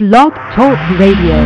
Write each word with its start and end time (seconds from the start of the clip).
Blog 0.00 0.32
Talk 0.56 0.80
Radio. 0.96 1.36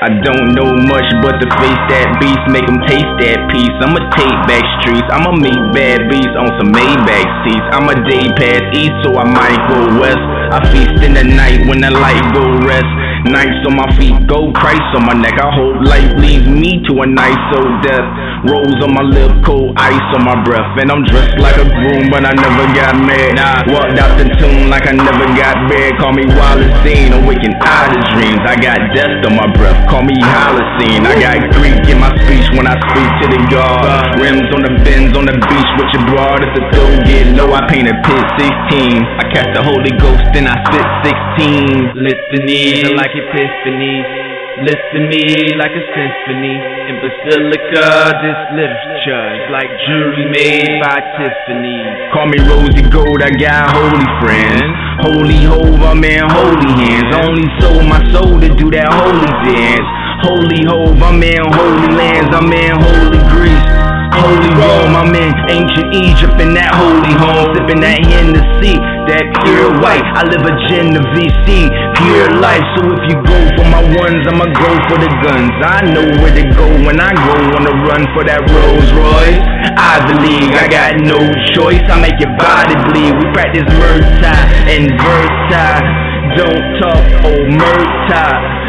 I 0.00 0.08
don't 0.24 0.56
know 0.56 0.72
much 0.88 1.12
but 1.20 1.36
to 1.36 1.46
face 1.60 1.76
that 1.92 2.16
beast, 2.16 2.40
make 2.48 2.64
them 2.64 2.80
taste 2.88 3.04
that 3.20 3.44
piece. 3.52 3.68
I'ma 3.84 4.00
take 4.16 4.32
back 4.48 4.64
streets, 4.80 5.04
I'ma 5.12 5.36
meet 5.36 5.60
bad 5.76 6.08
beats 6.08 6.32
on 6.40 6.48
some 6.56 6.72
Maybach 6.72 7.28
seats. 7.44 7.68
I'ma 7.76 8.00
day 8.08 8.32
past 8.40 8.64
east, 8.72 8.96
so 9.04 9.12
I 9.20 9.28
might 9.28 9.60
go 9.68 10.00
west. 10.00 10.24
I 10.56 10.64
feast 10.72 11.04
in 11.04 11.12
the 11.12 11.24
night 11.36 11.68
when 11.68 11.84
the 11.84 11.90
light 11.92 12.24
go 12.32 12.48
rest. 12.64 13.09
Nights 13.28 13.66
on 13.68 13.76
my 13.76 13.84
feet, 13.98 14.16
gold 14.26 14.54
Christ 14.54 14.80
on 14.96 15.04
my 15.04 15.12
neck. 15.12 15.36
I 15.36 15.52
hope 15.52 15.76
life 15.84 16.08
leads 16.16 16.48
me 16.48 16.80
to 16.88 17.02
a 17.02 17.06
nice 17.06 17.36
old 17.56 17.82
death. 17.82 18.08
Rose 18.40 18.80
on 18.80 18.96
my 18.96 19.04
lip, 19.04 19.44
cold 19.44 19.76
ice 19.76 20.08
on 20.16 20.24
my 20.24 20.36
breath. 20.40 20.72
And 20.80 20.88
I'm 20.88 21.04
dressed 21.04 21.36
like 21.36 21.60
a 21.60 21.66
groom, 21.68 22.08
but 22.08 22.24
I 22.24 22.32
never 22.32 22.64
got 22.72 22.96
mad. 22.96 23.36
Nah, 23.36 23.68
walked 23.68 24.00
out 24.00 24.16
the 24.16 24.32
tomb 24.40 24.72
like 24.72 24.88
I 24.88 24.96
never 24.96 25.28
got 25.36 25.68
bad. 25.68 26.00
Call 26.00 26.16
me 26.16 26.24
Wallace 26.32 26.72
Dean, 26.80 27.12
awakened 27.12 27.60
out 27.60 27.92
of 27.92 28.00
dreams. 28.16 28.40
I 28.48 28.56
got 28.56 28.80
death 28.96 29.20
on 29.28 29.36
my 29.36 29.44
breath, 29.52 29.76
call 29.92 30.00
me 30.00 30.16
Holocene. 30.24 31.04
I 31.04 31.20
got 31.20 31.36
Greek 31.52 31.84
in 31.84 32.00
my 32.00 32.08
speech 32.24 32.48
when 32.56 32.64
I 32.64 32.80
speak 32.88 33.10
to 33.20 33.26
the 33.28 33.40
God. 33.52 34.16
Rims 34.16 34.48
on 34.56 34.64
the 34.64 34.72
bends 34.88 35.12
on 35.20 35.28
the 35.28 35.36
beach 35.36 35.70
with 35.76 35.90
your 35.92 36.04
broad. 36.08 36.40
If 36.40 36.56
the 36.56 36.64
dough 36.72 36.96
get 37.04 37.36
low, 37.36 37.52
I 37.52 37.68
paint 37.68 37.92
a 37.92 37.96
pit 38.08 38.24
16. 38.40 39.04
I 39.04 39.24
catch 39.36 39.52
the 39.52 39.60
Holy 39.60 39.92
Ghost, 40.00 40.24
then 40.32 40.48
I 40.48 40.56
spit 40.64 40.88
16. 41.36 41.92
Litanies 41.92 42.88
are 42.88 42.96
like 42.96 43.12
epiphanies. 43.12 44.29
Listen 44.60 44.92
to 44.92 45.00
me 45.08 45.56
like 45.56 45.72
a 45.72 45.84
symphony. 45.96 46.52
In 46.84 47.00
Basilica, 47.00 48.12
this 48.20 48.40
literature 48.52 49.26
is 49.40 49.48
like 49.48 49.72
jewelry 49.88 50.28
made 50.28 50.84
by 50.84 51.00
Tiffany. 51.16 51.80
Call 52.12 52.28
me 52.28 52.36
Rosie 52.44 52.84
Gold, 52.92 53.24
I 53.24 53.32
got 53.40 53.72
holy 53.72 54.04
friends. 54.20 54.76
Holy 55.00 55.40
hove, 55.48 55.80
I'm 55.80 56.04
in 56.04 56.28
holy 56.28 56.76
hands. 56.76 57.08
Only 57.24 57.48
sold 57.56 57.88
my 57.88 58.04
soul 58.12 58.36
to 58.36 58.52
do 58.52 58.68
that 58.76 58.92
holy 58.92 59.32
dance. 59.48 59.88
Holy 60.28 60.60
hove, 60.68 61.00
I'm 61.08 61.22
in 61.22 61.40
holy 61.40 61.96
lands. 61.96 62.28
I'm 62.36 62.52
in 62.52 62.76
holy 62.84 63.20
Greece. 63.32 63.99
Holy 64.10 64.50
Rome, 64.58 64.94
I'm 64.98 65.14
in 65.14 65.30
ancient 65.46 65.94
Egypt 65.94 66.34
in 66.42 66.50
that 66.58 66.74
holy 66.74 67.14
home, 67.14 67.46
sipping 67.54 67.78
that 67.86 68.02
Hennessy, 68.02 68.74
that 69.06 69.22
pure 69.46 69.70
white. 69.78 70.02
I 70.18 70.26
live 70.26 70.42
a 70.42 70.54
Genovese, 70.66 71.70
pure 71.94 72.28
life. 72.42 72.66
So 72.74 72.90
if 72.90 73.02
you 73.06 73.16
go 73.22 73.38
for 73.54 73.66
my 73.70 73.82
ones, 73.94 74.26
I'ma 74.26 74.50
go 74.50 74.70
for 74.90 74.98
the 74.98 75.10
guns. 75.22 75.54
I 75.62 75.86
know 75.94 76.06
where 76.18 76.34
to 76.34 76.44
go 76.58 76.66
when 76.82 76.98
I 76.98 77.14
go 77.14 77.36
on 77.54 77.62
the 77.62 77.74
run 77.86 78.02
for 78.10 78.26
that 78.26 78.42
Rolls 78.50 78.90
Royce. 78.90 79.42
Ivy 79.78 80.14
League, 80.26 80.54
I 80.58 80.66
got 80.66 80.98
no 80.98 81.18
choice. 81.54 81.82
I 81.86 81.94
make 82.02 82.18
your 82.18 82.34
body 82.34 82.74
bleed. 82.90 83.14
We 83.14 83.30
practice 83.30 83.66
Murta 83.78 84.34
and 84.66 84.90
Verta. 84.98 86.09
Don't 86.36 86.62
talk, 86.78 87.04
oh 87.26 87.42
Murta. 87.58 88.24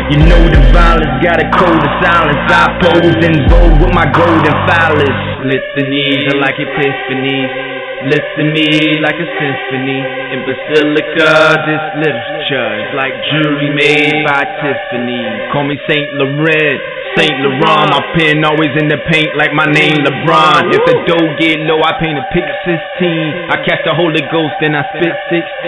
You 0.09 0.17
know 0.25 0.41
the 0.49 0.59
violence 0.73 1.21
got 1.21 1.37
a 1.39 1.47
code 1.55 1.77
of 1.77 1.93
silence. 2.01 2.41
I 2.49 2.67
pose 2.81 3.21
in 3.21 3.47
vogue 3.47 3.79
with 3.79 3.93
my 3.93 4.09
golden 4.11 4.55
phallus. 4.65 5.17
Litanies 5.45 6.33
are 6.33 6.39
like 6.41 6.55
epiphanies. 6.57 7.53
Listen 8.01 8.33
to 8.37 8.45
me 8.49 8.97
like 8.97 9.13
a 9.13 9.27
symphony. 9.37 10.01
In 10.33 10.41
Basilica, 10.41 11.53
this 11.69 11.83
literature 12.01 12.69
is 12.81 12.89
like 12.97 13.13
jewelry 13.29 13.69
made 13.77 14.25
by 14.25 14.41
Tiffany. 14.57 15.21
Call 15.53 15.69
me 15.69 15.77
Saint 15.85 16.17
Laurent. 16.17 16.81
Saint 17.13 17.37
Laurent, 17.45 17.93
my 17.93 18.01
pen 18.17 18.41
always 18.41 18.73
in 18.79 18.89
the 18.89 18.97
paint 19.05 19.37
like 19.37 19.53
my 19.53 19.69
name 19.69 20.01
LeBron. 20.01 20.73
If 20.73 20.81
the 20.89 20.97
dough 21.05 21.29
get 21.37 21.61
low, 21.69 21.77
I 21.85 21.93
paint 22.01 22.17
a 22.17 22.25
pick 22.33 22.47
16. 22.65 23.53
I 23.53 23.61
catch 23.69 23.85
the 23.85 23.93
Holy 23.93 24.25
Ghost, 24.33 24.57
and 24.65 24.73
I 24.73 24.81
spit 24.97 25.13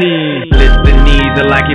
16. 0.01 0.57
Litanies 0.57 1.37
like 1.53 1.69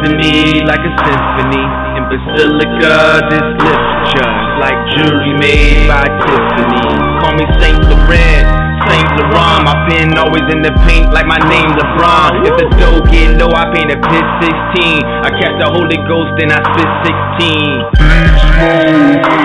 to 0.00 0.16
me 0.16 0.64
like 0.64 0.80
a 0.80 0.92
symphony. 1.04 1.87
In 2.08 2.16
Basilica, 2.24 3.20
this 3.28 3.44
literature 3.60 4.32
is 4.32 4.52
like 4.64 4.80
jewelry 4.96 5.34
made 5.36 5.88
by 5.88 6.08
Tiffany. 6.24 6.88
Call 7.20 7.36
me 7.36 7.44
Saint 7.60 7.84
Laurent. 7.84 8.48
Saint 8.88 9.08
Laurent, 9.20 9.68
my 9.68 9.76
pen 9.88 10.16
always 10.16 10.48
in 10.48 10.62
the 10.62 10.72
paint 10.88 11.12
like 11.12 11.26
my 11.26 11.36
name 11.36 11.68
LeBron. 11.68 12.48
If 12.48 12.56
the 12.56 12.64
dough 12.80 13.04
get 13.12 13.36
low, 13.36 13.52
I 13.52 13.68
paint 13.74 13.92
a 13.92 14.00
pit 14.00 14.24
16. 14.40 15.04
I 15.04 15.28
catch 15.36 15.60
the 15.60 15.68
Holy 15.68 16.00
Ghost, 16.08 16.32
and 16.40 16.48
I 16.48 16.64
spit 16.72 16.88
16. 17.36 17.92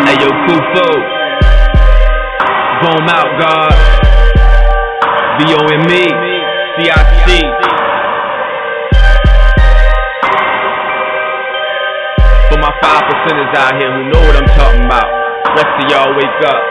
Hey 0.07 0.15
yo, 0.23 0.31
Kufo. 0.47 0.87
Boom 2.79 3.07
out, 3.11 3.27
God. 3.43 3.75
B-O-M-E. 5.35 6.07
C-I-C. 6.79 7.82
My 12.63 12.71
five 12.79 13.03
percenters 13.03 13.53
out 13.59 13.75
here 13.75 13.91
who 13.91 14.07
know 14.07 14.21
what 14.23 14.37
I'm 14.39 14.47
talking 14.55 14.85
about. 14.85 15.03
Rest 15.51 15.83
of 15.83 15.91
y'all 15.91 16.15
wake 16.15 16.39
up. 16.47 16.63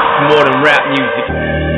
It's 0.00 0.32
more 0.32 0.44
than 0.48 0.62
rap 0.64 0.80
music. 0.88 1.75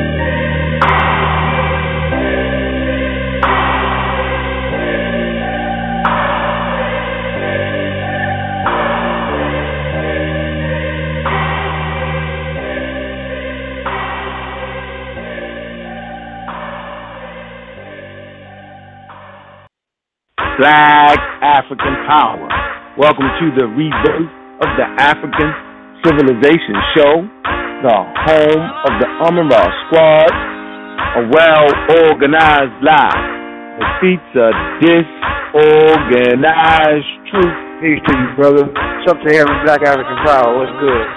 Black 20.59 21.15
African 21.39 21.95
Power. 22.03 22.51
Welcome 22.99 23.31
to 23.39 23.47
the 23.55 23.63
rebirth 23.79 24.27
of 24.59 24.67
the 24.75 24.83
African 24.99 25.55
Civilization 26.03 26.75
Show, 26.91 27.23
the 27.79 27.95
home 28.27 28.65
of 28.83 28.91
the 28.99 29.07
Amara 29.23 29.63
Squad, 29.87 30.27
a 31.15 31.23
well 31.31 31.63
organized 32.11 32.75
lie 32.83 33.07
that 33.07 34.03
defeats 34.03 34.35
a 34.35 34.51
disorganized 34.83 37.07
truth. 37.31 37.55
Peace 37.79 38.03
to 38.03 38.11
you, 38.19 38.27
brother. 38.35 38.67
Something 39.07 39.31
to 39.31 39.39
heaven, 39.39 39.55
Black 39.63 39.79
African 39.87 40.19
Power. 40.27 40.59
What's 40.59 40.75
good? 40.83 41.07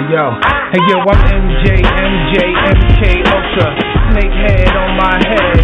Hey 0.00 0.16
yo, 0.16 0.32
hey 0.72 0.80
yo, 0.88 0.96
I'm 1.12 1.20
MJ, 1.28 1.76
MJ, 1.76 2.40
MK 2.72 3.20
Ultra. 3.36 3.68
Snakehead 4.16 4.72
on 4.72 4.96
my 4.96 5.20
head, 5.28 5.60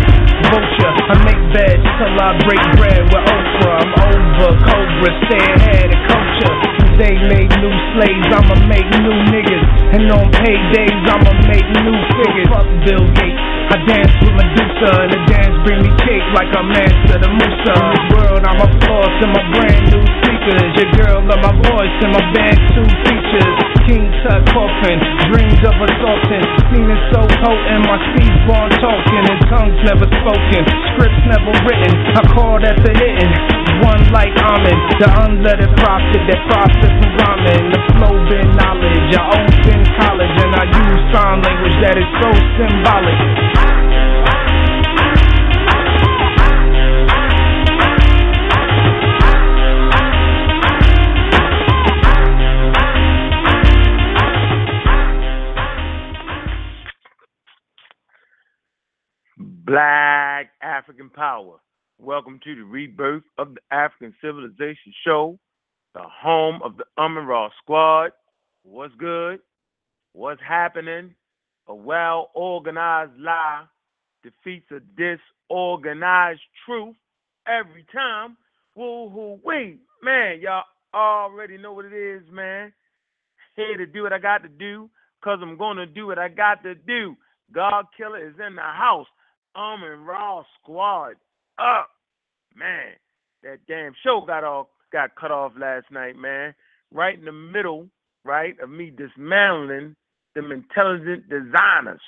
vulture. 0.52 0.92
I 1.08 1.16
make 1.24 1.37
beds 1.52 1.84
till 1.96 2.16
I 2.20 2.36
break 2.44 2.62
bread 2.76 3.02
with 3.08 3.24
Oprah. 3.24 3.80
I'm 3.80 3.92
over 4.12 4.52
Cobra, 4.68 5.10
stay 5.28 5.44
ahead 5.56 5.88
of 5.88 6.00
culture. 6.08 6.54
They 6.98 7.14
made 7.30 7.50
new 7.62 7.74
slaves, 7.94 8.28
I'ma 8.34 8.56
make 8.66 8.88
new 9.00 9.16
niggas. 9.32 9.64
And 9.96 10.10
on 10.12 10.28
paydays, 10.34 11.00
I'ma 11.08 11.32
make 11.46 11.68
new 11.84 11.98
figures. 12.20 12.48
Fuck 12.52 12.68
Bill 12.84 13.04
Gates. 13.14 13.47
I 13.68 13.76
dance 13.84 14.16
with 14.24 14.32
Medusa, 14.32 14.90
and 15.04 15.10
the 15.12 15.20
dance 15.28 15.56
bring 15.60 15.84
me 15.84 15.92
cake 16.00 16.24
like 16.32 16.48
I'm 16.56 16.72
Mansa 16.72 17.20
the 17.20 17.28
Musa. 17.28 17.76
In 17.76 17.84
this 17.92 18.06
world, 18.16 18.42
I'm 18.48 18.60
a 18.64 18.68
floss 18.80 19.14
in 19.20 19.28
my 19.28 19.44
brand 19.52 19.84
new 19.92 20.04
speakers. 20.24 20.72
Your 20.72 20.90
girl 20.96 21.18
love 21.28 21.42
my 21.44 21.52
voice 21.68 21.96
and 22.00 22.12
my 22.16 22.24
band 22.32 22.56
two 22.72 22.88
features. 23.04 23.56
King 23.84 24.08
Tut 24.24 24.40
coffin, 24.56 24.96
dreams 25.28 25.60
of 25.68 25.76
assaulting. 25.84 26.44
Seen 26.72 26.88
it 26.88 27.02
so 27.12 27.20
potent, 27.44 27.82
my 27.84 28.00
speech 28.12 28.36
born 28.48 28.72
talking 28.80 29.24
and 29.36 29.40
tongues 29.52 29.80
never 29.84 30.08
spoken, 30.16 30.62
scripts 30.92 31.24
never 31.28 31.52
written. 31.68 31.92
I 32.16 32.22
call 32.32 32.56
that 32.64 32.76
the 32.80 32.92
hitting. 32.96 33.32
One 33.84 34.00
like 34.16 34.32
Amen, 34.48 34.76
the 34.96 35.08
unlettered 35.28 35.76
prophet 35.76 36.22
that 36.24 36.40
profit 36.48 36.92
from 37.04 37.12
rhyming. 37.20 37.64
The 37.68 37.80
flow 37.96 38.16
been 38.32 38.48
knowledge, 38.56 39.12
I 39.12 39.22
own 39.28 39.48
in 39.72 39.80
college 40.00 40.36
and 40.40 40.47
I 40.58 40.64
use 40.64 41.14
sign 41.14 41.40
language 41.40 41.78
that 41.82 41.96
is 41.96 42.02
so 42.18 42.34
symbolic. 42.58 43.14
Black 59.64 60.50
African 60.60 61.08
Power. 61.10 61.60
Welcome 62.00 62.40
to 62.42 62.56
the 62.56 62.62
rebirth 62.62 63.22
of 63.38 63.54
the 63.54 63.60
African 63.70 64.12
Civilization 64.20 64.92
Show, 65.06 65.38
the 65.94 66.02
home 66.02 66.60
of 66.64 66.76
the 66.78 66.84
Amara 66.98 67.48
Squad. 67.62 68.10
What's 68.64 68.94
good? 68.96 69.38
What's 70.12 70.40
happening? 70.46 71.14
A 71.68 71.74
well 71.74 72.30
organized 72.34 73.18
lie 73.18 73.64
defeats 74.22 74.70
a 74.70 74.80
disorganized 74.96 76.40
truth 76.64 76.96
every 77.46 77.84
time. 77.92 78.36
Woo 78.74 79.08
hoo 79.10 79.40
wee. 79.44 79.78
Man, 80.02 80.40
y'all, 80.40 80.64
already 80.94 81.58
know 81.58 81.72
what 81.72 81.84
it 81.84 81.92
is, 81.92 82.22
man. 82.32 82.72
Here 83.56 83.76
to 83.76 83.86
do 83.86 84.02
what 84.02 84.12
I 84.12 84.18
got 84.18 84.42
to 84.44 84.48
do, 84.48 84.88
cause 85.22 85.38
I'm 85.42 85.58
gonna 85.58 85.86
do 85.86 86.06
what 86.06 86.18
I 86.18 86.28
got 86.28 86.62
to 86.62 86.74
do. 86.74 87.16
God 87.52 87.86
Killer 87.96 88.26
is 88.26 88.34
in 88.46 88.54
the 88.54 88.62
house. 88.62 89.06
Um 89.54 89.82
and 89.82 90.06
Raw 90.06 90.44
Squad 90.60 91.14
up. 91.58 91.90
Man, 92.54 92.92
that 93.42 93.58
damn 93.66 93.92
show 94.04 94.22
got 94.26 94.44
all 94.44 94.70
got 94.92 95.14
cut 95.16 95.30
off 95.30 95.52
last 95.58 95.86
night, 95.90 96.16
man. 96.16 96.54
Right 96.92 97.18
in 97.18 97.24
the 97.24 97.32
middle, 97.32 97.88
right, 98.24 98.56
of 98.60 98.70
me 98.70 98.92
dismantling 98.96 99.96
them 100.34 100.52
intelligent 100.52 101.28
designers. 101.28 102.00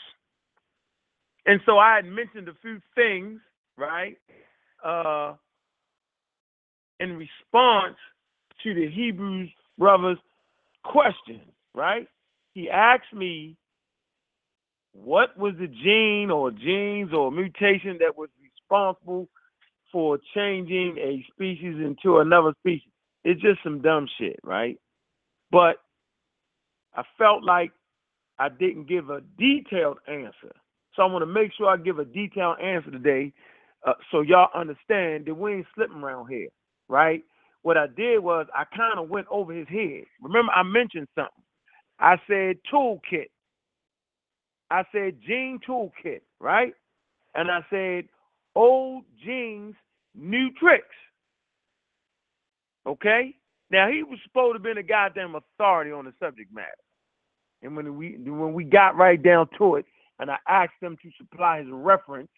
And 1.46 1.60
so 1.66 1.78
I 1.78 1.96
had 1.96 2.06
mentioned 2.06 2.48
a 2.48 2.54
few 2.62 2.80
things, 2.96 3.40
right? 3.78 4.16
Uh 4.84 5.34
in 7.00 7.16
response 7.18 7.96
to 8.62 8.74
the 8.74 8.88
Hebrews 8.90 9.50
brothers 9.78 10.18
question, 10.84 11.40
right? 11.74 12.08
He 12.54 12.70
asked 12.70 13.12
me 13.14 13.56
what 14.92 15.38
was 15.38 15.54
the 15.60 15.68
gene 15.68 16.30
or 16.30 16.50
genes 16.50 17.12
or 17.12 17.30
mutation 17.32 17.98
that 18.00 18.16
was 18.16 18.30
responsible 18.42 19.28
for 19.92 20.18
changing 20.34 20.96
a 20.98 21.24
species 21.32 21.76
into 21.84 22.18
another 22.20 22.54
species. 22.60 22.92
It's 23.24 23.40
just 23.40 23.60
some 23.64 23.82
dumb 23.82 24.08
shit, 24.18 24.38
right? 24.44 24.78
But 25.50 25.76
I 26.94 27.02
felt 27.18 27.44
like 27.44 27.72
I 28.38 28.48
didn't 28.48 28.88
give 28.88 29.10
a 29.10 29.20
detailed 29.38 29.98
answer. 30.08 30.52
So 30.96 31.02
I 31.02 31.06
want 31.06 31.22
to 31.22 31.26
make 31.26 31.52
sure 31.56 31.68
I 31.68 31.76
give 31.76 31.98
a 31.98 32.04
detailed 32.04 32.60
answer 32.60 32.90
today 32.90 33.32
uh, 33.86 33.94
so 34.10 34.20
y'all 34.20 34.48
understand 34.54 35.26
that 35.26 35.34
we 35.34 35.54
ain't 35.54 35.66
slipping 35.74 35.98
around 36.02 36.28
here, 36.28 36.48
right? 36.88 37.22
What 37.62 37.76
I 37.76 37.86
did 37.86 38.18
was 38.20 38.46
I 38.54 38.64
kind 38.76 38.98
of 38.98 39.08
went 39.08 39.26
over 39.30 39.52
his 39.52 39.68
head. 39.68 40.04
Remember, 40.22 40.52
I 40.52 40.62
mentioned 40.62 41.08
something. 41.14 41.44
I 41.98 42.16
said 42.28 42.56
toolkit. 42.72 43.28
I 44.70 44.84
said 44.92 45.18
gene 45.26 45.58
toolkit, 45.68 46.20
right? 46.40 46.72
And 47.34 47.50
I 47.50 47.60
said 47.70 48.04
old 48.54 49.04
genes, 49.24 49.74
new 50.14 50.50
tricks. 50.58 50.86
Okay? 52.86 53.34
Now 53.70 53.88
he 53.90 54.02
was 54.02 54.18
supposed 54.24 54.50
to 54.50 54.54
have 54.54 54.62
been 54.62 54.78
a 54.78 54.86
goddamn 54.86 55.36
authority 55.36 55.92
on 55.92 56.04
the 56.04 56.12
subject 56.20 56.52
matter. 56.52 56.68
And 57.62 57.76
when 57.76 57.96
we 57.96 58.16
when 58.18 58.52
we 58.52 58.64
got 58.64 58.96
right 58.96 59.22
down 59.22 59.48
to 59.58 59.76
it, 59.76 59.86
and 60.18 60.30
I 60.30 60.38
asked 60.48 60.80
him 60.80 60.96
to 61.02 61.10
supply 61.18 61.58
his 61.58 61.68
reference, 61.70 62.30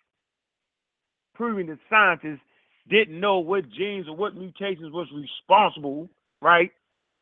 proving 1.34 1.66
that 1.68 1.78
scientists 1.88 2.40
didn't 2.88 3.18
know 3.18 3.38
what 3.38 3.70
genes 3.70 4.08
or 4.08 4.16
what 4.16 4.34
mutations 4.36 4.92
was 4.92 5.08
responsible, 5.14 6.10
right, 6.40 6.70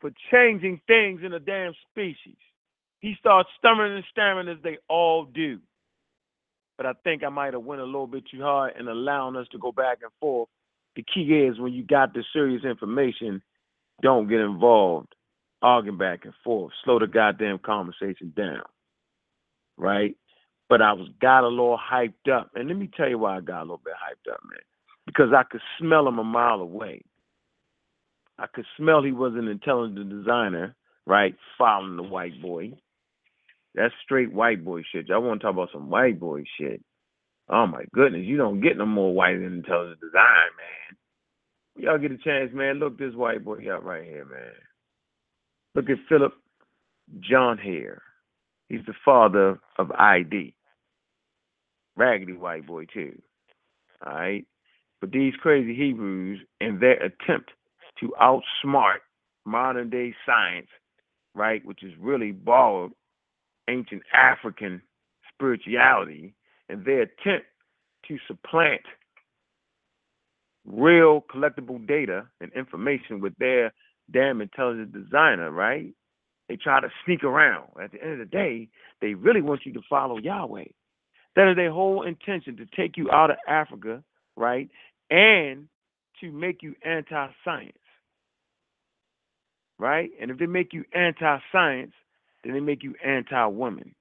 for 0.01 0.11
changing 0.31 0.81
things 0.87 1.21
in 1.25 1.35
a 1.35 1.41
damn 1.41 1.75
species. 1.91 2.37
He 3.01 3.15
starts 3.19 3.49
stumbling 3.59 3.93
and 3.93 4.05
stammering 4.11 4.49
as 4.49 4.63
they 4.63 4.79
all 4.89 5.25
do. 5.25 5.59
But 6.77 6.87
I 6.87 6.93
think 7.05 7.23
I 7.23 7.29
might 7.29 7.53
have 7.53 7.63
went 7.63 7.83
a 7.83 7.85
little 7.85 8.07
bit 8.07 8.25
too 8.31 8.41
hard 8.41 8.75
in 8.79 8.89
allowing 8.89 9.37
us 9.37 9.47
to 9.53 9.59
go 9.59 9.73
back 9.73 9.99
and 10.03 10.11
forth. 10.21 10.49
The 10.97 11.03
key 11.03 11.45
is 11.47 11.59
when 11.59 11.73
you 11.73 11.83
got 11.83 12.15
the 12.15 12.25
serious 12.33 12.65
information, 12.65 13.43
don't 14.03 14.29
get 14.29 14.41
involved 14.41 15.15
arguing 15.63 15.99
back 15.99 16.25
and 16.25 16.35
forth. 16.45 16.73
Slow 16.85 16.99
the 16.99 17.07
goddamn 17.07 17.59
conversation 17.59 18.33
down. 18.37 18.63
Right? 19.77 20.17
But 20.69 20.83
I 20.83 20.93
was 20.93 21.09
got 21.21 21.45
a 21.45 21.49
little 21.49 21.79
hyped 21.79 22.31
up. 22.33 22.51
And 22.55 22.69
let 22.69 22.77
me 22.77 22.91
tell 22.97 23.09
you 23.09 23.19
why 23.19 23.37
I 23.37 23.41
got 23.41 23.61
a 23.61 23.63
little 23.63 23.81
bit 23.85 23.95
hyped 23.95 24.33
up, 24.33 24.41
man. 24.45 24.61
Because 25.07 25.33
I 25.37 25.43
could 25.43 25.63
smell 25.79 26.07
him 26.07 26.19
a 26.19 26.25
mile 26.25 26.61
away. 26.61 27.03
I 28.39 28.47
could 28.47 28.67
smell 28.77 29.03
he 29.03 29.13
was 29.13 29.35
an 29.35 29.49
intelligent 29.49 30.09
designer, 30.09 30.75
right? 31.07 31.35
Following 31.59 31.97
the 31.97 32.03
white 32.03 32.41
boy. 32.41 32.73
That's 33.75 33.95
straight 34.03 34.33
white 34.33 34.65
boy 34.65 34.83
shit. 34.91 35.09
Y'all 35.09 35.23
want 35.23 35.41
to 35.41 35.45
talk 35.45 35.55
about 35.55 35.71
some 35.73 35.91
white 35.91 36.19
boy 36.19 36.45
shit. 36.59 36.83
Oh 37.49 37.67
my 37.67 37.85
goodness, 37.93 38.23
you 38.25 38.37
don't 38.37 38.61
get 38.61 38.79
no 38.79 38.87
more 38.87 39.13
white 39.13 39.35
than 39.35 39.53
intelligent 39.53 40.01
design, 40.01 40.51
man. 40.57 40.97
Y'all 41.77 41.99
get 41.99 42.13
a 42.13 42.19
chance, 42.19 42.51
man. 42.53 42.79
Look 42.79 42.99
this 42.99 43.15
white 43.15 43.45
boy 43.45 43.69
up 43.73 43.85
right 43.85 44.05
here, 44.05 44.25
man. 44.25 44.53
Look 45.75 45.89
at 45.89 45.99
Philip 46.09 46.33
John 47.21 47.59
Hare. 47.59 48.03
He's 48.69 48.85
the 48.87 48.95
father 49.05 49.59
of 49.79 49.91
ID. 49.93 50.55
Raggedy 51.97 52.33
white 52.35 52.67
boy 52.67 52.87
too. 52.87 53.21
All 54.05 54.15
right. 54.15 54.47
But 55.01 55.13
these 55.13 55.35
crazy 55.41 55.75
Hebrews 55.75 56.41
in 56.61 56.79
their 56.79 57.03
attempt 57.03 57.51
to 58.01 58.13
outsmart 58.21 58.99
modern 59.47 59.91
day 59.91 60.15
science, 60.27 60.69
right, 61.35 61.65
which 61.65 61.83
is 61.83 61.93
really 61.99 62.33
borrowed 62.33 62.93
ancient 63.69 64.03
African 64.13 64.83
spirituality, 65.33 66.35
and 66.69 66.85
their 66.85 67.03
attempt 67.03 67.47
to 68.09 68.19
supplant 68.27 68.83
real 70.65 71.25
collectible 71.33 71.85
data 71.87 72.27
and 72.41 72.53
information 72.55 73.21
with 73.21 73.35
their 73.39 73.73
damn 74.13 74.41
intelligent 74.41 74.93
designer, 74.93 75.51
right? 75.51 75.95
They 76.49 76.57
try 76.57 76.81
to 76.81 76.89
sneak 77.05 77.23
around. 77.23 77.69
At 77.83 77.93
the 77.93 78.03
end 78.03 78.15
of 78.15 78.19
the 78.19 78.25
day, 78.25 78.69
they 79.01 79.15
really 79.15 79.41
want 79.43 79.65
you 79.65 79.73
to 79.75 79.83
follow 79.89 80.19
Yahweh. 80.19 80.65
That 81.37 81.49
is 81.49 81.57
their 81.57 81.71
whole 81.71 82.03
intention 82.03 82.57
to 82.57 82.67
take 82.77 82.97
you 82.97 83.11
out 83.11 83.31
of 83.31 83.37
Africa, 83.49 84.03
right? 84.37 84.69
And 85.11 85.69
to 86.21 86.33
make 86.33 86.63
you 86.63 86.75
anti 86.85 87.29
science, 87.45 87.79
right? 89.79 90.11
And 90.21 90.31
if 90.31 90.39
they 90.39 90.47
make 90.47 90.73
you 90.73 90.85
anti 90.93 91.39
science, 91.53 91.93
then 92.43 92.55
they 92.55 92.61
make 92.61 92.83
you 92.83 92.95
anti 93.05 93.47
woman. 93.47 93.95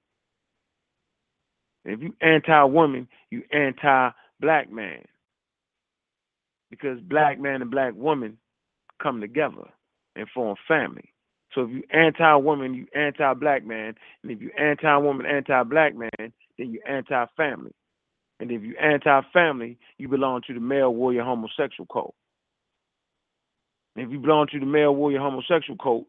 If 1.84 2.00
you 2.02 2.14
anti 2.20 2.64
woman, 2.64 3.08
you 3.30 3.42
anti 3.52 4.10
black 4.40 4.70
man. 4.72 5.04
Because 6.70 7.00
black 7.00 7.40
man 7.40 7.62
and 7.62 7.70
black 7.70 7.94
woman 7.94 8.38
come 9.02 9.20
together 9.20 9.68
and 10.16 10.28
form 10.34 10.56
family. 10.68 11.12
So 11.54 11.62
if 11.62 11.70
you 11.70 11.82
anti 11.92 12.36
woman, 12.36 12.74
you 12.74 12.86
anti 12.94 13.34
black 13.34 13.66
man. 13.66 13.94
And 14.22 14.32
if 14.32 14.40
you 14.40 14.50
anti 14.58 14.96
woman, 14.98 15.26
anti 15.26 15.62
black 15.64 15.94
man, 15.96 16.10
then 16.18 16.70
you 16.70 16.80
anti 16.88 17.24
family. 17.36 17.72
And 18.38 18.50
if 18.50 18.62
you 18.62 18.76
anti 18.80 19.20
family, 19.32 19.78
you 19.98 20.08
belong 20.08 20.42
to 20.46 20.54
the 20.54 20.60
male 20.60 20.94
warrior 20.94 21.24
homosexual 21.24 21.86
cult. 21.92 22.14
And 23.96 24.06
if 24.06 24.12
you 24.12 24.20
belong 24.20 24.46
to 24.52 24.60
the 24.60 24.66
male 24.66 24.94
warrior 24.94 25.18
homosexual 25.18 25.76
cult, 25.76 26.06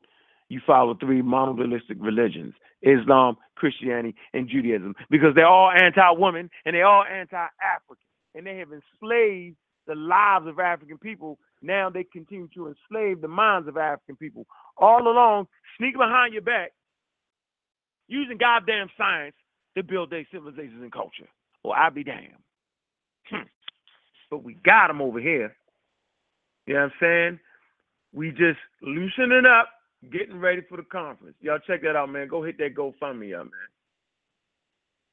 you 0.50 0.62
follow 0.66 0.94
three 0.96 1.22
monotheistic 1.22 1.98
religions 2.00 2.54
Islam, 2.82 3.38
Christianity, 3.56 4.16
and 4.34 4.50
Judaism 4.50 4.96
because 5.10 5.34
they're 5.36 5.48
all 5.48 5.72
anti 5.72 6.12
woman 6.12 6.50
and 6.66 6.76
they're 6.76 6.86
all 6.86 7.04
anti 7.04 7.36
African. 7.36 7.98
And 8.34 8.46
they 8.46 8.58
have 8.58 8.70
enslaved 8.72 9.58
the 9.88 9.96
lives 9.96 10.48
of 10.48 10.60
African 10.60 10.98
people. 10.98 11.40
Now 11.62 11.90
they 11.90 12.04
continue 12.04 12.50
to 12.56 12.68
enslave 12.68 13.22
the 13.22 13.28
minds 13.28 13.68
of 13.68 13.78
African 13.78 14.16
people 14.16 14.46
all 14.78 15.08
along, 15.08 15.48
sneak 15.78 15.98
behind 15.98 16.34
your 16.34 16.42
back, 16.42 16.72
using 18.08 18.38
goddamn 18.38 18.90
science 18.98 19.36
to 19.76 19.84
build 19.84 20.10
their 20.10 20.28
civilizations 20.32 20.82
and 20.82 20.92
culture. 20.92 21.28
Well, 21.64 21.74
I'll 21.78 21.92
be 21.92 22.04
damned. 22.04 22.34
Hmm. 23.30 23.44
But 24.30 24.44
we 24.44 24.56
got 24.66 24.88
them 24.88 25.02
over 25.02 25.20
here. 25.20 25.56
You 26.66 26.74
know 26.76 26.80
what 26.82 26.86
I'm 26.86 26.92
saying? 27.00 27.40
We 28.14 28.32
just 28.32 28.60
loosening 28.82 29.46
up 29.46 29.70
getting 30.12 30.40
ready 30.40 30.62
for 30.68 30.78
the 30.78 30.84
conference. 30.84 31.36
Y'all 31.42 31.60
check 31.66 31.82
that 31.84 31.96
out, 31.96 32.10
man. 32.10 32.28
Go 32.28 32.44
hit 32.44 32.58
that 32.58 32.76
GoFundMe 32.76 33.38
up, 33.38 33.46
man. 33.46 33.70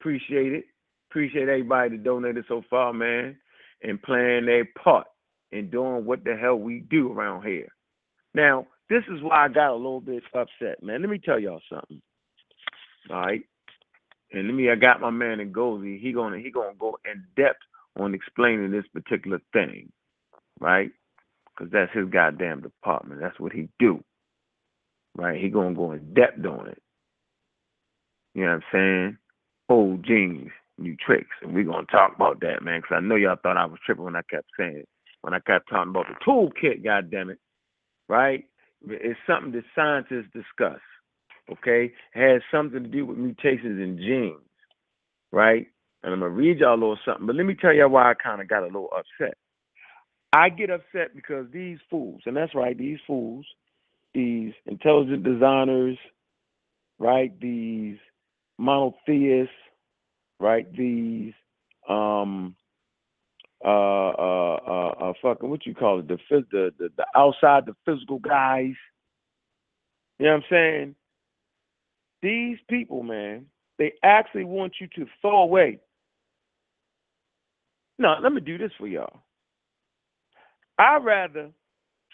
Appreciate 0.01 0.53
it. 0.53 0.65
Appreciate 1.11 1.49
everybody 1.49 1.97
that 1.97 2.05
donated 2.05 2.45
so 2.49 2.63
far, 2.69 2.93
man, 2.93 3.37
and 3.83 4.03
playing 4.03 4.47
their 4.47 4.65
part 4.83 5.07
in 5.53 5.71
doing 5.71 6.05
what 6.05 6.25
the 6.25 6.37
hell 6.37 6.57
we 6.57 6.81
do 6.91 7.13
around 7.13 7.45
here. 7.45 7.69
Now, 8.35 8.67
this 8.91 9.03
is 9.11 9.23
why 9.23 9.45
I 9.45 9.49
got 9.49 9.73
a 9.73 9.77
little 9.77 10.01
bit 10.01 10.23
upset, 10.35 10.83
man. 10.83 11.01
Let 11.01 11.11
me 11.11 11.19
tell 11.19 11.39
y'all 11.39 11.61
something. 11.71 12.01
All 13.11 13.21
right. 13.21 13.43
And 14.33 14.47
let 14.47 14.55
me 14.55 14.71
I 14.71 14.75
got 14.75 15.01
my 15.01 15.11
man 15.11 15.41
in 15.41 15.53
Goldie. 15.53 15.99
He 15.99 16.13
gonna 16.13 16.39
he 16.39 16.51
gonna 16.51 16.75
go 16.79 16.99
in 17.11 17.25
depth 17.37 17.61
on 17.99 18.15
explaining 18.15 18.71
this 18.71 18.85
particular 18.93 19.41
thing. 19.53 19.91
Right? 20.61 20.91
Because 21.57 21.73
that's 21.73 21.93
his 21.93 22.11
goddamn 22.11 22.61
department. 22.61 23.21
That's 23.21 23.41
what 23.41 23.53
he 23.53 23.69
do 23.79 24.05
right? 25.19 25.41
He 25.41 25.51
gonna 25.51 25.75
go 25.75 25.93
in 25.93 26.15
depth 26.15 26.45
on 26.47 26.69
it. 26.69 26.83
You 28.35 28.45
know 28.45 28.53
what 28.53 28.55
I'm 28.55 28.63
saying? 28.73 29.19
Old 29.69 30.05
genes, 30.05 30.51
new 30.79 30.97
tricks, 30.97 31.37
and 31.43 31.55
we're 31.55 31.65
gonna 31.65 31.87
talk 31.87 32.15
about 32.15 32.41
that, 32.41 32.63
man. 32.63 32.81
Because 32.81 32.97
I 32.97 33.01
know 33.01 33.17
y'all 33.17 33.37
thought 33.43 33.57
I 33.57 33.67
was 33.67 33.79
tripping 33.85 34.05
when 34.05 34.17
I 34.17 34.23
kept 34.31 34.49
saying 34.59 34.77
it. 34.77 34.89
When 35.23 35.35
I 35.35 35.41
kept 35.41 35.69
talking 35.69 35.91
about 35.91 36.07
the 36.09 36.25
toolkit, 36.25 36.85
God 36.85 37.11
damn 37.11 37.31
it, 37.31 37.39
right? 38.09 38.45
It's 38.89 39.19
something 39.27 39.53
that 39.53 39.65
scientists 39.75 40.33
discuss. 40.33 40.81
Okay, 41.51 41.93
it 42.15 42.33
has 42.33 42.43
something 42.53 42.83
to 42.83 42.89
do 42.89 43.07
with 43.07 43.19
mutations 43.19 43.81
in 43.81 43.99
genes, 43.99 44.49
right? 45.33 45.67
And 46.03 46.13
I'm 46.13 46.21
gonna 46.21 46.31
read 46.31 46.61
y'all 46.61 46.75
a 46.75 46.81
little 46.81 46.99
something, 47.05 47.27
but 47.27 47.37
let 47.37 47.47
me 47.47 47.55
tell 47.55 47.73
y'all 47.73 47.89
why 47.89 48.11
I 48.11 48.15
kind 48.15 48.41
of 48.41 48.49
got 48.49 48.63
a 48.63 48.67
little 48.67 48.91
upset. 48.97 49.37
I 50.33 50.51
get 50.51 50.71
upset 50.71 51.17
because 51.17 51.47
these 51.53 51.79
fools, 51.91 52.21
and 52.27 52.37
that's 52.37 52.55
right, 52.55 52.77
these 52.77 52.99
fools 53.07 53.47
these 54.15 54.53
intelligent 54.67 55.23
designers, 55.23 55.99
right? 56.99 57.39
These 57.41 57.99
monotheists, 58.59 59.55
right? 60.41 60.67
These 60.77 61.33
um 61.89 62.55
uh 63.65 63.69
uh 63.69 64.59
uh, 64.67 64.95
uh 65.01 65.13
fucking 65.21 65.49
what 65.49 65.67
you 65.67 65.75
call 65.75 66.01
it, 66.01 66.09
the 66.09 66.19
the 66.31 66.73
the, 66.79 66.91
the 66.97 67.07
outside 67.17 67.67
the 67.67 67.75
physical 67.85 68.19
guys. 68.19 68.75
You 70.19 70.27
know 70.27 70.33
what 70.33 70.37
I'm 70.37 70.45
saying? 70.51 70.95
These 72.23 72.59
people, 72.69 73.03
man, 73.03 73.47
they 73.79 73.93
actually 74.03 74.45
want 74.45 74.75
you 74.81 74.89
to 74.97 75.07
throw 75.21 75.43
away. 75.43 75.79
No, 77.99 78.17
let 78.23 78.33
me 78.33 78.41
do 78.41 78.59
this 78.59 78.73
for 78.79 78.87
y'all. 78.87 79.21
I'd 80.79 81.05
rather 81.05 81.51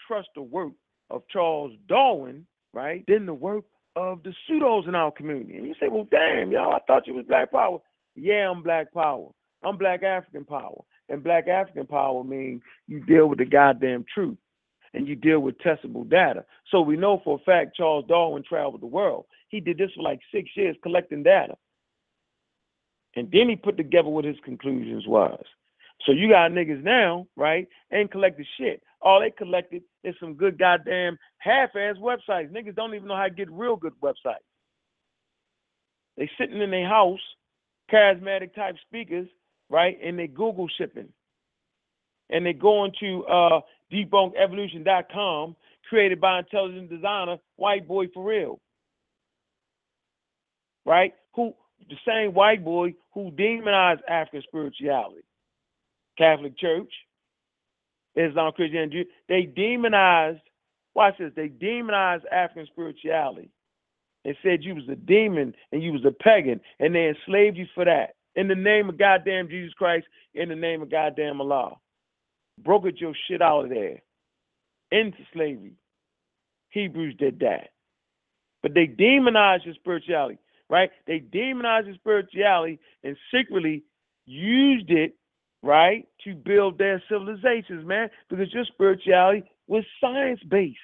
trust 0.07 0.29
the 0.35 0.41
work 0.41 0.73
of 1.09 1.23
Charles 1.31 1.73
Darwin, 1.87 2.45
right, 2.73 3.03
than 3.07 3.25
the 3.25 3.33
work 3.33 3.65
of 3.95 4.23
the 4.23 4.33
pseudos 4.47 4.87
in 4.87 4.95
our 4.95 5.11
community. 5.11 5.57
And 5.57 5.65
you 5.65 5.75
say, 5.79 5.87
well, 5.87 6.07
damn, 6.09 6.51
y'all, 6.51 6.73
I 6.73 6.79
thought 6.87 7.07
you 7.07 7.13
was 7.13 7.25
Black 7.27 7.51
Power. 7.51 7.79
Yeah, 8.15 8.49
I'm 8.49 8.63
Black 8.63 8.93
Power. 8.93 9.29
I'm 9.63 9.77
Black 9.77 10.03
African 10.03 10.45
Power. 10.45 10.81
And 11.09 11.23
Black 11.23 11.47
African 11.47 11.85
Power 11.85 12.23
means 12.23 12.61
you 12.87 12.99
deal 13.01 13.27
with 13.27 13.39
the 13.39 13.45
goddamn 13.45 14.05
truth 14.13 14.37
and 14.93 15.07
you 15.07 15.15
deal 15.15 15.39
with 15.39 15.57
testable 15.59 16.09
data. 16.09 16.45
So 16.71 16.81
we 16.81 16.97
know 16.97 17.21
for 17.23 17.35
a 17.35 17.43
fact 17.43 17.75
Charles 17.75 18.05
Darwin 18.07 18.43
traveled 18.47 18.81
the 18.81 18.87
world. 18.87 19.25
He 19.49 19.59
did 19.59 19.77
this 19.77 19.91
for 19.95 20.01
like 20.01 20.19
six 20.33 20.49
years 20.55 20.75
collecting 20.81 21.23
data. 21.23 21.55
And 23.15 23.29
then 23.31 23.49
he 23.49 23.55
put 23.55 23.77
together 23.77 24.09
what 24.09 24.25
his 24.25 24.37
conclusions 24.43 25.05
was. 25.07 25.43
So 26.05 26.11
you 26.11 26.29
got 26.29 26.51
niggas 26.51 26.83
now, 26.83 27.27
right, 27.35 27.67
ain't 27.91 28.11
collected 28.11 28.45
shit. 28.57 28.83
All 29.01 29.19
they 29.19 29.31
collected 29.31 29.83
is 30.03 30.15
some 30.19 30.33
good 30.33 30.57
goddamn 30.57 31.17
half-ass 31.37 31.95
websites. 31.97 32.51
Niggas 32.51 32.75
don't 32.75 32.93
even 32.95 33.07
know 33.07 33.15
how 33.15 33.27
to 33.27 33.33
get 33.33 33.51
real 33.51 33.75
good 33.75 33.93
websites. 34.01 34.43
They 36.17 36.29
sitting 36.37 36.61
in 36.61 36.71
their 36.71 36.87
house, 36.87 37.19
charismatic 37.91 38.53
type 38.55 38.75
speakers, 38.87 39.27
right, 39.69 39.97
and 40.03 40.17
they 40.17 40.27
Google 40.27 40.67
shipping. 40.77 41.09
And 42.29 42.45
they 42.45 42.53
going 42.53 42.91
to 42.99 43.25
uh, 43.25 43.59
debunkevolution.com, 43.93 45.55
created 45.89 46.19
by 46.19 46.39
intelligent 46.39 46.89
designer, 46.89 47.37
white 47.55 47.87
boy 47.87 48.07
for 48.13 48.23
real. 48.23 48.59
Right? 50.85 51.13
Who 51.35 51.53
the 51.89 51.95
same 52.07 52.33
white 52.33 52.63
boy 52.63 52.95
who 53.13 53.31
demonized 53.31 54.01
African 54.07 54.43
spirituality. 54.47 55.21
Catholic 56.17 56.57
Church, 56.57 56.91
Islam, 58.15 58.53
Christianity, 58.53 59.05
they 59.27 59.43
demonized, 59.43 60.39
watch 60.93 61.15
this, 61.19 61.31
they 61.35 61.49
demonized 61.49 62.25
African 62.31 62.67
spirituality. 62.71 63.49
They 64.25 64.37
said 64.43 64.63
you 64.63 64.75
was 64.75 64.89
a 64.89 64.95
demon 64.95 65.55
and 65.71 65.81
you 65.81 65.93
was 65.93 66.03
a 66.03 66.11
pagan, 66.11 66.59
and 66.79 66.93
they 66.93 67.07
enslaved 67.07 67.55
you 67.57 67.67
for 67.73 67.85
that. 67.85 68.15
In 68.35 68.49
the 68.49 68.55
name 68.55 68.89
of 68.89 68.97
goddamn 68.97 69.47
Jesus 69.47 69.73
Christ, 69.73 70.07
in 70.33 70.49
the 70.49 70.55
name 70.55 70.81
of 70.81 70.91
goddamn 70.91 71.39
Allah. 71.39 71.77
Brokered 72.61 72.99
your 72.99 73.13
shit 73.27 73.41
out 73.41 73.63
of 73.65 73.69
there 73.69 74.01
into 74.91 75.19
slavery. 75.31 75.75
Hebrews 76.71 77.15
did 77.17 77.39
that. 77.39 77.69
But 78.61 78.73
they 78.73 78.87
demonized 78.87 79.65
your 79.65 79.75
spirituality, 79.75 80.39
right? 80.69 80.89
They 81.07 81.19
demonized 81.19 81.87
your 81.87 81.95
spirituality 81.95 82.79
and 83.03 83.15
secretly 83.31 83.83
used 84.25 84.89
it 84.89 85.15
right, 85.65 86.07
to 86.23 86.35
build 86.35 86.77
their 86.77 87.01
civilizations, 87.09 87.85
man, 87.85 88.09
because 88.29 88.53
your 88.53 88.65
spirituality 88.65 89.43
was 89.67 89.83
science 89.99 90.39
based, 90.47 90.77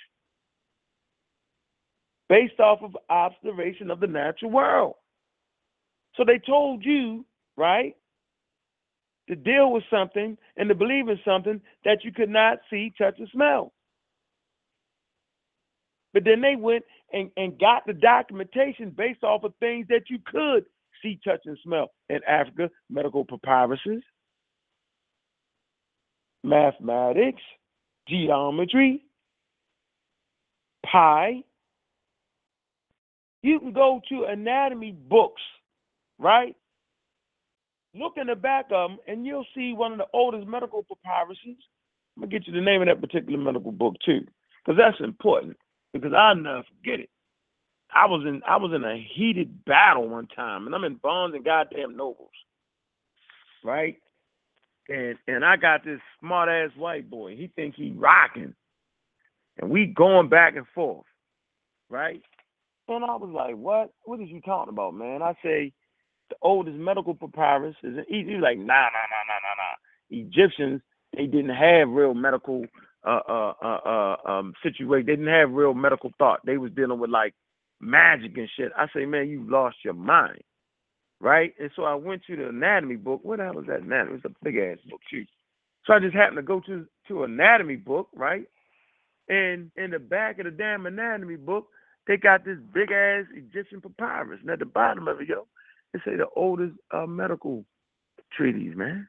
based 2.32 2.62
off 2.62 2.80
of 2.82 2.96
observation 3.10 3.92
of 3.92 4.00
the 4.00 4.08
natural 4.08 4.50
world. 4.50 4.94
So 6.16 6.24
they 6.26 6.40
told 6.40 6.86
you, 6.86 7.26
right, 7.58 7.94
to 9.28 9.36
deal 9.36 9.70
with 9.74 9.84
something 9.92 10.38
and 10.56 10.70
to 10.70 10.76
believe 10.76 11.10
in 11.10 11.20
something 11.26 11.60
that 11.84 12.06
you 12.06 12.14
could 12.14 12.30
not 12.30 12.60
see, 12.70 12.94
touch, 12.98 13.20
or 13.20 13.28
smell. 13.34 13.74
But 16.14 16.24
then 16.24 16.40
they 16.40 16.56
went 16.56 16.86
and, 17.12 17.32
and 17.36 17.60
got 17.60 17.86
the 17.86 17.94
documentation 17.94 18.92
based 18.92 19.26
off 19.26 19.44
of 19.44 19.54
things 19.60 19.88
that 19.90 20.04
you 20.10 20.20
could 20.26 20.64
see, 21.02 21.20
touch, 21.26 21.42
and 21.44 21.58
smell. 21.66 21.92
In 22.08 22.22
Africa, 22.26 22.70
medical 22.90 23.26
papyruses, 23.26 24.04
mathematics, 26.46 27.42
geometry, 28.08 29.04
pi. 30.86 31.44
You 33.42 33.60
can 33.60 33.74
go 33.74 34.02
to 34.10 34.26
anatomy 34.26 34.92
books, 34.92 35.42
right? 36.20 36.56
Look 37.94 38.14
in 38.18 38.28
the 38.28 38.36
back 38.36 38.66
of 38.72 38.92
them, 38.92 39.00
and 39.08 39.26
you'll 39.26 39.48
see 39.56 39.74
one 39.74 39.92
of 39.92 39.98
the 39.98 40.08
oldest 40.14 40.48
medical 40.48 40.84
papyruses. 40.84 41.58
I'm 42.16 42.24
gonna 42.24 42.28
get 42.28 42.48
you 42.48 42.54
the 42.54 42.62
name 42.62 42.82
of 42.82 42.88
that 42.88 43.02
particular 43.02 43.38
medical 43.38 43.72
book 43.72 43.96
too, 44.06 44.26
because 44.64 44.78
that's 44.78 45.00
important. 45.00 45.58
Because 45.94 46.14
I'll 46.14 46.36
never 46.36 46.64
forget 46.64 47.02
it. 47.02 47.10
I 47.94 48.06
was 48.06 48.26
in 48.26 48.42
I 48.48 48.58
was 48.58 48.72
in 48.74 48.84
a 48.86 49.06
heated 49.14 49.66
battle 49.66 50.08
one 50.08 50.28
time, 50.28 50.66
and 50.66 50.76
I'm 50.76 50.86
in 50.86 50.96
Barnes 50.96 51.36
and 51.36 51.44
goddamn 51.44 51.98
Nobles, 51.98 52.30
right? 53.64 53.98
and 54.92 55.18
and 55.28 55.46
I 55.46 55.56
got 55.56 55.84
this 55.84 56.00
smart 56.20 56.50
ass 56.50 56.72
white 56.76 57.10
boy. 57.10 57.36
He 57.36 57.48
think 57.56 57.76
he 57.76 57.92
rocking, 57.92 58.54
and 59.60 59.70
we 59.70 59.88
going 59.88 60.30
back 60.30 60.56
and 60.56 60.68
forth, 60.74 61.06
right? 61.90 62.22
And 62.98 63.06
I 63.06 63.16
was 63.16 63.32
like, 63.34 63.56
"What? 63.56 63.92
What 64.04 64.22
is 64.22 64.30
you 64.30 64.42
talking 64.42 64.74
about, 64.74 64.94
man?" 64.94 65.22
I 65.22 65.34
say, 65.44 65.74
"The 66.30 66.36
oldest 66.42 66.78
medical 66.78 67.16
papyrus 67.16 67.76
is 67.84 67.98
in 67.98 68.06
Egypt." 68.10 68.32
He's 68.32 68.42
like, 68.42 68.58
"Nah, 68.58 68.66
nah, 68.66 69.08
nah, 69.12 69.26
nah, 69.28 69.42
nah, 69.44 69.56
nah." 69.58 70.24
Egyptians 70.24 70.82
they 71.16 71.28
didn't 71.28 71.56
have 71.56 71.90
real 71.90 72.14
medical 72.14 72.66
uh 73.06 73.22
uh 73.30 73.54
uh, 73.64 73.80
uh 73.86 74.32
um 74.32 74.54
situation. 74.64 75.06
They 75.08 75.14
didn't 75.18 75.28
have 75.34 75.52
real 75.52 75.74
medical 75.74 76.12
thought. 76.18 76.42
They 76.46 76.58
was 76.58 76.72
dealing 76.74 77.00
with 77.00 77.10
like 77.12 77.34
magic 77.82 78.38
and 78.38 78.50
shit. 78.58 78.72
I 78.78 78.88
say, 78.96 79.06
man, 79.06 79.30
you 79.30 79.46
lost 79.50 79.78
your 79.84 79.96
mind 79.96 80.40
right? 81.22 81.54
And 81.60 81.72
so 81.76 81.84
I 81.84 81.96
went 81.96 82.24
to 82.28 82.36
the 82.36 82.50
anatomy 82.50 82.96
book. 82.98 83.22
What 83.24 83.40
the 83.40 83.46
hell 83.46 83.60
is 83.60 83.68
that 83.68 83.82
anatomy? 83.82 84.18
It's 84.18 84.26
a 84.26 84.46
big 84.46 84.58
ass 84.58 84.78
book 84.90 85.02
too. 85.10 85.26
So 85.86 85.94
I 85.94 86.00
just 86.00 86.16
happened 86.16 86.38
to 86.38 86.44
go 86.44 86.62
to 86.68 86.86
to 87.08 87.24
anatomy 87.24 87.78
book, 87.78 88.10
right? 88.16 88.46
And 89.30 89.72
in 89.78 89.92
the 89.92 90.00
back 90.00 90.40
of 90.40 90.46
the 90.46 90.52
damn 90.52 90.86
anatomy 90.86 91.38
book, 91.38 91.68
they 92.08 92.18
got 92.18 92.46
this 92.46 92.58
big 92.74 92.92
ass 92.92 93.26
Egyptian 93.36 93.82
papyrus, 93.82 94.40
and 94.42 94.50
at 94.50 94.60
the 94.60 94.66
bottom 94.66 95.08
of 95.08 95.22
it, 95.22 95.28
yo, 95.28 95.48
they 95.94 96.00
say 96.00 96.16
the 96.16 96.28
oldest 96.36 96.76
uh, 96.92 97.06
medical 97.06 97.66
treaties, 98.36 98.76
man. 98.76 99.08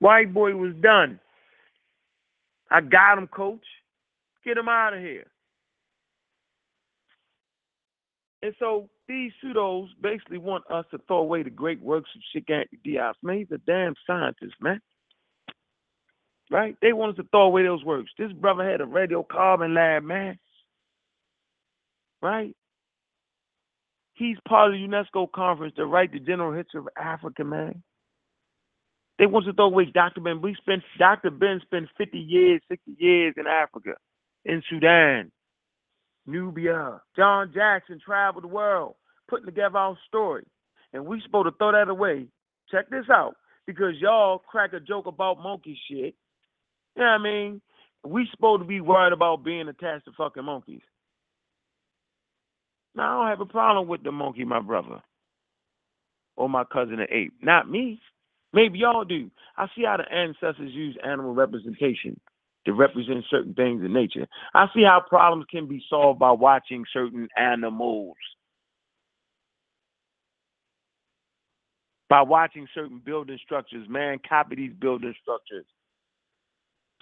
White 0.00 0.32
boy 0.32 0.54
was 0.54 0.74
done. 0.80 1.18
I 2.70 2.80
got 2.80 3.18
him, 3.18 3.26
coach. 3.26 3.64
Get 4.44 4.56
him 4.56 4.68
out 4.68 4.94
of 4.94 5.00
here. 5.00 5.26
And 8.42 8.54
so 8.58 8.88
these 9.08 9.32
pseudos 9.42 9.88
basically 10.00 10.38
want 10.38 10.64
us 10.70 10.84
to 10.92 10.98
throw 11.08 11.18
away 11.18 11.42
the 11.42 11.50
great 11.50 11.80
works 11.80 12.10
of 12.14 12.22
Cheikh 12.32 12.46
Anta 12.48 12.78
Diop. 12.86 13.14
Man, 13.22 13.38
he's 13.38 13.50
a 13.50 13.58
damn 13.58 13.94
scientist, 14.06 14.54
man. 14.60 14.80
Right? 16.50 16.76
They 16.80 16.92
want 16.92 17.18
us 17.18 17.24
to 17.24 17.28
throw 17.30 17.42
away 17.42 17.64
those 17.64 17.84
works. 17.84 18.10
This 18.16 18.32
brother 18.32 18.68
had 18.68 18.80
a 18.80 18.86
radiocarbon 18.86 19.74
lab, 19.74 20.04
man. 20.04 20.38
Right? 22.22 22.54
He's 24.14 24.36
part 24.48 24.72
of 24.72 24.80
the 24.80 24.86
UNESCO 24.86 25.30
conference 25.30 25.74
to 25.76 25.86
write 25.86 26.12
the 26.12 26.18
general 26.18 26.52
history 26.52 26.80
of 26.80 26.88
Africa, 26.96 27.44
man. 27.44 27.82
They 29.18 29.26
want 29.26 29.46
to 29.46 29.52
throw 29.52 29.66
away 29.66 29.86
Dr. 29.86 30.20
Ben. 30.20 30.40
We 30.40 30.56
spent 30.60 30.82
Dr. 30.98 31.30
Ben 31.30 31.60
spent 31.64 31.88
50 31.96 32.18
years, 32.18 32.60
60 32.68 32.96
years 32.98 33.34
in 33.36 33.46
Africa, 33.46 33.94
in 34.44 34.62
Sudan, 34.68 35.30
Nubia. 36.26 37.00
John 37.16 37.52
Jackson 37.54 38.00
traveled 38.04 38.44
the 38.44 38.48
world 38.48 38.94
putting 39.28 39.46
together 39.46 39.78
our 39.78 39.98
story. 40.06 40.44
And 40.92 41.06
we 41.06 41.20
supposed 41.24 41.46
to 41.46 41.54
throw 41.58 41.72
that 41.72 41.88
away. 41.88 42.26
Check 42.70 42.90
this 42.90 43.04
out. 43.10 43.34
Because 43.66 43.94
y'all 44.00 44.38
crack 44.38 44.72
a 44.72 44.80
joke 44.80 45.06
about 45.06 45.42
monkey 45.42 45.78
shit. 45.88 46.14
You 46.96 47.02
know 47.02 47.04
what 47.04 47.20
I 47.20 47.22
mean? 47.22 47.60
We 48.04 48.26
supposed 48.30 48.62
to 48.62 48.66
be 48.66 48.80
worried 48.80 49.12
about 49.12 49.44
being 49.44 49.68
attached 49.68 50.06
to 50.06 50.12
fucking 50.16 50.44
monkeys. 50.44 50.80
Now 52.94 53.22
I 53.22 53.30
don't 53.30 53.38
have 53.38 53.48
a 53.48 53.50
problem 53.50 53.88
with 53.88 54.02
the 54.02 54.12
monkey, 54.12 54.44
my 54.44 54.60
brother. 54.60 55.00
Or 56.36 56.48
my 56.48 56.64
cousin 56.64 56.96
the 56.96 57.06
ape. 57.14 57.34
Not 57.42 57.68
me. 57.68 58.00
Maybe 58.52 58.78
y'all 58.78 59.04
do. 59.04 59.30
I 59.56 59.66
see 59.76 59.84
how 59.84 59.96
the 59.98 60.10
ancestors 60.12 60.72
use 60.72 60.96
animal 61.04 61.34
representation 61.34 62.18
to 62.64 62.72
represent 62.72 63.24
certain 63.30 63.54
things 63.54 63.82
in 63.84 63.92
nature. 63.92 64.26
I 64.54 64.66
see 64.74 64.82
how 64.82 65.02
problems 65.06 65.46
can 65.50 65.66
be 65.66 65.82
solved 65.88 66.18
by 66.18 66.32
watching 66.32 66.84
certain 66.92 67.28
animals. 67.36 68.16
By 72.08 72.22
watching 72.22 72.66
certain 72.74 73.02
building 73.04 73.38
structures, 73.44 73.86
man, 73.88 74.18
copy 74.26 74.56
these 74.56 74.72
building 74.80 75.14
structures. 75.20 75.66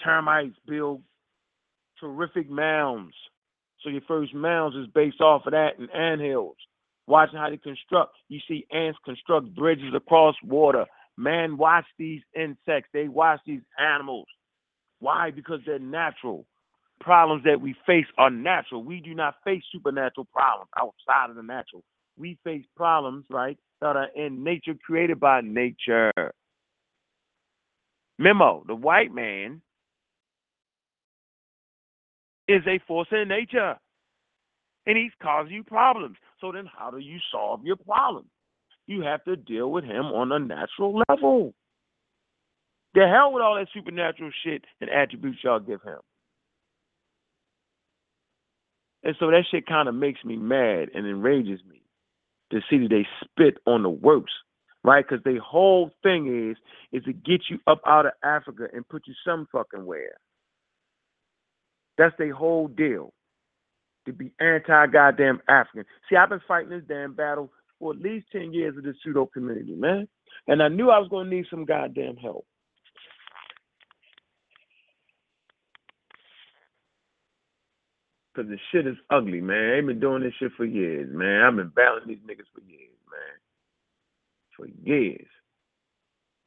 Termites 0.03 0.57
build 0.67 1.03
terrific 2.01 2.51
mounds, 2.51 3.15
So 3.83 3.91
your 3.91 4.03
first 4.09 4.35
mounds 4.35 4.77
is 4.77 4.87
based 4.95 5.21
off 5.21 5.47
of 5.47 5.53
that 5.53 5.79
and 5.79 5.91
anthills. 5.91 6.57
Watching 7.07 7.39
how 7.39 7.51
they 7.51 7.57
construct. 7.57 8.15
You 8.29 8.41
see 8.49 8.67
ants 8.73 8.99
construct 9.05 9.55
bridges 9.55 9.95
across 9.95 10.35
water. 10.43 10.87
Man, 11.17 11.57
watch 11.57 11.87
these 11.99 12.23
insects. 12.35 12.91
They 12.93 13.09
watch 13.09 13.41
these 13.47 13.63
animals. 13.79 14.27
Why? 14.99 15.31
Because 15.31 15.61
they're 15.65 15.79
natural. 15.79 16.47
Problems 17.01 17.45
that 17.45 17.61
we 17.61 17.75
face 17.87 18.07
are 18.19 18.31
natural. 18.31 18.83
We 18.83 19.01
do 19.01 19.15
not 19.15 19.37
face 19.45 19.63
supernatural 19.71 20.27
problems 20.33 20.71
outside 20.77 21.31
of 21.31 21.37
the 21.37 21.43
natural. 21.43 21.83
We 22.19 22.39
face 22.43 22.65
problems, 22.75 23.27
right, 23.31 23.59
that 23.81 23.97
are 23.97 24.09
in 24.17 24.43
nature, 24.43 24.75
created 24.85 25.21
by 25.21 25.43
nature. 25.43 26.13
Memo, 28.19 28.65
the 28.67 28.75
white 28.75 29.13
man 29.13 29.61
is 32.49 32.63
a 32.67 32.81
force 32.87 33.09
in 33.11 33.29
nature. 33.29 33.77
And 34.87 34.97
he's 34.97 35.13
causing 35.21 35.53
you 35.53 35.65
problems. 35.65 36.17
So 36.41 36.53
then 36.53 36.67
how 36.67 36.91
do 36.91 36.99
you 36.99 37.19
solve 37.33 37.65
your 37.65 37.77
problem? 37.77 38.27
You 38.87 39.03
have 39.03 39.25
to 39.25 39.35
deal 39.35 39.71
with 39.71 39.85
him 39.85 40.07
on 40.07 40.31
a 40.31 40.39
natural 40.39 41.03
level. 41.09 41.55
The 42.95 43.07
hell 43.09 43.33
with 43.33 43.43
all 43.43 43.57
that 43.57 43.67
supernatural 43.75 44.31
shit 44.45 44.65
and 44.81 44.89
attributes 44.89 45.39
y'all 45.43 45.59
give 45.61 45.83
him. 45.83 45.99
And 49.03 49.15
so 49.21 49.27
that 49.31 49.45
shit 49.51 49.67
kind 49.67 49.89
of 49.89 49.95
makes 49.95 50.25
me 50.25 50.37
mad 50.37 50.89
and 50.95 51.07
enrages 51.07 51.61
me 51.69 51.83
to 52.51 52.61
see 52.71 52.79
that 52.79 52.91
they 52.91 53.07
spit 53.23 53.59
on 53.67 53.83
the 53.83 53.91
works, 53.91 54.33
right? 54.83 55.05
Because 55.07 55.23
the 55.25 55.39
whole 55.45 55.91
thing 56.03 56.51
is 56.51 56.57
is 56.93 57.05
to 57.05 57.13
get 57.13 57.43
you 57.51 57.59
up 57.67 57.81
out 57.87 58.07
of 58.07 58.13
Africa 58.25 58.67
and 58.73 58.89
put 58.89 59.07
you 59.07 59.15
some 59.25 59.47
fucking 59.53 59.85
where. 59.85 60.17
That's 61.99 62.15
their 62.19 62.35
whole 62.35 62.69
deal. 62.69 63.13
To 64.07 64.13
be 64.13 64.33
anti 64.39 64.87
goddamn 64.87 65.41
African. 65.49 65.85
See, 66.09 66.17
I've 66.17 66.29
been 66.29 66.41
fighting 66.47 66.71
this 66.71 66.85
damn 66.89 67.15
battle 67.15 67.51
for 67.79 67.93
at 67.93 68.01
least 68.01 68.27
10 68.33 68.53
years 68.53 68.77
of 68.77 68.85
this 68.85 68.95
pseudo 69.03 69.27
community, 69.27 69.75
man. 69.75 70.07
And 70.47 70.63
I 70.63 70.69
knew 70.69 70.91
I 70.91 70.99
was 70.99 71.09
going 71.09 71.29
to 71.29 71.35
need 71.35 71.47
some 71.51 71.65
goddamn 71.65 72.17
help. 72.17 72.47
Because 78.35 78.51
the 78.51 78.59
shit 78.71 78.87
is 78.87 78.97
ugly, 79.11 79.41
man. 79.41 79.79
I've 79.79 79.87
been 79.87 79.99
doing 79.99 80.23
this 80.23 80.35
shit 80.39 80.53
for 80.57 80.65
years, 80.67 81.09
man. 81.11 81.43
I've 81.43 81.57
been 81.57 81.73
battling 81.75 82.07
these 82.07 82.19
niggas 82.19 82.47
for 82.55 82.61
years, 82.61 82.93
man. 83.11 83.39
For 84.57 84.67
years. 84.89 85.27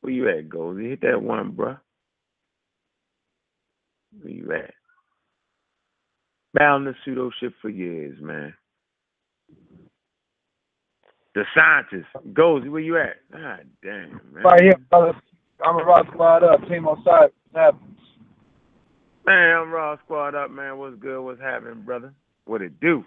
Where 0.01 0.13
you 0.13 0.29
at, 0.29 0.49
Goldie? 0.49 0.89
Hit 0.89 1.01
that 1.01 1.21
one, 1.21 1.53
bruh. 1.53 1.79
Where 4.21 4.31
you 4.31 4.51
at? 4.53 4.73
Battling 6.53 6.85
the 6.85 6.95
pseudo 7.05 7.31
shit 7.39 7.53
for 7.61 7.69
years, 7.69 8.17
man. 8.21 8.53
The 11.35 11.43
scientist. 11.55 12.09
Goldie, 12.33 12.69
where 12.69 12.81
you 12.81 12.97
at? 12.97 13.17
God 13.31 13.67
damn, 13.83 14.19
man. 14.33 14.43
Right 14.43 14.61
here, 14.61 14.75
brother. 14.89 15.13
I'm 15.63 15.75
a 15.75 15.83
rock 15.83 16.07
squad 16.11 16.43
up. 16.43 16.67
Team 16.67 16.87
on 16.87 17.03
side. 17.03 17.29
Happens. 17.53 17.99
Man, 19.25 19.57
I'm 19.57 19.71
Raw 19.71 19.95
Squad 20.05 20.33
up, 20.33 20.49
man. 20.49 20.79
What's 20.79 20.95
good? 20.99 21.21
What's 21.21 21.39
happening, 21.39 21.83
brother? 21.83 22.13
What 22.45 22.63
it 22.63 22.79
do? 22.79 23.05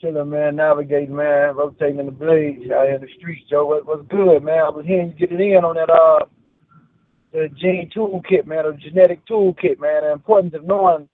Chilling, 0.00 0.30
man. 0.30 0.54
Navigating, 0.54 1.16
man. 1.16 1.56
Rotating 1.56 1.98
in 1.98 2.06
the 2.06 2.12
blades 2.12 2.70
out 2.70 2.86
here 2.86 2.94
in 2.94 3.00
the 3.00 3.08
streets, 3.18 3.42
Joe. 3.50 3.66
What, 3.66 3.84
what's 3.84 4.06
good, 4.08 4.44
man? 4.44 4.60
I 4.60 4.70
was 4.70 4.84
hearing 4.86 5.08
you 5.18 5.26
get 5.26 5.32
it 5.32 5.40
in 5.40 5.64
on 5.64 5.74
that 5.74 5.90
uh 5.90 6.24
the 7.32 7.48
gene 7.60 7.90
toolkit, 7.96 8.46
man, 8.46 8.66
or 8.66 8.74
genetic 8.74 9.26
toolkit, 9.26 9.80
man. 9.80 10.02
The 10.02 10.12
importance 10.12 10.54
of 10.54 10.64
knowing 10.64 11.08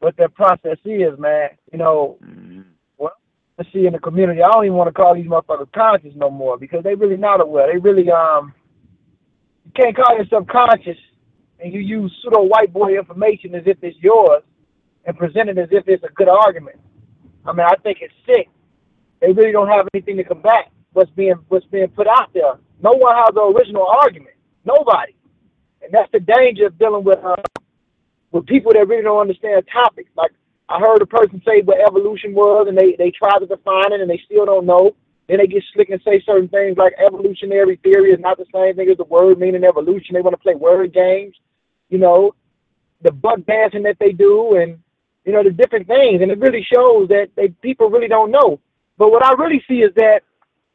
what 0.00 0.16
that 0.16 0.34
process 0.34 0.78
is, 0.84 1.18
man. 1.18 1.50
You 1.72 1.78
know, 1.78 2.18
Mhm. 2.22 2.64
well, 2.98 3.12
I 3.58 3.64
see 3.72 3.86
in 3.86 3.92
the 3.92 3.98
community, 3.98 4.42
I 4.42 4.48
don't 4.50 4.64
even 4.64 4.76
want 4.76 4.88
to 4.88 4.92
call 4.92 5.14
these 5.14 5.26
motherfuckers 5.26 5.72
conscious 5.72 6.14
no 6.16 6.30
more 6.30 6.58
because 6.58 6.82
they 6.82 6.94
really 6.94 7.16
not 7.16 7.40
aware. 7.40 7.72
They 7.72 7.78
really 7.78 8.10
um, 8.10 8.52
you 9.64 9.72
can't 9.72 9.94
call 9.96 10.16
yourself 10.16 10.46
conscious 10.48 10.98
and 11.60 11.72
you 11.72 11.80
use 11.80 12.12
pseudo 12.22 12.42
white 12.42 12.72
boy 12.72 12.98
information 12.98 13.54
as 13.54 13.62
if 13.66 13.76
it's 13.82 13.98
yours 14.00 14.42
and 15.04 15.16
present 15.16 15.48
it 15.48 15.58
as 15.58 15.68
if 15.70 15.86
it's 15.86 16.02
a 16.04 16.08
good 16.08 16.28
argument. 16.28 16.76
I 17.46 17.52
mean, 17.52 17.66
I 17.66 17.74
think 17.82 17.98
it's 18.00 18.14
sick. 18.26 18.48
They 19.20 19.32
really 19.32 19.52
don't 19.52 19.68
have 19.68 19.86
anything 19.94 20.16
to 20.16 20.24
combat 20.24 20.70
what's 20.92 21.10
being 21.10 21.36
what's 21.48 21.66
being 21.66 21.88
put 21.88 22.06
out 22.06 22.32
there. 22.32 22.54
No 22.82 22.92
one 22.92 23.14
has 23.16 23.34
the 23.34 23.42
original 23.42 23.86
argument. 23.86 24.34
Nobody, 24.64 25.14
and 25.82 25.92
that's 25.92 26.10
the 26.12 26.20
danger 26.20 26.66
of 26.66 26.78
dealing 26.78 27.04
with 27.04 27.18
uh, 27.24 27.36
with 28.32 28.46
people 28.46 28.72
that 28.72 28.86
really 28.88 29.02
don't 29.02 29.20
understand 29.20 29.64
topics. 29.72 30.10
Like 30.16 30.32
I 30.68 30.78
heard 30.78 31.02
a 31.02 31.06
person 31.06 31.42
say 31.44 31.62
what 31.62 31.80
evolution 31.80 32.34
was, 32.34 32.66
and 32.68 32.76
they 32.78 32.94
they 32.98 33.10
try 33.10 33.38
to 33.38 33.46
define 33.46 33.92
it, 33.92 34.00
and 34.00 34.10
they 34.10 34.20
still 34.24 34.46
don't 34.46 34.66
know. 34.66 34.94
Then 35.28 35.38
they 35.38 35.46
get 35.46 35.64
slick 35.72 35.90
and 35.90 36.00
say 36.04 36.22
certain 36.26 36.48
things 36.48 36.76
like 36.76 36.94
evolutionary 37.04 37.76
theory 37.76 38.10
is 38.10 38.20
not 38.20 38.38
the 38.38 38.46
same 38.52 38.74
thing 38.76 38.88
as 38.88 38.96
the 38.96 39.04
word 39.04 39.38
meaning 39.38 39.64
evolution. 39.64 40.14
They 40.14 40.22
want 40.22 40.34
to 40.34 40.42
play 40.42 40.54
word 40.54 40.92
games, 40.92 41.34
you 41.88 41.98
know, 41.98 42.34
the 43.02 43.12
buck 43.12 43.38
dancing 43.46 43.82
that 43.84 43.98
they 43.98 44.12
do, 44.12 44.56
and 44.56 44.78
you 45.24 45.32
know 45.32 45.42
the 45.42 45.50
different 45.50 45.86
things, 45.86 46.22
and 46.22 46.30
it 46.30 46.38
really 46.38 46.66
shows 46.72 47.08
that 47.08 47.28
they 47.36 47.48
people 47.62 47.90
really 47.90 48.08
don't 48.08 48.30
know. 48.30 48.60
But 48.98 49.10
what 49.10 49.24
I 49.24 49.32
really 49.32 49.62
see 49.68 49.80
is 49.82 49.92
that 49.96 50.20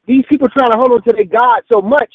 these 0.06 0.26
people 0.30 0.48
trying 0.50 0.72
to 0.72 0.78
hold 0.78 0.92
on 0.92 1.04
to 1.04 1.14
their 1.14 1.26
God 1.26 1.62
so 1.72 1.82
much 1.82 2.12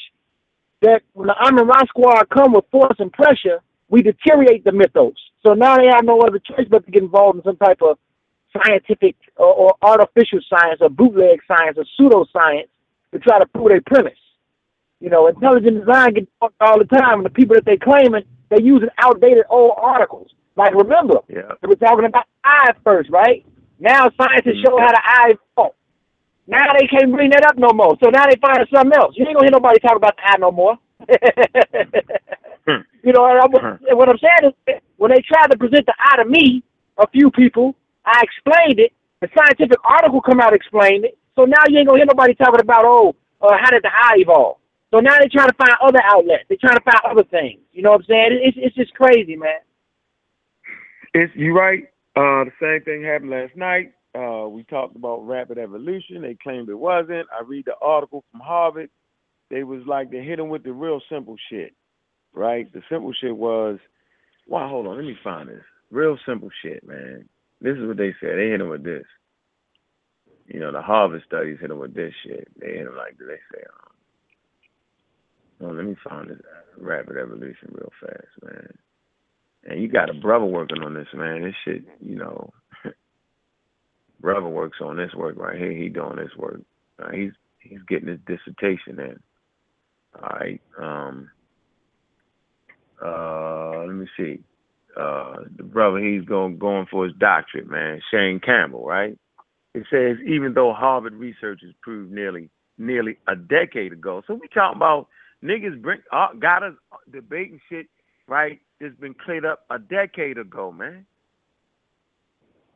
that 0.83 1.03
when 1.13 1.29
the 1.29 1.35
Army 1.35 1.63
Rock 1.63 1.89
Squad 1.89 2.29
come 2.31 2.53
with 2.53 2.65
force 2.71 2.97
and 2.99 3.13
pressure, 3.13 3.61
we 3.91 4.03
deteriorate 4.03 4.65
the 4.65 4.73
mythos. 4.73 5.15
So 5.45 5.55
now 5.55 5.77
they 5.77 5.87
have 5.87 6.05
no 6.05 6.21
other 6.21 6.39
choice 6.39 6.67
but 6.71 6.87
to 6.87 6.91
get 6.91 7.03
involved 7.03 7.39
in 7.39 7.45
some 7.45 7.57
type 7.57 7.83
of 7.83 7.99
scientific 8.57 9.17
or, 9.37 9.53
or 9.53 9.75
artificial 9.83 10.41
science 10.49 10.79
or 10.81 10.89
bootleg 10.89 11.41
science 11.47 11.77
or 11.77 11.85
pseudoscience 11.99 12.69
to 13.13 13.19
try 13.19 13.39
to 13.39 13.47
prove 13.47 13.69
their 13.69 13.81
premise. 13.83 14.19
You 15.01 15.11
know, 15.11 15.27
intelligent 15.29 15.81
design 15.81 16.15
gets 16.15 16.27
talked 16.41 16.55
all 16.61 16.79
the 16.79 16.85
time, 16.85 17.21
and 17.21 17.25
the 17.25 17.31
people 17.31 17.55
that 17.57 17.65
they 17.65 17.77
claiming 17.77 18.23
they're 18.51 18.61
using 18.61 18.89
outdated 18.99 19.45
old 19.49 19.73
articles. 19.77 20.31
Like 20.57 20.75
remember, 20.75 21.21
Yeah. 21.29 21.53
they 21.63 21.69
were 21.69 21.77
talking 21.77 22.05
about 22.05 22.25
eyes 22.45 22.77
first, 22.85 23.11
right? 23.11 23.45
Now 23.79 24.11
scientists 24.21 24.61
show 24.65 24.77
mm-hmm. 24.77 24.85
how 24.85 24.93
the 24.93 25.01
eye 25.03 25.35
fall. 25.57 25.75
Now 26.47 26.67
they 26.79 26.87
can't 26.87 27.13
bring 27.13 27.31
that 27.31 27.47
up 27.47 27.57
no 27.57 27.73
more. 27.73 27.97
So 28.03 28.11
now 28.11 28.27
they 28.27 28.37
find 28.43 28.59
something 28.73 28.93
else. 28.99 29.15
You 29.17 29.27
ain't 29.27 29.37
gonna 29.37 29.47
hear 29.47 29.53
nobody 29.53 29.79
talk 29.79 29.97
about 29.97 30.17
the 30.17 30.23
eye 30.27 30.37
no 30.39 30.51
more. 30.51 30.77
you 33.03 33.13
know, 33.13 33.27
and 33.27 33.41
I'm, 33.41 33.79
and 33.89 33.99
what 33.99 34.09
I'm 34.09 34.19
saying 34.19 34.53
is, 34.67 34.81
when 34.97 35.11
they 35.11 35.23
tried 35.27 35.49
to 35.49 35.59
present 35.59 35.87
the 35.87 35.95
eye 35.99 36.23
to 36.23 36.29
me, 36.29 36.63
a 36.99 37.09
few 37.09 37.31
people, 37.31 37.75
I 38.05 38.23
explained 38.23 38.79
it. 38.81 38.93
The 39.21 39.29
scientific 39.37 39.79
article 39.85 40.21
come 40.21 40.41
out 40.41 40.55
explained 40.55 41.05
it. 41.05 41.19
So 41.37 41.45
now 41.45 41.63
you 41.69 41.79
ain't 41.79 41.89
gonna 41.89 41.99
hear 41.99 42.07
nobody 42.07 42.35
talking 42.35 42.61
about, 42.61 42.85
oh, 42.85 43.15
uh, 43.41 43.57
how 43.59 43.71
did 43.71 43.83
the 43.83 43.91
eye 43.93 44.17
evolve? 44.19 44.59
So 44.93 45.01
now 45.01 45.19
they're 45.19 45.29
trying 45.29 45.49
to 45.49 45.55
find 45.55 45.73
other 45.83 46.01
outlets. 46.05 46.45
They're 46.49 46.59
trying 46.61 46.77
to 46.77 46.83
find 46.83 47.01
other 47.09 47.25
things. 47.25 47.61
You 47.73 47.83
know 47.83 47.93
what 47.93 48.01
I'm 48.01 48.07
saying? 48.09 48.41
It's 48.43 48.57
it's 48.61 48.75
just 48.75 48.93
crazy, 48.95 49.37
man. 49.37 49.61
It's 51.15 51.33
you 51.37 51.57
right. 51.57 51.85
Uh, 52.17 52.45
the 52.45 52.53
same 52.61 52.85
thing 52.85 53.05
happened 53.05 53.31
last 53.31 53.57
night. 53.57 53.93
Uh, 54.15 54.49
we 54.49 54.65
talked 54.65 54.97
about 54.97 55.27
rapid 55.27 55.59
evolution. 55.59 56.23
They 56.23 56.37
claimed 56.43 56.69
it 56.69 56.75
wasn't. 56.75 57.29
I 57.33 57.43
read 57.45 57.67
the 57.67 57.75
article 57.81 58.25
from 58.33 58.41
Harvard. 58.41 58.91
They 59.49 59.63
was 59.63 59.83
like 59.87 60.11
they 60.11 60.23
hit 60.23 60.37
them 60.37 60.49
with 60.49 60.65
the 60.65 60.73
real 60.73 61.01
simple 61.09 61.37
shit, 61.49 61.73
right? 62.35 62.73
The 62.73 62.83
simple 62.91 63.13
shit 63.13 63.37
was, 63.37 63.79
wow, 64.47 64.69
hold 64.69 64.87
on, 64.87 64.97
let 64.97 65.05
me 65.05 65.17
find 65.23 65.49
this. 65.49 65.65
Real 65.91 66.19
simple 66.27 66.51
shit, 66.63 66.87
man. 66.87 67.29
This 67.61 67.77
is 67.77 67.87
what 67.87 67.97
they 67.97 68.15
said. 68.21 68.39
They 68.39 68.49
hit 68.51 68.61
him 68.61 68.69
with 68.69 68.85
this. 68.85 69.05
You 70.47 70.61
know, 70.61 70.73
the 70.73 70.83
Harvard 70.83 71.23
studies 71.27 71.59
hit 71.61 71.71
him 71.71 71.79
with 71.79 71.95
this 71.95 72.13
shit. 72.25 72.49
They 72.59 72.69
hit 72.69 72.87
him 72.87 72.97
like 72.97 73.17
they 73.19 73.39
say, 73.53 73.63
um, 75.61 75.77
let 75.77 75.85
me 75.85 75.97
find 76.03 76.31
this 76.31 76.41
rapid 76.79 77.17
evolution 77.17 77.73
real 77.73 77.93
fast, 78.01 78.43
man. 78.43 78.73
And 79.65 79.83
you 79.83 79.89
got 79.89 80.09
a 80.11 80.15
brother 80.15 80.47
working 80.47 80.83
on 80.83 80.95
this, 80.95 81.09
man. 81.15 81.43
This 81.43 81.55
shit, 81.65 81.85
you 82.01 82.17
know, 82.17 82.51
brother 84.21 84.49
works 84.49 84.79
on 84.81 84.97
this 84.97 85.13
work 85.15 85.37
right 85.37 85.59
here. 85.59 85.73
He 85.73 85.89
doing 85.89 86.17
this 86.17 86.35
work. 86.37 86.63
Uh, 86.99 87.11
he's 87.11 87.33
he's 87.59 87.83
getting 87.89 88.09
his 88.09 88.21
dissertation 88.27 88.99
in. 88.99 89.21
All 90.21 90.31
right. 90.31 90.61
Um. 90.81 91.31
Uh. 93.05 93.85
Let 93.87 93.95
me 93.95 94.07
see. 94.17 94.41
Uh. 94.97 95.45
The 95.57 95.63
brother 95.63 95.99
he's 95.99 96.25
going 96.25 96.59
going 96.59 96.87
for 96.91 97.05
his 97.07 97.15
doctorate, 97.19 97.69
man. 97.69 98.01
Shane 98.11 98.41
Campbell, 98.41 98.85
right? 98.85 99.19
It 99.75 99.85
says 99.91 100.17
even 100.27 100.55
though 100.55 100.73
Harvard 100.73 101.15
researchers 101.15 101.75
proved 101.83 102.13
nearly 102.13 102.51
nearly 102.79 103.19
a 103.29 103.37
decade 103.37 103.93
ago. 103.93 104.23
So 104.27 104.35
we 104.35 104.49
talking 104.49 104.77
about 104.77 105.09
niggas 105.45 105.81
bring 105.81 106.01
uh, 106.13 106.29
got 106.39 106.63
us 106.63 106.75
debating 107.13 107.61
shit, 107.69 107.87
right? 108.27 108.61
That's 108.81 108.97
been 108.97 109.15
cleared 109.15 109.45
up 109.45 109.65
a 109.71 109.79
decade 109.79 110.39
ago, 110.39 110.73
man. 110.73 111.07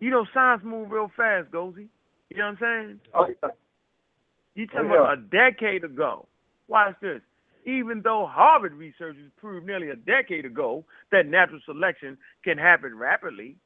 You 0.00 0.10
know, 0.10 0.26
science 0.34 0.62
move 0.64 0.90
real 0.90 1.10
fast, 1.16 1.50
Ngozi. 1.50 1.88
You 2.28 2.36
know 2.36 2.44
what 2.50 2.50
I'm 2.50 2.58
saying? 2.60 3.00
Oh, 3.14 3.26
yeah. 3.28 3.48
You 4.54 4.66
talking 4.66 4.90
Oh, 4.90 4.94
yeah. 4.94 5.00
about 5.00 5.18
a 5.18 5.22
decade 5.22 5.84
ago. 5.84 6.26
Watch 6.68 6.94
this. 7.00 7.20
Even 7.66 8.02
though 8.02 8.26
Harvard 8.30 8.74
researchers 8.74 9.30
proved 9.36 9.66
nearly 9.66 9.88
a 9.90 9.96
decade 9.96 10.44
ago 10.44 10.84
that 11.12 11.26
natural 11.26 11.60
selection 11.64 12.18
can 12.42 12.58
happen 12.58 12.96
rapidly, 12.96 13.56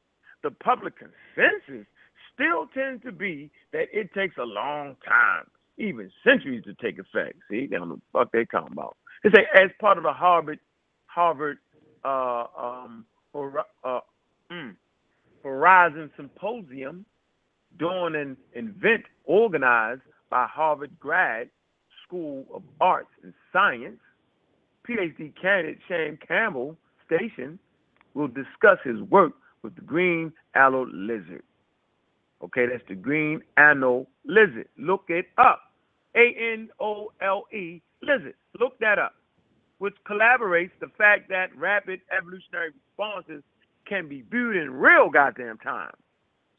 the 0.43 0.51
public 0.51 0.95
consensus 0.97 1.87
still 2.33 2.67
tends 2.73 3.03
to 3.03 3.13
be 3.13 3.51
that 3.73 3.87
it 3.93 4.15
takes 4.15 4.37
a 4.39 4.45
long 4.45 4.97
time, 5.07 5.47
even 5.79 6.11
centuries, 6.25 6.63
to 6.65 6.75
take 6.75 6.99
effect. 6.99 7.39
See, 7.51 7.67
they 7.67 7.77
don't 7.77 7.89
know 7.89 7.97
the 7.97 8.03
fuck 8.13 8.31
they 8.33 8.45
talking 8.45 8.73
about. 8.73 8.97
They 9.25 9.31
say 9.35 9.47
as 9.55 9.71
part 9.81 9.99
of 9.99 10.05
the 10.05 10.13
Harvard 10.13 10.61
Harvard 11.07 11.59
uh, 12.05 12.45
um, 12.57 13.05
uh, 13.35 14.01
mm, 14.53 14.77
Horizon 15.43 16.11
Symposium, 16.17 17.05
during 17.79 18.15
an 18.15 18.37
event 18.55 19.05
organized 19.25 20.03
by 20.31 20.47
Harvard 20.47 20.93
Grad 21.01 21.49
School 22.09 22.47
of 22.53 22.63
Arts 22.81 23.11
and 23.23 23.35
Science, 23.53 24.01
PhD 24.89 25.33
candidate 25.41 25.79
Shane 25.87 26.19
Campbell 26.27 26.77
Station 27.07 27.59
will 28.15 28.29
discuss 28.29 28.79
his 28.83 29.01
work 29.03 29.33
with 29.63 29.75
the 29.75 29.83
green 29.83 30.33
aloe 30.55 30.87
lizard. 30.93 31.43
Okay, 32.43 32.67
that's 32.71 32.85
the 32.89 32.95
green 32.95 33.43
anole 33.59 34.07
lizard. 34.25 34.69
Look 34.79 35.05
it 35.09 35.27
up. 35.37 35.61
A 36.17 36.35
N 36.55 36.69
O 36.81 37.13
L 37.21 37.45
E 37.53 37.83
lizard. 38.03 38.35
Look 38.59 38.79
that 38.81 38.99
up. 38.99 39.15
Which 39.79 39.95
collaborates 40.09 40.71
the 40.81 40.89
fact 40.97 41.29
that 41.29 41.55
rapid 41.57 42.01
evolutionary 42.17 42.71
responses 42.89 43.43
can 43.87 44.09
be 44.09 44.23
viewed 44.31 44.57
in 44.57 44.73
real 44.73 45.11
goddamn 45.11 45.59
time. 45.59 45.93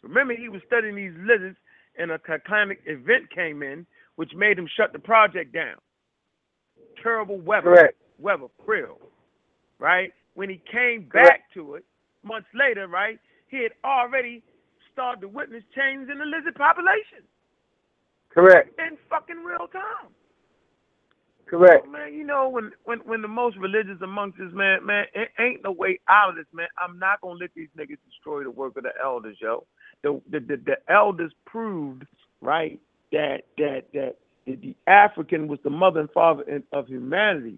Remember, 0.01 0.33
he 0.35 0.49
was 0.49 0.62
studying 0.65 0.95
these 0.95 1.13
lizards, 1.17 1.57
and 1.97 2.12
a 2.12 2.19
climatic 2.19 2.81
event 2.85 3.29
came 3.33 3.62
in, 3.62 3.85
which 4.19 4.34
made 4.36 4.60
him 4.60 4.67
shut 4.75 4.91
the 4.91 4.99
project 4.99 5.53
down. 5.53 5.77
Terrible 7.01 7.39
weather. 7.39 7.73
Correct. 7.73 7.97
Weather, 8.17 8.47
krill. 8.67 8.97
Right? 9.79 10.12
When 10.34 10.49
he 10.49 10.62
came 10.69 11.08
back 11.08 11.43
to 11.53 11.75
it, 11.75 11.86
months 12.21 12.49
later, 12.53 12.89
right, 12.89 13.17
he 13.47 13.63
had 13.63 13.71
already 13.86 14.43
started 14.91 15.21
to 15.21 15.29
witness 15.29 15.63
changes 15.73 16.10
in 16.12 16.17
the 16.17 16.25
lizard 16.25 16.55
population. 16.55 17.23
Correct. 18.29 18.77
In 18.77 18.97
fucking 19.10 19.38
real 19.38 19.69
time. 19.71 20.12
Correct. 21.45 21.86
So, 21.86 21.89
man, 21.89 22.13
you 22.13 22.25
know 22.25 22.49
when 22.49 22.71
when 22.84 22.99
when 23.05 23.21
the 23.21 23.29
most 23.29 23.55
religious 23.55 24.01
amongst 24.03 24.38
us, 24.41 24.51
man, 24.51 24.86
man, 24.86 25.05
it 25.15 25.29
ain't 25.39 25.63
no 25.63 25.71
way 25.71 25.97
out 26.10 26.32
of 26.32 26.36
this, 26.36 26.45
man. 26.51 26.67
I'm 26.77 26.99
not 26.99 27.21
gonna 27.21 27.39
let 27.39 27.51
these 27.55 27.69
niggas 27.77 27.97
destroy 28.05 28.43
the 28.43 28.51
work 28.51 28.75
of 28.75 28.84
the 28.84 28.91
elders, 29.01 29.38
yo. 29.39 29.65
The 30.03 30.21
the 30.29 30.41
the, 30.41 30.58
the 30.58 30.93
elders 30.93 31.32
proved 31.45 32.03
right 32.41 32.82
that 33.12 33.41
that 33.58 33.84
that 33.93 34.15
the, 34.45 34.76
African 34.88 35.48
was 35.48 35.60
the 35.63 35.69
mother 35.69 36.02
and 36.02 36.12
father 36.12 36.43
of 36.74 36.88
humanity, 36.88 37.58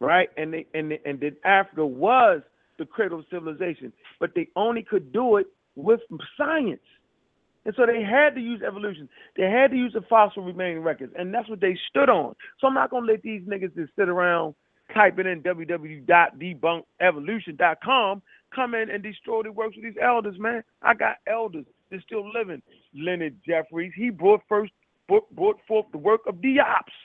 right? 0.00 0.28
And 0.36 0.52
they 0.52 0.66
and 0.74 0.90
they, 0.90 1.00
and 1.04 1.20
that 1.20 1.36
Africa 1.44 1.86
was 1.86 2.42
the 2.78 2.86
cradle 2.86 3.20
of 3.20 3.26
civilization, 3.30 3.92
but 4.18 4.34
they 4.34 4.48
only 4.56 4.82
could 4.82 5.12
do 5.12 5.36
it 5.36 5.46
with 5.76 6.00
science. 6.36 6.80
And 7.64 7.72
so 7.76 7.86
they 7.86 8.02
had 8.02 8.34
to 8.34 8.40
use 8.40 8.60
evolution. 8.66 9.08
They 9.36 9.44
had 9.44 9.70
to 9.70 9.76
use 9.76 9.92
the 9.92 10.00
fossil 10.10 10.42
remaining 10.42 10.82
records, 10.82 11.12
and 11.16 11.32
that's 11.32 11.48
what 11.48 11.60
they 11.60 11.78
stood 11.88 12.08
on. 12.08 12.34
So 12.60 12.66
I'm 12.66 12.74
not 12.74 12.90
gonna 12.90 13.06
let 13.06 13.22
these 13.22 13.42
niggas 13.42 13.76
just 13.76 13.92
sit 13.96 14.08
around 14.08 14.56
typing 14.92 15.26
in 15.26 15.42
www.debunkevolution.com 15.42 18.22
come 18.54 18.74
in 18.74 18.90
and 18.90 19.02
destroy 19.02 19.42
the 19.42 19.52
works 19.52 19.76
of 19.76 19.82
these 19.82 19.96
elders, 20.00 20.38
man. 20.38 20.62
I 20.82 20.94
got 20.94 21.16
elders 21.26 21.66
that's 21.92 22.02
still 22.04 22.28
living. 22.32 22.62
Leonard 22.94 23.36
Jeffries, 23.46 23.92
he 23.94 24.10
brought 24.10 24.40
first 24.48 24.72
brought 25.08 25.58
forth 25.68 25.86
the 25.92 25.98
work 25.98 26.22
of 26.26 26.36
Diops, 26.36 26.96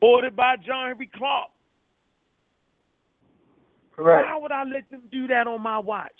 ordered 0.00 0.36
by 0.36 0.56
John 0.64 0.88
Henrik 0.88 1.12
Clarke. 1.12 1.50
Correct. 3.96 4.28
Why 4.28 4.38
would 4.38 4.52
I 4.52 4.62
let 4.62 4.88
them 4.90 5.02
do 5.10 5.26
that 5.26 5.48
on 5.48 5.60
my 5.60 5.78
watch? 5.78 6.12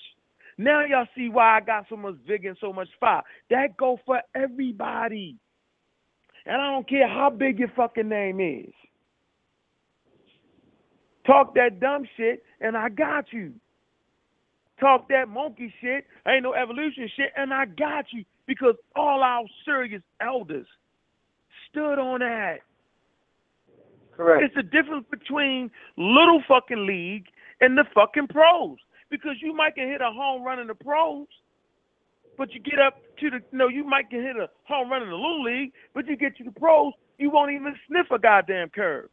Now 0.59 0.85
y'all 0.85 1.07
see 1.17 1.29
why 1.29 1.57
I 1.57 1.61
got 1.61 1.87
so 1.89 1.97
much 1.97 2.17
vigor 2.27 2.49
and 2.49 2.59
so 2.61 2.73
much 2.73 2.89
fire. 2.99 3.23
That 3.51 3.77
go 3.77 4.01
for 4.05 4.21
everybody. 4.35 5.37
And 6.45 6.61
I 6.61 6.73
don't 6.73 6.89
care 6.89 7.07
how 7.07 7.31
big 7.31 7.61
your 7.61 7.71
fucking 7.77 8.09
name 8.09 8.41
is. 8.41 8.73
Talk 11.25 11.55
that 11.55 11.79
dumb 11.79 12.05
shit, 12.17 12.43
and 12.61 12.77
I 12.77 12.89
got 12.89 13.33
you. 13.33 13.53
Talk 14.81 15.09
that 15.09 15.29
monkey 15.29 15.73
shit, 15.81 16.05
ain't 16.27 16.45
no 16.45 16.55
evolution 16.55 17.09
shit, 17.17 17.33
and 17.37 17.53
I 17.53 17.67
got 17.67 18.07
you. 18.13 18.25
Because 18.47 18.77
all 18.97 19.23
our 19.23 19.45
serious 19.65 20.03
elders 20.23 20.67
stood 21.71 21.99
on 21.99 22.21
that. 22.21 22.61
Correct. 24.17 24.43
It's 24.45 24.55
the 24.55 24.63
difference 24.63 25.05
between 25.11 25.71
little 25.97 26.43
fucking 26.49 26.87
league 26.87 27.27
and 27.61 27.77
the 27.77 27.85
fucking 27.95 28.29
pros 28.29 28.79
because 29.11 29.37
you 29.41 29.55
might 29.55 29.75
can 29.75 29.89
hit 29.89 30.01
a 30.01 30.11
home 30.11 30.43
run 30.43 30.59
in 30.59 30.67
the 30.67 30.75
pros, 30.75 31.27
but 32.37 32.53
you 32.53 32.61
get 32.61 32.79
up 32.79 33.01
to 33.21 33.31
the 33.31 33.41
no, 33.53 33.69
you 33.69 33.85
might 33.85 34.11
can 34.11 34.23
hit 34.23 34.37
a 34.37 34.49
home 34.65 34.91
run 34.91 35.03
in 35.03 35.09
the 35.09 35.15
little 35.15 35.43
league, 35.43 35.73
but 35.95 36.07
you 36.07 36.17
get 36.17 36.37
to 36.39 36.45
the 36.45 36.53
pros, 36.53 36.93
you 37.19 37.31
won't 37.31 37.53
even 37.53 37.75
sniff 37.87 38.07
a 38.11 38.19
goddamn 38.19 38.71
curve. 38.71 39.09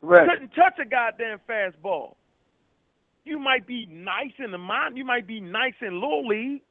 Right. 0.00 0.28
Couldn't 0.28 0.50
touch 0.50 0.78
a 0.80 0.84
goddamn 0.84 1.40
fastball. 1.48 2.14
You 3.28 3.38
might 3.38 3.66
be 3.66 3.84
nice 3.90 4.32
in 4.42 4.52
the 4.52 4.58
mind, 4.58 4.96
you 4.96 5.04
might 5.04 5.26
be 5.26 5.38
nice 5.38 5.74
in 5.82 6.00
little 6.00 6.26
league. 6.26 6.62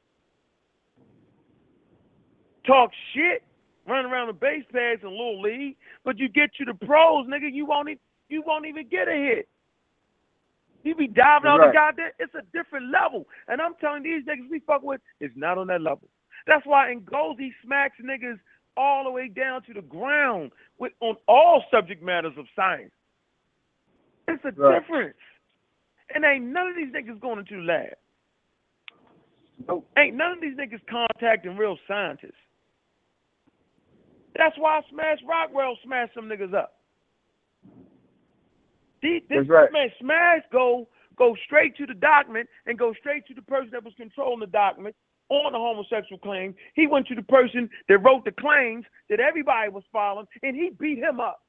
Talk 2.66 2.90
shit, 3.14 3.44
run 3.88 4.06
around 4.06 4.28
the 4.28 4.34
base 4.34 4.66
pads 4.74 5.04
in 5.04 5.10
little 5.12 5.40
league, 5.40 5.78
but 6.04 6.18
you 6.18 6.28
get 6.28 6.50
to 6.56 6.66
the 6.66 6.74
pros, 6.74 7.28
nigga, 7.28 7.54
you 7.54 7.68
won't 7.68 7.90
even 7.90 8.00
you 8.30 8.42
won't 8.42 8.66
even 8.66 8.88
get 8.90 9.08
a 9.08 9.14
hit. 9.14 9.48
You 10.84 10.96
be 10.96 11.08
diving 11.08 11.48
on 11.50 11.60
Right. 11.60 11.68
the 11.70 11.74
goddamn. 11.74 12.12
It's 12.18 12.34
a 12.34 12.42
different 12.54 12.92
level, 12.92 13.28
and 13.48 13.62
I'm 13.62 13.76
telling 13.76 14.02
these 14.02 14.26
niggas 14.26 14.50
we 14.50 14.60
fuck 14.62 14.82
with, 14.82 15.00
is 15.20 15.32
not 15.36 15.60
on 15.60 15.68
that 15.68 15.82
level. 15.82 16.10
That's 16.48 16.66
why 16.66 16.96
Ngozi 16.96 17.54
smacks 17.64 17.98
niggas 18.02 18.40
all 18.76 19.04
the 19.04 19.12
way 19.12 19.28
down 19.28 19.62
to 19.64 19.74
the 19.74 19.82
ground 19.84 20.52
with 20.80 20.94
on 21.02 21.18
all 21.28 21.64
subject 21.70 22.02
matters 22.02 22.34
of 22.38 22.48
science. 22.56 22.94
It's 24.28 24.44
a 24.44 24.52
Right. 24.56 24.82
difference, 24.82 25.18
and 26.14 26.24
ain't 26.24 26.46
none 26.46 26.68
of 26.68 26.76
these 26.76 26.94
niggas 26.94 27.20
going 27.20 27.40
into 27.40 27.58
the 27.58 27.64
lab. 27.64 27.94
Nope. 29.68 29.90
Ain't 29.98 30.16
none 30.16 30.34
of 30.34 30.42
these 30.42 30.56
niggas 30.56 30.82
contacting 30.90 31.58
real 31.58 31.78
scientists. 31.88 32.34
That's 34.36 34.56
why 34.58 34.82
Smash 34.92 35.20
Rockwell 35.28 35.78
smashed 35.84 36.14
some 36.14 36.26
niggas 36.26 36.54
up. 36.54 36.74
These, 39.02 39.22
this 39.30 39.40
That's 39.40 39.50
right. 39.50 39.72
man 39.72 39.90
Smash 40.00 40.42
go 40.52 40.88
go 41.18 41.36
straight 41.46 41.76
to 41.78 41.86
the 41.86 41.94
document 41.96 42.48
and 42.68 42.78
go 42.78 42.94
straight 43.00 43.26
to 43.28 43.34
the 43.34 43.42
person 43.42 43.70
that 43.72 43.84
was 43.84 43.94
controlling 43.98 44.40
the 44.40 44.48
document 44.48 44.96
on 45.30 45.52
the 45.52 45.58
homosexual 45.58 46.20
claim. 46.20 46.56
He 46.76 46.88
went 46.88 47.08
to 47.08 47.16
the 47.16 47.24
person 47.24 47.70
that 47.90 47.98
wrote 47.98 48.24
the 48.24 48.32
claims 48.32 48.86
that 49.10 49.20
everybody 49.20 49.70
was 49.70 49.84
following, 49.92 50.28
and 50.44 50.56
he 50.56 50.72
beat 50.80 51.00
him 51.00 51.20
up 51.20 51.42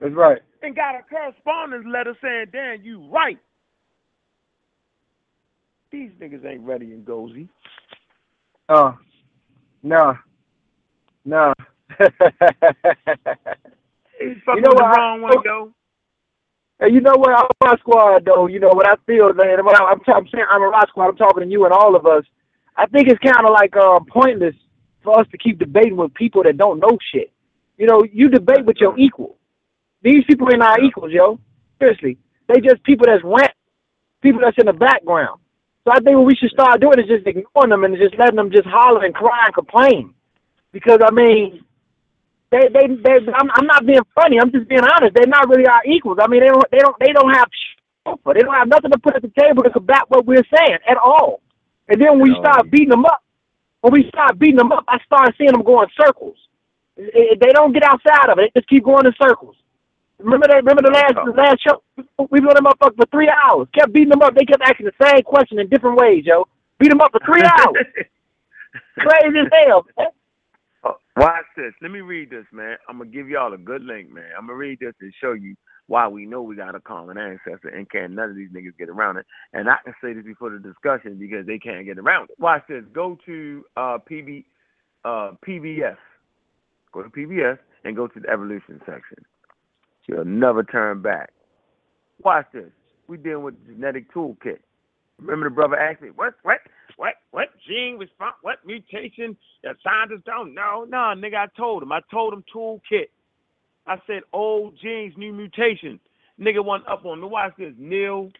That's 0.00 0.14
right. 0.14 0.38
and 0.62 0.76
got 0.76 0.94
a 0.94 1.02
correspondence 1.08 1.84
letter 1.88 2.16
saying, 2.22 2.46
"Dan, 2.52 2.84
you 2.84 3.08
right." 3.10 3.38
These 5.90 6.10
niggas 6.20 6.44
ain't 6.44 6.62
ready 6.62 6.92
in 6.92 7.04
Gozy. 7.04 7.48
Uh, 8.68 8.92
no, 9.82 10.14
no. 11.24 11.54
He's 11.98 12.08
fucking 14.44 14.62
know 14.62 14.70
with 14.70 14.78
the 14.78 14.84
what, 14.84 14.84
I- 14.84 14.96
wrong 14.98 15.22
one, 15.22 15.32
yo. 15.44 15.72
Hey, 16.80 16.92
you 16.92 17.00
know 17.00 17.14
what? 17.16 17.30
I'm 17.36 17.46
my 17.62 17.76
squad, 17.78 18.24
though. 18.24 18.46
You 18.46 18.60
know 18.60 18.68
what 18.68 18.86
I 18.86 18.94
feel, 19.06 19.32
man. 19.32 19.64
What 19.64 19.80
I, 19.80 19.84
I'm, 19.86 20.00
I'm 20.14 20.28
saying, 20.32 20.44
I'm 20.48 20.62
a 20.62 20.68
rock 20.68 20.88
squad. 20.90 21.08
I'm 21.08 21.16
talking 21.16 21.42
to 21.44 21.50
you 21.50 21.64
and 21.64 21.72
all 21.72 21.96
of 21.96 22.06
us. 22.06 22.24
I 22.76 22.86
think 22.86 23.08
it's 23.08 23.18
kind 23.18 23.44
of 23.46 23.52
like 23.52 23.76
um, 23.76 24.04
pointless 24.06 24.54
for 25.02 25.18
us 25.18 25.26
to 25.32 25.38
keep 25.38 25.58
debating 25.58 25.96
with 25.96 26.14
people 26.14 26.42
that 26.44 26.56
don't 26.56 26.78
know 26.78 26.96
shit. 27.12 27.32
You 27.78 27.86
know, 27.86 28.04
you 28.12 28.28
debate 28.28 28.64
with 28.64 28.76
your 28.76 28.96
equal. 28.98 29.37
These 30.02 30.24
people 30.24 30.48
ain't 30.52 30.62
our 30.62 30.80
equals, 30.80 31.12
yo. 31.12 31.38
Seriously, 31.80 32.18
they 32.48 32.60
just 32.60 32.82
people 32.84 33.06
that's 33.06 33.22
rent, 33.24 33.52
people 34.22 34.40
that's 34.40 34.58
in 34.58 34.66
the 34.66 34.72
background. 34.72 35.40
So 35.84 35.92
I 35.92 36.00
think 36.00 36.16
what 36.16 36.26
we 36.26 36.36
should 36.36 36.50
start 36.50 36.80
doing 36.80 36.98
is 37.00 37.06
just 37.08 37.26
ignoring 37.26 37.70
them 37.70 37.84
and 37.84 37.96
just 37.96 38.16
letting 38.18 38.36
them 38.36 38.50
just 38.50 38.66
holler 38.66 39.04
and 39.04 39.14
cry 39.14 39.46
and 39.46 39.54
complain. 39.54 40.14
Because 40.72 41.00
I 41.04 41.10
mean, 41.10 41.64
they 42.50 42.68
they 42.72 42.86
they. 43.02 43.18
I'm, 43.34 43.50
I'm 43.54 43.66
not 43.66 43.86
being 43.86 44.00
funny. 44.14 44.38
I'm 44.40 44.52
just 44.52 44.68
being 44.68 44.84
honest. 44.84 45.14
They're 45.14 45.26
not 45.26 45.48
really 45.48 45.66
our 45.66 45.82
equals. 45.86 46.18
I 46.20 46.28
mean, 46.28 46.40
they 46.40 46.48
don't 46.48 46.70
they 46.70 46.78
don't 46.78 46.96
they 47.00 47.12
don't 47.12 47.34
have. 47.34 47.48
They 48.06 48.40
don't 48.40 48.54
have 48.54 48.68
nothing 48.68 48.90
to 48.90 48.98
put 48.98 49.16
at 49.16 49.22
the 49.22 49.32
table 49.38 49.62
to 49.62 49.70
combat 49.70 50.02
what 50.08 50.24
we're 50.24 50.44
saying 50.56 50.78
at 50.88 50.96
all. 50.96 51.42
And 51.88 52.00
then 52.00 52.18
when 52.18 52.22
we 52.22 52.36
start 52.38 52.70
beating 52.70 52.88
them 52.90 53.04
up, 53.04 53.22
when 53.82 53.92
we 53.92 54.08
start 54.08 54.38
beating 54.38 54.56
them 54.56 54.72
up, 54.72 54.84
I 54.88 54.98
start 55.04 55.34
seeing 55.36 55.52
them 55.52 55.62
go 55.62 55.82
in 55.82 55.88
circles. 56.00 56.36
It- 56.96 57.12
it- 57.14 57.40
they 57.40 57.52
don't 57.52 57.72
get 57.72 57.82
outside 57.82 58.30
of 58.30 58.38
it. 58.38 58.50
They 58.54 58.60
just 58.60 58.68
keep 58.68 58.84
going 58.84 59.06
in 59.06 59.14
circles. 59.20 59.56
Remember 60.18 60.46
that? 60.48 60.56
Remember 60.56 60.82
the 60.82 60.90
last 60.90 61.14
the 61.14 61.32
last 61.36 61.62
show? 61.62 61.82
We 62.30 62.40
blew 62.40 62.52
them 62.54 62.66
up 62.66 62.78
for 62.80 62.90
three 63.10 63.30
hours. 63.30 63.68
Kept 63.74 63.92
beating 63.92 64.10
them 64.10 64.22
up. 64.22 64.34
They 64.34 64.44
kept 64.44 64.62
asking 64.62 64.86
the 64.86 65.04
same 65.06 65.22
question 65.22 65.58
in 65.58 65.68
different 65.68 65.96
ways, 65.98 66.24
yo. 66.26 66.46
Beat 66.78 66.88
them 66.90 67.00
up 67.00 67.12
for 67.12 67.20
three 67.24 67.42
hours. 67.42 67.86
Crazy 68.98 69.38
as 69.38 69.48
hell. 69.66 69.86
man. 69.96 70.08
Oh, 70.84 70.96
Watch 71.16 71.44
this. 71.56 71.72
Let 71.82 71.90
me 71.90 72.00
read 72.00 72.30
this, 72.30 72.46
man. 72.52 72.76
I'm 72.88 72.98
gonna 72.98 73.10
give 73.10 73.28
y'all 73.28 73.52
a 73.52 73.58
good 73.58 73.82
link, 73.84 74.12
man. 74.12 74.30
I'm 74.36 74.46
gonna 74.46 74.58
read 74.58 74.78
this 74.80 74.94
and 75.00 75.12
show 75.20 75.32
you 75.32 75.54
why 75.86 76.06
we 76.06 76.26
know 76.26 76.42
we 76.42 76.54
got 76.54 76.74
a 76.74 76.80
common 76.80 77.16
ancestor 77.16 77.68
and 77.68 77.90
can't 77.90 78.12
none 78.12 78.30
of 78.30 78.36
these 78.36 78.50
niggas 78.50 78.76
get 78.78 78.88
around 78.88 79.16
it. 79.16 79.26
And 79.52 79.68
I 79.68 79.76
can 79.84 79.94
say 80.02 80.12
this 80.12 80.24
before 80.24 80.50
the 80.50 80.58
discussion 80.58 81.16
because 81.18 81.46
they 81.46 81.58
can't 81.58 81.86
get 81.86 81.98
around 81.98 82.30
it. 82.30 82.38
Watch 82.38 82.62
this. 82.68 82.84
Go 82.92 83.16
to 83.26 83.64
uh, 83.76 83.98
PB, 84.10 84.44
uh, 85.04 85.32
PBS. 85.46 85.96
Go 86.92 87.02
to 87.02 87.08
PBS 87.08 87.58
and 87.84 87.96
go 87.96 88.06
to 88.06 88.20
the 88.20 88.28
evolution 88.28 88.80
section. 88.80 89.24
You'll 90.08 90.24
never 90.24 90.64
turn 90.64 91.02
back. 91.02 91.30
Watch 92.24 92.46
this. 92.52 92.70
We 93.06 93.18
dealing 93.18 93.44
with 93.44 93.66
the 93.66 93.74
genetic 93.74 94.12
toolkit. 94.12 94.58
Remember 95.20 95.48
the 95.48 95.54
brother 95.54 95.78
asked 95.78 96.02
me, 96.02 96.08
what, 96.14 96.34
what, 96.42 96.58
what, 96.96 97.14
what 97.30 97.48
gene 97.66 97.96
response, 97.98 98.34
what 98.42 98.58
mutation 98.64 99.36
that 99.62 99.76
scientists 99.82 100.22
don't 100.24 100.54
know? 100.54 100.86
No, 100.88 101.14
nigga, 101.16 101.36
I 101.36 101.46
told 101.56 101.82
him. 101.82 101.92
I 101.92 102.00
told 102.10 102.32
him 102.32 102.44
toolkit. 102.54 103.08
I 103.86 103.96
said 104.06 104.22
old 104.32 104.74
genes, 104.82 105.14
new 105.16 105.32
mutation. 105.32 106.00
Nigga 106.40 106.64
went 106.64 106.86
up 106.86 107.04
on 107.04 107.20
the 107.20 107.26
watch 107.26 107.52
this. 107.58 107.74
Neil 107.78 108.30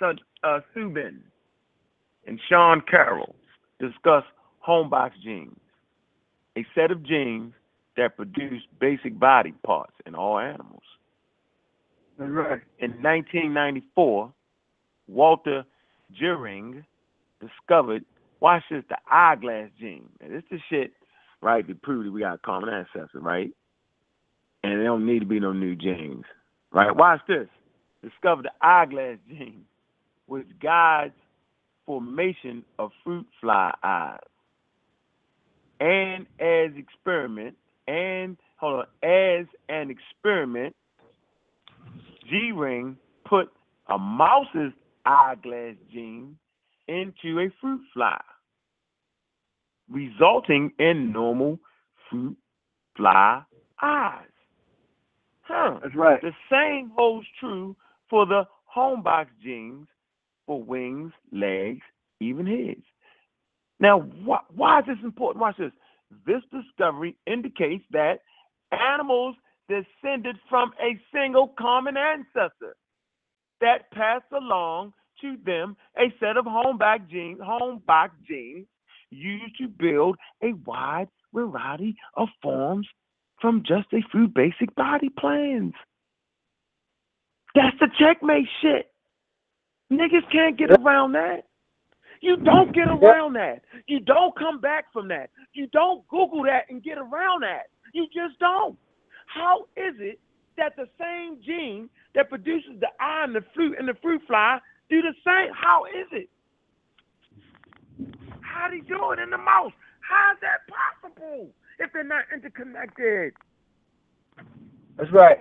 uh, 0.00 0.60
Shubin 0.74 1.18
and 2.26 2.40
Sean 2.48 2.80
Carroll 2.80 3.34
discuss 3.80 4.24
homeobox 4.66 5.12
genes, 5.22 5.58
a 6.56 6.64
set 6.74 6.90
of 6.90 7.02
genes 7.02 7.52
that 7.96 8.16
produce 8.16 8.62
basic 8.80 9.18
body 9.18 9.52
parts 9.64 9.92
in 10.06 10.14
all 10.14 10.38
animals. 10.38 10.82
In 12.18 12.34
1994, 12.34 14.32
Walter 15.08 15.64
Gehring 16.20 16.84
discovered, 17.40 18.04
watch 18.40 18.62
this, 18.70 18.84
the 18.88 18.96
eyeless 19.10 19.70
gene. 19.78 20.08
And 20.20 20.32
this 20.32 20.42
the 20.50 20.58
shit, 20.70 20.92
right, 21.40 21.66
to 21.66 21.74
prove 21.74 22.04
that 22.04 22.12
we 22.12 22.20
got 22.20 22.42
common 22.42 22.70
ancestor, 22.70 23.20
right? 23.20 23.50
And 24.62 24.72
there 24.72 24.84
don't 24.84 25.06
need 25.06 25.20
to 25.20 25.26
be 25.26 25.40
no 25.40 25.52
new 25.52 25.74
genes, 25.74 26.24
right? 26.72 26.94
Watch 26.94 27.20
this. 27.28 27.48
Discovered 28.02 28.46
the 28.46 28.66
eyeless 28.66 29.18
gene, 29.28 29.64
which 30.26 30.46
guides 30.62 31.14
formation 31.86 32.64
of 32.78 32.92
fruit 33.02 33.26
fly 33.40 33.74
eyes. 33.82 34.20
And 35.80 36.26
as 36.40 36.70
experiment, 36.76 37.56
and 37.86 38.36
hold 38.56 38.80
on, 38.80 38.86
as 39.02 39.46
an 39.68 39.90
experiment, 39.90 40.74
Gehring 42.32 42.96
put 43.28 43.48
a 43.88 43.98
mouse's 43.98 44.72
eyeless 45.04 45.76
gene 45.92 46.36
into 46.88 47.40
a 47.40 47.48
fruit 47.60 47.80
fly, 47.92 48.20
resulting 49.90 50.72
in 50.78 51.12
normal 51.12 51.58
fruit 52.10 52.36
fly 52.96 53.42
eyes. 53.82 54.26
Huh. 55.42 55.78
That's 55.82 55.94
right. 55.94 56.20
The 56.22 56.32
same 56.50 56.90
holds 56.96 57.26
true 57.38 57.76
for 58.08 58.26
the 58.26 58.44
homeobox 58.74 59.26
genes 59.42 59.86
for 60.46 60.62
wings, 60.62 61.12
legs, 61.32 61.82
even 62.20 62.46
heads. 62.46 62.84
Now, 63.80 64.00
wh- 64.00 64.56
why 64.56 64.80
is 64.80 64.86
this 64.86 64.96
important? 65.02 65.42
Watch 65.42 65.56
this. 65.58 65.72
This 66.26 66.42
discovery 66.52 67.16
indicates 67.26 67.84
that 67.90 68.20
animals 68.72 69.36
descended 69.68 70.36
from 70.48 70.72
a 70.80 70.98
single 71.12 71.48
common 71.58 71.96
ancestor 71.96 72.76
that 73.60 73.90
passed 73.92 74.30
along 74.32 74.92
to 75.20 75.36
them 75.44 75.76
a 75.96 76.12
set 76.20 76.36
of 76.36 76.44
homeobox 76.44 77.08
genes, 77.08 77.40
homeobox 77.40 78.10
genes 78.28 78.66
used 79.10 79.56
to 79.58 79.68
build 79.68 80.16
a 80.42 80.52
wide 80.66 81.08
variety 81.32 81.96
of 82.14 82.28
forms 82.42 82.86
from 83.40 83.62
just 83.66 83.86
a 83.92 84.00
few 84.10 84.28
basic 84.28 84.74
body 84.74 85.08
plans. 85.08 85.72
That's 87.54 87.76
the 87.78 87.88
checkmate 87.98 88.48
shit. 88.60 88.90
Niggas 89.92 90.30
can't 90.32 90.58
get 90.58 90.72
around 90.72 91.12
that. 91.12 91.44
You 92.20 92.36
don't 92.36 92.74
get 92.74 92.88
around 92.88 93.34
that. 93.34 93.62
You 93.86 94.00
don't 94.00 94.36
come 94.36 94.60
back 94.60 94.86
from 94.92 95.08
that. 95.08 95.30
You 95.52 95.66
don't 95.68 96.06
Google 96.08 96.42
that 96.44 96.64
and 96.70 96.82
get 96.82 96.98
around 96.98 97.42
that. 97.42 97.64
You 97.92 98.06
just 98.06 98.38
don't. 98.40 98.78
How 99.34 99.66
is 99.76 99.94
it 99.98 100.20
that 100.56 100.76
the 100.76 100.86
same 100.98 101.42
gene 101.44 101.90
that 102.14 102.28
produces 102.28 102.78
the 102.78 102.86
eye 103.00 103.24
and 103.24 103.34
the 103.34 103.44
fruit 103.52 103.76
and 103.78 103.88
the 103.88 103.94
fruit 104.00 104.22
fly 104.28 104.58
do 104.88 105.02
the 105.02 105.14
same? 105.24 105.52
How 105.52 105.84
is 105.86 106.06
it? 106.12 106.28
How 108.40 108.68
do 108.70 108.76
you 108.76 108.84
do 108.84 109.10
it 109.10 109.18
in 109.18 109.30
the 109.30 109.38
mouse? 109.38 109.72
How 110.00 110.32
is 110.32 110.38
that 110.42 110.60
possible 110.70 111.48
if 111.80 111.92
they're 111.92 112.04
not 112.04 112.24
interconnected? 112.32 113.32
That's 114.96 115.10
right. 115.10 115.38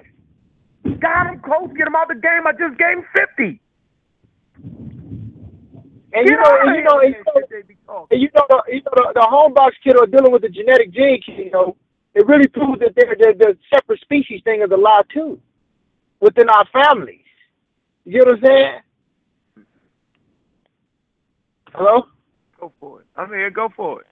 Got 0.99 1.27
him 1.27 1.39
close, 1.41 1.69
get 1.77 1.87
him 1.87 1.95
out 1.95 2.07
the 2.07 2.15
game. 2.15 2.47
I 2.47 2.51
just 2.53 2.79
gave 2.79 2.97
him 2.97 3.05
50. 3.13 3.61
And 6.15 6.29
you 6.29 6.35
know, 6.35 6.57
and 6.61 6.75
you 6.75 6.83
know, 6.83 6.99
and 6.99 7.13
you 7.13 7.23
know, 7.25 7.33
that 7.35 7.45
shit 7.49 7.49
they 7.49 7.61
be 7.67 7.77
talking. 7.85 8.07
and 8.11 8.21
you 8.21 8.29
know, 8.35 8.45
the, 8.49 8.61
you 8.73 8.81
know 8.81 8.91
the, 8.95 9.11
the 9.13 9.27
homeobox 9.29 9.71
kid 9.83 9.97
are 9.97 10.05
dealing 10.05 10.31
with 10.31 10.41
the 10.41 10.49
genetic 10.49 10.91
gene 10.91 11.21
kid, 11.21 11.45
you 11.45 11.51
know, 11.51 11.75
it 12.15 12.27
really 12.27 12.47
proves 12.47 12.79
that 12.79 12.93
they're, 12.95 13.33
the 13.33 13.57
separate 13.73 14.01
species 14.01 14.41
thing 14.43 14.61
is 14.61 14.71
a 14.71 14.77
lie 14.77 15.01
too, 15.13 15.39
within 16.19 16.49
our 16.49 16.65
families. 16.71 17.19
You 18.05 18.19
know 18.19 18.31
what 18.31 18.35
I'm 18.35 18.43
saying? 18.45 19.65
Hello? 21.73 22.03
Go 22.59 22.71
for 22.79 23.01
it. 23.01 23.07
I'm 23.15 23.29
here. 23.29 23.49
Go 23.49 23.69
for 23.75 24.01
it. 24.01 24.07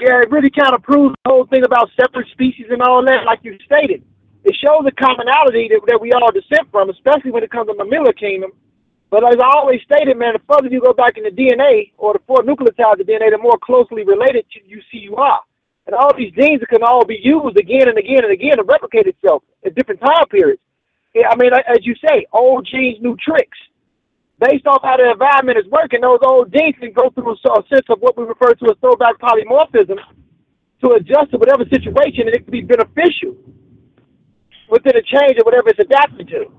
Yeah, 0.00 0.22
it 0.22 0.30
really 0.30 0.50
kind 0.50 0.74
of 0.74 0.82
proves 0.82 1.14
the 1.24 1.30
whole 1.30 1.46
thing 1.46 1.64
about 1.64 1.90
separate 2.00 2.28
species 2.30 2.66
and 2.70 2.82
all 2.82 3.04
that, 3.04 3.24
like 3.26 3.40
you 3.42 3.58
stated. 3.64 4.02
It 4.44 4.56
shows 4.64 4.84
the 4.84 4.92
commonality 4.92 5.68
that, 5.70 5.80
that 5.86 6.00
we 6.00 6.12
all 6.12 6.30
descend 6.30 6.70
from, 6.70 6.90
especially 6.90 7.30
when 7.30 7.42
it 7.42 7.50
comes 7.50 7.68
to 7.68 7.74
the 7.76 7.84
Mammalia 7.84 8.12
kingdom. 8.12 8.52
But 9.10 9.24
as 9.24 9.38
I 9.42 9.50
always 9.56 9.80
stated, 9.82 10.16
man, 10.16 10.34
the 10.34 10.42
further 10.46 10.68
you 10.68 10.80
go 10.80 10.92
back 10.92 11.16
in 11.16 11.24
the 11.24 11.30
DNA 11.30 11.92
or 11.96 12.12
the 12.12 12.20
four 12.26 12.42
nucleotides 12.42 13.00
of 13.00 13.06
DNA, 13.06 13.30
the 13.30 13.38
more 13.38 13.58
closely 13.62 14.04
related 14.04 14.44
to 14.52 14.60
you 14.66 14.80
see 14.92 14.98
you 14.98 15.16
are. 15.16 15.40
And 15.88 15.96
all 15.96 16.12
these 16.14 16.32
genes 16.32 16.60
can 16.68 16.82
all 16.82 17.06
be 17.06 17.18
used 17.22 17.56
again 17.56 17.88
and 17.88 17.96
again 17.96 18.22
and 18.22 18.30
again 18.30 18.58
to 18.58 18.62
replicate 18.62 19.06
itself 19.06 19.42
at 19.64 19.74
different 19.74 20.02
time 20.02 20.28
periods. 20.28 20.60
Yeah, 21.14 21.30
I 21.30 21.36
mean, 21.36 21.50
as 21.54 21.78
you 21.80 21.94
say, 22.06 22.26
old 22.30 22.68
genes, 22.70 22.98
new 23.00 23.16
tricks. 23.16 23.56
Based 24.38 24.66
off 24.66 24.82
how 24.84 24.98
the 24.98 25.10
environment 25.10 25.56
is 25.56 25.64
working, 25.72 26.02
those 26.02 26.20
old 26.22 26.52
genes 26.52 26.76
can 26.78 26.92
go 26.92 27.08
through 27.08 27.32
a, 27.32 27.58
a 27.58 27.64
sense 27.72 27.86
of 27.88 28.00
what 28.00 28.18
we 28.18 28.24
refer 28.24 28.52
to 28.52 28.64
as 28.66 28.76
throwback 28.80 29.16
polymorphism 29.18 29.96
to 30.84 30.92
adjust 30.92 31.32
to 31.32 31.38
whatever 31.38 31.64
situation, 31.72 32.28
and 32.28 32.36
it 32.36 32.44
can 32.44 32.52
be 32.52 32.60
beneficial 32.60 33.34
within 34.68 34.94
a 34.94 35.02
change 35.02 35.40
or 35.40 35.44
whatever 35.48 35.70
it's 35.70 35.80
adapted 35.80 36.28
to. 36.28 36.52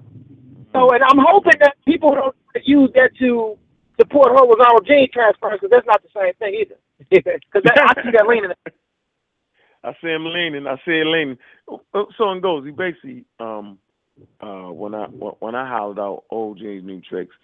So, 0.73 0.89
and 0.89 1.03
I'm 1.03 1.21
hoping 1.21 1.61
that 1.61 1.77
people 1.85 2.15
don't 2.15 2.35
use 2.65 2.89
that 2.95 3.11
to 3.19 3.59
support 4.01 4.31
horizontal 4.33 4.81
gene 4.81 5.07
transfer 5.13 5.51
because 5.53 5.69
that's 5.69 5.85
not 5.85 6.01
the 6.01 6.09
same 6.17 6.33
thing 6.41 6.65
either. 6.65 6.75
Because 7.09 7.63
I 7.65 7.93
see 8.03 8.11
that 8.11 8.27
leaning. 8.27 8.51
I 9.83 9.93
see 10.01 10.09
him 10.09 10.25
leaning. 10.25 10.67
I 10.67 10.75
see 10.85 10.99
him 10.99 11.11
leaning. 11.11 11.37
So 12.17 12.31
it 12.31 12.41
goes. 12.41 12.65
He 12.65 12.71
basically, 12.71 13.25
um, 13.39 13.79
uh, 14.41 14.71
when 14.71 14.95
I 14.95 15.05
when 15.05 15.55
I 15.55 15.67
hollered 15.69 15.99
out 15.99 16.23
old 16.29 16.59
genes, 16.59 16.85
new 16.85 17.01
tricks, 17.01 17.35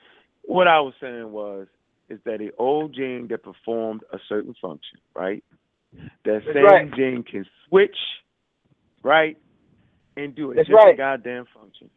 what 0.43 0.67
I 0.67 0.79
was 0.81 0.93
saying 1.01 1.31
was 1.31 1.67
is 2.09 2.19
that 2.25 2.39
the 2.39 2.51
old 2.59 2.93
gene 2.95 3.27
that 3.29 3.43
performed 3.43 4.01
a 4.13 4.19
certain 4.29 4.53
function, 4.61 4.99
right? 5.15 5.43
That 6.25 6.41
That's 6.45 6.55
same 6.55 6.63
right. 6.63 6.91
gene 6.95 7.23
can 7.23 7.45
switch, 7.67 7.97
right, 9.03 9.37
and 10.17 10.35
do 10.35 10.51
it. 10.51 10.55
That's 10.55 10.69
different 10.69 10.77
right. 10.85 10.97
goddamn 10.97 11.45
function. 11.53 11.89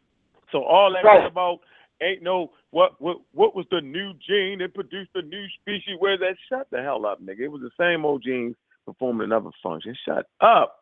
So 0.51 0.63
all 0.63 0.91
that 0.93 1.05
Right. 1.05 1.25
about 1.25 1.59
ain't 2.01 2.23
no 2.23 2.51
what 2.71 3.01
what 3.01 3.17
what 3.33 3.55
was 3.55 3.65
the 3.71 3.81
new 3.81 4.13
gene 4.27 4.59
that 4.59 4.73
produced 4.73 5.11
the 5.13 5.21
new 5.21 5.45
species? 5.61 5.95
Where 5.99 6.17
that? 6.17 6.35
Shut 6.49 6.67
the 6.71 6.81
hell 6.81 7.05
up, 7.05 7.21
nigga. 7.21 7.41
It 7.41 7.51
was 7.51 7.61
the 7.61 7.71
same 7.79 8.05
old 8.05 8.23
gene 8.23 8.55
performing 8.93 9.25
another 9.25 9.49
function. 9.61 9.95
Shut 10.07 10.25
up. 10.41 10.75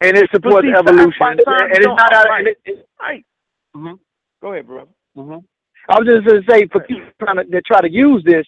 And 0.00 0.16
it 0.16 0.28
supports 0.32 0.66
see, 0.66 0.72
evolution. 0.76 1.12
by 1.20 1.32
And 1.32 1.78
it's 1.78 1.86
not 1.86 2.12
out. 2.12 2.26
right. 2.28 2.38
and 2.40 2.48
it- 2.48 2.60
it- 2.64 2.88
Right. 3.00 3.24
Mhm. 3.76 3.98
Go 4.42 4.52
ahead, 4.52 4.66
brother. 4.66 4.90
Mhm. 5.16 5.44
I 5.88 5.98
was 5.98 6.06
just 6.08 6.24
going 6.26 6.42
to 6.42 6.50
say, 6.52 6.66
for 6.66 6.80
people 6.80 7.06
trying 7.22 7.36
to, 7.36 7.44
that 7.44 7.64
try 7.66 7.80
to 7.80 7.90
use 7.90 8.22
this, 8.24 8.46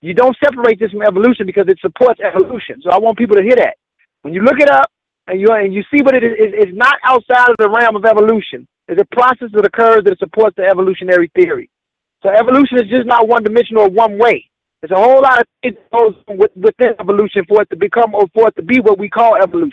you 0.00 0.14
don't 0.14 0.36
separate 0.44 0.78
this 0.78 0.90
from 0.90 1.02
evolution 1.02 1.46
because 1.46 1.68
it 1.68 1.78
supports 1.80 2.20
evolution. 2.20 2.80
So 2.82 2.90
I 2.90 2.98
want 2.98 3.18
people 3.18 3.36
to 3.36 3.42
hear 3.42 3.56
that. 3.56 3.76
When 4.22 4.34
you 4.34 4.42
look 4.42 4.60
it 4.60 4.68
up 4.70 4.90
and 5.28 5.40
you 5.40 5.48
and 5.52 5.72
you 5.72 5.82
see 5.94 6.02
what 6.02 6.14
it 6.14 6.24
is, 6.24 6.32
it's 6.38 6.76
not 6.76 6.96
outside 7.04 7.50
of 7.50 7.56
the 7.58 7.68
realm 7.70 7.96
of 7.96 8.04
evolution. 8.04 8.66
It's 8.88 9.00
a 9.00 9.04
process 9.16 9.50
that 9.52 9.64
occurs 9.64 10.02
that 10.04 10.18
supports 10.18 10.56
the 10.56 10.64
evolutionary 10.64 11.28
theory. 11.34 11.70
So 12.22 12.28
evolution 12.30 12.78
is 12.78 12.88
just 12.90 13.06
not 13.06 13.28
one 13.28 13.42
dimensional 13.42 13.84
or 13.84 13.88
one 13.88 14.18
way. 14.18 14.48
There's 14.82 14.92
a 14.98 15.02
whole 15.02 15.22
lot 15.22 15.40
of 15.42 15.48
things 15.62 15.76
that 15.76 15.98
goes 15.98 16.16
with- 16.28 16.56
within 16.56 16.96
evolution 17.00 17.44
for 17.48 17.62
it 17.62 17.70
to 17.70 17.76
become 17.76 18.14
or 18.14 18.26
for 18.34 18.48
it 18.48 18.56
to 18.56 18.62
be 18.62 18.80
what 18.80 18.98
we 18.98 19.10
call 19.10 19.36
evolution. 19.36 19.72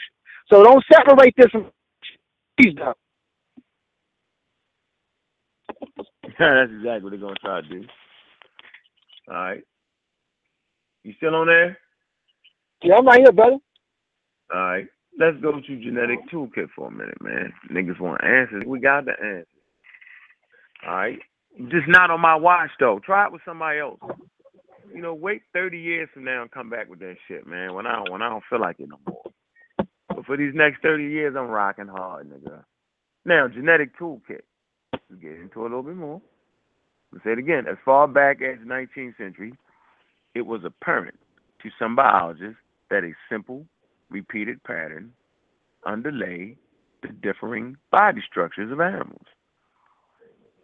So 0.51 0.63
don't 0.63 0.85
separate 0.93 1.35
this 1.37 1.51
from 1.51 1.71
please 2.59 2.75
don't. 2.75 2.97
That's 6.39 6.71
exactly 6.71 7.01
what 7.03 7.11
they're 7.11 7.19
gonna 7.19 7.35
try 7.35 7.61
to 7.61 7.67
do. 7.69 7.87
All 9.29 9.35
right. 9.35 9.63
You 11.03 11.13
still 11.17 11.35
on 11.35 11.47
there? 11.47 11.77
Yeah, 12.83 12.95
I'm 12.97 13.05
right 13.07 13.19
here, 13.21 13.31
brother. 13.31 13.57
All 14.53 14.61
right. 14.61 14.87
Let's 15.19 15.37
go 15.41 15.53
to 15.53 15.61
genetic 15.61 16.19
toolkit 16.31 16.69
for 16.75 16.87
a 16.87 16.91
minute, 16.91 17.21
man. 17.21 17.53
Niggas 17.71 17.99
want 17.99 18.23
answers. 18.23 18.63
We 18.65 18.79
got 18.79 19.05
the 19.05 19.13
answers. 19.21 19.47
All 20.87 20.95
right, 20.95 21.19
just 21.69 21.87
not 21.87 22.11
on 22.11 22.21
my 22.21 22.35
watch 22.35 22.71
though. 22.79 22.99
Try 23.05 23.27
it 23.27 23.33
with 23.33 23.41
somebody 23.45 23.79
else. 23.79 23.99
You 24.93 25.01
know, 25.01 25.13
wait 25.13 25.43
30 25.53 25.77
years 25.77 26.09
from 26.13 26.23
now 26.23 26.41
and 26.41 26.51
come 26.51 26.69
back 26.69 26.89
with 26.89 26.99
that 26.99 27.15
shit, 27.27 27.45
man. 27.45 27.73
When 27.73 27.85
I 27.85 27.95
don't, 27.95 28.11
when 28.11 28.21
I 28.21 28.29
don't 28.29 28.43
feel 28.49 28.59
like 28.61 28.79
it 28.79 28.89
no 28.89 28.97
more. 29.07 29.87
But 30.07 30.25
for 30.25 30.35
these 30.35 30.53
next 30.53 30.81
30 30.81 31.03
years, 31.03 31.35
I'm 31.37 31.47
rocking 31.47 31.87
hard, 31.87 32.29
nigga. 32.29 32.63
Now, 33.25 33.47
genetic 33.47 33.97
toolkit. 33.97 34.41
Let's 34.93 35.21
get 35.21 35.33
into 35.33 35.61
a 35.61 35.63
little 35.63 35.83
bit 35.83 35.95
more. 35.95 36.21
Let's 37.11 37.23
say 37.23 37.31
it 37.33 37.39
again. 37.39 37.65
As 37.69 37.77
far 37.85 38.07
back 38.07 38.41
as 38.41 38.59
the 38.59 38.65
19th 38.65 39.17
century, 39.17 39.53
it 40.35 40.45
was 40.45 40.61
apparent 40.63 41.19
to 41.63 41.69
some 41.77 41.95
biologists 41.95 42.59
that 42.89 43.03
a 43.03 43.13
simple, 43.29 43.65
repeated 44.09 44.63
pattern 44.63 45.13
underlay 45.85 46.55
the 47.01 47.09
differing 47.09 47.77
body 47.91 48.21
structures 48.29 48.71
of 48.71 48.81
animals. 48.81 49.25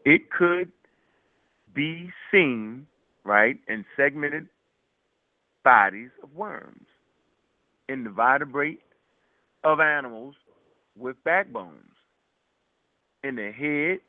It 0.05 0.29
could 0.31 0.71
be 1.73 2.11
seen, 2.31 2.87
right, 3.25 3.57
and 3.67 3.83
segmented 3.97 4.47
bodies 5.63 6.11
of 6.23 6.33
worms, 6.33 6.85
in 7.89 8.03
the 8.03 8.09
vertebrate 8.09 8.81
of 9.63 9.79
animals 9.79 10.35
with 10.97 11.21
backbones, 11.25 11.91
in 13.23 13.35
the 13.35 13.51
head, 13.51 13.99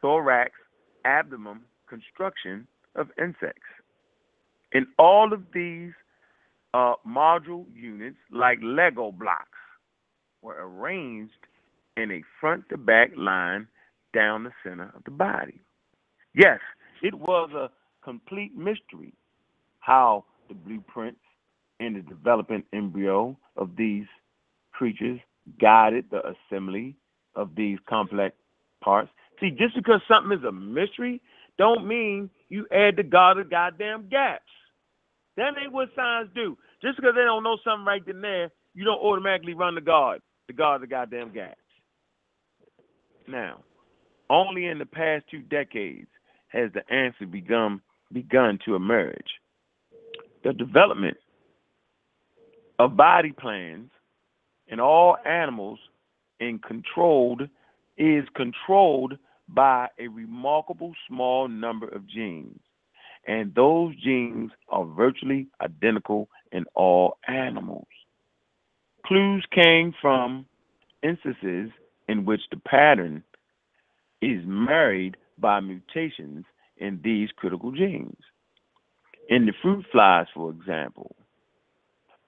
thorax, 0.00 0.52
abdomen 1.04 1.60
construction 1.88 2.66
of 2.94 3.08
insects. 3.18 3.66
In 4.72 4.86
all 4.98 5.32
of 5.32 5.42
these 5.52 5.92
uh, 6.72 6.94
module 7.06 7.66
units, 7.74 8.18
like 8.30 8.58
Lego 8.62 9.10
blocks, 9.10 9.58
were 10.42 10.56
arranged 10.58 11.32
in 11.96 12.12
a 12.12 12.22
front 12.40 12.68
to 12.68 12.78
back 12.78 13.10
line 13.16 13.66
down 14.14 14.44
the 14.44 14.52
center 14.62 14.92
of 14.94 15.02
the 15.04 15.10
body. 15.10 15.60
Yes, 16.34 16.60
it 17.02 17.14
was 17.14 17.50
a 17.52 17.70
complete 18.02 18.56
mystery 18.56 19.12
how 19.80 20.24
the 20.48 20.54
blueprints 20.54 21.20
in 21.78 21.94
the 21.94 22.00
developing 22.00 22.62
embryo 22.72 23.36
of 23.56 23.70
these 23.76 24.06
creatures 24.72 25.18
guided 25.60 26.04
the 26.10 26.20
assembly 26.28 26.94
of 27.34 27.54
these 27.56 27.78
complex 27.88 28.36
parts. 28.82 29.10
See, 29.40 29.50
just 29.50 29.74
because 29.74 30.00
something 30.06 30.36
is 30.38 30.44
a 30.44 30.52
mystery 30.52 31.20
don't 31.58 31.86
mean 31.86 32.30
you 32.48 32.66
add 32.72 32.96
the 32.96 33.02
god 33.02 33.38
of 33.38 33.50
goddamn 33.50 34.08
gaps. 34.08 34.44
That 35.36 35.52
ain't 35.62 35.72
what 35.72 35.88
science 35.94 36.30
do. 36.34 36.56
Just 36.82 36.96
because 36.96 37.12
they 37.14 37.24
don't 37.24 37.42
know 37.42 37.58
something 37.64 37.84
right 37.84 38.02
then 38.04 38.20
there, 38.20 38.50
you 38.74 38.84
don't 38.84 39.00
automatically 39.00 39.54
run 39.54 39.74
the 39.74 39.80
guard, 39.80 40.20
the 40.46 40.52
guard 40.52 40.76
of 40.76 40.88
the 40.88 40.94
goddamn 40.94 41.32
gaps. 41.32 41.56
Now, 43.28 43.60
only 44.28 44.66
in 44.66 44.78
the 44.78 44.86
past 44.86 45.24
two 45.30 45.40
decades 45.40 46.08
has 46.48 46.70
the 46.72 46.82
answer 46.92 47.26
begun 47.26 47.80
begun 48.12 48.58
to 48.64 48.74
emerge. 48.74 49.40
The 50.44 50.52
development 50.52 51.16
of 52.78 52.96
body 52.96 53.32
plans 53.32 53.90
in 54.68 54.80
all 54.80 55.16
animals 55.26 55.78
in 56.38 56.58
controlled 56.58 57.42
is 57.98 58.24
controlled 58.34 59.18
by 59.48 59.88
a 59.98 60.08
remarkable 60.08 60.94
small 61.06 61.48
number 61.48 61.88
of 61.88 62.06
genes. 62.06 62.60
And 63.26 63.54
those 63.54 63.94
genes 64.02 64.50
are 64.70 64.84
virtually 64.86 65.48
identical 65.60 66.28
in 66.52 66.64
all 66.74 67.18
animals. 67.28 67.86
Clues 69.04 69.44
came 69.52 69.92
from 70.00 70.46
instances 71.02 71.70
in 72.08 72.24
which 72.24 72.40
the 72.50 72.56
pattern 72.56 73.22
is 74.22 74.40
married 74.46 75.16
by 75.38 75.60
mutations 75.60 76.44
in 76.80 77.00
these 77.04 77.28
critical 77.36 77.70
genes. 77.70 78.18
In 79.28 79.46
the 79.46 79.52
fruit 79.62 79.84
flies, 79.92 80.26
for 80.34 80.50
example, 80.50 81.14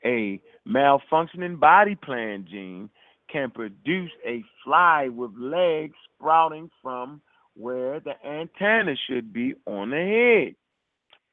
a 0.05 0.41
malfunctioning 0.69 1.59
body 1.59 1.97
plan 1.97 2.47
gene 2.49 2.91
can 3.31 3.51
produce 3.51 4.11
a 4.27 4.45
fly 4.63 5.09
with 5.09 5.33
legs 5.37 5.95
sprouting 6.15 6.71
from 6.83 7.21
where 7.55 8.01
the 8.01 8.15
antenna 8.25 8.95
should 9.09 9.33
be 9.33 9.55
on 9.67 9.91
the 9.91 9.97
head. 9.97 10.55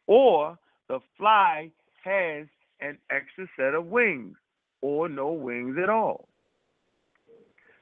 Or 0.08 0.58
the 0.88 1.00
fly 1.18 1.72
has 2.04 2.48
an 2.80 2.98
extra 3.12 3.48
set 3.56 3.76
of 3.76 3.86
wings 3.88 4.38
or 4.82 5.10
no 5.10 5.32
wings 5.32 5.78
at 5.82 5.90
all. 5.90 6.28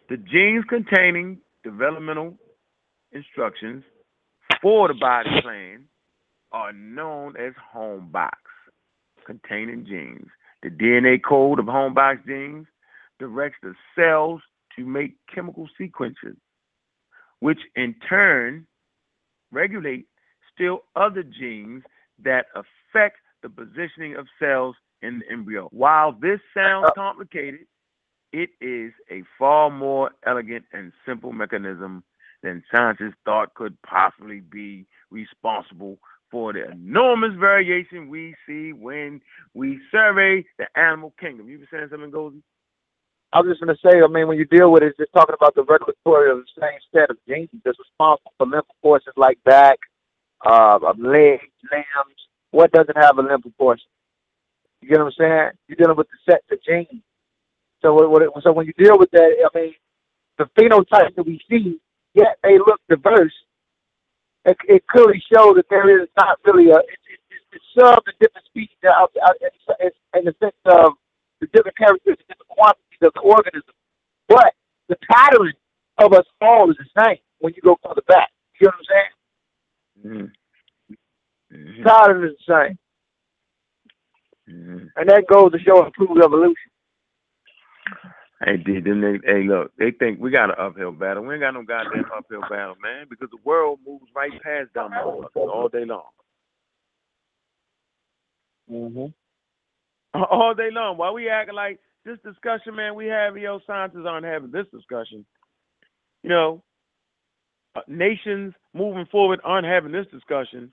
The 0.09 0.17
genes 0.17 0.65
containing 0.67 1.39
developmental 1.63 2.37
instructions 3.11 3.83
for 4.61 4.87
the 4.87 4.93
body 4.93 5.29
plan 5.41 5.85
are 6.51 6.73
known 6.73 7.35
as 7.37 7.53
homeobox 7.73 8.31
containing 9.25 9.85
genes. 9.85 10.27
The 10.63 10.69
DNA 10.69 11.19
code 11.27 11.59
of 11.59 11.65
homeobox 11.65 12.25
genes 12.25 12.67
directs 13.19 13.57
the 13.61 13.73
cells 13.95 14.41
to 14.77 14.85
make 14.85 15.15
chemical 15.33 15.67
sequences, 15.77 16.37
which 17.39 17.59
in 17.75 17.95
turn 18.07 18.65
regulate 19.51 20.07
still 20.53 20.81
other 20.95 21.23
genes 21.23 21.83
that 22.23 22.45
affect 22.55 23.17
the 23.43 23.49
positioning 23.49 24.15
of 24.15 24.27
cells 24.39 24.75
in 25.01 25.19
the 25.19 25.31
embryo. 25.31 25.67
While 25.71 26.13
this 26.13 26.39
sounds 26.55 26.89
complicated, 26.95 27.61
it 28.33 28.49
is 28.59 28.91
a 29.11 29.23
far 29.37 29.69
more 29.69 30.11
elegant 30.25 30.65
and 30.73 30.91
simple 31.05 31.31
mechanism 31.31 32.03
than 32.43 32.63
scientists 32.73 33.15
thought 33.25 33.53
could 33.53 33.77
possibly 33.81 34.39
be 34.41 34.85
responsible 35.09 35.97
for 36.29 36.53
the 36.53 36.69
enormous 36.71 37.33
variation 37.39 38.09
we 38.09 38.35
see 38.45 38.73
when 38.73 39.21
we 39.53 39.79
survey 39.91 40.45
the 40.57 40.67
animal 40.75 41.13
kingdom. 41.19 41.49
You 41.49 41.57
been 41.59 41.67
saying 41.71 41.87
something, 41.89 42.11
Goldie? 42.11 42.43
I 43.33 43.41
was 43.41 43.51
just 43.51 43.63
going 43.63 43.75
to 43.75 43.81
say, 43.81 44.01
I 44.01 44.07
mean, 44.07 44.27
when 44.27 44.37
you 44.37 44.45
deal 44.45 44.71
with 44.71 44.83
it, 44.83 44.87
it's 44.87 44.97
just 44.97 45.13
talking 45.13 45.35
about 45.37 45.55
the 45.55 45.63
regulatory 45.63 46.31
of 46.31 46.37
the 46.37 46.61
same 46.61 46.79
set 46.93 47.09
of 47.09 47.17
genes 47.27 47.49
that's 47.63 47.77
responsible 47.79 48.31
for 48.37 48.47
lymphopoiesis 48.47 49.17
like 49.17 49.37
back, 49.43 49.79
uh, 50.45 50.79
legs, 50.97 51.43
limbs. 51.71 52.19
What 52.51 52.71
doesn't 52.71 52.95
have 52.95 53.17
a 53.17 53.23
lymphopoiesis? 53.23 53.79
You 54.81 54.89
get 54.89 54.99
what 54.99 55.07
I'm 55.07 55.11
saying? 55.17 55.51
You're 55.67 55.75
dealing 55.77 55.97
with 55.97 56.07
the 56.07 56.31
set 56.31 56.43
of 56.51 56.59
genes. 56.63 57.03
So, 57.81 57.93
what, 57.93 58.09
what, 58.09 58.43
so 58.43 58.51
when 58.53 58.65
you 58.65 58.73
deal 58.73 58.97
with 58.97 59.11
that, 59.11 59.49
I 59.53 59.57
mean, 59.57 59.73
the 60.37 60.45
phenotype 60.57 61.15
that 61.15 61.25
we 61.25 61.41
see, 61.49 61.79
yet 62.17 62.37
they 62.43 62.57
look 62.57 62.81
diverse. 62.89 63.33
It, 64.45 64.57
it 64.67 64.87
clearly 64.87 65.21
shows 65.31 65.55
that 65.55 65.65
there 65.69 66.01
is 66.01 66.09
not 66.17 66.39
really 66.45 66.71
a. 66.71 66.77
It, 66.77 66.99
it, 67.13 67.19
it's 67.53 67.63
some 67.77 67.99
the 68.05 68.13
different 68.19 68.45
species 68.47 68.77
out, 68.85 69.11
out 69.23 69.35
in, 69.79 69.91
in 70.19 70.25
the 70.25 70.35
sense 70.41 70.55
of 70.65 70.93
the 71.39 71.47
different 71.47 71.77
characteristics, 71.77 72.27
different 72.27 72.49
quantities 72.49 73.01
of 73.01 73.13
the 73.13 73.21
organism. 73.21 73.75
But 74.27 74.53
the 74.89 74.97
pattern 75.09 75.53
of 75.97 76.13
us 76.13 76.25
all 76.41 76.69
is 76.69 76.77
the 76.77 77.03
same 77.03 77.17
when 77.39 77.53
you 77.55 77.61
go 77.61 77.77
further 77.83 78.01
back. 78.07 78.29
You 78.59 78.67
know 78.67 78.73
what 78.77 78.79
I'm 78.79 80.15
saying? 80.15 80.31
Mm-hmm. 81.51 81.55
Mm-hmm. 81.55 81.83
Pattern 81.83 82.25
is 82.25 82.35
the 82.47 82.53
same. 82.53 82.79
Mm-hmm. 84.49 84.85
And 84.95 85.09
that 85.09 85.25
goes 85.31 85.51
to 85.51 85.59
show 85.59 85.85
improved 85.85 86.23
evolution. 86.23 86.71
Hey, 88.43 88.57
D, 88.57 88.79
then 88.79 89.01
they, 89.01 89.19
hey, 89.25 89.47
look, 89.47 89.71
they 89.77 89.89
think 89.91 90.19
we 90.19 90.29
got 90.29 90.51
an 90.51 90.55
uphill 90.59 90.91
battle. 90.91 91.23
We 91.23 91.33
ain't 91.33 91.41
got 91.41 91.55
no 91.55 91.63
goddamn 91.63 92.05
uphill 92.15 92.41
battle, 92.41 92.75
man, 92.83 93.07
because 93.09 93.29
the 93.31 93.39
world 93.43 93.79
moves 93.85 94.05
right 94.15 94.31
past 94.43 94.73
dumb 94.75 94.91
motherfuckers 94.91 95.29
all 95.35 95.69
day 95.69 95.85
long. 95.85 96.03
Mm-hmm. 98.71 99.07
All 100.31 100.53
day 100.53 100.69
long. 100.71 100.97
Why 100.97 101.11
we 101.11 101.29
acting 101.29 101.55
like 101.55 101.79
this 102.03 102.17
discussion, 102.25 102.75
man, 102.75 102.95
we 102.95 103.05
have, 103.07 103.37
yo, 103.37 103.59
scientists 103.67 104.05
aren't 104.07 104.25
having 104.25 104.51
this 104.51 104.65
discussion. 104.73 105.25
You 106.23 106.29
know, 106.29 106.63
uh, 107.75 107.81
nations 107.87 108.53
moving 108.73 109.05
forward 109.11 109.39
aren't 109.43 109.67
having 109.67 109.91
this 109.91 110.07
discussion. 110.11 110.71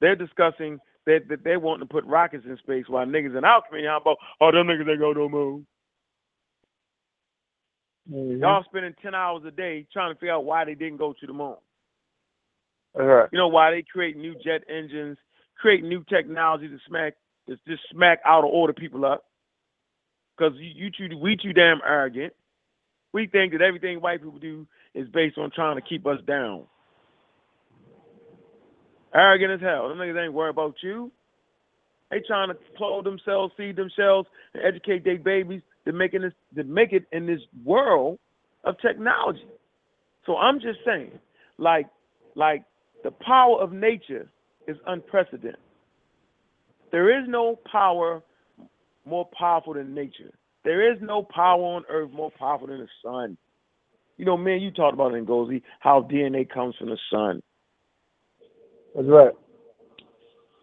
They're 0.00 0.16
discussing 0.16 0.78
that, 1.06 1.20
that 1.28 1.42
they 1.44 1.56
want 1.56 1.80
to 1.80 1.86
put 1.86 2.04
rockets 2.04 2.44
in 2.46 2.56
space 2.58 2.84
while 2.88 3.06
niggas 3.06 3.36
in 3.36 3.44
our 3.44 3.62
community, 3.66 3.88
how 3.88 3.98
about, 3.98 4.18
oh, 4.40 4.52
them 4.52 4.68
niggas 4.68 4.88
ain't 4.88 5.00
go 5.00 5.12
no 5.12 5.28
moon. 5.28 5.66
Mm-hmm. 8.10 8.42
Y'all 8.42 8.64
spending 8.64 8.94
10 9.02 9.14
hours 9.14 9.42
a 9.46 9.50
day 9.50 9.86
trying 9.92 10.12
to 10.12 10.18
figure 10.18 10.34
out 10.34 10.44
why 10.44 10.64
they 10.64 10.74
didn't 10.74 10.96
go 10.96 11.12
to 11.12 11.26
the 11.26 11.32
moon. 11.32 11.56
Right. 12.94 13.28
You 13.32 13.38
know, 13.38 13.48
why 13.48 13.70
they 13.70 13.82
create 13.82 14.16
new 14.16 14.34
jet 14.34 14.62
engines, 14.68 15.16
create 15.58 15.82
new 15.84 16.04
technology 16.04 16.68
to 16.68 16.78
smack, 16.86 17.14
to 17.48 17.56
just 17.66 17.82
smack 17.90 18.20
out 18.26 18.44
of 18.44 18.50
order 18.50 18.72
people 18.72 19.04
up. 19.04 19.24
Because 20.36 20.54
you, 20.58 20.72
you 20.74 20.90
too, 20.90 21.16
we 21.16 21.36
too 21.36 21.52
damn 21.52 21.80
arrogant. 21.86 22.32
We 23.12 23.26
think 23.26 23.52
that 23.52 23.62
everything 23.62 24.00
white 24.00 24.22
people 24.22 24.38
do 24.38 24.66
is 24.94 25.08
based 25.08 25.38
on 25.38 25.50
trying 25.50 25.76
to 25.76 25.82
keep 25.82 26.06
us 26.06 26.18
down. 26.26 26.64
Arrogant 29.14 29.52
as 29.52 29.60
hell. 29.60 29.88
Them 29.88 29.98
niggas 29.98 30.24
ain't 30.24 30.32
worried 30.32 30.50
about 30.50 30.76
you. 30.82 31.12
They 32.10 32.20
trying 32.26 32.48
to 32.48 32.56
clothe 32.76 33.04
themselves, 33.04 33.52
feed 33.56 33.76
themselves, 33.76 34.28
and 34.54 34.62
educate 34.64 35.04
their 35.04 35.18
babies 35.18 35.62
to 35.84 35.92
make 35.92 36.14
it 36.14 36.22
to 36.54 36.64
make 36.64 36.92
it 36.92 37.04
in 37.12 37.26
this 37.26 37.40
world 37.64 38.18
of 38.64 38.76
technology. 38.80 39.46
So 40.26 40.36
I'm 40.36 40.60
just 40.60 40.78
saying, 40.84 41.12
like 41.58 41.86
like 42.34 42.64
the 43.04 43.10
power 43.10 43.60
of 43.60 43.72
nature 43.72 44.30
is 44.68 44.76
unprecedented. 44.86 45.56
There 46.90 47.18
is 47.18 47.26
no 47.28 47.58
power 47.70 48.22
more 49.04 49.28
powerful 49.36 49.74
than 49.74 49.94
nature. 49.94 50.32
There 50.64 50.92
is 50.92 50.98
no 51.00 51.22
power 51.22 51.60
on 51.60 51.84
earth 51.88 52.12
more 52.12 52.30
powerful 52.30 52.68
than 52.68 52.78
the 52.78 52.88
sun. 53.04 53.36
You 54.16 54.24
know, 54.24 54.36
man, 54.36 54.60
you 54.60 54.70
talked 54.70 54.94
about 54.94 55.14
it 55.14 55.26
Ngozi, 55.26 55.62
how 55.80 56.02
DNA 56.02 56.48
comes 56.48 56.76
from 56.76 56.90
the 56.90 56.98
sun. 57.10 57.42
That's 58.94 59.08
right. 59.08 59.32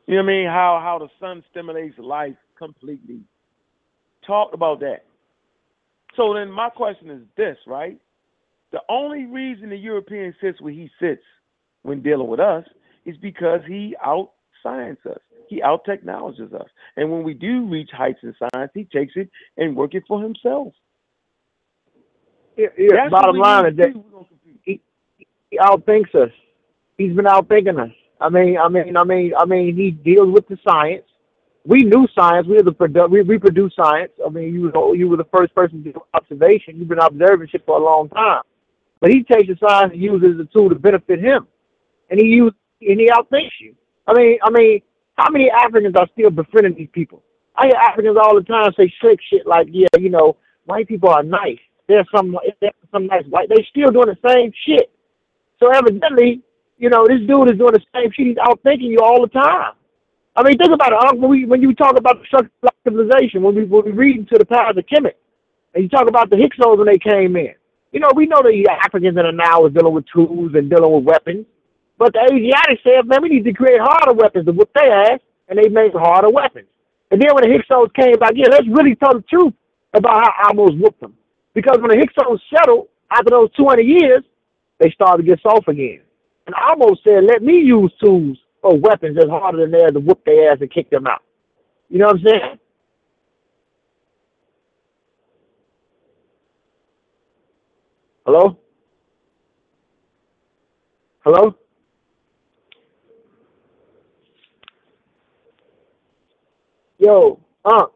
You 0.05 0.15
know 0.15 0.23
what 0.23 0.29
I 0.29 0.33
mean? 0.33 0.45
How 0.47 0.79
how 0.81 0.99
the 0.99 1.09
sun 1.19 1.43
stimulates 1.51 1.97
life 1.97 2.35
completely. 2.57 3.21
Talk 4.25 4.53
about 4.53 4.79
that. 4.79 5.03
So 6.15 6.33
then 6.33 6.51
my 6.51 6.69
question 6.69 7.09
is 7.09 7.21
this, 7.37 7.57
right? 7.67 7.99
The 8.71 8.81
only 8.89 9.25
reason 9.25 9.69
the 9.69 9.77
European 9.77 10.35
sits 10.41 10.61
where 10.61 10.73
he 10.73 10.89
sits 10.99 11.23
when 11.83 12.01
dealing 12.01 12.27
with 12.27 12.39
us 12.39 12.65
is 13.05 13.17
because 13.17 13.61
he 13.67 13.95
out 14.03 14.31
science 14.61 14.99
us. 15.09 15.19
He 15.47 15.63
out 15.63 15.83
technologies 15.85 16.53
us. 16.53 16.67
And 16.95 17.11
when 17.11 17.23
we 17.23 17.33
do 17.33 17.65
reach 17.65 17.89
heights 17.91 18.19
in 18.21 18.35
science, 18.37 18.71
he 18.73 18.83
takes 18.85 19.13
it 19.15 19.29
and 19.57 19.75
work 19.75 19.95
it 19.95 20.03
for 20.07 20.21
himself. 20.21 20.73
Yeah, 22.55 22.67
yeah. 22.77 23.09
Bottom 23.09 23.37
line 23.37 23.65
is 23.67 23.77
that 23.77 23.93
he, 24.63 24.81
he 25.49 25.57
outthinks 25.57 26.13
us. 26.13 26.31
He's 26.97 27.15
been 27.15 27.25
outthinking 27.25 27.81
us. 27.81 27.95
I 28.21 28.29
mean, 28.29 28.57
I 28.57 28.67
mean, 28.67 28.97
I 28.97 29.03
mean, 29.03 29.33
I 29.35 29.45
mean, 29.45 29.75
he 29.75 29.91
deals 29.91 30.29
with 30.29 30.47
the 30.47 30.59
science. 30.67 31.05
We 31.69 31.83
knew 31.83 32.07
science. 32.15 32.47
We 32.47 32.57
are 32.57 32.63
the 32.63 32.71
produ- 32.71 33.11
we 33.11 33.21
reproduce 33.21 33.75
science. 33.75 34.11
I 34.25 34.29
mean, 34.29 34.51
you 34.55 34.71
were 34.73 34.95
you 34.95 35.07
were 35.07 35.17
the 35.17 35.29
first 35.31 35.53
person 35.53 35.83
to 35.83 35.93
do 35.93 36.01
observation. 36.15 36.77
You've 36.77 36.87
been 36.87 36.97
observing 36.97 37.49
shit 37.49 37.63
for 37.63 37.79
a 37.79 37.83
long 37.83 38.09
time. 38.09 38.41
But 38.99 39.11
he 39.11 39.21
takes 39.21 39.47
the 39.47 39.55
science 39.63 39.93
and 39.93 40.01
uses 40.01 40.39
it 40.39 40.51
tool 40.51 40.69
to 40.69 40.75
benefit 40.75 41.19
him, 41.19 41.45
and 42.09 42.19
he 42.19 42.25
use 42.25 42.53
and 42.81 42.99
he 42.99 43.11
outthinks 43.11 43.53
you. 43.61 43.75
I 44.07 44.13
mean, 44.13 44.39
I 44.43 44.49
mean, 44.49 44.81
how 45.15 45.29
many 45.29 45.51
Africans 45.51 45.95
are 45.95 46.07
still 46.13 46.31
befriending 46.31 46.73
these 46.73 46.89
people? 46.91 47.21
I 47.55 47.67
hear 47.67 47.75
Africans 47.75 48.17
all 48.19 48.33
the 48.33 48.41
time 48.41 48.71
say 48.75 48.91
slick 48.99 49.19
shit 49.29 49.45
like, 49.45 49.67
yeah, 49.69 49.85
you 49.99 50.09
know, 50.09 50.37
white 50.65 50.87
people 50.87 51.09
are 51.09 51.21
nice. 51.21 51.59
There's 51.87 52.07
some 52.15 52.35
there's 52.61 52.73
some 52.91 53.05
nice 53.05 53.25
white. 53.29 53.47
They 53.47 53.63
still 53.69 53.91
doing 53.91 54.07
the 54.07 54.17
same 54.27 54.51
shit. 54.65 54.89
So 55.59 55.69
evidently, 55.69 56.41
you 56.79 56.89
know, 56.89 57.05
this 57.05 57.19
dude 57.27 57.51
is 57.51 57.59
doing 57.59 57.73
the 57.73 57.83
same 57.93 58.09
shit. 58.11 58.25
He's 58.25 58.37
outthinking 58.37 58.89
you 58.89 59.01
all 59.03 59.21
the 59.21 59.27
time. 59.27 59.73
I 60.39 60.43
mean, 60.43 60.57
think 60.57 60.71
about 60.71 60.93
it. 60.93 61.19
When, 61.19 61.29
we, 61.29 61.43
when 61.43 61.61
you 61.61 61.75
talk 61.75 61.97
about 61.97 62.21
the 62.21 62.49
civilization, 62.87 63.43
when 63.43 63.55
we 63.55 63.65
when 63.65 63.83
we 63.83 63.91
read 63.91 64.15
into 64.15 64.37
the 64.37 64.45
powers 64.45 64.77
of 64.77 64.85
Kemet, 64.85 65.15
and 65.73 65.83
you 65.83 65.89
talk 65.89 66.07
about 66.07 66.29
the 66.29 66.37
Hyksos 66.37 66.77
when 66.77 66.87
they 66.87 66.97
came 66.97 67.35
in, 67.35 67.55
you 67.91 67.99
know, 67.99 68.09
we 68.15 68.25
know 68.25 68.41
the 68.41 68.65
Africans 68.71 69.17
in 69.17 69.25
the 69.25 69.31
now 69.33 69.65
is 69.65 69.73
dealing 69.73 69.93
with 69.93 70.05
tools 70.07 70.51
and 70.55 70.69
dealing 70.69 70.93
with 70.93 71.03
weapons. 71.03 71.45
But 71.97 72.13
the 72.13 72.23
Asiatics 72.31 72.83
said, 72.85 73.05
man, 73.05 73.21
we 73.21 73.27
need 73.27 73.43
to 73.43 73.51
create 73.51 73.81
harder 73.81 74.13
weapons 74.13 74.45
to 74.45 74.53
whip 74.53 74.71
their 74.73 75.11
ass, 75.11 75.19
and 75.49 75.59
they 75.59 75.67
made 75.67 75.91
harder 75.91 76.29
weapons. 76.29 76.67
And 77.11 77.21
then 77.21 77.35
when 77.35 77.43
the 77.43 77.51
Hyksos 77.51 77.91
came 77.93 78.15
back, 78.15 78.31
yeah, 78.35 78.47
let's 78.49 78.67
really 78.69 78.95
tell 78.95 79.15
the 79.15 79.25
truth 79.29 79.53
about 79.93 80.23
how 80.23 80.47
almost 80.47 80.77
whooped 80.77 81.01
them. 81.01 81.15
Because 81.53 81.79
when 81.81 81.89
the 81.89 81.97
Hyksos 81.97 82.39
settled 82.55 82.87
after 83.11 83.31
those 83.31 83.51
200 83.57 83.81
years, 83.81 84.23
they 84.79 84.89
started 84.91 85.23
to 85.23 85.27
get 85.27 85.41
soft 85.41 85.67
again. 85.67 85.99
And 86.47 86.55
almost 86.55 87.03
said, 87.03 87.25
let 87.25 87.43
me 87.43 87.59
use 87.59 87.91
tools 88.01 88.37
or 88.63 88.77
weapons 88.77 89.17
that's 89.17 89.29
harder 89.29 89.61
than 89.61 89.71
theirs 89.71 89.93
to 89.93 89.99
whoop 89.99 90.23
their 90.25 90.51
ass 90.51 90.59
and 90.61 90.71
kick 90.71 90.89
them 90.89 91.07
out. 91.07 91.23
You 91.89 91.99
know 91.99 92.07
what 92.07 92.17
I'm 92.17 92.23
saying? 92.25 92.59
Hello? 98.25 98.57
Hello? 101.25 101.55
Yo, 106.99 107.39
Unc. 107.65 107.91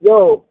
Yo. 0.00 0.44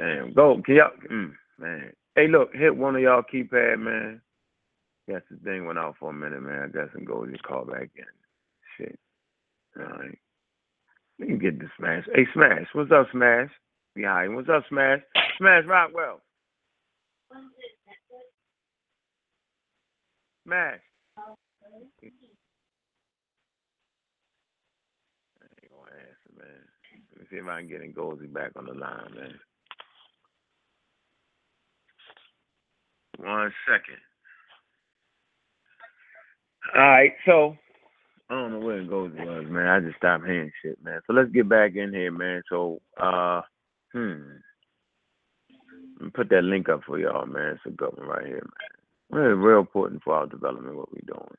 Damn, 0.00 0.32
go. 0.32 0.62
Can 0.64 0.76
y'all, 0.76 0.90
mm, 1.12 1.32
man. 1.58 1.92
Hey, 2.16 2.26
look, 2.28 2.54
hit 2.54 2.74
one 2.74 2.96
of 2.96 3.02
y'all 3.02 3.22
keypad, 3.22 3.78
man. 3.78 4.22
Guess 5.08 5.20
the 5.30 5.36
thing 5.44 5.66
went 5.66 5.78
out 5.78 5.96
for 6.00 6.10
a 6.10 6.14
minute, 6.14 6.42
man. 6.42 6.62
I 6.62 6.68
guess 6.68 6.88
and 6.94 7.06
go 7.06 7.26
just 7.26 7.42
call 7.42 7.66
back 7.66 7.90
in. 7.96 8.04
Shit. 8.78 8.98
All 9.78 9.84
right. 9.84 10.18
We 11.18 11.26
can 11.26 11.38
get 11.38 11.58
the 11.58 11.66
Smash. 11.76 12.04
Hey, 12.14 12.26
Smash. 12.32 12.66
What's 12.72 12.90
up, 12.92 13.08
Smash? 13.12 13.50
Behind. 13.94 14.34
What's 14.34 14.48
up, 14.48 14.64
Smash? 14.70 15.00
Smash 15.36 15.64
Rockwell. 15.66 16.22
Smash. 20.46 20.80
I 25.42 25.46
ain't 25.62 25.70
gonna 25.70 25.92
answer, 25.92 26.32
man. 26.38 26.64
Let 27.12 27.20
me 27.20 27.26
see 27.30 27.36
if 27.36 27.46
I 27.46 27.60
can 27.60 27.68
get 27.68 27.94
Ngozi 27.94 28.32
back 28.32 28.52
on 28.56 28.66
the 28.66 28.74
line, 28.74 29.14
man. 29.14 29.34
One 33.22 33.52
second. 33.68 33.98
All 36.74 36.80
right, 36.80 37.12
so 37.26 37.56
I 38.30 38.34
don't 38.34 38.52
know 38.52 38.58
where 38.60 38.82
Ngozi 38.82 39.26
was, 39.26 39.46
man. 39.48 39.66
I 39.66 39.80
just 39.80 39.96
stopped 39.98 40.24
hearing 40.24 40.52
shit, 40.62 40.78
man. 40.82 41.00
So 41.06 41.12
let's 41.12 41.30
get 41.30 41.48
back 41.48 41.74
in 41.76 41.92
here, 41.92 42.12
man. 42.12 42.42
So 42.48 42.80
uh 43.00 43.42
hmm. 43.92 44.22
Let 45.98 46.04
me 46.04 46.10
put 46.14 46.30
that 46.30 46.44
link 46.44 46.68
up 46.70 46.80
for 46.86 46.98
y'all, 46.98 47.26
man. 47.26 47.56
It's 47.56 47.66
a 47.66 47.70
good 47.70 47.90
one 47.94 48.06
right 48.06 48.26
here, 48.26 48.42
man. 48.42 49.20
Really 49.20 49.34
real 49.34 49.58
important 49.60 50.02
for 50.02 50.14
our 50.14 50.26
development, 50.26 50.76
what 50.76 50.92
we 50.92 51.00
doing. 51.06 51.34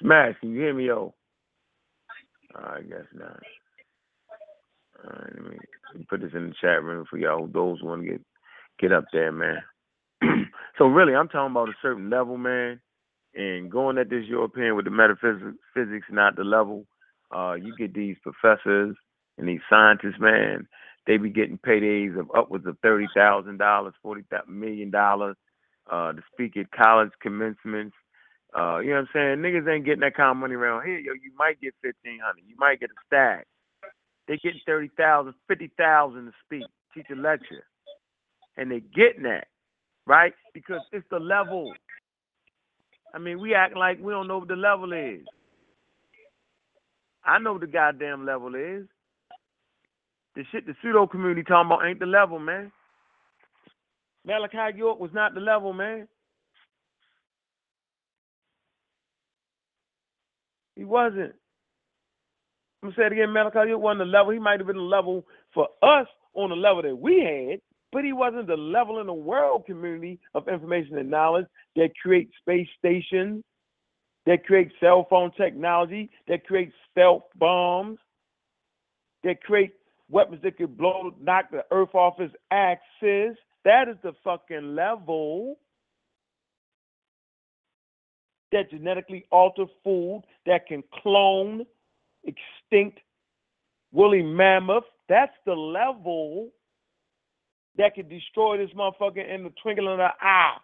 Smash, 0.00 0.34
can 0.40 0.50
you 0.52 0.60
hear 0.60 0.74
me, 0.74 0.88
yo? 0.88 1.14
I 2.54 2.80
guess 2.82 3.06
not. 3.14 3.40
All 5.04 5.10
right, 5.10 5.32
let 5.34 5.50
me, 5.50 5.56
let 5.88 5.98
me 6.00 6.06
put 6.10 6.20
this 6.20 6.32
in 6.34 6.48
the 6.48 6.54
chat 6.60 6.82
room 6.82 7.06
for 7.08 7.16
y'all, 7.16 7.46
those 7.46 7.80
who 7.80 7.86
want 7.86 8.02
to 8.02 8.10
get 8.10 8.20
get 8.78 8.92
up 8.92 9.04
there, 9.12 9.32
man. 9.32 9.62
so 10.78 10.86
really, 10.86 11.14
I'm 11.14 11.28
talking 11.28 11.52
about 11.52 11.68
a 11.68 11.74
certain 11.82 12.10
level, 12.10 12.36
man. 12.36 12.80
And 13.34 13.70
going 13.70 13.98
at 13.98 14.10
this 14.10 14.26
European 14.26 14.76
with 14.76 14.84
the 14.84 14.90
metaphysics, 14.90 15.56
physics, 15.74 16.06
not 16.10 16.36
the 16.36 16.44
level. 16.44 16.84
Uh, 17.34 17.54
you 17.54 17.74
get 17.78 17.94
these 17.94 18.16
professors 18.22 18.94
and 19.38 19.48
these 19.48 19.60
scientists, 19.70 20.20
man. 20.20 20.68
They 21.06 21.16
be 21.16 21.30
getting 21.30 21.58
paydays 21.58 22.18
of 22.18 22.30
upwards 22.36 22.66
of 22.66 22.76
thirty 22.82 23.06
thousand 23.16 23.58
dollars, 23.58 23.94
forty 24.02 24.22
million 24.46 24.90
dollars 24.90 25.36
uh, 25.90 26.12
to 26.12 26.22
speak 26.32 26.56
at 26.56 26.70
college 26.70 27.10
commencements. 27.20 27.96
Uh, 28.56 28.78
you 28.80 28.90
know 28.90 28.96
what 28.96 29.00
I'm 29.00 29.08
saying? 29.14 29.38
Niggas 29.38 29.74
ain't 29.74 29.86
getting 29.86 30.00
that 30.00 30.14
kind 30.14 30.30
of 30.30 30.36
money 30.36 30.54
around 30.54 30.84
here. 30.86 30.98
Yo, 30.98 31.12
you 31.14 31.32
might 31.38 31.60
get 31.60 31.74
fifteen 31.82 32.20
hundred. 32.22 32.44
You 32.46 32.54
might 32.58 32.80
get 32.80 32.90
a 32.90 33.00
stack. 33.06 33.46
They 34.28 34.36
getting 34.36 34.60
thirty 34.66 34.90
thousand, 34.96 35.34
fifty 35.48 35.72
thousand 35.78 36.26
to 36.26 36.32
speak, 36.44 36.66
teach 36.94 37.06
a 37.10 37.16
lecture 37.16 37.64
and 38.56 38.70
they're 38.70 38.80
getting 38.80 39.24
that, 39.24 39.48
right? 40.06 40.34
Because 40.54 40.80
it's 40.92 41.06
the 41.10 41.18
level. 41.18 41.72
I 43.14 43.18
mean, 43.18 43.40
we 43.40 43.54
act 43.54 43.76
like 43.76 43.98
we 44.00 44.12
don't 44.12 44.28
know 44.28 44.38
what 44.38 44.48
the 44.48 44.56
level 44.56 44.92
is. 44.92 45.22
I 47.24 47.38
know 47.38 47.52
what 47.52 47.60
the 47.62 47.66
goddamn 47.66 48.26
level 48.26 48.54
is. 48.54 48.86
The 50.34 50.44
shit 50.50 50.66
the 50.66 50.74
pseudo 50.82 51.06
community 51.06 51.42
talking 51.42 51.66
about 51.70 51.86
ain't 51.86 52.00
the 52.00 52.06
level, 52.06 52.38
man. 52.38 52.72
Malachi 54.24 54.76
York 54.78 54.98
was 55.00 55.10
not 55.12 55.34
the 55.34 55.40
level, 55.40 55.72
man. 55.72 56.08
He 60.76 60.84
wasn't. 60.84 61.34
I'm 62.82 62.90
gonna 62.90 62.94
say 62.96 63.06
it 63.06 63.12
again, 63.12 63.32
Malachi 63.32 63.68
York 63.70 63.82
wasn't 63.82 64.00
the 64.00 64.04
level. 64.06 64.32
He 64.32 64.38
might 64.38 64.60
have 64.60 64.66
been 64.66 64.76
the 64.76 64.82
level 64.82 65.24
for 65.54 65.68
us 65.82 66.06
on 66.34 66.50
the 66.50 66.56
level 66.56 66.82
that 66.82 66.96
we 66.96 67.20
had, 67.20 67.60
but 67.92 68.04
he 68.04 68.12
wasn't 68.12 68.46
the 68.46 68.56
level 68.56 69.00
in 69.00 69.06
the 69.06 69.12
world 69.12 69.66
community 69.66 70.18
of 70.34 70.48
information 70.48 70.96
and 70.96 71.10
knowledge 71.10 71.46
that 71.76 71.90
creates 72.02 72.32
space 72.40 72.68
stations, 72.78 73.44
that 74.24 74.44
creates 74.46 74.72
cell 74.80 75.06
phone 75.10 75.30
technology, 75.36 76.10
that 76.26 76.46
creates 76.46 76.72
stealth 76.90 77.24
bombs, 77.36 77.98
that 79.24 79.42
create 79.42 79.72
weapons 80.08 80.40
that 80.42 80.56
could 80.56 80.76
blow, 80.76 81.14
knock 81.20 81.50
the 81.50 81.64
earth 81.70 81.94
off 81.94 82.18
its 82.18 82.34
axis. 82.50 83.36
That 83.64 83.88
is 83.88 83.96
the 84.02 84.12
fucking 84.24 84.74
level 84.74 85.58
that 88.52 88.70
genetically 88.70 89.26
alter 89.30 89.66
food 89.84 90.22
that 90.46 90.66
can 90.66 90.82
clone 91.02 91.64
extinct 92.24 93.00
woolly 93.92 94.22
mammoth. 94.22 94.84
That's 95.08 95.32
the 95.46 95.54
level 95.54 96.50
that 97.78 97.94
could 97.94 98.08
destroy 98.08 98.58
this 98.58 98.70
motherfucker 98.76 99.28
in 99.28 99.44
the 99.44 99.52
twinkling 99.62 99.88
of 99.88 99.98
an 99.98 100.10
eye. 100.20 100.56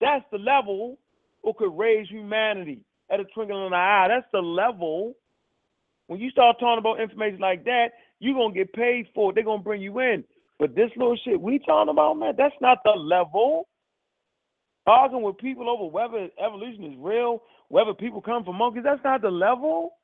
That's 0.00 0.24
the 0.30 0.38
level 0.38 0.98
who 1.42 1.52
could 1.54 1.76
raise 1.76 2.08
humanity 2.08 2.80
at 3.10 3.20
a 3.20 3.24
twinkling 3.24 3.60
of 3.60 3.66
an 3.68 3.74
eye. 3.74 4.06
That's 4.08 4.26
the 4.32 4.40
level. 4.40 5.14
When 6.06 6.20
you 6.20 6.30
start 6.30 6.56
talking 6.60 6.78
about 6.78 7.00
information 7.00 7.38
like 7.40 7.64
that, 7.64 7.88
you're 8.20 8.34
gonna 8.34 8.54
get 8.54 8.72
paid 8.72 9.06
for 9.14 9.30
it. 9.30 9.34
They're 9.34 9.44
gonna 9.44 9.62
bring 9.62 9.82
you 9.82 9.98
in. 10.00 10.24
But 10.58 10.74
this 10.74 10.90
little 10.96 11.18
shit 11.24 11.40
we 11.40 11.58
talking 11.58 11.90
about, 11.90 12.14
man, 12.14 12.34
that's 12.36 12.54
not 12.60 12.78
the 12.84 12.92
level. 12.92 13.68
Arguing 14.86 15.24
with 15.24 15.38
people 15.38 15.68
over 15.68 15.84
whether 15.86 16.28
evolution 16.44 16.84
is 16.84 16.98
real, 16.98 17.42
whether 17.68 17.92
people 17.92 18.20
come 18.20 18.44
from 18.44 18.56
monkeys, 18.56 18.84
that's 18.84 19.02
not 19.02 19.20
the 19.20 19.30
level. 19.30 19.94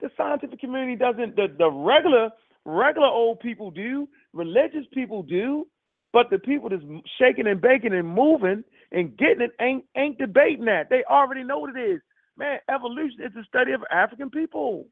The 0.00 0.10
scientific 0.16 0.58
community 0.58 0.96
doesn't 0.96 1.36
the, 1.36 1.46
the 1.56 1.70
regular 1.70 2.30
regular 2.70 3.08
old 3.08 3.40
people 3.40 3.70
do, 3.70 4.08
religious 4.32 4.86
people 4.92 5.22
do, 5.22 5.66
but 6.12 6.30
the 6.30 6.38
people 6.38 6.68
that's 6.68 6.82
shaking 7.18 7.46
and 7.46 7.60
baking 7.60 7.94
and 7.94 8.08
moving 8.08 8.64
and 8.92 9.16
getting 9.16 9.42
it 9.42 9.52
ain't 9.60 9.84
ain't 9.96 10.18
debating 10.18 10.64
that. 10.66 10.90
They 10.90 11.04
already 11.08 11.44
know 11.44 11.58
what 11.58 11.76
it 11.76 11.80
is. 11.80 12.00
Man, 12.36 12.58
evolution 12.68 13.20
is 13.24 13.32
the 13.34 13.44
study 13.48 13.72
of 13.72 13.82
African 13.90 14.30
people. 14.30 14.86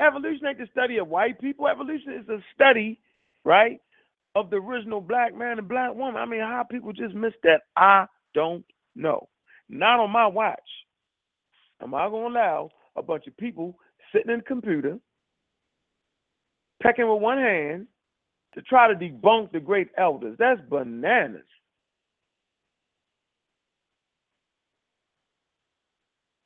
Evolution 0.00 0.46
ain't 0.46 0.58
the 0.58 0.68
study 0.70 0.98
of 0.98 1.08
white 1.08 1.40
people. 1.40 1.66
Evolution 1.66 2.12
is 2.20 2.26
the 2.26 2.40
study, 2.54 3.00
right, 3.44 3.80
of 4.34 4.50
the 4.50 4.56
original 4.56 5.00
black 5.00 5.34
man 5.36 5.58
and 5.58 5.68
black 5.68 5.94
woman. 5.94 6.16
I 6.20 6.26
mean, 6.26 6.40
how 6.40 6.64
people 6.70 6.92
just 6.92 7.14
miss 7.14 7.32
that, 7.42 7.62
I 7.76 8.06
don't 8.34 8.64
know. 8.94 9.28
Not 9.68 10.00
on 10.00 10.10
my 10.10 10.26
watch. 10.26 10.58
Am 11.82 11.94
I 11.94 12.08
to 12.08 12.14
allow 12.14 12.70
a 12.96 13.02
bunch 13.02 13.26
of 13.26 13.36
people 13.36 13.76
sitting 14.12 14.32
in 14.32 14.40
a 14.40 14.42
computer, 14.42 14.98
pecking 16.82 17.08
with 17.08 17.20
one 17.20 17.38
hand, 17.38 17.86
to 18.54 18.62
try 18.62 18.88
to 18.88 18.94
debunk 18.94 19.52
the 19.52 19.60
great 19.60 19.88
elders? 19.96 20.36
That's 20.38 20.60
bananas. 20.68 21.42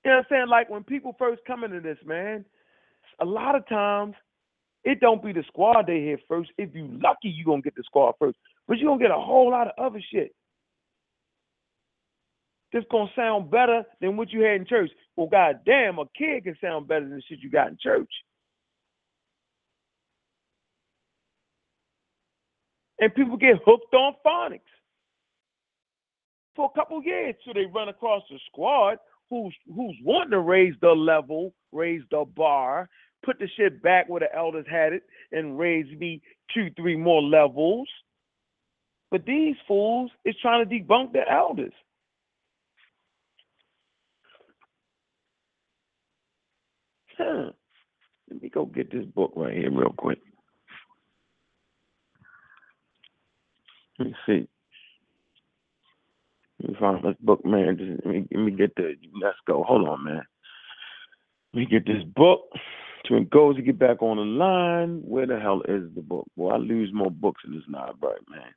You 0.04 0.10
know 0.10 0.16
what 0.16 0.26
I'm 0.30 0.36
saying? 0.36 0.48
Like 0.48 0.68
when 0.68 0.82
people 0.82 1.14
first 1.18 1.42
come 1.46 1.64
into 1.64 1.80
this, 1.80 1.98
man, 2.04 2.44
a 3.20 3.24
lot 3.24 3.54
of 3.54 3.66
times 3.68 4.14
it 4.84 5.00
don't 5.00 5.22
be 5.22 5.32
the 5.32 5.44
squad 5.46 5.86
they 5.86 6.00
hit 6.00 6.20
first. 6.28 6.50
If 6.58 6.74
you 6.74 6.88
lucky, 7.00 7.28
you 7.28 7.44
gonna 7.44 7.62
get 7.62 7.76
the 7.76 7.84
squad 7.84 8.14
first. 8.18 8.36
But 8.66 8.78
you 8.78 8.86
gonna 8.86 9.00
get 9.00 9.12
a 9.12 9.14
whole 9.14 9.50
lot 9.50 9.68
of 9.68 9.74
other 9.78 10.02
shit. 10.12 10.34
That's 12.73 12.87
gonna 12.91 13.11
sound 13.14 13.51
better 13.51 13.85
than 14.01 14.16
what 14.16 14.33
you 14.33 14.43
had 14.43 14.57
in 14.61 14.66
church. 14.66 14.91
Well, 15.16 15.27
goddamn, 15.27 15.99
a 15.99 16.07
kid 16.16 16.45
can 16.45 16.57
sound 16.61 16.89
better 16.89 17.07
than 17.07 17.16
the 17.16 17.23
shit 17.29 17.41
you 17.41 17.51
got 17.51 17.68
in 17.68 17.79
church. 17.81 18.11
And 22.99 23.14
people 23.14 23.37
get 23.37 23.57
hooked 23.66 23.93
on 23.95 24.14
phonics 24.25 24.61
for 26.55 26.70
a 26.73 26.79
couple 26.79 27.03
years 27.03 27.35
till 27.45 27.55
they 27.55 27.66
run 27.66 27.89
across 27.89 28.23
a 28.31 28.39
squad 28.47 28.99
who's 29.29 29.55
who's 29.75 29.97
wanting 30.05 30.31
to 30.31 30.41
raise 30.41 30.75
the 30.81 30.91
level, 30.91 31.55
raise 31.73 32.03
the 32.11 32.25
bar, 32.37 32.89
put 33.25 33.39
the 33.39 33.49
shit 33.57 33.83
back 33.83 34.09
where 34.09 34.20
the 34.20 34.35
elders 34.35 34.66
had 34.70 34.93
it, 34.93 35.03
and 35.33 35.59
raise 35.59 35.87
me 35.99 36.23
two, 36.55 36.70
three 36.77 36.97
more 36.97 37.23
levels. 37.23 37.89
But 39.11 39.27
these 39.27 39.57
fools 39.66 40.11
is 40.25 40.35
trying 40.41 40.66
to 40.66 40.75
debunk 40.75 41.12
the 41.12 41.31
elders. 41.31 41.73
Let 48.31 48.43
me 48.43 48.49
go 48.49 48.64
get 48.64 48.91
this 48.91 49.05
book 49.05 49.33
right 49.37 49.55
here 49.55 49.70
real 49.70 49.95
quick. 49.97 50.18
Let 53.99 54.09
me 54.09 54.14
see. 54.27 54.49
Let 56.61 56.70
me 56.70 56.77
find 56.79 57.05
this 57.05 57.16
book, 57.20 57.45
man. 57.45 57.77
Just, 57.77 58.07
let, 58.07 58.14
me, 58.14 58.29
let 58.33 58.45
me 58.45 58.51
get 58.53 58.75
the. 58.77 58.95
Let's 59.20 59.37
go. 59.47 59.64
Hold 59.64 59.89
on, 59.89 60.05
man. 60.05 60.23
Let 61.53 61.61
me 61.61 61.66
get 61.66 61.87
this 61.87 62.03
book. 62.14 62.41
To 63.07 63.14
Ngozi 63.14 63.57
to 63.57 63.62
get 63.62 63.79
back 63.79 64.01
on 64.01 64.16
the 64.16 64.23
line. 64.23 65.03
Where 65.05 65.27
the 65.27 65.39
hell 65.41 65.62
is 65.68 65.83
the 65.95 66.03
book? 66.03 66.27
Well, 66.37 66.55
I 66.55 66.59
lose 66.59 66.91
more 66.93 67.11
books 67.11 67.43
in 67.45 67.53
this 67.53 67.64
library, 67.68 68.20
man. 68.31 68.53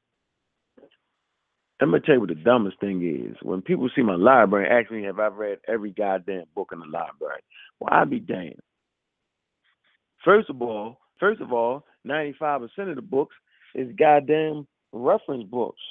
I'm 1.81 1.91
gonna 1.91 2.01
tell 2.01 2.15
you 2.15 2.21
what 2.21 2.29
the 2.29 2.35
dumbest 2.35 2.79
thing 2.79 3.03
is. 3.03 3.35
When 3.41 3.61
people 3.61 3.89
see 3.95 4.01
my 4.01 4.15
library, 4.15 4.69
ask 4.69 4.91
me 4.91 5.03
have 5.03 5.19
I 5.19 5.27
read 5.27 5.59
every 5.67 5.91
goddamn 5.91 6.45
book 6.55 6.69
in 6.71 6.79
the 6.79 6.85
library. 6.85 7.41
Well, 7.79 7.89
I'd 7.91 8.09
be 8.09 8.19
damned. 8.19 8.61
First 10.23 10.49
of 10.49 10.61
all, 10.61 10.99
first 11.19 11.41
of 11.41 11.51
all, 11.51 11.85
95% 12.07 12.69
of 12.89 12.95
the 12.95 13.01
books 13.01 13.35
is 13.73 13.93
goddamn 13.97 14.67
reference 14.93 15.43
books. 15.43 15.81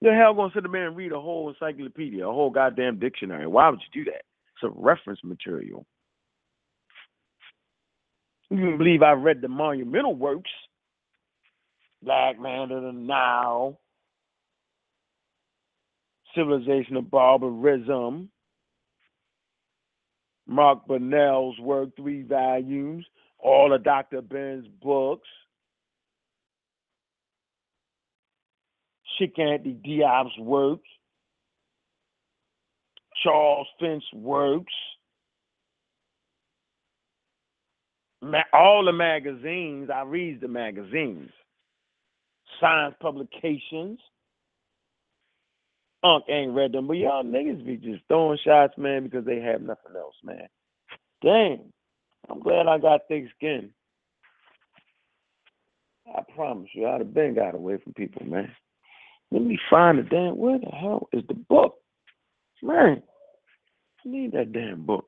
The 0.00 0.14
hell 0.14 0.34
gonna 0.34 0.52
sit 0.54 0.70
there 0.70 0.86
and 0.86 0.96
read 0.96 1.10
a 1.10 1.20
whole 1.20 1.48
encyclopedia, 1.48 2.26
a 2.26 2.32
whole 2.32 2.50
goddamn 2.50 3.00
dictionary? 3.00 3.48
Why 3.48 3.68
would 3.68 3.80
you 3.80 4.04
do 4.04 4.10
that? 4.12 4.22
It's 4.54 4.62
a 4.62 4.70
reference 4.70 5.20
material. 5.24 5.84
You 8.50 8.58
can 8.58 8.78
believe 8.78 9.02
I 9.02 9.12
read 9.12 9.40
the 9.40 9.48
monumental 9.48 10.14
works, 10.14 10.50
Black 12.02 12.38
Man 12.40 12.70
of 12.70 12.82
the 12.82 12.92
Nile, 12.92 13.80
Civilization 16.34 16.96
of 16.96 17.10
Barbarism, 17.10 18.30
Mark 20.46 20.86
Bernal's 20.86 21.58
work, 21.60 21.90
three 21.96 22.22
volumes, 22.22 23.04
all 23.38 23.72
of 23.72 23.84
Dr. 23.84 24.22
Ben's 24.22 24.66
books. 24.82 25.28
Cheikh 29.18 29.36
Anta 29.36 29.74
Diop's 29.84 30.38
works, 30.38 30.88
Charles 33.24 33.66
Finch 33.80 34.04
works, 34.14 34.72
all 38.52 38.84
the 38.84 38.92
magazines, 38.92 39.90
I 39.92 40.02
read 40.02 40.40
the 40.40 40.48
magazines, 40.48 41.30
science 42.60 42.94
publications. 43.00 43.98
Unc 46.04 46.24
ain't 46.28 46.54
read 46.54 46.72
them, 46.72 46.86
but 46.86 46.96
y'all 46.96 47.24
niggas 47.24 47.64
be 47.66 47.76
just 47.76 48.02
throwing 48.06 48.38
shots, 48.44 48.74
man, 48.78 49.02
because 49.02 49.24
they 49.24 49.40
have 49.40 49.62
nothing 49.62 49.96
else, 49.96 50.14
man. 50.22 50.46
Dang, 51.22 51.72
I'm 52.30 52.40
glad 52.40 52.68
I 52.68 52.78
got 52.78 53.00
thick 53.08 53.24
skin. 53.36 53.70
I 56.16 56.22
promise 56.34 56.70
you, 56.72 56.86
I'd 56.86 57.00
have 57.00 57.12
been 57.12 57.34
got 57.34 57.54
away 57.54 57.78
from 57.82 57.94
people, 57.94 58.24
man. 58.24 58.50
Let 59.30 59.42
me 59.42 59.58
find 59.68 59.98
the 59.98 60.02
damn. 60.04 60.36
Where 60.36 60.58
the 60.58 60.70
hell 60.70 61.08
is 61.12 61.22
the 61.28 61.34
book? 61.34 61.74
Man, 62.62 63.02
I 64.04 64.08
need 64.08 64.32
that 64.32 64.52
damn 64.52 64.86
book. 64.86 65.06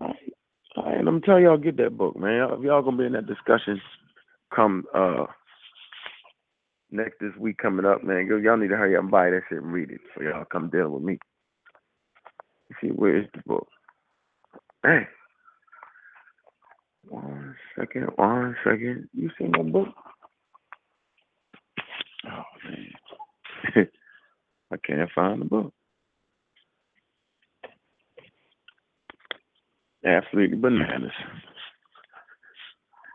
All 0.00 0.08
right, 0.08 0.32
all 0.76 0.84
right. 0.84 0.98
I'm 0.98 1.04
gonna 1.04 1.20
tell 1.20 1.40
y'all 1.40 1.56
get 1.56 1.76
that 1.78 1.96
book, 1.96 2.16
man. 2.16 2.48
If 2.50 2.62
y'all 2.62 2.82
gonna 2.82 2.96
be 2.96 3.06
in 3.06 3.12
that 3.12 3.26
discussion, 3.26 3.80
come 4.54 4.84
uh 4.94 5.26
next 6.90 7.16
this 7.20 7.32
week 7.38 7.58
coming 7.58 7.86
up, 7.86 8.04
man. 8.04 8.26
Y'all 8.44 8.56
need 8.56 8.68
to 8.68 8.76
hurry 8.76 8.96
up 8.96 9.02
and 9.02 9.10
buy 9.10 9.30
that 9.30 9.42
shit 9.48 9.58
and 9.62 9.72
read 9.72 9.90
it, 9.90 10.00
so 10.16 10.22
y'all 10.22 10.44
come 10.44 10.70
deal 10.70 10.90
with 10.90 11.02
me. 11.02 11.18
You 12.70 12.76
see, 12.80 12.88
where 12.94 13.18
is 13.18 13.26
the 13.34 13.42
book? 13.46 13.68
Hey, 14.84 15.00
one 17.08 17.56
second, 17.78 18.08
one 18.16 18.56
second. 18.64 19.08
You 19.14 19.30
seen 19.38 19.52
my 19.52 19.62
book? 19.62 19.88
Oh 22.26 22.42
man, 23.74 23.88
I 24.72 24.76
can't 24.86 25.10
find 25.14 25.40
the 25.42 25.46
book. 25.46 25.72
Absolutely 30.04 30.56
bananas. 30.58 31.12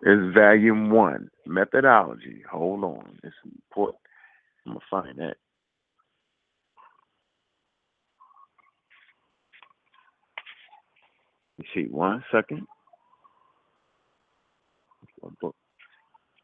It's 0.03 0.33
volume 0.35 0.91
one, 0.91 1.29
methodology. 1.45 2.43
Hold 2.51 2.83
on, 2.83 3.19
it's 3.23 3.35
important. 3.45 3.99
I'm 4.65 4.73
gonna 4.73 4.85
find 4.89 5.17
that. 5.19 5.37
Let's 11.57 11.69
see, 11.73 11.87
one 11.89 12.23
second. 12.31 12.67
All 15.23 15.53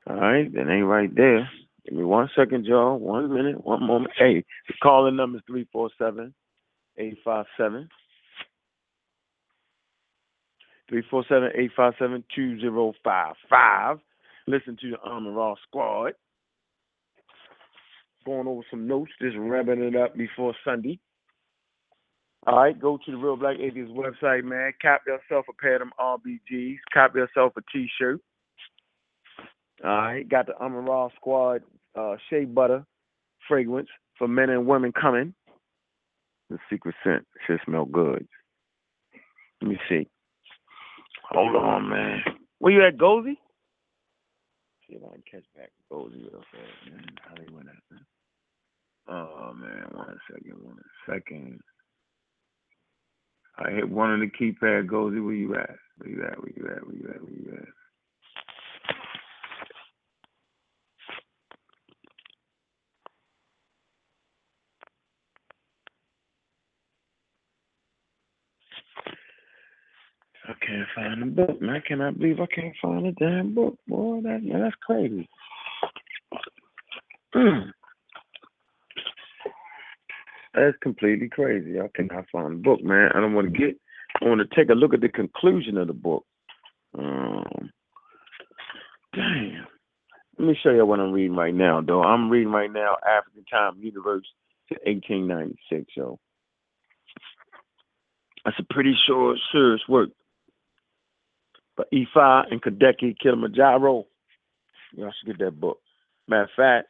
right, 0.07 0.51
that 0.53 0.69
ain't 0.69 0.85
right 0.85 1.13
there. 1.15 1.47
Give 1.85 1.95
me 1.97 2.03
one 2.03 2.29
second, 2.35 2.65
y'all. 2.65 2.97
One 2.97 3.33
minute, 3.33 3.63
one 3.63 3.85
moment. 3.85 4.13
Hey, 4.17 4.43
the 4.67 4.73
calling 4.81 5.15
number 5.15 5.37
is 5.37 5.43
347 5.47 6.33
857 6.97 7.89
347 10.89 11.49
857 11.55 12.23
2055. 12.35 13.97
Listen 14.47 14.77
to 14.81 14.91
the 14.91 14.97
Armor 14.99 15.31
Raw 15.31 15.55
Squad. 15.67 16.13
Going 18.25 18.47
over 18.47 18.61
some 18.69 18.87
notes, 18.87 19.11
just 19.21 19.35
wrapping 19.37 19.83
it 19.83 19.95
up 19.95 20.15
before 20.15 20.53
Sunday. 20.63 20.99
All 22.45 22.57
right, 22.57 22.79
go 22.79 22.97
to 22.97 23.11
the 23.11 23.17
Real 23.17 23.37
Black 23.37 23.57
Atheist 23.59 23.91
website, 23.91 24.43
man. 24.43 24.73
Cop 24.81 25.01
yourself 25.07 25.45
a 25.49 25.53
pair 25.61 25.75
of 25.75 25.79
them 25.79 25.91
RBGs. 25.99 26.77
Cop 26.93 27.15
yourself 27.15 27.53
a 27.57 27.61
T-shirt. 27.71 28.19
All 29.83 29.89
right, 29.89 30.27
got 30.27 30.47
the 30.47 30.55
Armor 30.57 30.81
Raw 30.81 31.09
Squad 31.15 31.61
uh, 31.95 32.15
shea 32.29 32.45
butter 32.45 32.85
fragrance 33.47 33.89
for 34.17 34.27
men 34.27 34.49
and 34.49 34.65
women 34.67 34.91
coming. 34.91 35.33
The 36.49 36.57
secret 36.69 36.95
scent 37.03 37.25
should 37.47 37.59
smell 37.65 37.85
good. 37.85 38.27
Let 39.61 39.69
me 39.69 39.77
see. 39.89 40.07
Hold 41.31 41.55
on, 41.55 41.89
man. 41.89 42.21
Where 42.59 42.73
you 42.73 42.85
at, 42.85 42.97
Gozy? 42.97 43.37
See 44.87 44.95
if 44.95 45.03
I 45.03 45.13
can 45.13 45.23
catch 45.29 45.45
back 45.55 45.71
Gozy 45.91 46.21
real 46.21 46.43
fast, 46.51 46.91
man. 46.91 47.05
How 47.21 47.35
they 47.35 47.47
went 47.53 47.69
at 47.69 47.75
man. 47.91 48.05
Oh 49.09 49.53
man, 49.55 49.85
one 49.93 50.17
second, 50.31 50.63
one 50.63 50.77
second. 51.09 51.59
I 53.57 53.71
hit 53.71 53.89
one 53.89 54.13
of 54.13 54.19
the 54.21 54.27
keypad 54.27 54.87
Gozy. 54.87 55.23
Where 55.23 55.33
you 55.33 55.55
at? 55.55 55.75
Where 55.97 56.09
you 56.09 56.23
at? 56.23 56.39
Where 56.39 56.53
you 56.55 56.67
at? 56.75 56.87
Where 56.87 56.95
you 56.95 57.09
at? 57.09 57.23
Where 57.23 57.33
you 57.33 57.59
at? 57.61 57.69
I 70.49 70.53
can't 70.65 70.87
find 71.13 71.21
the 71.21 71.45
book, 71.45 71.61
man. 71.61 71.75
I 71.75 71.87
cannot 71.87 72.17
believe 72.17 72.39
I 72.39 72.45
can't 72.47 72.75
find 72.81 73.05
the 73.05 73.11
damn 73.11 73.53
book, 73.53 73.77
boy. 73.87 74.21
That 74.21 74.43
man, 74.43 74.61
that's 74.61 74.75
crazy. 74.85 75.29
That's 80.55 80.77
completely 80.83 81.29
crazy. 81.29 81.79
I 81.79 81.87
cannot 81.95 82.25
find 82.31 82.51
the 82.53 82.57
book, 82.61 82.83
man. 82.83 83.09
I 83.15 83.19
don't 83.19 83.33
want 83.33 83.51
to 83.51 83.59
get. 83.59 83.75
I 84.21 84.25
want 84.25 84.39
to 84.47 84.55
take 84.55 84.69
a 84.69 84.73
look 84.73 84.93
at 84.93 85.01
the 85.01 85.09
conclusion 85.09 85.79
of 85.79 85.87
the 85.87 85.93
book. 85.93 86.23
Um, 86.95 87.71
damn. 89.15 89.65
Let 90.37 90.47
me 90.47 90.55
show 90.61 90.69
you 90.69 90.85
what 90.85 90.99
I'm 90.99 91.11
reading 91.11 91.35
right 91.35 91.55
now, 91.55 91.81
though. 91.81 92.03
I'm 92.03 92.29
reading 92.29 92.51
right 92.51 92.71
now 92.71 92.97
African 93.03 93.45
Time 93.45 93.77
Universe 93.79 94.27
to 94.69 94.75
1896, 94.85 95.85
yo. 95.97 96.19
That's 98.45 98.59
a 98.59 98.73
pretty 98.73 98.93
short, 99.07 99.39
serious 99.51 99.81
work. 99.89 100.09
But 101.75 101.91
Ifa 101.91 102.51
and 102.51 102.61
Kadeki 102.61 103.17
Kilimanjaro. 103.19 104.05
Y'all 104.95 105.11
should 105.19 105.37
get 105.37 105.45
that 105.45 105.59
book. 105.59 105.79
Matter 106.27 106.43
of 106.43 106.49
fact, 106.55 106.87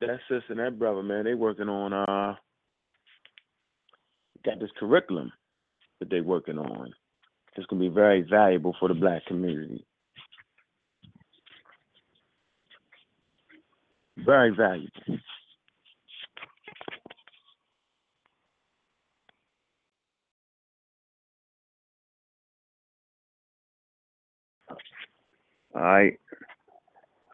that 0.00 0.18
sister 0.28 0.44
and 0.50 0.60
that 0.60 0.78
brother, 0.78 1.02
man, 1.02 1.24
they 1.24 1.34
working 1.34 1.68
on 1.68 1.92
uh 1.92 2.34
got 4.44 4.60
this 4.60 4.70
curriculum 4.78 5.32
that 6.00 6.10
they 6.10 6.20
working 6.20 6.58
on. 6.58 6.92
It's 7.56 7.66
gonna 7.66 7.80
be 7.80 7.88
very 7.88 8.22
valuable 8.22 8.74
for 8.78 8.88
the 8.88 8.94
black 8.94 9.26
community. 9.26 9.84
Very 14.24 14.50
valuable. 14.54 14.90
All 25.74 25.82
right. 25.82 26.18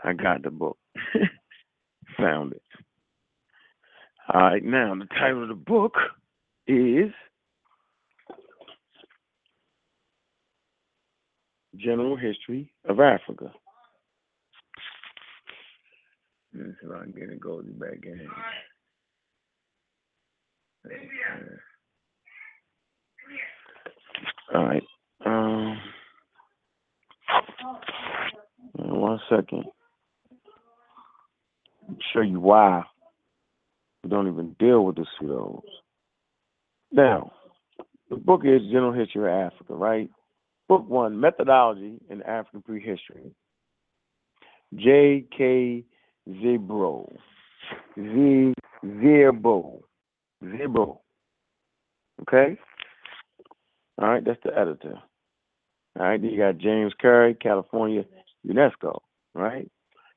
I 0.02 0.12
got 0.12 0.42
the 0.42 0.50
book. 0.50 0.78
Found 2.18 2.52
it. 2.52 2.62
All 4.32 4.40
right, 4.40 4.64
now 4.64 4.94
the 4.94 5.06
title 5.06 5.42
of 5.42 5.48
the 5.48 5.54
book 5.54 5.94
is 6.66 7.10
General 11.76 12.16
History 12.16 12.72
of 12.88 13.00
Africa. 13.00 13.52
See 16.54 16.60
if 16.60 16.90
I 16.90 17.02
can 17.02 17.12
get 17.12 17.40
Ngozi 17.40 17.78
back 17.78 18.04
in. 18.04 18.28
All 24.54 24.64
right. 24.64 24.82
Um, 25.26 25.78
Mm, 28.78 28.96
one 28.96 29.20
second. 29.28 29.64
Show 32.12 32.22
you 32.22 32.40
why 32.40 32.84
we 34.02 34.10
don't 34.10 34.28
even 34.28 34.56
deal 34.58 34.84
with 34.84 34.96
the 34.96 35.06
pseudos. 35.20 35.62
Now, 36.92 37.32
the 38.10 38.16
book 38.16 38.42
is 38.44 38.62
General 38.70 38.92
History 38.92 39.22
of 39.22 39.52
Africa, 39.52 39.74
right? 39.74 40.10
Book 40.68 40.88
one, 40.88 41.20
Methodology 41.20 41.98
in 42.08 42.22
African 42.22 42.62
Prehistory. 42.62 43.34
J.K. 44.74 45.84
Zebro. 46.28 47.16
Z 47.96 48.54
Zerbo. 48.84 49.82
Zebro. 50.42 50.98
Okay? 52.22 52.58
All 54.00 54.08
right, 54.08 54.24
that's 54.24 54.42
the 54.44 54.56
editor. 54.56 54.98
All 55.98 56.06
right, 56.06 56.20
then 56.20 56.30
you 56.30 56.38
got 56.38 56.58
James 56.58 56.92
Currey, 57.02 57.38
California, 57.38 58.04
UNESCO, 58.46 59.00
right? 59.34 59.70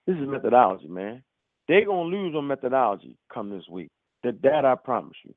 This 0.05 0.17
is 0.17 0.27
methodology, 0.27 0.87
man. 0.87 1.23
They're 1.67 1.85
gonna 1.85 2.09
lose 2.09 2.35
on 2.35 2.47
methodology 2.47 3.17
come 3.33 3.49
this 3.49 3.67
week. 3.69 3.89
That 4.23 4.41
that 4.41 4.65
I 4.65 4.75
promise 4.75 5.17
you. 5.23 5.33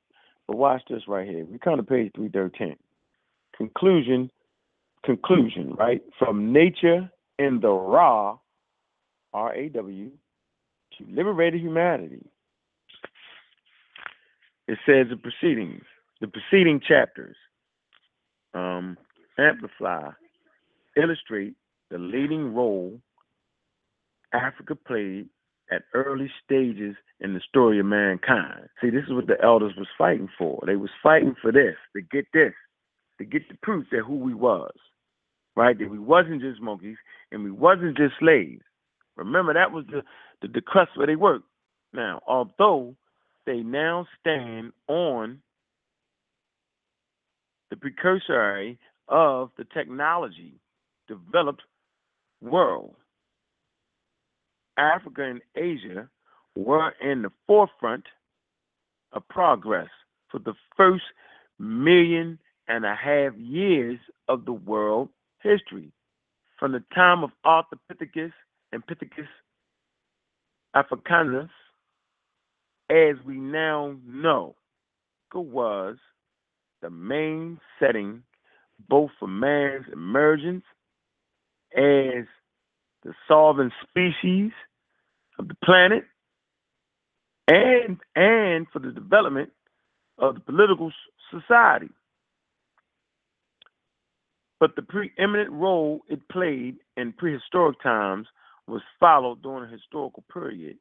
But 0.47 0.57
watch 0.57 0.83
this 0.89 1.03
right 1.09 1.29
here. 1.29 1.45
We 1.45 1.59
come 1.59 1.77
to 1.77 1.83
page 1.83 2.13
three 2.15 2.29
thirteen. 2.29 2.77
Conclusion, 3.57 4.31
conclusion, 5.05 5.75
right? 5.75 6.03
From 6.19 6.53
nature 6.53 7.11
in 7.39 7.61
the 7.61 7.71
raw, 7.71 8.39
R 9.33 9.55
A 9.55 9.69
W, 9.69 10.11
to 10.99 11.05
liberated 11.09 11.61
humanity. 11.61 12.25
It 14.69 14.79
says 14.87 15.09
the 15.11 15.17
proceedings, 15.17 15.83
the 16.21 16.29
preceding 16.29 16.81
chapters, 16.81 17.37
um, 18.55 18.97
amplify, 19.39 20.11
illustrate 20.97 21.55
the 21.91 21.99
leading 21.99 22.55
role 22.55 23.01
Africa 24.33 24.75
played 24.75 25.29
at 25.71 25.83
early 25.95 26.31
stages 26.45 26.97
in 27.21 27.35
the 27.35 27.41
story 27.49 27.79
of 27.79 27.87
mankind. 27.87 28.69
See, 28.81 28.91
this 28.91 29.05
is 29.07 29.13
what 29.13 29.27
the 29.27 29.41
elders 29.43 29.75
was 29.77 29.87
fighting 29.97 30.29
for. 30.39 30.63
They 30.67 30.77
was 30.77 30.91
fighting 31.03 31.35
for 31.41 31.53
this, 31.53 31.77
to 31.95 32.03
get 32.03 32.27
this, 32.33 32.53
to 33.19 33.25
get 33.25 33.49
the 33.49 33.57
proof 33.63 33.87
that 33.93 34.05
who 34.07 34.17
we 34.17 34.35
was, 34.35 34.73
right? 35.57 35.79
That 35.79 35.91
we 35.91 35.99
wasn't 35.99 36.41
just 36.41 36.61
monkeys 36.61 36.97
and 37.31 37.45
we 37.45 37.51
wasn't 37.51 37.97
just 37.97 38.15
slaves. 38.19 38.63
Remember, 39.17 39.53
that 39.55 39.73
was 39.73 39.85
the, 39.91 40.03
the, 40.43 40.49
the 40.49 40.61
crust 40.61 40.93
where 40.97 41.07
they 41.07 41.17
worked. 41.17 41.47
Now, 41.93 42.21
although 42.27 42.95
they 43.47 43.59
now 43.59 44.07
stand 44.21 44.73
on 44.89 45.41
the 47.71 47.77
precursory 47.77 48.79
of 49.09 49.51
the 49.57 49.65
technology 49.65 50.55
developed 51.09 51.63
world, 52.41 52.95
Africa 54.77 55.23
and 55.25 55.41
Asia 55.57 56.09
were 56.57 56.93
in 57.01 57.23
the 57.23 57.33
forefront 57.47 58.05
of 59.13 59.27
progress 59.29 59.89
for 60.31 60.39
the 60.39 60.55
first 60.77 61.05
million 61.59 62.39
and 62.69 62.85
a 62.85 62.95
half 62.95 63.35
years 63.37 63.99
of 64.29 64.45
the 64.45 64.53
world 64.53 65.09
history. 65.43 65.93
From 66.59 66.73
the 66.73 66.85
time 66.95 67.25
of 67.25 67.31
Australopithecus 67.45 68.33
and 68.73 68.87
Pithecus 68.87 69.27
africanus, 70.75 71.51
as 72.91 73.17
we 73.27 73.37
now 73.37 73.97
know, 74.07 74.55
was 75.35 75.97
the 76.83 76.91
main 76.91 77.61
setting 77.79 78.23
both 78.89 79.11
for 79.19 79.29
man's 79.29 79.87
emergence 79.93 80.65
as 81.77 82.27
the 83.05 83.15
solvent 83.29 83.73
species 83.89 84.53
of 85.39 85.49
the 85.49 85.57
planet 85.65 86.05
and 87.49 87.99
and 88.15 88.67
for 88.73 88.79
the 88.79 88.93
development 88.93 89.51
of 90.19 90.35
the 90.35 90.41
political 90.41 90.93
society. 91.31 91.89
But 94.61 94.77
the 94.77 94.83
preeminent 94.83 95.51
role 95.51 96.03
it 96.09 96.29
played 96.29 96.77
in 96.97 97.13
prehistoric 97.15 97.83
times 97.83 98.27
was 98.67 98.83
followed 99.01 99.43
during 99.43 99.65
a 99.65 99.73
historical 99.73 100.23
period 100.33 100.77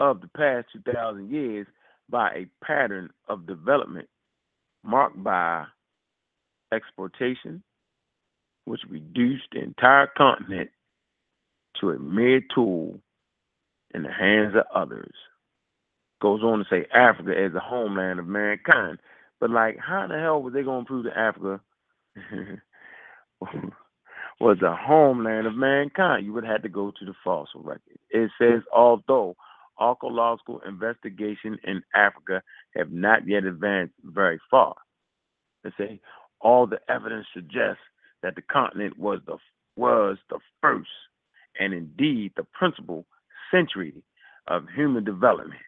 of 0.00 0.20
the 0.20 0.28
past 0.28 0.68
2,000 0.72 1.30
years 1.30 1.66
by 2.08 2.30
a 2.30 2.64
pattern 2.64 3.10
of 3.28 3.46
development 3.46 4.08
marked 4.82 5.22
by 5.22 5.64
exportation, 6.72 7.62
which 8.66 8.82
reduced 8.90 9.44
the 9.52 9.62
entire 9.62 10.08
continent 10.18 10.70
to 11.80 11.90
a 11.90 11.98
mere 11.98 12.42
tool 12.54 13.00
in 13.94 14.02
the 14.02 14.12
hands 14.12 14.54
of 14.54 14.64
others. 14.74 15.14
Goes 16.20 16.42
on 16.42 16.58
to 16.58 16.64
say 16.68 16.86
Africa 16.92 17.32
as 17.38 17.52
the 17.52 17.60
homeland 17.60 18.18
of 18.18 18.26
mankind. 18.26 18.98
But 19.40 19.50
like, 19.50 19.78
how 19.78 20.06
the 20.08 20.18
hell 20.18 20.42
were 20.42 20.50
they 20.50 20.62
going 20.62 20.84
to 20.84 20.88
prove 20.88 21.04
that 21.04 21.16
Africa 21.18 21.60
was 24.40 24.56
the 24.60 24.74
homeland 24.74 25.46
of 25.46 25.54
mankind? 25.54 26.26
You 26.26 26.32
would 26.32 26.44
have 26.44 26.54
had 26.54 26.62
to 26.62 26.68
go 26.68 26.90
to 26.90 27.04
the 27.04 27.14
fossil 27.22 27.62
record. 27.62 27.98
It 28.10 28.30
says, 28.40 28.62
although 28.74 29.36
archaeological 29.78 30.60
investigation 30.66 31.58
in 31.64 31.82
Africa 31.94 32.42
have 32.74 32.90
not 32.90 33.28
yet 33.28 33.44
advanced 33.44 33.94
very 34.02 34.40
far. 34.50 34.74
They 35.62 35.70
say 35.78 36.00
all 36.40 36.66
the 36.66 36.80
evidence 36.88 37.26
suggests 37.34 37.82
that 38.26 38.34
the 38.34 38.42
continent 38.42 38.98
was 38.98 39.20
the 39.24 39.36
was 39.76 40.16
the 40.30 40.40
first 40.60 40.88
and 41.60 41.72
indeed 41.72 42.32
the 42.36 42.42
principal 42.42 43.06
century 43.52 44.02
of 44.48 44.64
human 44.74 45.04
development. 45.04 45.60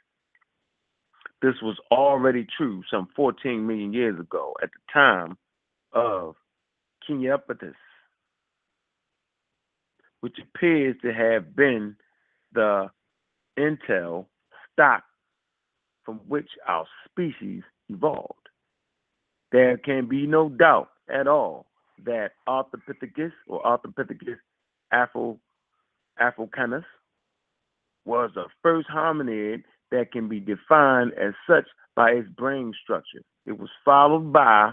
This 1.40 1.54
was 1.62 1.76
already 1.92 2.48
true 2.56 2.82
some 2.90 3.06
14 3.14 3.64
million 3.64 3.92
years 3.92 4.18
ago 4.18 4.54
at 4.61 4.70
the 4.70 4.92
time 4.92 5.38
of 5.92 6.34
Kenyapithecus, 7.09 7.74
which 10.20 10.36
appears 10.42 10.96
to 11.02 11.14
have 11.14 11.54
been 11.54 11.94
the 12.54 12.90
intel 13.56 14.26
stock 14.72 15.04
from 16.04 16.16
which 16.26 16.48
our 16.66 16.86
species 17.09 17.62
evolved. 17.88 18.48
There 19.52 19.78
can 19.78 20.09
be 20.09 20.26
no 20.26 20.48
doubt 20.48 20.88
at 21.09 21.28
all 21.28 21.68
that 22.05 22.32
Australopithecus 22.49 23.32
or 23.46 23.62
Australopithecus 23.62 24.38
afro, 24.92 25.38
africanus 26.18 26.84
was 28.05 28.30
the 28.34 28.44
first 28.62 28.88
hominid 28.88 29.62
that 29.90 30.12
can 30.12 30.28
be 30.28 30.40
defined 30.40 31.12
as 31.14 31.34
such 31.49 31.64
by 31.94 32.11
its 32.11 32.28
brain 32.30 32.72
structure. 32.82 33.22
It 33.46 33.59
was 33.59 33.70
followed 33.84 34.32
by 34.32 34.72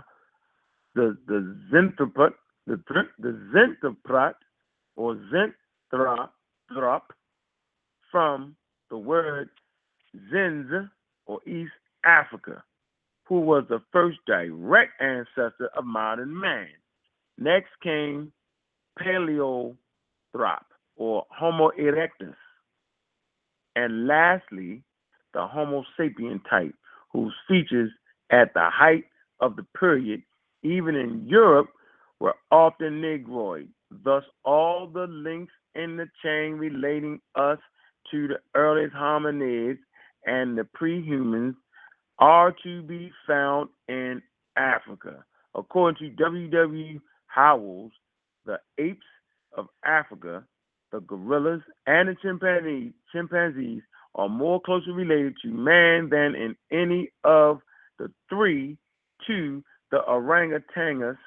the 0.93 1.17
the 1.28 1.57
the 2.67 2.78
the 3.28 3.95
or 4.95 5.15
zenthrop 5.93 7.01
from 8.11 8.55
the 8.89 8.97
word 8.97 9.49
Zinj 10.32 10.89
or 11.26 11.39
East 11.45 11.73
Africa, 12.05 12.63
who 13.26 13.41
was 13.41 13.65
the 13.69 13.82
first 13.91 14.19
direct 14.26 14.93
ancestor 15.01 15.69
of 15.76 15.86
modern 15.86 16.38
man. 16.39 16.67
Next 17.38 17.71
came 17.83 18.31
Paleothrop 18.99 19.75
or 20.95 21.25
Homo 21.29 21.71
erectus. 21.79 22.36
And 23.75 24.07
lastly, 24.07 24.83
the 25.33 25.45
Homo 25.45 25.83
sapien 25.99 26.39
type, 26.49 26.73
whose 27.11 27.33
features 27.47 27.91
at 28.31 28.53
the 28.53 28.69
height 28.69 29.05
of 29.41 29.55
the 29.57 29.65
period, 29.77 30.23
even 30.63 30.95
in 30.95 31.27
Europe, 31.27 31.67
were 32.19 32.36
often 32.51 33.01
negroid. 33.01 33.67
Thus, 33.91 34.23
all 34.43 34.88
the 34.88 35.07
links 35.07 35.53
in 35.75 35.97
the 35.97 36.07
chain 36.23 36.53
relating 36.53 37.19
us 37.36 37.59
to 38.11 38.27
the 38.27 38.39
earliest 38.55 38.95
hominids 38.95 39.79
and 40.25 40.57
the 40.57 40.63
pre-humans 40.63 41.55
are 42.19 42.53
to 42.63 42.81
be 42.83 43.11
found 43.27 43.69
in 43.88 44.21
Africa. 44.55 45.23
According 45.53 46.09
to 46.09 46.15
W.W. 46.23 46.99
Howells, 47.36 47.91
the 48.45 48.59
apes 48.77 49.05
of 49.57 49.67
Africa, 49.86 50.43
the 50.93 51.01
gorillas, 51.01 51.61
and 51.86 52.07
the 52.07 52.15
chimpanzees, 52.21 52.93
chimpanzees 53.11 53.81
are 54.15 54.29
more 54.29 54.61
closely 54.61 54.93
related 54.93 55.36
to 55.41 55.49
man 55.49 56.07
than 56.09 56.33
in 56.36 56.55
any 56.71 57.09
of 57.25 57.59
the 57.99 58.09
three 58.29 58.77
to 59.27 59.61
the 59.91 59.99
orangutans 60.07 61.17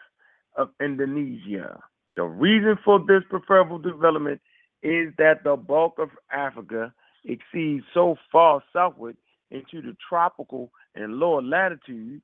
of 0.57 0.71
Indonesia. 0.81 1.79
The 2.17 2.25
reason 2.25 2.79
for 2.83 2.99
this 3.01 3.23
preferable 3.29 3.79
development 3.79 4.41
is 4.83 5.13
that 5.19 5.45
the 5.45 5.57
bulk 5.57 5.99
of 5.99 6.09
Africa 6.33 6.93
exceeds 7.25 7.85
so 7.93 8.17
far 8.33 8.63
southward 8.73 9.17
into 9.51 9.83
the 9.83 9.95
tropical 10.09 10.71
and 10.95 11.15
lower 11.17 11.43
latitudes 11.43 12.23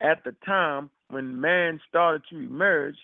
at 0.00 0.22
the 0.24 0.34
time 0.44 0.90
when 1.10 1.40
man 1.40 1.80
started 1.88 2.22
to 2.30 2.36
emerge, 2.36 2.96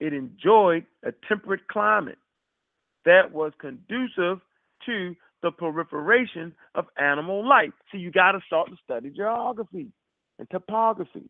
it 0.00 0.12
enjoyed 0.12 0.84
a 1.04 1.12
temperate 1.28 1.68
climate 1.68 2.18
that 3.04 3.32
was 3.32 3.52
conducive 3.60 4.40
to 4.84 5.14
the 5.42 5.50
proliferation 5.50 6.54
of 6.74 6.86
animal 6.98 7.46
life. 7.46 7.70
So 7.90 7.98
you 7.98 8.10
got 8.10 8.32
to 8.32 8.40
start 8.46 8.68
to 8.70 8.76
study 8.84 9.10
geography 9.10 9.88
and 10.38 10.50
topography. 10.50 11.28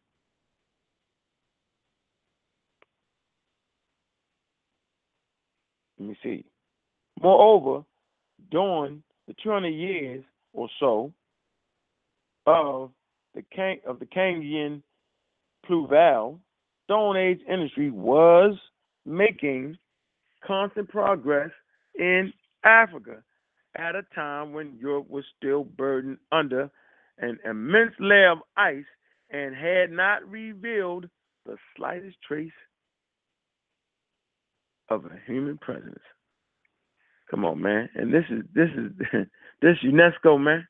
Let 5.98 6.08
me 6.08 6.16
see. 6.22 6.44
Moreover, 7.20 7.84
during 8.50 9.02
the 9.26 9.34
200 9.42 9.68
years 9.68 10.24
or 10.52 10.68
so 10.78 11.12
of 12.46 12.90
the 13.34 13.42
Can- 13.54 13.80
of 13.86 13.98
the 13.98 14.06
Cambrian 14.06 14.82
pluvial, 15.66 16.40
Stone 16.86 17.16
Age 17.16 17.40
industry 17.48 17.90
was 17.90 18.56
making 19.04 19.76
constant 20.46 20.88
progress 20.88 21.50
in 21.98 22.32
Africa 22.64 23.22
at 23.76 23.96
a 23.96 24.02
time 24.14 24.52
when 24.52 24.78
Europe 24.80 25.10
was 25.10 25.24
still 25.36 25.64
burdened 25.64 26.18
under 26.30 26.70
an 27.18 27.38
immense 27.44 27.92
layer 27.98 28.30
of 28.32 28.38
ice 28.56 28.84
and 29.30 29.54
had 29.54 29.90
not 29.90 30.28
revealed 30.30 31.08
the 31.44 31.56
slightest 31.76 32.16
trace 32.26 32.52
of 34.88 35.04
a 35.06 35.18
human 35.26 35.58
presence. 35.58 35.98
Come 37.30 37.44
on, 37.44 37.60
man. 37.60 37.88
And 37.94 38.14
this 38.14 38.24
is 38.30 38.42
this 38.54 38.68
is 38.76 38.92
this 39.60 39.76
UNESCO, 39.84 40.40
man. 40.40 40.66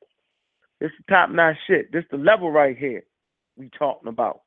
This 0.81 0.91
is 0.99 1.05
top 1.09 1.31
notch 1.31 1.57
shit. 1.67 1.93
This 1.93 2.05
the 2.11 2.17
level 2.17 2.51
right 2.51 2.77
here 2.77 3.03
we 3.57 3.71
talking 3.79 4.09
about. 4.09 4.41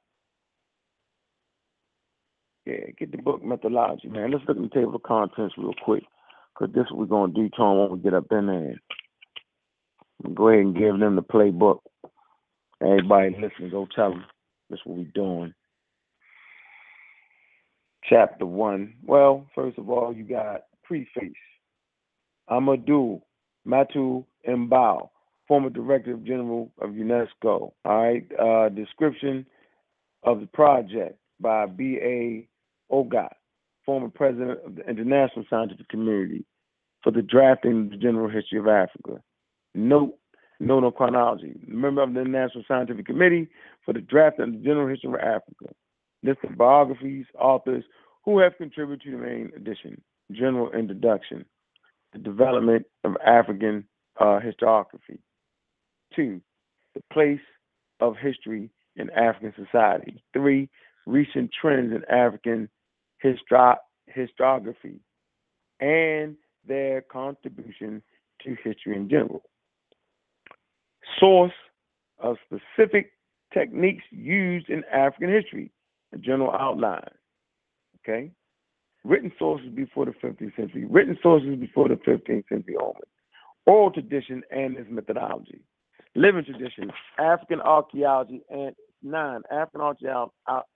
Yeah, 2.69 2.91
get 2.97 3.11
the 3.11 3.17
book 3.17 3.43
methodology, 3.43 4.09
man. 4.09 4.31
Let's 4.31 4.43
look 4.47 4.57
at 4.57 4.63
the 4.63 4.69
table 4.69 4.95
of 4.95 5.03
contents 5.03 5.55
real 5.57 5.73
quick. 5.83 6.03
Cause 6.57 6.69
this 6.75 6.81
is 6.81 6.91
what 6.91 6.99
we're 6.99 7.05
gonna 7.05 7.33
do, 7.33 7.49
Tom, 7.55 7.77
when 7.79 7.91
we 7.91 7.99
get 7.99 8.13
up 8.13 8.31
in 8.31 8.47
there. 8.47 8.81
Go 10.35 10.49
ahead 10.49 10.65
and 10.65 10.75
give 10.75 10.99
them 10.99 11.15
the 11.15 11.23
playbook. 11.23 11.79
Everybody 12.81 13.35
listen, 13.41 13.69
go 13.71 13.87
tell 13.95 14.11
them. 14.11 14.25
That's 14.69 14.85
what 14.85 14.97
we're 14.97 15.11
doing 15.15 15.53
chapter 18.09 18.45
one. 18.45 18.93
Well, 19.05 19.45
first 19.55 19.77
of 19.77 19.89
all, 19.89 20.13
you 20.13 20.23
got 20.23 20.63
preface. 20.83 21.33
Amadou 22.49 23.21
Mahtar 23.67 24.25
M'Bow, 24.47 25.09
former 25.47 25.69
Director 25.69 26.15
General 26.17 26.71
of 26.81 26.91
UNESCO. 26.91 27.27
All 27.43 27.73
right, 27.85 28.25
uh, 28.39 28.69
description 28.69 29.45
of 30.23 30.39
the 30.39 30.47
project 30.47 31.17
by 31.39 31.67
B.A. 31.67 32.47
Ogot, 32.91 33.33
former 33.85 34.09
President 34.09 34.59
of 34.65 34.75
the 34.75 34.87
International 34.89 35.45
Scientific 35.49 35.87
Community, 35.89 36.45
for 37.03 37.11
the 37.11 37.21
drafting 37.21 37.85
of 37.85 37.89
the 37.91 37.97
General 37.97 38.29
History 38.29 38.59
of 38.59 38.67
Africa. 38.67 39.21
Note, 39.73 40.15
note 40.59 40.83
on 40.83 40.91
chronology. 40.91 41.55
Member 41.65 42.03
of 42.03 42.13
the 42.13 42.21
International 42.21 42.63
Scientific 42.67 43.05
Committee 43.05 43.47
for 43.85 43.93
the 43.93 44.01
drafting 44.01 44.45
of 44.45 44.51
the 44.53 44.57
General 44.57 44.87
History 44.87 45.09
of 45.09 45.19
Africa 45.19 45.73
list 46.23 46.39
of 46.43 46.57
biographies, 46.57 47.25
authors 47.39 47.83
who 48.25 48.39
have 48.39 48.57
contributed 48.57 49.01
to 49.03 49.11
the 49.11 49.17
main 49.17 49.51
edition, 49.55 50.01
general 50.31 50.71
introduction, 50.71 51.45
the 52.13 52.19
development 52.19 52.85
of 53.03 53.15
African 53.25 53.85
uh, 54.19 54.39
historiography. 54.39 55.19
Two, 56.15 56.41
the 56.95 57.01
place 57.11 57.39
of 57.99 58.15
history 58.17 58.69
in 58.95 59.09
African 59.11 59.53
society. 59.63 60.21
Three, 60.33 60.69
recent 61.05 61.51
trends 61.59 61.93
in 61.93 62.03
African 62.13 62.69
histo- 63.23 63.77
historiography 64.15 64.99
and 65.79 66.35
their 66.67 67.01
contribution 67.01 68.01
to 68.43 68.55
history 68.63 68.95
in 68.95 69.09
general. 69.09 69.43
Source 71.19 71.53
of 72.19 72.37
specific 72.45 73.11
techniques 73.53 74.03
used 74.11 74.69
in 74.69 74.83
African 74.93 75.31
history, 75.31 75.71
a 76.13 76.17
general 76.17 76.51
outline. 76.51 77.09
Okay? 78.01 78.31
Written 79.03 79.31
sources 79.39 79.69
before 79.73 80.05
the 80.05 80.11
15th 80.11 80.55
century, 80.55 80.85
written 80.85 81.17
sources 81.21 81.55
before 81.59 81.87
the 81.87 81.95
15th 81.95 82.47
century 82.49 82.75
only, 82.81 83.07
oral 83.65 83.91
tradition 83.91 84.43
and 84.51 84.77
its 84.77 84.89
methodology, 84.89 85.61
living 86.15 86.43
tradition, 86.43 86.91
African 87.17 87.61
archaeology 87.61 88.41
and 88.49 88.75
nine, 89.01 89.41
African 89.51 89.81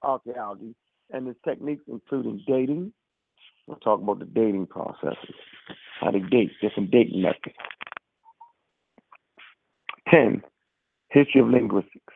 archaeology 0.01 0.75
and 1.13 1.27
its 1.27 1.39
techniques 1.45 1.83
including 1.87 2.43
dating. 2.47 2.91
We'll 3.67 3.77
talk 3.77 4.01
about 4.01 4.19
the 4.19 4.25
dating 4.25 4.67
processes, 4.67 5.35
how 6.01 6.11
to 6.11 6.19
date, 6.19 6.51
different 6.61 6.91
dating 6.91 7.21
methods. 7.21 7.55
10. 10.11 10.41
History 11.09 11.41
of 11.41 11.47
linguistics 11.47 12.13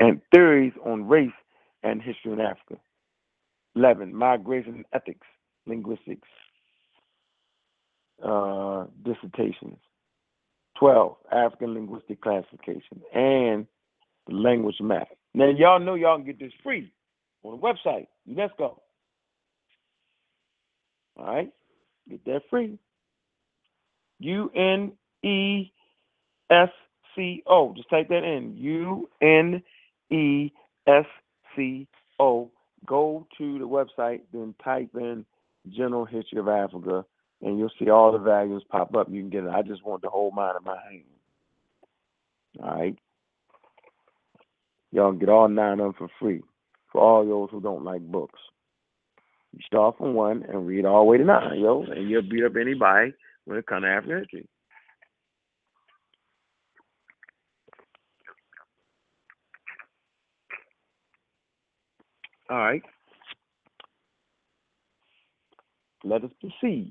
and 0.00 0.20
theories 0.32 0.72
on 0.84 1.08
race 1.08 1.30
and 1.82 2.02
history 2.02 2.32
in 2.32 2.40
Africa. 2.40 2.76
11. 3.74 4.14
Migration 4.14 4.84
ethics, 4.92 5.26
linguistics, 5.66 6.28
uh, 8.22 8.84
dissertations. 9.04 9.78
12. 10.78 11.16
African 11.32 11.74
linguistic 11.74 12.20
classification 12.20 13.00
and 13.14 13.66
the 14.26 14.34
language 14.34 14.76
map. 14.80 15.08
Now, 15.34 15.48
y'all 15.48 15.80
know 15.80 15.94
y'all 15.94 16.16
can 16.16 16.26
get 16.26 16.38
this 16.38 16.52
free 16.62 16.92
on 17.48 17.60
the 17.60 17.66
website, 17.90 18.06
UNESCO. 18.28 18.78
All 21.18 21.26
right, 21.26 21.50
get 22.08 22.24
that 22.26 22.42
free. 22.50 22.78
U 24.20 24.50
N 24.54 24.92
E 25.28 25.72
S 26.50 26.70
C 27.16 27.42
O. 27.46 27.74
Just 27.76 27.90
type 27.90 28.08
that 28.08 28.24
in. 28.24 28.56
U 28.56 29.08
N 29.22 29.62
E 30.10 30.52
S 30.86 31.06
C 31.56 31.88
O. 32.20 32.50
Go 32.86 33.26
to 33.38 33.58
the 33.58 33.68
website, 33.68 34.22
then 34.32 34.54
type 34.64 34.90
in 34.94 35.24
General 35.70 36.04
History 36.04 36.38
of 36.38 36.48
Africa, 36.48 37.04
and 37.42 37.58
you'll 37.58 37.70
see 37.78 37.90
all 37.90 38.12
the 38.12 38.18
values 38.18 38.64
pop 38.70 38.94
up. 38.96 39.08
You 39.10 39.20
can 39.22 39.30
get 39.30 39.44
it. 39.44 39.50
I 39.50 39.62
just 39.62 39.84
want 39.84 40.02
to 40.02 40.08
hold 40.08 40.34
mine 40.34 40.54
in 40.58 40.64
my 40.64 40.78
hand. 40.90 41.04
All 42.62 42.80
right. 42.80 42.96
Y'all 44.92 45.12
get 45.12 45.28
all 45.28 45.48
nine 45.48 45.74
of 45.74 45.78
them 45.78 45.94
for 45.98 46.08
free 46.20 46.42
for 46.92 47.00
all 47.00 47.26
those 47.26 47.48
who 47.50 47.60
don't 47.60 47.84
like 47.84 48.02
books. 48.02 48.38
You 49.52 49.60
start 49.66 49.96
from 49.98 50.14
one 50.14 50.44
and 50.48 50.66
read 50.66 50.84
all 50.84 51.04
the 51.04 51.10
way 51.10 51.18
to 51.18 51.24
nine, 51.24 51.60
yo, 51.60 51.82
and 51.82 52.08
you'll 52.10 52.22
beat 52.22 52.44
up 52.44 52.56
anybody 52.60 53.14
when 53.44 53.58
it 53.58 53.66
comes 53.66 53.84
to 53.84 53.88
African 53.88 54.18
history. 54.20 54.48
All 62.50 62.58
right. 62.58 62.82
Let 66.04 66.24
us 66.24 66.30
proceed. 66.40 66.90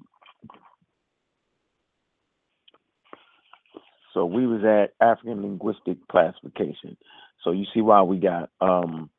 So 4.14 4.26
we 4.26 4.48
was 4.48 4.64
at 4.64 4.94
African 5.06 5.42
linguistic 5.42 5.98
classification. 6.08 6.98
So 7.44 7.52
you 7.52 7.66
see 7.74 7.82
why 7.82 8.02
we 8.02 8.18
got 8.18 8.50
um, 8.62 9.10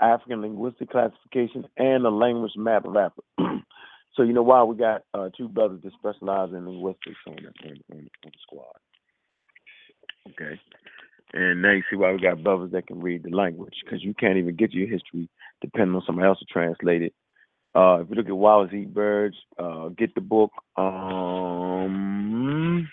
African 0.00 0.40
linguistic 0.40 0.90
classification 0.90 1.66
and 1.76 2.06
a 2.06 2.10
language 2.10 2.52
map 2.56 2.84
of 2.84 2.96
Africa. 2.96 3.22
so 4.14 4.22
you 4.22 4.32
know 4.32 4.42
why 4.42 4.62
we 4.62 4.76
got 4.76 5.02
uh, 5.14 5.28
two 5.36 5.48
brothers 5.48 5.80
that 5.84 5.92
specialize 5.98 6.50
in 6.52 6.66
linguistics 6.66 7.16
on 7.26 7.36
the, 7.36 7.68
on, 7.68 7.78
on, 7.92 8.08
the 8.24 8.30
squad. 8.42 8.76
Okay. 10.30 10.60
And 11.32 11.62
now 11.62 11.72
you 11.72 11.82
see 11.90 11.96
why 11.96 12.12
we 12.12 12.20
got 12.20 12.44
brothers 12.44 12.70
that 12.72 12.86
can 12.86 13.00
read 13.00 13.24
the 13.24 13.30
language 13.30 13.74
because 13.84 14.04
you 14.04 14.14
can't 14.14 14.38
even 14.38 14.56
get 14.56 14.72
your 14.72 14.88
history 14.88 15.28
depending 15.60 15.96
on 15.96 16.02
somebody 16.06 16.28
else 16.28 16.38
to 16.38 16.46
translate 16.46 17.02
it. 17.02 17.12
Uh, 17.74 17.98
if 18.00 18.08
you 18.08 18.14
look 18.14 18.28
at 18.28 18.36
Wallace 18.36 18.72
Eat 18.72 18.94
Birds, 18.94 19.36
uh, 19.58 19.88
get 19.88 20.14
the 20.14 20.20
book. 20.20 20.52
Um, 20.76 22.88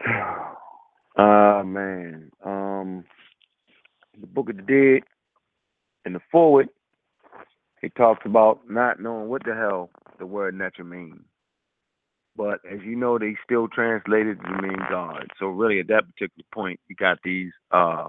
ah 1.18 1.58
uh, 1.58 1.64
man, 1.64 2.30
um, 2.44 3.04
the 4.20 4.26
Book 4.26 4.50
of 4.50 4.56
the 4.56 4.62
Dead. 4.62 5.02
In 6.04 6.14
the 6.14 6.20
forward, 6.30 6.68
he 7.80 7.88
talks 7.90 8.22
about 8.24 8.60
not 8.68 9.00
knowing 9.00 9.28
what 9.28 9.44
the 9.44 9.54
hell 9.54 9.90
the 10.18 10.26
word 10.26 10.54
nature 10.54 10.84
means. 10.84 11.20
But 12.36 12.60
as 12.70 12.80
you 12.84 12.96
know, 12.96 13.18
they 13.18 13.36
still 13.44 13.68
translated 13.68 14.38
to 14.40 14.62
mean 14.62 14.78
God. 14.90 15.26
So 15.38 15.46
really, 15.46 15.80
at 15.80 15.88
that 15.88 16.04
particular 16.06 16.44
point, 16.52 16.80
you 16.88 16.96
got 16.96 17.18
these 17.22 17.52
uh 17.70 18.08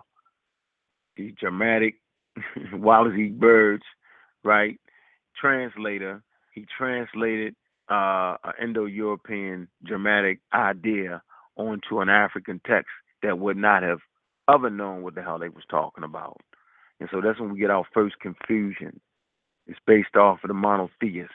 these 1.17 1.33
dramatic 1.39 1.95
Wallis 2.73 3.13
Budge, 3.33 3.83
right? 4.43 4.79
Translator. 5.39 6.23
He 6.53 6.65
translated 6.77 7.55
uh, 7.89 8.37
an 8.43 8.53
Indo-European 8.61 9.67
dramatic 9.83 10.39
idea 10.53 11.21
onto 11.55 11.99
an 11.99 12.09
African 12.09 12.61
text 12.65 12.89
that 13.21 13.37
would 13.39 13.57
not 13.57 13.83
have 13.83 13.99
ever 14.49 14.69
known 14.69 15.03
what 15.03 15.15
the 15.15 15.21
hell 15.21 15.39
they 15.39 15.49
was 15.49 15.63
talking 15.69 16.03
about. 16.03 16.39
And 16.99 17.09
so 17.11 17.21
that's 17.21 17.39
when 17.39 17.53
we 17.53 17.59
get 17.59 17.71
our 17.71 17.85
first 17.93 18.19
confusion. 18.19 18.99
It's 19.67 19.79
based 19.85 20.15
off 20.15 20.39
of 20.43 20.47
the 20.47 20.53
monotheists. 20.53 21.33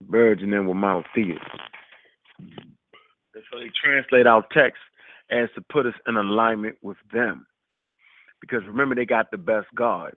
Budge 0.00 0.42
and 0.42 0.52
them 0.52 0.66
were 0.66 0.74
monotheists. 0.74 1.44
And 2.38 3.44
so 3.50 3.58
they 3.58 3.70
translate 3.82 4.26
our 4.26 4.44
text 4.52 4.80
as 5.30 5.48
to 5.54 5.62
put 5.70 5.86
us 5.86 5.94
in 6.06 6.16
alignment 6.16 6.76
with 6.82 6.96
them. 7.12 7.46
Because 8.40 8.62
remember, 8.66 8.94
they 8.94 9.04
got 9.04 9.30
the 9.30 9.38
best 9.38 9.66
God, 9.74 10.12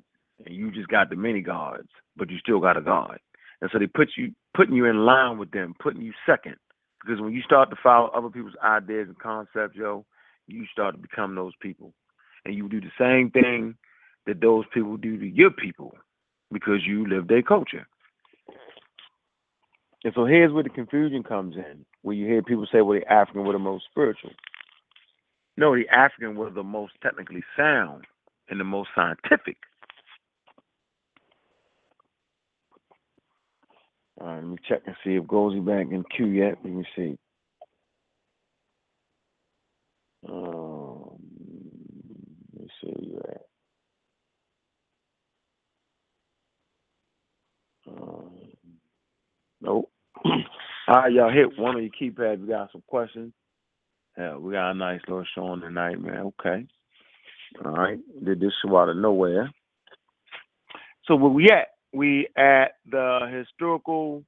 and 0.46 0.56
you 0.56 0.72
just 0.72 0.88
got 0.90 1.10
the 1.10 1.16
many 1.16 1.42
gods, 1.42 1.88
but 2.16 2.30
you 2.30 2.38
still 2.38 2.60
got 2.60 2.78
a 2.78 2.82
God. 2.82 3.20
And 3.62 3.70
so 3.72 3.80
they 3.80 3.88
put 3.88 4.10
you 4.18 4.34
putting 4.56 4.76
you 4.76 4.86
in 4.86 5.06
line 5.06 5.38
with 5.38 5.52
them, 5.52 5.76
putting 5.80 6.02
you 6.02 6.14
second. 6.26 6.56
Because 7.04 7.22
when 7.22 7.34
you 7.34 7.42
start 7.42 7.70
to 7.72 7.76
follow 7.82 8.10
other 8.10 8.30
people's 8.30 8.56
ideas 8.64 9.08
and 9.08 9.18
concepts, 9.18 9.76
yo, 9.76 10.06
you 10.48 10.66
start 10.72 10.96
to 10.96 11.02
become 11.02 11.36
those 11.36 11.54
people. 11.62 11.94
And 12.46 12.56
you 12.56 12.68
do 12.70 12.82
the 12.82 12.92
same 13.00 13.30
thing 13.32 13.76
that 14.26 14.42
those 14.42 14.66
people 14.74 14.98
do 14.98 15.18
to 15.18 15.26
your 15.26 15.52
people 15.52 15.96
because 16.52 16.86
you 16.86 17.08
live 17.08 17.28
their 17.28 17.42
culture. 17.42 17.88
And 20.04 20.14
so 20.16 20.26
here's 20.26 20.52
where 20.52 20.64
the 20.64 20.70
confusion 20.70 21.24
comes 21.24 21.56
in, 21.56 21.86
where 22.02 22.16
you 22.16 22.26
hear 22.26 22.42
people 22.42 22.68
say, 22.72 22.82
well, 22.82 23.00
the 23.00 23.12
African 23.12 23.46
were 23.46 23.54
the 23.54 23.60
most 23.60 23.86
spiritual. 23.92 24.32
No, 25.58 25.76
the 25.76 25.88
African 25.90 26.36
were 26.36 26.50
the 26.50 26.64
most 26.64 26.94
technically 27.04 27.44
sound 27.56 28.06
and 28.50 28.60
the 28.60 28.64
most 28.64 28.90
scientific. 28.96 29.58
All 34.20 34.28
right, 34.28 34.36
let 34.36 34.46
me 34.46 34.58
check 34.68 34.82
and 34.86 34.96
see 35.04 35.16
if 35.16 35.24
Gozy 35.24 35.66
back 35.66 35.92
in 35.92 36.04
queue 36.16 36.28
yet. 36.28 36.58
Let 36.64 36.74
me 36.74 36.86
see. 36.96 37.18
Um, 40.28 41.20
let 42.54 42.62
me 42.64 42.70
see 42.82 42.88
where 42.92 43.04
you 43.04 43.22
at. 43.30 43.42
Um, 47.92 48.32
nope. 49.62 49.92
All 50.26 50.96
right, 50.96 51.12
y'all 51.14 51.32
hit 51.32 51.58
one 51.60 51.76
of 51.78 51.82
your 51.84 51.92
keypads. 51.92 52.42
We 52.42 52.48
got 52.48 52.72
some 52.72 52.84
questions. 52.88 53.34
Yeah, 54.18 54.38
we 54.38 54.54
got 54.54 54.72
a 54.72 54.76
nice 54.76 55.02
little 55.08 55.26
showing 55.36 55.62
tonight, 55.62 56.02
man. 56.02 56.32
Okay. 56.40 56.66
All 57.64 57.72
right. 57.72 58.00
Did 58.24 58.40
this 58.40 58.54
show 58.66 58.78
out 58.78 58.90
of 58.90 58.98
nowhere. 58.98 59.52
So 61.06 61.16
where 61.16 61.32
we 61.32 61.50
at? 61.52 61.70
We 61.94 62.28
at 62.38 62.74
the 62.90 63.20
historical 63.32 64.24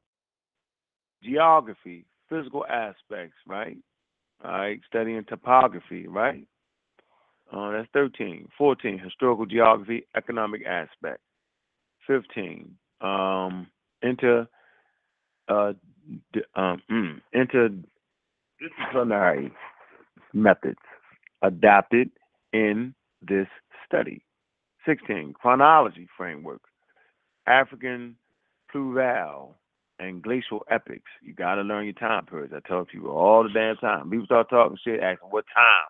geography, 1.23 2.05
physical 2.29 2.65
aspects, 2.65 3.37
right? 3.47 3.77
All 4.43 4.51
right, 4.51 4.79
studying 4.87 5.23
topography, 5.23 6.07
right? 6.07 6.45
Uh, 7.51 7.71
that's 7.71 7.87
13. 7.93 8.47
14, 8.57 8.99
historical 8.99 9.45
geography, 9.45 10.05
economic 10.15 10.65
aspect. 10.65 11.19
15, 12.07 12.75
um, 13.01 13.67
inter, 14.01 14.47
uh, 15.47 15.73
um, 16.55 16.81
mm, 16.91 17.21
interdisciplinary 17.33 19.51
methods 20.33 20.79
adapted 21.41 22.09
in 22.51 22.93
this 23.21 23.47
study. 23.85 24.25
16, 24.85 25.33
chronology 25.39 26.09
framework, 26.17 26.61
African 27.47 28.17
pluvial 28.69 29.55
and 30.07 30.21
glacial 30.21 30.65
epochs. 30.69 31.11
You 31.21 31.33
got 31.33 31.55
to 31.55 31.61
learn 31.61 31.85
your 31.85 31.93
time 31.93 32.25
periods. 32.25 32.53
I 32.55 32.67
tell 32.67 32.85
people 32.85 33.11
all 33.11 33.43
the 33.43 33.49
damn 33.49 33.77
time. 33.77 34.09
People 34.09 34.25
start 34.25 34.49
talking 34.49 34.77
shit, 34.83 35.01
asking 35.01 35.29
what 35.29 35.45
time. 35.53 35.89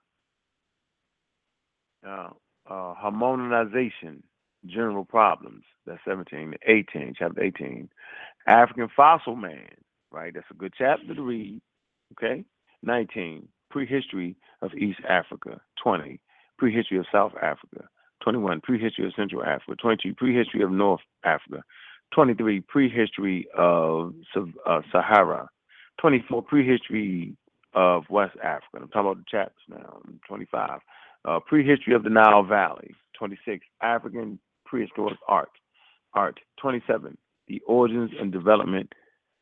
Uh, 2.06 2.30
uh, 2.74 2.94
harmonization, 2.96 4.24
general 4.66 5.06
problems. 5.06 5.64
That's 5.86 6.00
17. 6.08 6.56
18, 6.68 7.16
chapter 7.18 7.44
18. 7.44 7.90
African 8.48 8.90
fossil 8.96 9.36
man, 9.36 9.70
right? 10.12 10.34
That's 10.34 10.46
a 10.52 10.56
good 10.56 10.74
chapter 10.78 11.14
to 11.16 11.22
read. 11.22 11.62
Okay. 12.14 12.44
19. 12.84 13.48
Prehistory 13.70 14.36
of 14.62 14.74
East 14.76 15.00
Africa. 15.08 15.62
20. 15.84 16.20
Prehistory 16.58 16.98
of 16.98 17.06
South 17.12 17.34
Africa. 17.42 17.88
21. 18.24 18.62
Prehistory 18.62 19.06
of 19.06 19.14
Central 19.16 19.44
Africa. 19.44 19.76
22. 19.82 20.14
Prehistory 20.16 20.62
of 20.64 20.72
North 20.72 21.02
Africa. 21.26 21.64
23. 22.14 22.62
Prehistory 22.62 23.48
of 23.58 24.14
uh, 24.36 24.82
Sahara. 24.92 25.50
24. 26.00 26.42
Prehistory 26.44 27.36
of 27.74 28.04
West 28.10 28.36
Africa. 28.44 28.78
I'm 28.82 28.88
talking 28.90 29.02
about 29.02 29.18
the 29.18 29.26
chapters 29.30 29.64
now. 29.70 30.00
25. 30.28 30.80
Uh, 31.26 31.40
prehistory 31.46 31.96
of 31.96 32.04
the 32.04 32.10
Nile 32.10 32.44
Valley. 32.44 32.92
26. 33.18 33.66
African 33.82 34.40
prehistoric 34.66 35.18
art. 35.28 35.50
Art. 36.14 36.40
27. 36.60 37.18
The 37.48 37.62
origins 37.68 38.12
and 38.20 38.32
development 38.32 38.94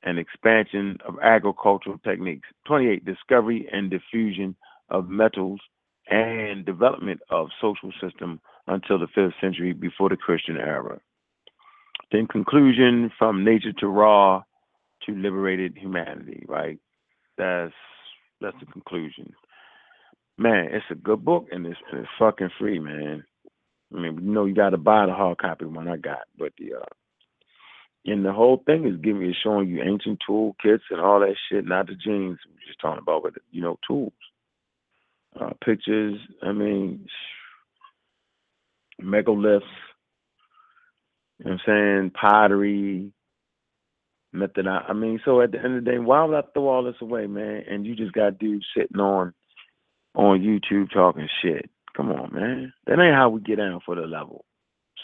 and 0.03 0.17
expansion 0.17 0.97
of 1.07 1.15
agricultural 1.21 1.99
techniques. 2.03 2.47
28. 2.67 3.05
Discovery 3.05 3.67
and 3.71 3.89
diffusion 3.89 4.55
of 4.89 5.09
metals 5.09 5.59
and 6.09 6.65
development 6.65 7.21
of 7.29 7.47
social 7.61 7.91
system 8.01 8.39
until 8.67 8.99
the 8.99 9.07
fifth 9.13 9.33
century 9.39 9.73
before 9.73 10.09
the 10.09 10.17
Christian 10.17 10.57
era. 10.57 10.99
Then 12.11 12.27
conclusion 12.27 13.11
from 13.17 13.43
nature 13.45 13.73
to 13.79 13.87
raw 13.87 14.43
to 15.05 15.15
liberated 15.15 15.77
humanity, 15.77 16.45
right? 16.47 16.79
That's 17.37 17.73
that's 18.41 18.57
the 18.59 18.65
conclusion. 18.67 19.33
Man, 20.37 20.69
it's 20.71 20.85
a 20.89 20.95
good 20.95 21.23
book 21.23 21.47
and 21.51 21.65
it's, 21.67 21.79
it's 21.93 22.07
fucking 22.17 22.49
free, 22.59 22.79
man. 22.79 23.23
I 23.95 23.99
mean, 23.99 24.15
you 24.15 24.31
know, 24.31 24.45
you 24.45 24.55
got 24.55 24.71
to 24.71 24.77
buy 24.77 25.05
the 25.05 25.13
hard 25.13 25.37
copy 25.37 25.65
one 25.65 25.87
I 25.87 25.97
got, 25.97 26.23
but 26.37 26.53
the 26.57 26.75
uh, 26.75 26.85
and 28.05 28.25
the 28.25 28.33
whole 28.33 28.63
thing 28.65 28.87
is 28.87 28.99
giving 29.01 29.21
you 29.21 29.33
showing 29.43 29.69
you 29.69 29.83
ancient 29.83 30.19
tool 30.25 30.55
kits 30.61 30.83
and 30.89 30.99
all 30.99 31.19
that 31.19 31.35
shit, 31.49 31.65
not 31.65 31.87
the 31.87 31.93
genes 31.93 32.39
we're 32.47 32.67
just 32.67 32.79
talking 32.81 33.01
about, 33.01 33.23
but 33.23 33.33
you 33.51 33.61
know, 33.61 33.77
tools, 33.87 34.13
uh, 35.39 35.51
pictures. 35.63 36.19
I 36.41 36.51
mean, 36.51 37.05
megaliths. 39.01 39.61
Know 41.43 41.51
what 41.51 41.53
I'm 41.53 41.59
saying? 41.65 42.11
Pottery, 42.11 43.11
method. 44.33 44.67
I 44.67 44.93
mean, 44.93 45.19
so 45.25 45.41
at 45.41 45.51
the 45.51 45.59
end 45.59 45.77
of 45.77 45.85
the 45.85 45.91
day, 45.91 45.97
why 45.97 46.23
would 46.23 46.37
I 46.37 46.43
throw 46.53 46.67
all 46.67 46.83
this 46.83 46.95
away, 47.01 47.27
man? 47.27 47.63
And 47.69 47.85
you 47.85 47.95
just 47.95 48.13
got 48.13 48.39
dudes 48.39 48.65
sitting 48.75 48.99
on 48.99 49.33
on 50.13 50.41
YouTube 50.41 50.91
talking 50.91 51.27
shit. 51.41 51.69
Come 51.95 52.11
on, 52.11 52.33
man. 52.33 52.73
That 52.85 52.99
ain't 52.99 53.15
how 53.15 53.29
we 53.29 53.41
get 53.41 53.57
down 53.57 53.79
for 53.85 53.95
the 53.95 54.01
level. 54.01 54.45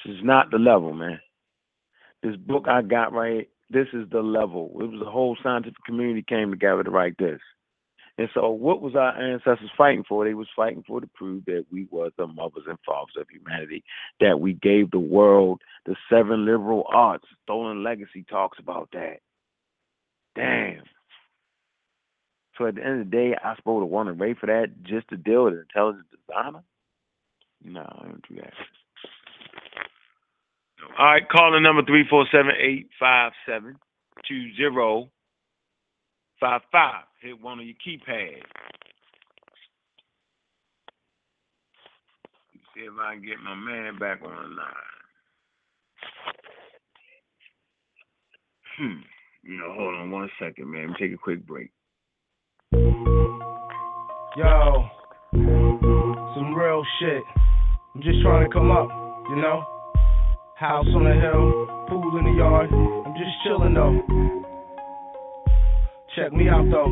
This 0.06 0.16
is 0.16 0.22
not 0.24 0.52
the 0.52 0.58
level, 0.58 0.94
man. 0.94 1.20
This 2.24 2.36
book 2.36 2.66
I 2.68 2.82
got 2.82 3.14
right, 3.14 3.50
this 3.70 3.88
is 3.94 4.10
the 4.10 4.22
level. 4.22 4.72
It 4.80 4.90
was 4.90 5.00
the 5.04 5.10
whole 5.10 5.38
scientific 5.42 5.84
community 5.86 6.24
came 6.28 6.52
together 6.52 6.84
to 6.84 6.90
write 6.90 7.18
this. 7.18 7.40
And 8.18 8.30
so 8.34 8.50
what 8.50 8.82
was 8.82 8.96
our 8.96 9.16
ancestors 9.16 9.70
fighting 9.78 10.04
for? 10.08 10.26
They 10.26 10.34
was 10.34 10.48
fighting 10.56 10.84
for 10.88 11.00
to 11.00 11.08
prove 11.08 11.46
that 11.46 11.66
we 11.72 11.88
were 11.92 12.10
the 12.18 12.26
mothers 12.28 12.64
and 12.68 12.80
fathers 12.86 13.16
of 13.20 13.28
humanity, 13.30 13.84
that 14.20 14.40
we 14.40 14.54
gave 14.54 14.90
the 14.90 15.00
world 15.00 15.62
the 15.86 15.96
seven 16.10 16.46
liberal 16.46 16.86
arts. 16.92 17.26
Stolen 17.44 17.84
Legacy 17.84 18.26
talks 18.28 18.58
about 18.60 18.90
that. 18.94 19.20
Damn. 20.36 20.84
So 22.58 22.66
at 22.66 22.76
the 22.76 22.84
end 22.84 23.02
of 23.02 23.12
the 23.12 23.18
day, 23.18 23.36
I 23.44 23.56
supposed 23.56 23.84
to 23.84 23.86
want 23.86 24.10
to 24.10 24.14
wait 24.14 24.40
for 24.40 24.48
that 24.48 24.72
just 24.84 25.08
to 25.10 25.18
deal 25.18 25.44
with 25.46 25.54
an 25.54 25.66
intelligent 25.70 26.06
designer? 26.10 26.64
No, 27.64 27.82
I 27.82 28.06
don't 28.06 28.28
do 28.28 28.36
that. 28.36 28.54
All 30.98 31.06
right, 31.06 31.28
call 31.30 31.52
the 31.52 31.60
number 36.42 36.60
347-857-2055. 36.74 36.92
Hit 37.22 37.42
one 37.42 37.60
of 37.60 37.66
your 37.66 37.76
keypads. 37.76 38.44
See 42.76 42.82
if 42.82 42.94
I 43.02 43.16
can 43.16 43.24
get 43.26 43.40
my 43.44 43.56
man 43.56 43.98
back 43.98 44.22
on 44.24 44.30
the 44.30 44.50
line. 44.56 44.76
Hmm. 48.78 49.02
You 49.44 49.58
know, 49.58 49.74
hold 49.74 49.96
on 49.96 50.12
one 50.12 50.30
second, 50.40 50.72
man. 50.72 50.94
Take 51.00 51.14
a 51.14 51.18
quick 51.18 51.46
break. 51.48 51.72
Yo, 54.36 54.86
some 55.34 56.54
real 56.54 56.84
shit. 57.00 57.24
I'm 57.96 58.04
just 58.04 58.22
trying 58.22 58.48
to 58.48 58.54
come 58.54 58.70
up, 58.70 58.88
you 59.30 59.38
know? 59.38 59.64
House 60.58 60.86
on 60.94 61.04
the 61.06 61.14
hill, 61.14 61.66
pool 61.88 62.18
in 62.20 62.26
the 62.26 62.38
yard. 62.38 62.70
I'm 62.72 63.14
just 63.14 63.32
chilling 63.44 63.74
though. 63.74 64.47
Check 66.18 66.34
me 66.34 66.50
out 66.50 66.66
though. 66.72 66.88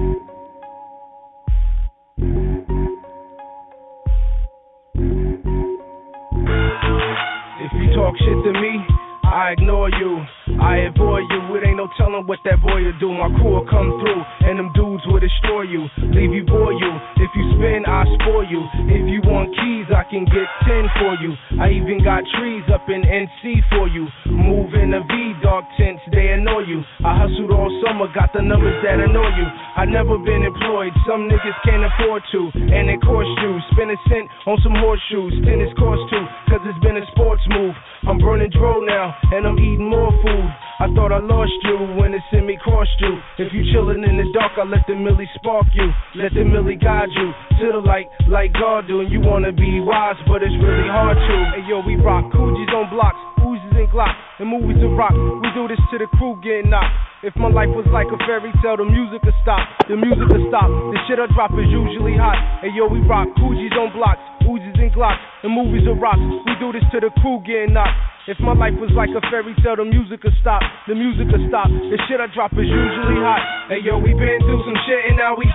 If 7.59 7.71
you 7.73 7.95
talk 7.95 8.13
shit 8.19 8.43
to 8.43 8.53
me, 8.53 8.85
I 9.23 9.53
ignore 9.57 9.89
you. 9.89 10.23
I 10.59 10.87
avoid 10.91 11.27
you. 11.29 11.41
It 11.55 11.67
ain't 11.67 11.77
no 11.77 11.87
telling 11.97 12.27
what 12.27 12.39
that 12.45 12.61
boy 12.61 12.83
will 12.83 12.99
do. 12.99 13.09
My 13.11 13.31
crew 13.39 13.59
will 13.59 13.67
come 13.67 13.95
through, 13.99 14.21
and 14.47 14.59
them 14.59 14.71
dudes 14.75 15.03
will 15.07 15.19
destroy 15.19 15.63
you, 15.63 15.87
leave 16.11 16.31
you, 16.31 16.43
bore 16.43 16.73
you. 16.73 16.91
If 17.19 17.31
you 17.35 17.43
spin, 17.55 17.83
I 17.87 18.03
spoil 18.19 18.45
you. 18.47 18.61
If 18.91 19.03
you 19.07 19.19
want 19.23 19.51
keys, 19.55 19.87
I 19.91 20.03
can 20.07 20.25
get 20.25 20.47
ten 20.67 20.87
for 20.99 21.15
you. 21.19 21.31
I 21.59 21.71
even 21.75 22.03
got 22.03 22.23
trees 22.39 22.63
up 22.71 22.87
in 22.87 23.03
NC 23.03 23.63
for 23.71 23.87
you. 23.87 24.07
Move 24.27 24.75
in 24.75 24.91
the 24.91 25.01
V, 25.03 25.13
dark 25.43 25.65
tints, 25.77 26.03
they 26.11 26.35
annoy 26.35 26.67
you. 26.67 26.83
I 27.03 27.15
hustled 27.19 27.51
all 27.51 27.71
summer, 27.85 28.07
got 28.11 28.31
the 28.33 28.41
numbers 28.41 28.75
that 28.83 28.99
annoy 28.99 29.31
you. 29.35 29.47
I 29.75 29.85
never 29.85 30.17
been 30.19 30.43
employed, 30.43 30.91
some 31.07 31.27
niggas 31.27 31.57
can't 31.63 31.83
afford 31.83 32.23
to. 32.31 32.51
And 32.55 32.89
it 32.89 32.99
cost 33.03 33.31
you. 33.43 33.59
Spend 33.75 33.91
a 33.91 33.99
cent 34.07 34.27
on 34.47 34.57
some 34.63 34.75
horseshoes. 34.75 35.33
Tennis 35.43 35.71
cost 35.77 36.01
too, 36.11 36.25
cause 36.49 36.63
it's 36.65 36.79
been 36.83 36.97
a 36.97 37.05
sports 37.11 37.43
move. 37.49 37.75
I'm 38.07 38.17
burning 38.19 38.51
dro 38.51 38.79
now, 38.81 39.15
and 39.31 39.47
I'm 39.47 39.57
eating 39.59 39.89
more 39.89 40.11
food. 40.23 40.44
I 40.79 40.91
thought 40.91 41.15
I 41.15 41.23
lost 41.23 41.55
you 41.63 41.95
when 41.95 42.13
it 42.13 42.21
sent 42.31 42.45
me 42.45 42.57
crossed 42.59 42.99
you. 42.99 43.15
If 43.39 43.53
you 43.53 43.63
chillin' 43.71 44.03
in 44.03 44.17
the 44.19 44.27
dark, 44.35 44.59
I 44.59 44.67
let 44.67 44.83
the 44.87 44.95
millie 44.95 45.29
spark 45.35 45.67
you. 45.73 45.87
Let 46.15 46.33
the 46.35 46.43
millie 46.43 46.75
guide 46.75 47.09
you 47.15 47.31
to 47.59 47.65
the 47.71 47.81
light 47.81 48.11
like 48.27 48.51
God 48.53 48.87
do. 48.87 48.99
And 48.99 49.11
you 49.11 49.21
wanna 49.21 49.51
be 49.51 49.79
wise, 49.79 50.19
but 50.27 50.43
it's 50.43 50.55
really 50.59 50.89
hard 50.91 51.15
to. 51.15 51.35
Hey 51.55 51.63
yo, 51.67 51.79
we 51.79 51.95
rock 51.95 52.27
Coogies 52.35 52.71
on 52.75 52.91
blocks, 52.91 53.17
Uzis 53.39 53.75
and 53.77 53.87
glocks, 53.87 54.19
and 54.39 54.49
movies 54.51 54.81
to 54.83 54.89
rock. 54.91 55.15
We 55.15 55.47
do 55.55 55.67
this 55.71 55.79
to 55.91 55.97
the 55.97 56.07
crew 56.19 56.35
getting 56.43 56.69
knocked. 56.69 56.91
If 57.23 57.33
my 57.39 57.49
life 57.49 57.71
was 57.73 57.87
like 57.89 58.05
a 58.11 58.19
fairy 58.27 58.51
tale, 58.61 58.77
the 58.77 58.85
music 58.85 59.23
would 59.23 59.33
stop. 59.41 59.65
The 59.89 59.97
music 59.97 60.29
would 60.29 60.45
stop. 60.51 60.69
The 60.69 60.99
shit 61.07 61.17
I 61.17 61.25
drop 61.33 61.55
is 61.57 61.71
usually 61.71 62.13
hot. 62.19 62.37
Hey 62.61 62.75
yo, 62.75 62.85
we 62.85 62.99
rock 63.07 63.31
Coogies 63.39 63.73
on 63.79 63.95
blocks, 63.95 64.21
Uzis 64.43 64.75
and 64.75 64.91
glocks, 64.91 65.23
and 65.41 65.55
movies 65.55 65.87
to 65.87 65.95
rock. 65.95 66.19
We 66.19 66.53
do 66.59 66.75
this 66.75 66.83
to 66.91 66.99
the 66.99 67.09
crew 67.23 67.41
getting 67.47 67.73
knocked. 67.73 67.95
If 68.25 68.41
my 68.41 68.57
life 68.57 68.73
was 68.81 68.89
like 68.97 69.13
a 69.13 69.21
fairy 69.29 69.53
tale, 69.61 69.77
the 69.77 69.85
music 69.85 70.25
would 70.25 70.33
stop. 70.41 70.65
The 70.89 70.97
music 70.97 71.29
would 71.29 71.45
stop. 71.45 71.69
The 71.69 71.97
shit 72.09 72.17
I 72.17 72.25
drop 72.33 72.57
is 72.57 72.65
usually 72.65 73.21
hot. 73.21 73.69
Hey 73.69 73.85
yo, 73.85 74.01
we 74.01 74.17
been 74.17 74.41
through 74.41 74.65
some 74.65 74.73
shit 74.89 75.13
and 75.13 75.21
now 75.21 75.37
we. 75.37 75.45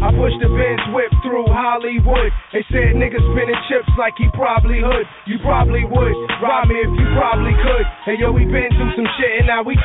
I 0.00 0.08
pushed 0.16 0.40
the 0.40 0.48
Benz 0.48 0.80
whip 0.96 1.12
through 1.20 1.44
Hollywood. 1.52 2.32
They 2.56 2.64
said 2.72 2.96
niggas 2.96 3.20
spinning 3.20 3.60
chips 3.68 3.92
like 4.00 4.16
he 4.16 4.32
probably 4.32 4.80
would. 4.80 5.04
You 5.28 5.36
probably 5.44 5.84
would. 5.84 6.16
Rob 6.40 6.72
me 6.72 6.80
if 6.80 6.88
you 6.88 7.06
probably 7.12 7.52
could. 7.60 7.84
Hey 8.08 8.16
yo, 8.16 8.32
we 8.32 8.48
been 8.48 8.72
through 8.72 8.96
some 8.96 9.08
shit 9.20 9.44
and 9.44 9.46
now 9.52 9.60
we. 9.60 9.76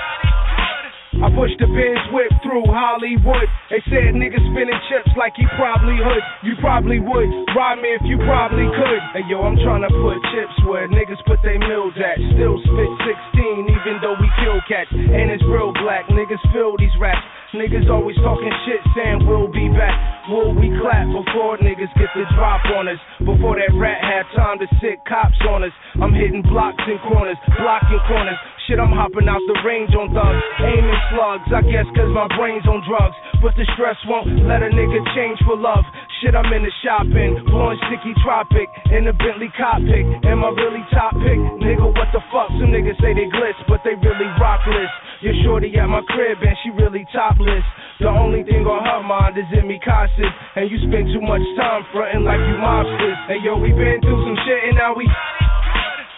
I 1.18 1.34
pushed 1.34 1.58
the 1.58 1.66
Benz 1.66 2.04
whip 2.14 2.30
through 2.46 2.70
Hollywood. 2.70 3.50
They 3.74 3.82
said 3.90 4.14
niggas 4.14 4.44
spinning 4.54 4.82
chips 4.86 5.10
like 5.18 5.34
he 5.34 5.50
probably 5.58 5.98
would. 5.98 6.24
You 6.46 6.54
probably 6.62 7.02
would. 7.02 7.30
Ride 7.58 7.82
me 7.82 7.90
if 7.98 8.06
you 8.06 8.22
probably 8.22 8.70
could. 8.70 9.02
Hey 9.18 9.26
yo, 9.26 9.42
I'm 9.42 9.58
trying 9.66 9.82
to 9.82 9.90
put 9.90 10.22
chips 10.30 10.54
where 10.70 10.86
niggas 10.86 11.18
put 11.26 11.42
their 11.42 11.58
mills 11.58 11.98
at. 11.98 12.22
Still 12.38 12.62
spit 12.62 12.92
16 13.34 13.66
even 13.66 13.98
though 14.06 14.14
we 14.14 14.30
kill 14.46 14.62
cats. 14.70 14.94
And 14.94 15.34
it's 15.34 15.42
real 15.50 15.74
black. 15.82 16.06
Niggas 16.14 16.42
feel 16.54 16.78
these 16.78 16.94
raps. 17.02 17.26
Niggas 17.58 17.90
always 17.90 18.18
talking 18.22 18.54
shit 18.70 18.84
saying 18.94 19.26
we'll 19.26 19.50
be 19.50 19.72
back. 19.74 19.96
Will 20.30 20.54
we 20.54 20.70
clap 20.84 21.08
before 21.10 21.58
niggas 21.58 21.90
get 21.98 22.12
the 22.14 22.30
drop 22.36 22.62
on 22.76 22.92
us? 22.92 23.00
Before 23.24 23.56
that 23.56 23.74
rat 23.74 24.04
had 24.04 24.28
time 24.36 24.60
to 24.60 24.68
sit 24.84 25.02
cops 25.08 25.40
on 25.50 25.64
us. 25.64 25.72
I'm 25.98 26.14
hitting 26.14 26.44
blocks 26.44 26.84
and 26.86 27.00
corners, 27.08 27.40
blocking 27.58 28.04
corners. 28.06 28.38
Shit, 28.68 28.84
I'm 28.84 28.92
hopping 28.92 29.32
out 29.32 29.40
the 29.48 29.56
range 29.64 29.96
on 29.96 30.12
thugs, 30.12 30.44
aiming 30.60 31.02
slugs. 31.16 31.48
I 31.56 31.64
guess 31.64 31.88
cause 31.96 32.12
my 32.12 32.28
brain's 32.36 32.68
on 32.68 32.84
drugs. 32.84 33.16
But 33.40 33.56
the 33.56 33.64
stress 33.80 33.96
won't 34.04 34.44
let 34.44 34.60
a 34.60 34.68
nigga 34.68 35.00
change 35.16 35.40
for 35.48 35.56
love. 35.56 35.88
Shit, 36.20 36.36
I'm 36.36 36.52
in 36.52 36.68
the 36.68 36.74
shopping, 36.84 37.48
blowing 37.48 37.80
sticky 37.88 38.12
tropic 38.28 38.68
in 38.92 39.08
the 39.08 39.16
Bentley 39.16 39.48
cockpit. 39.56 40.04
Am 40.28 40.44
I 40.44 40.52
really 40.52 40.84
top 40.92 41.16
pick? 41.16 41.40
Nigga, 41.64 41.88
what 41.96 42.12
the 42.12 42.20
fuck? 42.28 42.52
Some 42.60 42.68
niggas 42.68 43.00
say 43.00 43.16
they 43.16 43.32
glitz, 43.32 43.56
but 43.72 43.80
they 43.88 43.96
really 43.96 44.28
rockless. 44.36 44.92
Your 45.24 45.40
shorty 45.48 45.72
at 45.80 45.88
my 45.88 46.04
crib 46.12 46.36
and 46.44 46.60
she 46.60 46.76
really 46.76 47.08
topless. 47.16 47.64
The 48.04 48.12
only 48.12 48.44
thing 48.44 48.68
on 48.68 48.84
her 48.84 49.00
mind 49.00 49.40
is 49.40 49.48
in 49.56 49.64
me 49.64 49.80
cautious. 49.80 50.34
And 50.60 50.68
you 50.68 50.76
spend 50.84 51.08
too 51.16 51.24
much 51.24 51.46
time 51.56 51.88
fronting 51.96 52.28
like 52.28 52.44
you 52.44 52.60
mobsters. 52.60 53.16
Hey 53.32 53.40
yo, 53.48 53.56
we 53.64 53.72
been 53.72 54.04
through 54.04 54.28
some 54.28 54.36
shit 54.44 54.60
and 54.68 54.76
now 54.76 54.92
we. 54.92 55.08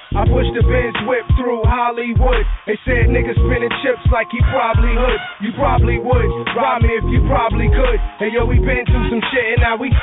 I 0.09 0.25
pushed 0.25 0.49
the 0.57 0.65
Benz 0.65 0.97
whip 1.05 1.21
through 1.37 1.61
Hollywood. 1.69 2.41
They 2.65 2.73
said 2.81 3.13
niggas 3.13 3.37
spinning 3.37 3.69
chips 3.85 4.01
like 4.09 4.25
he 4.33 4.41
probably 4.49 4.97
would. 4.97 5.21
You 5.37 5.53
probably 5.53 6.01
would. 6.01 6.29
Rob 6.57 6.81
me 6.81 6.97
if 6.97 7.05
you 7.13 7.21
probably 7.29 7.69
could. 7.69 8.01
Hey 8.17 8.33
yo, 8.33 8.41
we 8.49 8.57
been 8.57 8.89
through 8.89 9.05
some 9.05 9.21
shit 9.29 9.53
and 9.53 9.61
now 9.61 9.77
we. 9.77 9.93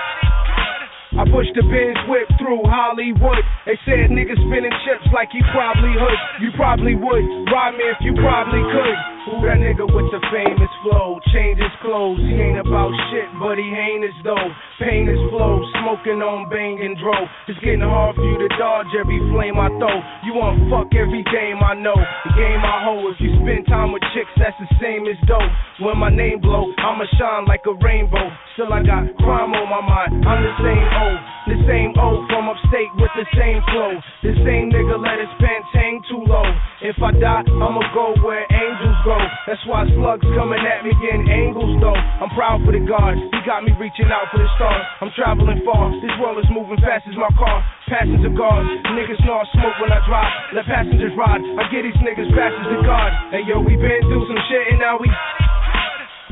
I 1.16 1.24
pushed 1.24 1.56
the 1.56 1.64
Benz 1.64 1.96
whip 2.12 2.28
through 2.36 2.60
Hollywood. 2.68 3.40
They 3.64 3.80
said 3.88 4.12
niggas 4.12 4.36
spinning 4.36 4.76
chips 4.84 5.08
like 5.16 5.32
he 5.32 5.40
probably 5.56 5.96
would. 5.96 6.20
You 6.44 6.52
probably 6.56 6.94
would. 6.94 7.24
Ride 7.48 7.72
me 7.72 7.84
if 7.88 8.00
you 8.04 8.12
probably 8.20 8.60
could. 8.60 8.98
That 9.42 9.58
nigga 9.58 9.82
with 9.82 10.06
the 10.14 10.22
famous 10.30 10.70
flow? 10.86 11.18
Change 11.34 11.58
his 11.58 11.74
clothes. 11.82 12.22
He 12.22 12.38
ain't 12.38 12.62
about 12.62 12.94
shit, 13.10 13.26
but 13.42 13.58
he 13.58 13.66
ain't 13.66 14.06
as 14.06 14.14
though. 14.22 14.46
Pain 14.78 15.10
is 15.10 15.18
flow, 15.34 15.58
smoking 15.82 16.22
on 16.22 16.46
bang 16.46 16.78
and 16.78 16.94
dro. 16.94 17.16
It's 17.50 17.58
getting 17.58 17.82
hard 17.82 18.14
for 18.14 18.22
you 18.22 18.38
to 18.38 18.50
dodge 18.54 18.86
every 18.94 19.18
flame 19.34 19.58
I 19.58 19.66
throw. 19.82 19.98
You 20.22 20.38
want 20.38 20.70
fuck 20.70 20.94
every 20.94 21.26
game 21.26 21.58
I 21.58 21.74
know. 21.74 21.98
The 21.98 22.32
game 22.38 22.62
I 22.62 22.86
hold. 22.86 23.18
If 23.18 23.18
you 23.18 23.34
spend 23.42 23.66
time 23.66 23.90
with 23.90 24.06
chicks, 24.14 24.30
that's 24.38 24.54
the 24.62 24.70
same 24.78 25.10
as 25.10 25.18
dope. 25.26 25.50
When 25.82 25.98
my 25.98 26.12
name 26.12 26.38
blow, 26.38 26.70
I'ma 26.78 27.10
shine 27.18 27.50
like 27.50 27.66
a 27.66 27.74
rainbow. 27.82 28.30
Still 28.54 28.70
I 28.70 28.78
got 28.86 29.10
crime 29.18 29.50
on 29.58 29.66
my 29.66 29.82
mind. 29.82 30.22
I'm 30.22 30.38
the 30.38 30.54
same 30.62 30.86
old, 31.02 31.05
the 31.46 31.58
same 31.66 31.94
old 31.98 32.26
from 32.26 32.50
upstate 32.50 32.90
with 32.98 33.12
the 33.14 33.26
same 33.38 33.62
flow. 33.70 33.92
The 34.26 34.34
same 34.42 34.70
nigga 34.72 34.98
let 34.98 35.22
his 35.22 35.30
pants 35.38 35.70
hang 35.72 36.02
too 36.10 36.22
low. 36.26 36.46
If 36.82 36.98
I 36.98 37.14
die, 37.14 37.46
I'ma 37.46 37.82
go 37.94 38.14
where 38.22 38.44
angels 38.50 38.98
go. 39.06 39.18
That's 39.46 39.62
why 39.66 39.86
slugs 39.94 40.26
coming 40.34 40.62
at 40.62 40.82
me 40.82 40.92
in 40.92 41.30
angles 41.30 41.78
though. 41.78 41.94
I'm 41.94 42.30
proud 42.34 42.66
for 42.66 42.74
the 42.74 42.82
God. 42.82 43.14
He 43.14 43.38
got 43.46 43.62
me 43.62 43.72
reaching 43.78 44.10
out 44.10 44.28
for 44.34 44.38
the 44.42 44.48
stars. 44.58 44.84
I'm 45.00 45.12
traveling 45.14 45.62
far. 45.62 45.94
This 46.02 46.14
world 46.18 46.42
is 46.42 46.50
moving 46.50 46.82
fast 46.82 47.06
as 47.06 47.16
my 47.16 47.30
car. 47.38 47.62
Passenger 47.86 48.34
guards, 48.34 48.66
niggas 48.98 49.22
know 49.22 49.40
smoke 49.54 49.78
when 49.78 49.94
I 49.94 50.02
drive. 50.04 50.32
Let 50.58 50.66
passengers 50.66 51.14
ride. 51.14 51.40
I 51.40 51.62
get 51.70 51.86
these 51.86 52.00
niggas 52.02 52.30
fast 52.34 52.54
as 52.58 52.66
the 52.74 52.82
God. 52.82 53.10
Hey 53.30 53.46
yo, 53.46 53.62
we 53.62 53.78
been 53.78 54.02
through 54.10 54.26
some 54.26 54.42
shit 54.50 54.74
and 54.74 54.82
now 54.82 54.98
we. 54.98 55.06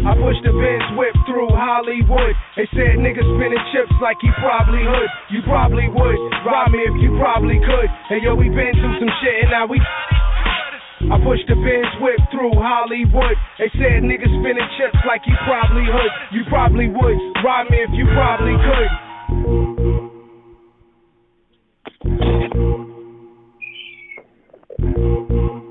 I 0.04 0.12
pushed 0.20 0.44
the 0.44 0.52
Benz 0.52 0.84
whip 1.00 1.16
through 1.24 1.48
Hollywood. 1.48 2.36
They 2.60 2.68
said 2.76 3.00
niggas 3.00 3.24
spinning 3.24 3.64
chips 3.72 3.96
like 4.04 4.20
he 4.20 4.28
probably 4.36 4.84
would. 4.84 5.10
You 5.32 5.40
probably 5.48 5.88
would. 5.88 6.18
Rob 6.44 6.76
me 6.76 6.84
if 6.84 6.92
you 7.00 7.16
probably 7.16 7.56
could. 7.56 7.88
Hey 8.12 8.20
yo, 8.20 8.36
we 8.36 8.52
been 8.52 8.76
through 8.76 9.00
some 9.00 9.08
shit 9.24 9.48
and 9.48 9.50
now 9.50 9.64
we. 9.64 9.80
I 11.08 11.16
pushed 11.24 11.48
the 11.48 11.56
Benz 11.56 11.88
whip 12.04 12.20
through 12.28 12.52
Hollywood. 12.52 13.36
They 13.56 13.72
said 13.80 14.04
niggas 14.04 14.28
spinning 14.28 14.68
chips 14.76 15.00
like 15.08 15.24
he 15.24 15.32
probably 15.48 15.88
would. 15.88 16.12
You 16.36 16.44
probably 16.52 16.92
would. 16.92 17.16
Rob 17.40 17.72
me 17.72 17.80
if 17.80 17.92
you 17.96 18.04
probably 18.12 18.60
could. 18.60 18.92
All 24.84 25.63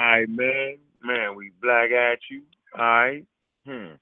right, 0.00 0.28
man. 0.28 0.78
Man, 1.02 1.34
we 1.36 1.50
black 1.62 1.90
at 1.90 2.18
you. 2.30 2.42
All 2.78 2.84
right. 2.84 3.24
Hmm. 3.66 3.94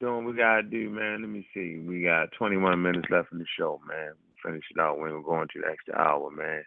Doing 0.00 0.24
what 0.24 0.34
we 0.34 0.38
gotta 0.38 0.62
do, 0.62 0.90
man. 0.90 1.22
Let 1.22 1.30
me 1.30 1.46
see. 1.54 1.78
We 1.78 2.02
got 2.02 2.32
21 2.38 2.80
minutes 2.82 3.08
left 3.10 3.32
in 3.32 3.38
the 3.38 3.46
show, 3.58 3.80
man. 3.88 4.12
Finish 4.44 4.64
it 4.70 4.80
out 4.80 4.98
we're 4.98 5.20
going 5.22 5.48
to 5.52 5.60
the 5.60 5.68
extra 5.70 5.96
hour, 5.96 6.30
man. 6.30 6.62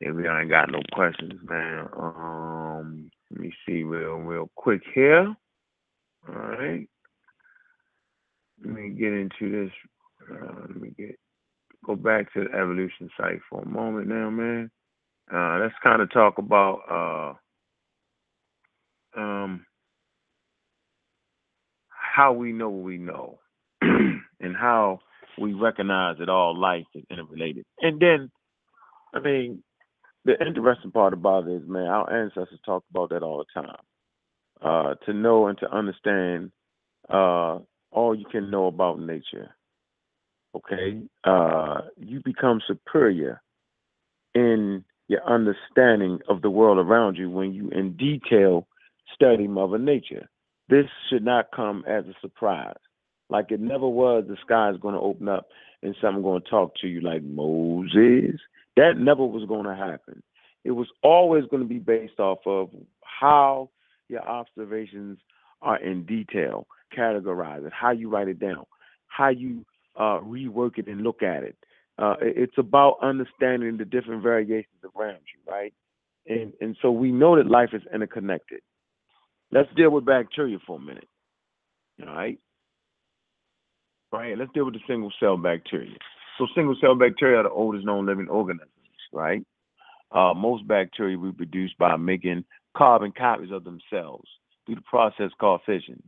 And 0.00 0.16
we 0.16 0.28
ain't 0.28 0.48
got 0.48 0.70
no 0.70 0.80
questions, 0.92 1.34
man. 1.48 1.88
Um, 1.96 3.10
let 3.30 3.40
me 3.40 3.52
see 3.66 3.82
real, 3.82 4.16
real 4.16 4.50
quick 4.56 4.82
here. 4.94 5.34
All 6.28 6.34
right. 6.34 6.88
Let 8.64 8.74
me 8.74 8.90
get 8.90 9.12
into 9.12 9.50
this. 9.50 9.72
Uh, 10.30 10.66
let 10.68 10.80
me 10.80 10.90
get 10.96 11.18
go 11.84 11.96
back 11.96 12.32
to 12.32 12.44
the 12.44 12.56
evolution 12.56 13.10
site 13.18 13.40
for 13.50 13.62
a 13.62 13.68
moment 13.68 14.08
now, 14.08 14.30
man. 14.30 14.70
Uh, 15.32 15.58
let's 15.60 15.74
kind 15.82 16.00
of 16.00 16.10
talk 16.12 16.38
about 16.38 16.80
uh, 16.90 17.34
um, 19.16 19.66
how 21.88 22.32
we 22.32 22.52
know 22.52 22.68
what 22.68 22.84
we 22.84 22.98
know 22.98 23.38
and 23.80 24.56
how 24.56 25.00
we 25.38 25.54
recognize 25.54 26.16
that 26.18 26.28
all 26.28 26.58
life 26.58 26.84
is 26.94 27.04
interrelated. 27.10 27.64
And 27.80 28.00
then, 28.00 28.30
I 29.14 29.20
mean, 29.20 29.62
the 30.24 30.34
interesting 30.44 30.90
part 30.90 31.12
about 31.14 31.48
it 31.48 31.56
is, 31.56 31.68
man, 31.68 31.86
our 31.86 32.22
ancestors 32.24 32.60
talk 32.64 32.84
about 32.90 33.10
that 33.10 33.22
all 33.22 33.38
the 33.38 33.60
time. 33.60 33.76
Uh, 34.60 34.94
to 35.06 35.12
know 35.12 35.48
and 35.48 35.58
to 35.58 35.68
understand 35.74 36.52
uh, 37.10 37.58
all 37.90 38.14
you 38.14 38.24
can 38.30 38.48
know 38.50 38.66
about 38.66 39.00
nature. 39.00 39.56
Okay, 40.54 41.02
uh, 41.24 41.80
you 41.96 42.20
become 42.24 42.60
superior 42.66 43.42
in 44.34 44.84
your 45.08 45.24
understanding 45.24 46.20
of 46.28 46.42
the 46.42 46.50
world 46.50 46.78
around 46.78 47.16
you 47.16 47.28
when 47.28 47.52
you 47.52 47.70
in 47.70 47.96
detail 47.96 48.68
study 49.14 49.46
Mother 49.46 49.78
Nature. 49.78 50.28
This 50.68 50.86
should 51.08 51.24
not 51.24 51.46
come 51.54 51.84
as 51.86 52.04
a 52.06 52.14
surprise. 52.20 52.76
Like 53.28 53.50
it 53.50 53.60
never 53.60 53.88
was 53.88 54.24
the 54.28 54.36
sky 54.44 54.70
is 54.70 54.76
going 54.80 54.94
to 54.94 55.00
open 55.00 55.28
up 55.28 55.46
and 55.82 55.96
something 56.00 56.22
going 56.22 56.42
to 56.42 56.48
talk 56.48 56.74
to 56.80 56.86
you 56.86 57.00
like 57.00 57.22
Moses. 57.22 58.40
That 58.76 58.98
never 58.98 59.24
was 59.24 59.46
going 59.48 59.64
to 59.64 59.74
happen. 59.74 60.22
It 60.64 60.72
was 60.72 60.86
always 61.02 61.44
going 61.50 61.62
to 61.62 61.68
be 61.68 61.78
based 61.78 62.20
off 62.20 62.38
of 62.46 62.70
how 63.02 63.70
your 64.08 64.22
observations 64.22 65.18
are 65.60 65.82
in 65.82 66.04
detail, 66.04 66.66
categorize 66.96 67.66
it, 67.66 67.72
how 67.72 67.90
you 67.90 68.08
write 68.08 68.28
it 68.28 68.38
down, 68.38 68.64
how 69.06 69.28
you 69.28 69.64
uh, 69.96 70.20
rework 70.20 70.78
it 70.78 70.86
and 70.86 71.02
look 71.02 71.22
at 71.22 71.42
it. 71.42 71.56
Uh, 71.98 72.14
it's 72.20 72.56
about 72.58 72.96
understanding 73.02 73.76
the 73.76 73.84
different 73.84 74.22
variations 74.22 74.82
around 74.96 75.18
you, 75.34 75.52
right? 75.52 75.72
And 76.26 76.52
and 76.60 76.76
so 76.80 76.90
we 76.90 77.10
know 77.10 77.36
that 77.36 77.46
life 77.48 77.70
is 77.72 77.82
interconnected. 77.92 78.60
Let's 79.52 79.68
deal 79.76 79.90
with 79.90 80.06
bacteria 80.06 80.58
for 80.66 80.78
a 80.78 80.80
minute. 80.80 81.08
All 82.00 82.14
right. 82.14 82.38
Right. 84.10 84.36
Let's 84.36 84.52
deal 84.52 84.64
with 84.64 84.74
the 84.74 84.80
single 84.86 85.12
cell 85.20 85.36
bacteria. 85.36 85.96
So 86.38 86.46
single 86.54 86.76
cell 86.80 86.94
bacteria 86.94 87.40
are 87.40 87.42
the 87.44 87.50
oldest 87.50 87.84
known 87.84 88.06
living 88.06 88.28
organisms, 88.28 88.70
right? 89.12 89.44
Uh, 90.10 90.32
most 90.34 90.66
bacteria 90.66 91.16
reproduce 91.16 91.72
by 91.78 91.96
making 91.96 92.44
carbon 92.76 93.12
copies 93.16 93.50
of 93.52 93.64
themselves 93.64 94.28
through 94.64 94.76
the 94.76 94.82
process 94.82 95.30
called 95.38 95.60
fission. 95.66 96.02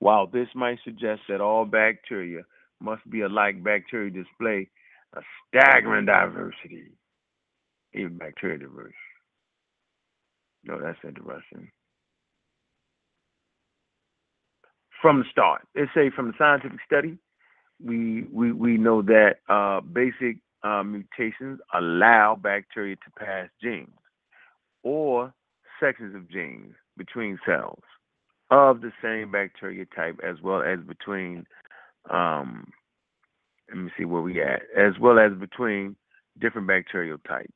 While 0.00 0.26
this 0.26 0.48
might 0.54 0.78
suggest 0.84 1.22
that 1.28 1.40
all 1.40 1.64
bacteria 1.64 2.42
must 2.80 3.08
be 3.10 3.22
alike, 3.22 3.62
bacteria 3.62 4.10
display 4.10 4.68
a 5.14 5.20
staggering 5.48 6.06
diversity, 6.06 6.92
even 7.94 8.18
bacteria 8.18 8.58
diverse. 8.58 8.92
No, 10.64 10.80
that's 10.80 10.98
interesting. 11.04 11.70
From 15.00 15.20
the 15.20 15.24
start, 15.30 15.62
let's 15.76 15.90
say 15.94 16.10
from 16.10 16.28
the 16.28 16.34
scientific 16.36 16.80
study, 16.84 17.18
we 17.84 18.24
we 18.32 18.52
we 18.52 18.76
know 18.76 19.02
that 19.02 19.36
uh, 19.48 19.80
basic 19.80 20.38
uh, 20.62 20.82
mutations 20.82 21.60
allow 21.72 22.36
bacteria 22.40 22.96
to 22.96 23.10
pass 23.16 23.48
genes 23.62 23.88
or 24.82 25.32
sections 25.80 26.16
of 26.16 26.28
genes 26.28 26.74
between 26.96 27.38
cells 27.46 27.82
of 28.50 28.80
the 28.80 28.90
same 29.02 29.30
bacteria 29.30 29.84
type, 29.94 30.18
as 30.26 30.36
well 30.42 30.62
as 30.62 30.80
between 30.80 31.46
um, 32.10 32.72
let 33.68 33.78
me 33.78 33.90
see 33.96 34.04
where 34.04 34.22
we 34.22 34.40
at, 34.40 34.62
as 34.76 34.98
well 34.98 35.18
as 35.18 35.32
between 35.38 35.94
different 36.40 36.66
bacterial 36.66 37.18
types. 37.18 37.52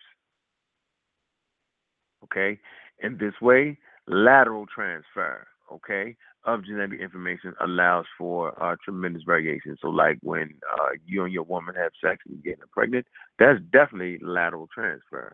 Okay, 2.24 2.60
in 3.02 3.18
this 3.18 3.34
way, 3.40 3.78
lateral 4.06 4.66
transfer, 4.66 5.46
okay, 5.72 6.16
of 6.44 6.64
genetic 6.64 7.00
information 7.00 7.54
allows 7.60 8.04
for 8.18 8.60
uh, 8.62 8.76
tremendous 8.84 9.22
variation. 9.24 9.76
So, 9.80 9.88
like 9.88 10.18
when 10.22 10.54
uh, 10.78 10.90
you 11.04 11.24
and 11.24 11.32
your 11.32 11.44
woman 11.44 11.74
have 11.76 11.92
sex 12.02 12.22
and 12.26 12.34
you're 12.36 12.54
getting 12.54 12.68
pregnant, 12.72 13.06
that's 13.38 13.60
definitely 13.72 14.18
lateral 14.22 14.68
transfer. 14.74 15.32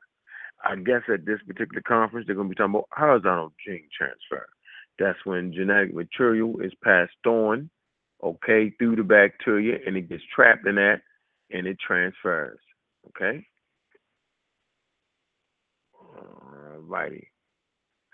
I 0.65 0.77
guess 0.77 1.03
at 1.13 1.25
this 1.25 1.39
particular 1.47 1.83
conference, 1.87 2.27
they're 2.27 2.37
going 2.37 2.49
to 2.49 2.55
be 2.55 2.57
talking 2.57 2.75
about 2.75 2.89
horizontal 2.93 3.53
gene 3.65 3.89
transfer. 3.97 4.47
That's 4.99 5.19
when 5.25 5.53
genetic 5.53 5.95
material 5.95 6.61
is 6.61 6.73
passed 6.83 7.13
on 7.27 7.71
okay, 8.23 8.73
through 8.79 8.97
the 8.97 9.03
bacteria 9.03 9.79
and 9.87 9.97
it 9.97 10.09
gets 10.09 10.23
trapped 10.35 10.67
in 10.67 10.77
that 10.77 11.01
and 11.51 11.67
it 11.67 11.79
transfers. 11.85 12.59
Okay. 13.09 13.45
All 15.95 16.81
righty. 16.81 17.29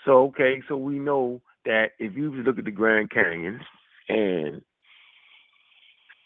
So 0.04 0.24
okay, 0.26 0.62
so 0.68 0.76
we 0.76 0.98
know 0.98 1.40
that 1.64 1.90
if 1.98 2.16
you 2.16 2.32
look 2.32 2.58
at 2.58 2.64
the 2.64 2.70
Grand 2.70 3.10
Canyon 3.10 3.60
and 4.08 4.62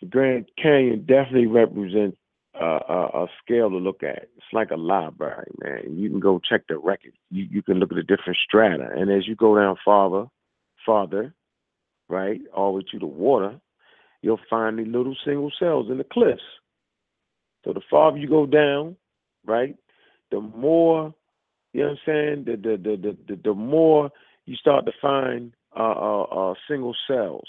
the 0.01 0.07
Grand 0.09 0.47
Canyon 0.61 1.01
definitely 1.01 1.47
represents 1.47 2.17
uh, 2.61 2.81
a, 2.89 3.23
a, 3.23 3.27
scale 3.43 3.71
to 3.71 3.77
look 3.77 4.03
at. 4.03 4.29
It's 4.37 4.53
like 4.53 4.71
a 4.71 4.77
library, 4.77 5.51
man. 5.61 5.97
You 5.97 6.11
can 6.11 6.21
go 6.21 6.41
check 6.41 6.63
the 6.69 6.79
records. 6.79 7.17
You 7.31 7.47
you 7.51 7.63
can 7.63 7.79
look 7.79 7.93
at 7.93 7.97
the 7.97 8.03
different 8.03 8.39
strata, 8.45 8.89
and 8.97 9.11
as 9.11 9.29
you 9.29 9.37
go 9.37 9.57
down 9.57 9.77
farther, 9.85 10.27
farther, 10.85 11.35
right, 12.09 12.41
all 12.55 12.73
the 12.73 12.79
way 12.79 12.85
to 12.91 12.99
the 12.99 13.07
water, 13.07 13.61
you'll 14.23 14.41
find 14.51 14.79
the 14.79 14.85
little 14.85 15.17
single 15.25 15.53
cells 15.59 15.89
in 15.91 15.99
the 15.99 16.05
cliffs. 16.05 16.43
So 17.65 17.73
the 17.73 17.83
farther 17.89 18.19
you 18.19 18.29
go 18.29 18.47
down, 18.47 18.97
right, 19.47 19.77
the 20.31 20.41
more 20.41 21.15
you 21.73 21.83
know 21.83 21.91
what 21.91 21.99
I'm 21.99 21.99
saying, 22.07 22.45
the 22.47 22.57
the 22.57 22.77
the 22.77 22.97
the, 22.97 23.17
the, 23.29 23.41
the 23.45 23.55
more 23.55 24.11
you 24.49 24.57
start 24.57 24.87
to 24.87 24.93
find 25.01 25.53
uh, 25.77 25.83
uh, 25.83 26.23
uh, 26.23 26.55
single 26.69 26.97
cells, 27.07 27.47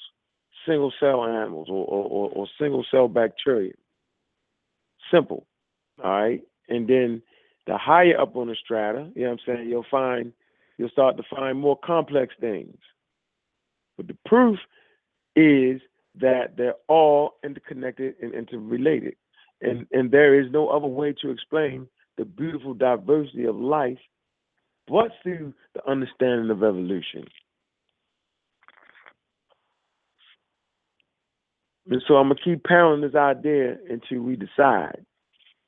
single 0.68 0.92
cell 1.00 1.24
animals, 1.24 1.68
or, 1.70 1.86
or, 1.86 2.30
or, 2.30 2.48
single 2.60 2.86
cell 2.92 3.08
bacteria. 3.08 3.72
Simple. 5.10 5.48
All 6.04 6.12
right. 6.12 6.42
And 6.68 6.90
then 6.90 7.22
the 7.68 7.78
higher 7.78 8.20
up 8.20 8.36
on 8.36 8.48
the 8.48 8.56
strata, 8.62 9.10
you 9.16 9.24
know 9.24 9.32
what 9.32 9.40
I'm 9.48 9.56
saying, 9.56 9.70
you'll 9.70 9.86
find 9.90 10.34
you'll 10.78 10.90
start 10.90 11.16
to 11.18 11.24
find 11.34 11.58
more 11.58 11.78
complex 11.78 12.36
things. 12.40 12.78
But 13.96 14.08
the 14.08 14.18
proof 14.26 14.60
is 15.38 15.80
that 16.20 16.58
they're 16.58 16.76
all 16.90 17.36
interconnected 17.46 18.16
and 18.22 18.34
interrelated. 18.34 19.16
And 19.62 19.88
and 19.94 20.12
there 20.12 20.38
is 20.38 20.52
no 20.52 20.68
other 20.68 20.88
way 20.88 21.16
to 21.22 21.32
explain 21.32 21.88
the 22.18 22.26
beautiful 22.26 22.74
diversity 22.74 23.46
of 23.46 23.56
life 23.56 24.00
but 24.90 25.12
through 25.24 25.54
the 25.76 25.90
understanding 25.90 26.50
of 26.50 26.64
evolution. 26.64 27.26
And 31.90 32.04
so 32.08 32.16
I'm 32.16 32.30
gonna 32.30 32.40
keep 32.44 32.64
pounding 32.64 33.08
this 33.08 33.16
idea 33.16 33.78
until 33.90 34.22
we 34.22 34.36
decide 34.36 35.06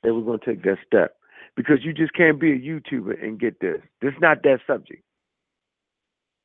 that 0.02 0.14
we're 0.14 0.22
gonna 0.22 0.38
take 0.44 0.62
that 0.64 0.78
step. 0.86 1.16
Because 1.56 1.84
you 1.84 1.92
just 1.92 2.14
can't 2.14 2.40
be 2.40 2.52
a 2.52 2.58
YouTuber 2.58 3.22
and 3.22 3.38
get 3.38 3.60
this. 3.60 3.80
This 4.00 4.14
is 4.14 4.20
not 4.20 4.42
that 4.44 4.60
subject. 4.66 5.02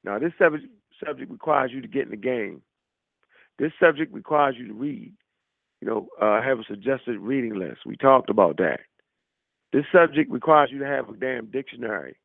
Now 0.03 0.19
this 0.19 0.33
subject 0.37 0.65
subject 1.03 1.31
requires 1.31 1.71
you 1.71 1.81
to 1.81 1.87
get 1.87 2.03
in 2.03 2.11
the 2.11 2.17
game. 2.17 2.61
This 3.59 3.71
subject 3.79 4.13
requires 4.13 4.55
you 4.57 4.67
to 4.67 4.73
read. 4.73 5.13
You 5.81 5.87
know, 5.87 6.07
uh, 6.19 6.41
have 6.41 6.59
a 6.59 6.63
suggested 6.63 7.19
reading 7.19 7.55
list. 7.55 7.81
We 7.85 7.97
talked 7.97 8.31
about 8.31 8.57
that. 8.57 8.79
This 9.73 9.85
subject 9.91 10.31
requires 10.31 10.69
you 10.71 10.79
to 10.79 10.85
have 10.85 11.07
a 11.07 11.13
damn 11.13 11.47
dictionary 11.47 12.15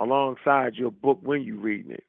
alongside 0.00 0.74
your 0.74 0.90
book 0.90 1.18
when 1.22 1.42
you're 1.42 1.56
reading 1.56 1.92
it. 1.92 2.04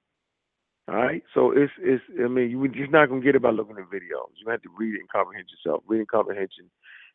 All 0.89 0.95
right, 0.95 1.21
so 1.33 1.51
it's 1.51 1.71
it's. 1.79 2.03
I 2.17 2.29
mean, 2.29 2.49
you're 2.49 2.67
just 2.69 2.91
not 2.91 3.09
gonna 3.09 3.21
get 3.21 3.35
it 3.35 3.41
by 3.41 3.49
looking 3.49 3.75
at 3.77 3.89
videos. 3.89 4.31
You 4.37 4.49
have 4.49 4.61
to 4.61 4.69
read 4.77 4.95
it 4.95 5.01
and 5.01 5.09
comprehend 5.09 5.47
yourself. 5.49 5.83
Reading 5.85 6.05
comprehension 6.09 6.69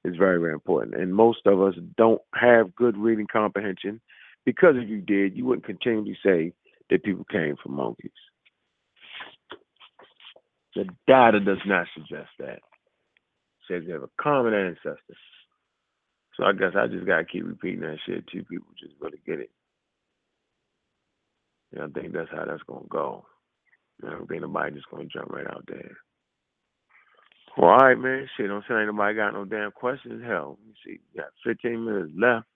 is 0.04 0.14
very 0.16 0.38
very 0.38 0.52
important, 0.52 0.94
and 0.94 1.14
most 1.14 1.46
of 1.46 1.60
us 1.62 1.74
don't 1.96 2.20
have 2.34 2.74
good 2.74 2.98
reading 2.98 3.26
comprehension 3.32 3.98
because 4.44 4.74
if 4.76 4.90
you 4.90 5.00
did, 5.00 5.34
you 5.36 5.46
wouldn't 5.46 5.64
continually 5.64 6.18
say 6.22 6.52
that 6.90 7.02
people 7.02 7.24
came 7.30 7.56
from 7.62 7.76
monkeys. 7.76 8.10
The 10.74 10.84
data 11.06 11.40
does 11.40 11.58
not 11.66 11.86
suggest 11.94 12.28
that. 12.38 12.56
It 12.58 12.62
says 13.68 13.82
they 13.86 13.92
have 13.92 14.02
a 14.02 14.10
common 14.20 14.52
ancestor. 14.52 15.16
So 16.36 16.44
I 16.44 16.52
guess 16.52 16.72
I 16.76 16.88
just 16.88 17.06
gotta 17.06 17.24
keep 17.24 17.46
repeating 17.46 17.80
that 17.80 17.98
shit 18.06 18.26
till 18.26 18.44
people 18.44 18.68
just 18.78 18.94
really 19.00 19.20
get 19.26 19.40
it. 19.40 19.50
And 21.72 21.82
I 21.84 22.00
think 22.00 22.12
that's 22.12 22.30
how 22.30 22.44
that's 22.44 22.62
gonna 22.68 22.86
go. 22.88 23.24
I 24.06 24.10
don't 24.10 24.26
think 24.28 24.42
nobody 24.42 24.74
just 24.74 24.90
gonna 24.90 25.06
jump 25.06 25.30
right 25.30 25.46
out 25.46 25.64
there. 25.68 25.96
Well, 27.56 27.70
all 27.70 27.78
right, 27.78 27.98
man. 27.98 28.28
Shit, 28.36 28.48
don't 28.48 28.64
say 28.68 28.74
anybody 28.74 29.14
got 29.14 29.34
no 29.34 29.44
damn 29.44 29.72
questions. 29.72 30.22
Hell, 30.26 30.58
you 30.66 30.72
see. 30.84 31.00
We 31.14 31.20
got 31.20 31.30
15 31.44 31.84
minutes 31.84 32.12
left. 32.16 32.46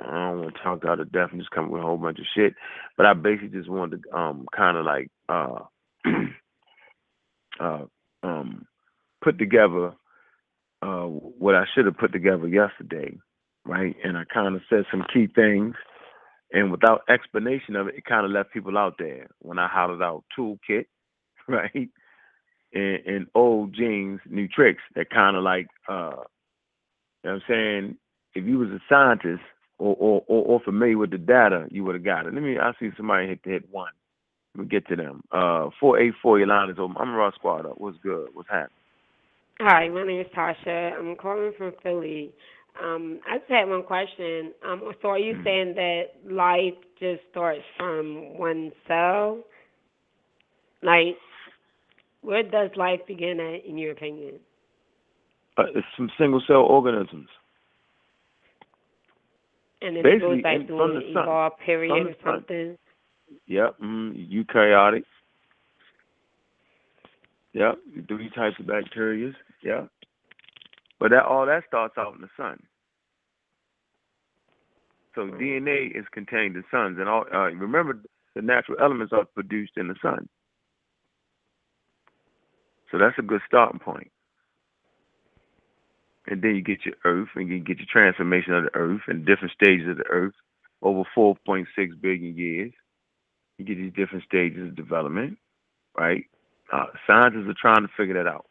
I 0.00 0.30
don't 0.30 0.40
want 0.40 0.54
to 0.54 0.62
talk 0.62 0.84
out 0.86 1.00
of 1.00 1.12
death 1.12 1.28
and 1.32 1.40
just 1.40 1.50
come 1.50 1.70
with 1.70 1.82
a 1.82 1.84
whole 1.84 1.98
bunch 1.98 2.18
of 2.18 2.24
shit. 2.34 2.54
But 2.96 3.06
I 3.06 3.14
basically 3.14 3.58
just 3.58 3.68
wanted 3.70 4.02
to 4.02 4.16
um 4.18 4.46
kind 4.56 4.76
of 4.76 4.84
like 4.84 5.10
uh 5.28 5.58
uh 7.60 7.84
um 8.22 8.66
put 9.22 9.38
together 9.38 9.92
uh 10.82 11.04
what 11.04 11.54
I 11.54 11.64
should 11.74 11.86
have 11.86 11.98
put 11.98 12.12
together 12.12 12.48
yesterday, 12.48 13.18
right? 13.66 13.94
And 14.02 14.16
I 14.16 14.24
kind 14.32 14.56
of 14.56 14.62
said 14.70 14.84
some 14.90 15.04
key 15.12 15.28
things 15.34 15.74
and 16.52 16.70
without 16.70 17.02
explanation 17.08 17.76
of 17.76 17.88
it, 17.88 17.96
it 17.96 18.04
kind 18.04 18.26
of 18.26 18.32
left 18.32 18.52
people 18.52 18.76
out 18.76 18.96
there. 18.98 19.28
When 19.40 19.58
I 19.58 19.68
hollered 19.68 20.02
out 20.02 20.24
toolkit, 20.38 20.86
right, 21.48 21.88
and, 22.74 23.06
and 23.06 23.26
old 23.34 23.74
jeans, 23.74 24.20
new 24.28 24.48
tricks, 24.48 24.82
that 24.94 25.10
kind 25.10 25.36
of 25.36 25.42
like, 25.42 25.68
uh, 25.88 26.10
you 27.24 27.30
know 27.30 27.32
what 27.32 27.32
I'm 27.32 27.42
saying? 27.48 27.96
If 28.34 28.44
you 28.44 28.58
was 28.58 28.70
a 28.70 28.80
scientist 28.88 29.42
or, 29.78 29.94
or, 29.98 30.24
or, 30.26 30.44
or 30.44 30.60
familiar 30.60 30.98
with 30.98 31.10
the 31.10 31.18
data, 31.18 31.66
you 31.70 31.84
would 31.84 31.94
have 31.94 32.04
got 32.04 32.26
it. 32.26 32.34
Let 32.34 32.42
me, 32.42 32.58
I 32.58 32.72
see 32.78 32.90
somebody 32.96 33.28
hit 33.28 33.40
hit 33.44 33.70
one. 33.70 33.92
Let 34.54 34.64
me 34.64 34.68
get 34.68 34.86
to 34.88 34.96
them. 34.96 35.22
Uh, 35.32 35.70
484, 35.80 36.38
your 36.38 36.48
line 36.48 36.70
is 36.70 36.76
open. 36.78 36.96
I'm 36.98 37.14
raw 37.14 37.30
squad 37.32 37.66
up. 37.66 37.78
What's 37.78 37.98
good? 38.02 38.28
What's 38.34 38.48
happening? 38.50 38.76
Hi, 39.60 39.88
my 39.88 40.04
name 40.04 40.20
is 40.20 40.26
Tasha. 40.36 40.98
I'm 40.98 41.14
calling 41.16 41.52
from 41.56 41.72
Philly. 41.82 42.32
Um, 42.80 43.20
I 43.28 43.38
just 43.38 43.50
had 43.50 43.68
one 43.68 43.82
question. 43.82 44.52
Um, 44.66 44.92
so 45.02 45.08
are 45.08 45.18
you 45.18 45.38
saying 45.44 45.74
that 45.74 46.04
life 46.24 46.74
just 46.98 47.20
starts 47.30 47.62
from 47.76 48.38
one 48.38 48.72
cell? 48.88 49.40
Like, 50.82 51.16
where 52.22 52.42
does 52.42 52.70
life 52.76 53.00
begin 53.06 53.40
at, 53.40 53.64
in 53.66 53.78
your 53.78 53.92
opinion? 53.92 54.34
Uh, 55.58 55.64
it's 55.74 55.86
from 55.96 56.10
single 56.18 56.42
cell 56.46 56.62
organisms. 56.62 57.28
And 59.82 59.96
then 59.96 60.02
Basically, 60.02 60.38
it 60.38 60.42
goes 60.42 60.44
like 60.44 60.66
through 60.66 60.82
an 60.84 60.94
the 60.94 61.12
sun. 61.12 61.22
evolved 61.24 61.56
period 61.64 62.06
or 62.06 62.14
something. 62.24 62.78
Yep, 63.46 63.80
mm, 63.82 64.32
eukaryotic. 64.32 65.02
Yep, 67.52 67.78
three 68.08 68.30
types 68.30 68.56
of 68.60 68.66
bacteria. 68.66 69.32
Yep. 69.62 69.88
But 71.02 71.10
that 71.10 71.24
all 71.24 71.46
that 71.46 71.64
starts 71.66 71.98
out 71.98 72.14
in 72.14 72.20
the 72.20 72.28
sun. 72.36 72.62
So 75.16 75.22
DNA 75.22 75.98
is 75.98 76.04
contained 76.12 76.54
in 76.54 76.62
suns, 76.70 76.96
and 77.00 77.08
all. 77.08 77.24
Uh, 77.34 77.50
remember, 77.50 78.00
the 78.36 78.40
natural 78.40 78.78
elements 78.80 79.12
are 79.12 79.24
produced 79.24 79.72
in 79.76 79.88
the 79.88 79.96
sun. 80.00 80.28
So 82.92 82.98
that's 82.98 83.18
a 83.18 83.22
good 83.22 83.40
starting 83.48 83.80
point. 83.80 84.12
And 86.28 86.40
then 86.40 86.54
you 86.54 86.62
get 86.62 86.86
your 86.86 86.94
Earth, 87.04 87.30
and 87.34 87.48
you 87.48 87.58
get 87.58 87.78
your 87.78 87.88
transformation 87.90 88.54
of 88.54 88.62
the 88.62 88.74
Earth 88.76 89.00
and 89.08 89.26
different 89.26 89.54
stages 89.60 89.88
of 89.88 89.96
the 89.96 90.06
Earth 90.08 90.34
over 90.82 91.02
4.6 91.18 91.66
billion 92.00 92.36
years. 92.36 92.72
You 93.58 93.64
get 93.64 93.76
these 93.76 93.92
different 93.96 94.22
stages 94.22 94.68
of 94.68 94.76
development, 94.76 95.36
right? 95.98 96.26
Uh, 96.72 96.86
scientists 97.08 97.48
are 97.48 97.56
trying 97.60 97.82
to 97.82 97.92
figure 97.96 98.14
that 98.22 98.30
out. 98.30 98.46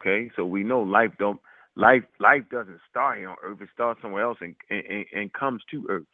Okay, 0.00 0.30
so 0.36 0.44
we 0.44 0.62
know 0.62 0.80
life 0.80 1.12
don't 1.18 1.40
life 1.76 2.02
life 2.20 2.42
doesn't 2.50 2.80
start 2.90 3.18
here 3.18 3.30
on 3.30 3.36
Earth; 3.44 3.58
it 3.60 3.68
starts 3.74 4.00
somewhere 4.02 4.24
else 4.24 4.38
and 4.40 4.54
and, 4.70 5.04
and 5.14 5.32
comes 5.32 5.62
to 5.70 5.86
Earth. 5.88 6.04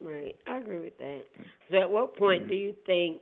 Right, 0.00 0.36
I 0.46 0.58
agree 0.58 0.80
with 0.80 0.98
that. 0.98 1.22
So, 1.70 1.78
at 1.78 1.90
what 1.90 2.16
point 2.16 2.48
do 2.48 2.54
you 2.54 2.74
think, 2.84 3.18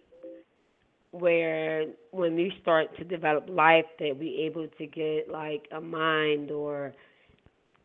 where 1.13 1.87
when 2.11 2.35
we 2.35 2.53
start 2.61 2.97
to 2.99 3.05
develop 3.05 3.47
life, 3.49 3.85
that 4.01 4.17
we 4.19 4.49
able 4.51 4.67
to 4.79 4.87
get 4.87 5.31
like 5.31 5.69
a 5.71 5.81
mind, 5.81 6.51
or 6.51 6.93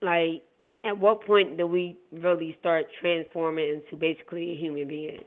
like, 0.01 0.41
at 0.84 0.97
what 0.97 1.26
point 1.26 1.57
do 1.57 1.68
we 1.68 1.97
really 2.11 2.57
start 2.60 2.88
transforming 2.99 3.81
into 3.81 3.95
basically 3.95 4.51
a 4.51 4.56
human 4.56 4.88
being? 4.88 5.19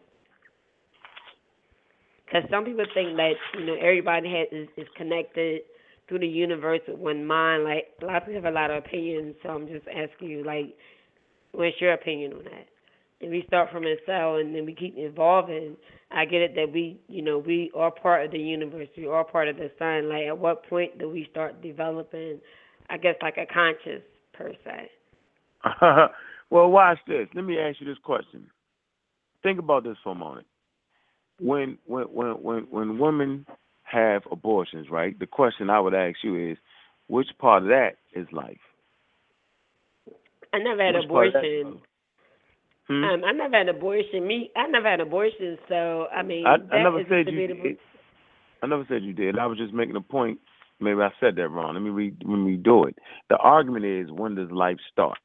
Because 2.25 2.49
some 2.51 2.65
people 2.65 2.87
think 2.95 3.17
that 3.17 3.35
you 3.55 3.65
know 3.67 3.75
everybody 3.75 4.29
has 4.31 4.49
is, 4.51 4.69
is 4.77 4.89
connected 4.97 5.61
through 6.13 6.19
the 6.19 6.27
universe 6.27 6.81
with 6.87 6.99
one 6.99 7.25
mind. 7.25 7.65
Like 7.65 7.87
a 8.03 8.05
lot 8.05 8.17
of 8.17 8.27
people 8.27 8.43
have 8.43 8.53
a 8.53 8.55
lot 8.55 8.71
of 8.71 8.85
opinions, 8.85 9.35
so 9.43 9.49
I'm 9.49 9.67
just 9.67 9.87
asking 9.89 10.29
you, 10.29 10.45
like, 10.45 10.77
what's 11.53 11.81
your 11.81 11.95
opinion 11.95 12.35
on 12.35 12.45
that? 12.45 12.67
If 13.21 13.31
we 13.31 13.45
start 13.47 13.71
from 13.73 13.85
cell 14.05 14.37
and 14.37 14.55
then 14.55 14.67
we 14.67 14.75
keep 14.75 14.95
evolving, 14.99 15.77
I 16.11 16.27
get 16.27 16.43
it 16.43 16.55
that 16.57 16.71
we, 16.71 17.01
you 17.09 17.23
know, 17.23 17.39
we 17.39 17.71
are 17.75 17.91
part 17.91 18.27
of 18.27 18.33
the 18.33 18.39
universe. 18.39 18.89
We 18.95 19.07
are 19.07 19.25
part 19.25 19.49
of 19.49 19.57
the 19.57 19.71
sun. 19.79 20.11
Like, 20.11 20.27
at 20.27 20.37
what 20.37 20.69
point 20.69 20.99
do 20.99 21.09
we 21.09 21.27
start 21.31 21.63
developing, 21.63 22.41
I 22.91 22.99
guess, 22.99 23.15
like 23.23 23.39
a 23.39 23.47
conscious 23.47 24.03
per 24.35 24.53
se? 24.65 24.91
well, 26.51 26.69
watch 26.69 26.99
this. 27.07 27.27
Let 27.35 27.45
me 27.45 27.59
ask 27.59 27.81
you 27.81 27.87
this 27.87 27.97
question. 28.03 28.49
Think 29.43 29.59
about 29.59 29.85
this 29.85 29.97
for 30.05 30.13
a 30.13 30.17
moment. 30.17 30.47
When 31.41 31.79
when 31.87 32.05
when 32.05 32.33
when 32.43 32.67
when 32.71 32.99
women 32.99 33.47
have 33.93 34.23
abortions, 34.31 34.89
right? 34.91 35.19
The 35.19 35.27
question 35.27 35.71
I 35.71 35.81
would 35.81 35.95
ask 35.95 36.17
you 36.23 36.53
is, 36.53 36.59
which 37.09 37.29
part 37.39 37.63
of 37.63 37.69
that 37.69 37.97
is 38.15 38.27
life? 38.33 38.59
I 40.53 40.59
never 40.59 40.85
had 40.85 40.97
Which 40.97 41.09
part 41.09 41.27
of 41.29 41.33
that 41.35 41.45
is 41.45 41.61
abortion. 41.67 41.83
Hmm? 42.89 43.05
Um, 43.05 43.25
I 43.25 43.33
never 43.33 43.57
had 43.57 43.69
abortion. 43.69 44.27
Me, 44.27 44.51
I 44.57 44.67
never 44.67 44.89
had 44.89 45.01
abortion. 45.01 45.59
So 45.69 46.07
I 46.15 46.23
mean, 46.23 46.47
I, 46.47 46.57
that 46.57 46.75
I 46.75 46.83
never 46.83 47.01
is 47.01 47.07
said 47.09 47.27
you 47.29 47.41
debatable. 47.41 47.63
did. 47.65 47.79
I 48.63 48.67
never 48.67 48.85
said 48.89 49.03
you 49.03 49.13
did. 49.13 49.39
I 49.39 49.47
was 49.47 49.59
just 49.59 49.73
making 49.73 49.97
a 49.97 50.01
point. 50.01 50.39
Maybe 50.81 51.01
I 51.01 51.11
said 51.21 51.37
that 51.37 51.49
wrong. 51.49 51.75
Let 51.75 51.83
me 51.83 51.91
re 51.91 52.13
let 52.25 52.37
me 52.37 52.57
do 52.57 52.85
it. 52.85 52.97
The 53.29 53.37
argument 53.37 53.85
is 53.85 54.11
when 54.11 54.35
does 54.35 54.51
life 54.51 54.79
start? 54.91 55.19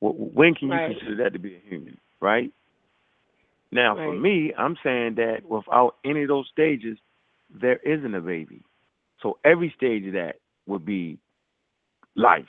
When 0.00 0.54
can 0.54 0.68
you 0.68 0.74
Right. 0.74 0.96
consider 0.96 1.16
that 1.22 1.32
to 1.32 1.38
be 1.38 1.54
a 1.56 1.60
human? 1.68 1.98
Right. 2.20 2.52
Now, 3.72 3.96
for 3.96 4.14
me, 4.14 4.52
I'm 4.56 4.76
saying 4.84 5.14
that 5.16 5.44
without 5.48 5.96
any 6.04 6.22
of 6.22 6.28
those 6.28 6.48
stages, 6.52 6.98
there 7.60 7.76
isn't 7.78 8.14
a 8.14 8.20
baby. 8.20 8.62
So 9.22 9.38
every 9.44 9.72
stage 9.76 10.06
of 10.06 10.12
that 10.14 10.36
would 10.66 10.84
be 10.84 11.18
life. 12.16 12.44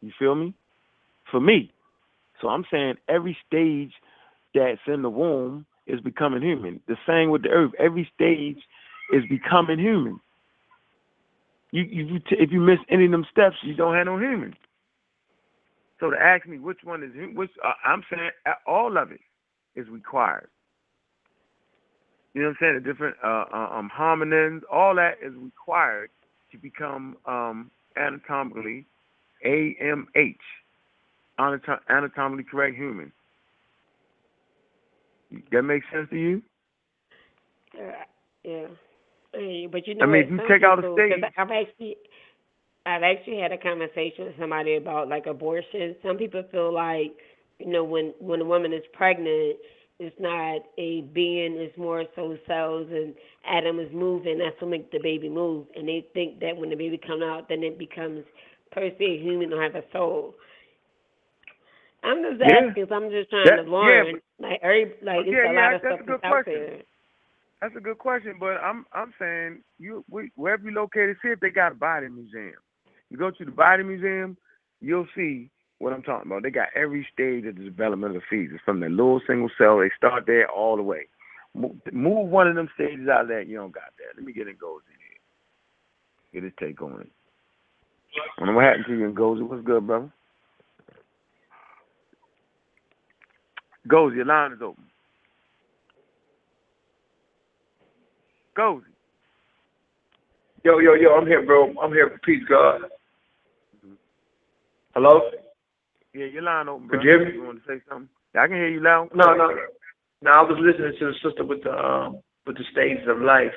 You 0.00 0.12
feel 0.18 0.34
me? 0.34 0.54
For 1.30 1.40
me. 1.40 1.72
So 2.40 2.48
I'm 2.48 2.64
saying 2.70 2.94
every 3.08 3.36
stage 3.46 3.92
that's 4.54 4.80
in 4.86 5.02
the 5.02 5.10
womb 5.10 5.66
is 5.86 6.00
becoming 6.00 6.42
human. 6.42 6.80
The 6.86 6.96
same 7.06 7.30
with 7.30 7.42
the 7.42 7.50
earth. 7.50 7.72
Every 7.78 8.10
stage 8.14 8.58
is 9.12 9.22
becoming 9.28 9.78
human. 9.78 10.20
You, 11.70 11.82
you, 11.82 12.20
if 12.30 12.50
you 12.50 12.60
miss 12.60 12.78
any 12.88 13.06
of 13.06 13.10
them 13.10 13.26
steps, 13.30 13.56
you 13.62 13.74
don't 13.74 13.94
have 13.94 14.06
no 14.06 14.18
human. 14.18 14.54
So 16.00 16.10
to 16.10 16.16
ask 16.16 16.46
me 16.46 16.58
which 16.58 16.78
one 16.84 17.02
is 17.02 17.10
which, 17.36 17.50
uh, 17.64 17.72
I'm 17.84 18.02
saying 18.10 18.30
uh, 18.46 18.52
all 18.66 18.96
of 18.96 19.10
it 19.10 19.20
is 19.74 19.88
required. 19.88 20.48
You 22.34 22.42
know 22.42 22.48
what 22.48 22.56
I'm 22.60 22.74
saying? 22.74 22.82
The 22.84 22.92
different 22.92 23.16
uh, 23.24 23.44
uh, 23.52 23.68
um, 23.72 23.90
hominins, 23.96 24.60
all 24.70 24.94
that 24.96 25.14
is 25.22 25.32
required 25.34 26.10
to 26.52 26.58
become 26.58 27.16
um, 27.26 27.70
anatomically 27.96 28.86
AMH, 29.44 30.36
anatomically 31.38 32.44
correct 32.50 32.76
human. 32.76 33.12
That 35.52 35.62
makes 35.62 35.86
sense 35.92 36.08
to 36.10 36.16
you? 36.16 36.42
Uh, 37.74 37.92
yeah. 38.44 38.66
But 39.70 39.86
you 39.86 39.94
know, 39.94 40.04
I 40.04 40.06
mean, 40.06 40.28
you 40.30 40.38
take 40.38 40.62
people, 40.62 40.68
out 40.68 40.84
a 40.84 40.92
stage. 40.94 41.22
I've 41.36 41.50
actually, 41.50 41.96
I've 42.86 43.02
actually 43.02 43.38
had 43.40 43.52
a 43.52 43.58
conversation 43.58 44.24
with 44.24 44.38
somebody 44.38 44.76
about 44.76 45.08
like 45.08 45.26
abortion. 45.26 45.94
Some 46.02 46.16
people 46.16 46.42
feel 46.50 46.72
like, 46.72 47.14
you 47.58 47.66
know, 47.66 47.84
when 47.84 48.14
when 48.20 48.40
a 48.40 48.44
woman 48.44 48.72
is 48.72 48.82
pregnant, 48.92 49.58
it's 49.98 50.16
not 50.20 50.62
a 50.78 51.02
being; 51.12 51.56
it's 51.56 51.76
more 51.76 52.04
so 52.14 52.36
cells 52.46 52.88
and 52.90 53.14
atoms 53.48 53.90
moving. 53.92 54.38
That's 54.38 54.60
what 54.60 54.70
makes 54.70 54.90
the 54.92 55.00
baby 55.02 55.28
move, 55.28 55.66
and 55.76 55.88
they 55.88 56.06
think 56.14 56.40
that 56.40 56.56
when 56.56 56.70
the 56.70 56.76
baby 56.76 56.98
comes 56.98 57.22
out, 57.22 57.48
then 57.48 57.62
it 57.62 57.78
becomes 57.78 58.24
per 58.72 58.90
se 58.98 59.18
human 59.22 59.52
or 59.52 59.62
have 59.62 59.74
a 59.74 59.82
soul. 59.92 60.34
I'm 62.04 62.22
just 62.22 62.40
Yeah. 62.40 62.66
asking. 62.68 62.92
I'm 62.92 63.10
just 63.10 63.30
trying 63.30 63.44
That- 63.46 63.56
to 63.56 63.62
yeah, 63.62 63.68
learn. 63.70 64.20
like, 64.38 64.60
every, 64.62 64.84
like 65.02 65.26
it's 65.26 65.30
Yeah, 65.32 65.50
a 65.50 65.52
lot 65.52 65.74
of 65.74 65.82
that's 65.82 65.94
stuff 65.94 66.00
a 66.00 66.04
good 66.04 66.20
that's 66.22 66.24
out 66.24 66.30
question. 66.44 66.54
there. 66.54 66.82
That's 67.60 67.74
a 67.76 67.80
good 67.80 67.98
question, 67.98 68.36
but 68.38 68.58
I'm 68.62 68.86
I'm 68.92 69.12
saying 69.18 69.64
you 69.80 70.04
we, 70.08 70.30
wherever 70.36 70.62
you 70.62 70.70
located, 70.74 71.16
see 71.20 71.28
if 71.28 71.40
they 71.40 71.50
got 71.50 71.72
a 71.72 71.74
body 71.74 72.08
museum. 72.08 72.54
You 73.10 73.16
go 73.16 73.30
to 73.32 73.44
the 73.44 73.50
body 73.50 73.82
museum, 73.82 74.36
you'll 74.80 75.08
see 75.16 75.50
what 75.78 75.92
I'm 75.92 76.02
talking 76.02 76.30
about. 76.30 76.42
They 76.42 76.50
got 76.50 76.68
every 76.74 77.06
stage 77.12 77.46
of 77.46 77.56
the 77.56 77.64
development 77.64 78.16
of 78.16 78.22
the 78.22 78.26
fetus, 78.28 78.60
from 78.64 78.80
the 78.80 78.88
little 78.88 79.20
single 79.26 79.50
cell. 79.56 79.78
They 79.78 79.90
start 79.96 80.24
there 80.26 80.50
all 80.50 80.76
the 80.76 80.82
way. 80.82 81.08
Move, 81.54 81.76
one 82.30 82.48
of 82.48 82.54
them 82.54 82.68
stages 82.74 83.08
out 83.08 83.22
of 83.22 83.28
that. 83.28 83.46
You 83.48 83.56
don't 83.56 83.72
got 83.72 83.92
that. 83.98 84.16
Let 84.16 84.24
me 84.24 84.32
get 84.32 84.46
Ngozi 84.46 84.50
in 84.52 85.00
here. 86.32 86.40
Get 86.40 86.44
his 86.44 86.52
take 86.60 86.82
on 86.82 87.00
it. 87.00 87.08
I 88.36 88.40
don't 88.40 88.48
know 88.48 88.54
what 88.54 88.64
happened 88.64 88.84
to 88.88 88.98
you 88.98 89.12
Ngozi. 89.12 89.48
What's 89.48 89.64
good, 89.64 89.86
brother? 89.86 90.12
Ngozi, 93.88 94.16
your 94.16 94.26
line 94.26 94.52
is 94.52 94.58
open. 94.62 94.84
Ngozi. 98.56 98.82
Yo, 100.64 100.78
yo, 100.80 100.94
yo, 100.94 101.14
I'm 101.14 101.26
here, 101.26 101.46
bro. 101.46 101.72
I'm 101.80 101.92
here. 101.92 102.10
For 102.10 102.18
peace, 102.18 102.42
God. 102.48 102.82
Hello? 104.94 105.20
Yeah, 106.18 106.26
your 106.26 106.42
line 106.42 106.68
open, 106.68 106.88
bro. 106.88 106.98
Could 106.98 107.04
you 107.04 107.10
hear 107.10 107.24
me? 107.26 107.32
You 107.34 107.44
want 107.44 107.62
to 107.62 107.68
say 107.68 107.80
something? 107.88 108.08
I 108.34 108.48
can 108.48 108.56
hear 108.56 108.68
you 108.68 108.82
loud. 108.82 109.10
No, 109.14 109.34
no. 109.34 109.50
No, 110.20 110.30
I 110.32 110.42
was 110.42 110.58
listening 110.58 110.94
to 110.98 111.06
the 111.06 111.14
sister 111.22 111.44
with 111.44 111.62
the 111.62 111.70
um 111.70 112.20
with 112.44 112.56
the 112.56 112.64
stages 112.72 113.06
of 113.06 113.20
life. 113.20 113.54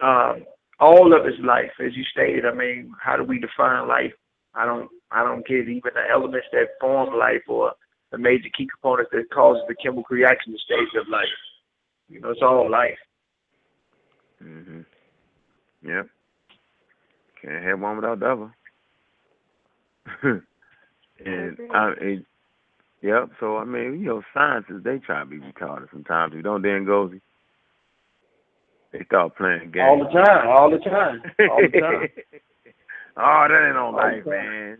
Um, 0.00 0.44
all 0.80 1.14
of 1.14 1.24
it's 1.24 1.38
life, 1.44 1.70
as 1.78 1.94
you 1.94 2.02
stated. 2.10 2.44
I 2.44 2.52
mean, 2.52 2.92
how 3.00 3.16
do 3.16 3.22
we 3.22 3.38
define 3.38 3.86
life? 3.86 4.12
I 4.56 4.66
don't 4.66 4.90
I 5.12 5.22
don't 5.22 5.46
get 5.46 5.68
even 5.68 5.94
the 5.94 6.02
elements 6.10 6.48
that 6.50 6.74
form 6.80 7.16
life 7.16 7.42
or 7.46 7.74
the 8.10 8.18
major 8.18 8.48
key 8.56 8.66
components 8.66 9.12
that 9.12 9.30
causes 9.32 9.62
the 9.68 9.76
chemical 9.76 10.04
reaction 10.10 10.52
the 10.52 10.58
stages 10.58 11.00
of 11.00 11.08
life. 11.08 11.28
You 12.08 12.20
know, 12.22 12.30
it's 12.30 12.42
all 12.42 12.68
life. 12.68 12.98
Mhm. 14.42 14.84
Yep. 15.82 16.08
Can't 17.40 17.64
have 17.64 17.78
one 17.78 17.96
without 17.96 18.18
the 18.18 18.50
other. 20.26 20.42
and 21.24 21.58
I, 21.72 21.92
it, 22.00 22.24
yep. 23.02 23.30
So 23.40 23.56
I 23.58 23.64
mean, 23.64 24.00
you 24.00 24.06
know, 24.06 24.22
scientists 24.32 24.82
they 24.84 24.98
try 24.98 25.20
to 25.20 25.26
be 25.26 25.38
retarded 25.38 25.90
sometimes. 25.92 26.34
We 26.34 26.42
don't 26.42 26.62
then 26.62 26.84
go. 26.84 27.10
They 28.92 29.04
start 29.06 29.36
playing 29.36 29.72
games 29.72 29.82
All 29.82 29.98
the 29.98 30.04
time, 30.10 30.48
all 30.48 30.70
the 30.70 30.78
time, 30.78 31.22
all 31.50 31.60
the 31.60 31.80
time. 31.80 32.08
oh, 33.16 33.46
that 33.48 33.66
ain't 33.66 33.74
no 33.74 33.86
All 33.86 33.92
life, 33.92 34.24
man. 34.26 34.78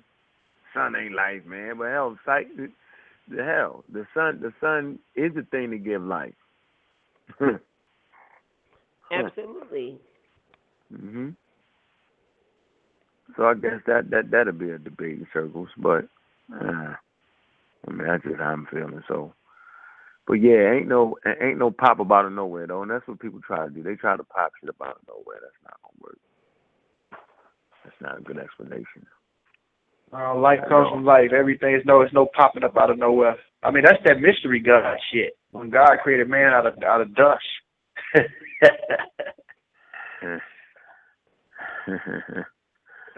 Sun 0.72 0.94
ain't 0.96 1.14
life, 1.14 1.44
man. 1.46 1.78
But 1.78 1.90
hell, 1.90 2.16
sight, 2.24 2.46
the 2.56 3.44
hell, 3.44 3.84
the 3.92 4.06
sun, 4.14 4.40
the 4.40 4.52
sun 4.60 4.98
is 5.16 5.32
the 5.34 5.42
thing 5.50 5.70
to 5.70 5.78
give 5.78 6.02
life. 6.02 6.34
Absolutely. 9.12 9.98
hmm 10.90 11.30
So 13.36 13.46
I 13.46 13.54
guess 13.54 13.80
that 13.86 14.10
that 14.10 14.30
that'll 14.30 14.52
be 14.52 14.70
a 14.70 14.78
debate 14.78 15.18
in 15.18 15.26
circles, 15.32 15.68
but 15.76 16.06
uh, 16.52 16.94
I 17.86 17.90
mean 17.90 18.06
that's 18.06 18.24
just 18.24 18.38
how 18.38 18.50
I'm 18.50 18.66
feeling. 18.72 19.02
So, 19.08 19.34
but 20.26 20.34
yeah, 20.34 20.72
ain't 20.72 20.88
no 20.88 21.16
ain't 21.40 21.58
no 21.58 21.70
pop 21.70 22.00
up 22.00 22.12
out 22.12 22.26
of 22.26 22.32
nowhere 22.32 22.66
though, 22.66 22.82
and 22.82 22.90
that's 22.90 23.06
what 23.06 23.20
people 23.20 23.40
try 23.46 23.64
to 23.64 23.70
do. 23.70 23.82
They 23.82 23.94
try 23.94 24.16
to 24.16 24.24
pop 24.24 24.52
shit 24.60 24.70
up 24.70 24.76
out 24.82 24.96
of 25.00 25.08
nowhere. 25.08 25.38
That's 25.42 25.62
not 25.64 25.76
gonna 25.82 26.00
work. 26.00 26.18
That's 27.84 28.00
not 28.00 28.18
a 28.18 28.22
good 28.22 28.38
explanation. 28.38 29.06
Uh, 30.12 30.36
life 30.38 30.60
comes 30.68 30.88
from 30.90 31.04
life. 31.04 31.32
Everything 31.32 31.74
is 31.74 31.82
no, 31.86 32.00
it's 32.02 32.14
no 32.14 32.26
popping 32.36 32.64
up 32.64 32.76
out 32.78 32.90
of 32.90 32.98
nowhere. 32.98 33.36
I 33.62 33.70
mean, 33.70 33.84
that's 33.84 34.02
that 34.04 34.20
mystery 34.20 34.60
God 34.60 34.96
shit. 35.12 35.36
When 35.52 35.70
God 35.70 35.98
created 36.02 36.28
man 36.28 36.52
out 36.52 36.66
of 36.66 36.74
out 36.84 37.00
of 37.00 37.14
dust. 37.14 37.44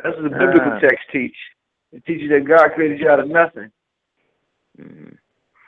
That's 0.02 0.16
what 0.16 0.24
the 0.24 0.30
biblical 0.30 0.72
Ah. 0.72 0.78
text 0.80 1.04
teach. 1.12 1.36
It 1.96 2.04
teaches 2.04 2.28
that 2.28 2.44
God 2.44 2.74
created 2.74 3.00
you 3.00 3.08
out 3.08 3.20
of 3.20 3.28
nothing. 3.28 3.70
Mhm. 4.78 5.16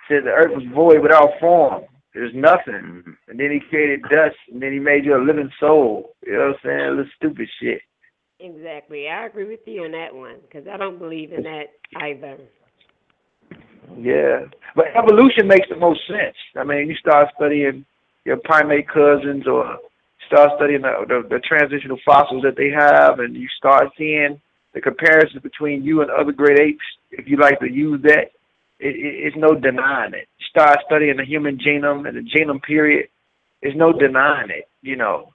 said 0.06 0.24
the 0.24 0.30
earth 0.30 0.54
was 0.54 0.64
void 0.64 1.00
without 1.00 1.38
form. 1.38 1.84
There's 2.14 2.34
nothing. 2.34 2.74
Mhm. 2.74 3.16
And 3.28 3.40
then 3.40 3.50
he 3.50 3.60
created 3.60 4.02
dust 4.04 4.36
and 4.50 4.60
then 4.62 4.72
he 4.72 4.78
made 4.78 5.04
you 5.04 5.16
a 5.16 5.20
living 5.24 5.50
soul. 5.58 6.14
You 6.26 6.32
know 6.32 6.48
what 6.48 6.56
I'm 6.56 6.60
saying? 6.62 6.96
Little 6.96 7.12
stupid 7.16 7.48
shit. 7.60 7.82
Exactly. 8.40 9.08
I 9.08 9.26
agree 9.26 9.44
with 9.44 9.66
you 9.66 9.84
on 9.84 9.92
that 9.92 10.14
one 10.14 10.40
because 10.40 10.66
I 10.68 10.76
don't 10.76 10.98
believe 10.98 11.32
in 11.32 11.42
that 11.44 11.72
either. 11.96 12.38
Yeah. 13.96 14.46
But 14.74 14.94
evolution 14.94 15.46
makes 15.46 15.68
the 15.68 15.76
most 15.76 16.06
sense. 16.06 16.36
I 16.56 16.64
mean, 16.64 16.88
you 16.88 16.94
start 16.96 17.28
studying 17.34 17.86
your 18.24 18.36
primate 18.36 18.88
cousins 18.88 19.46
or 19.46 19.78
start 20.26 20.52
studying 20.56 20.82
the, 20.82 21.04
the, 21.06 21.28
the 21.28 21.40
transitional 21.40 21.98
fossils 22.04 22.42
that 22.42 22.56
they 22.56 22.70
have 22.70 23.20
and 23.20 23.34
you 23.34 23.48
start 23.56 23.92
seeing 23.96 24.40
the 24.74 24.80
comparisons 24.80 25.42
between 25.42 25.82
you 25.82 26.02
and 26.02 26.10
other 26.10 26.32
great 26.32 26.58
apes, 26.58 26.84
if 27.10 27.26
you 27.26 27.36
like 27.36 27.58
to 27.60 27.70
use 27.70 28.00
that, 28.02 28.32
it, 28.80 28.94
it, 28.94 29.26
it's 29.26 29.36
no 29.36 29.54
denying 29.54 30.14
it. 30.14 30.28
Start 30.50 30.78
studying 30.86 31.16
the 31.16 31.24
human 31.24 31.58
genome 31.58 32.08
and 32.08 32.16
the 32.16 32.30
genome 32.30 32.62
period, 32.62 33.08
there's 33.62 33.76
no 33.76 33.92
denying 33.92 34.50
it, 34.50 34.68
you 34.82 34.96
know. 34.96 35.30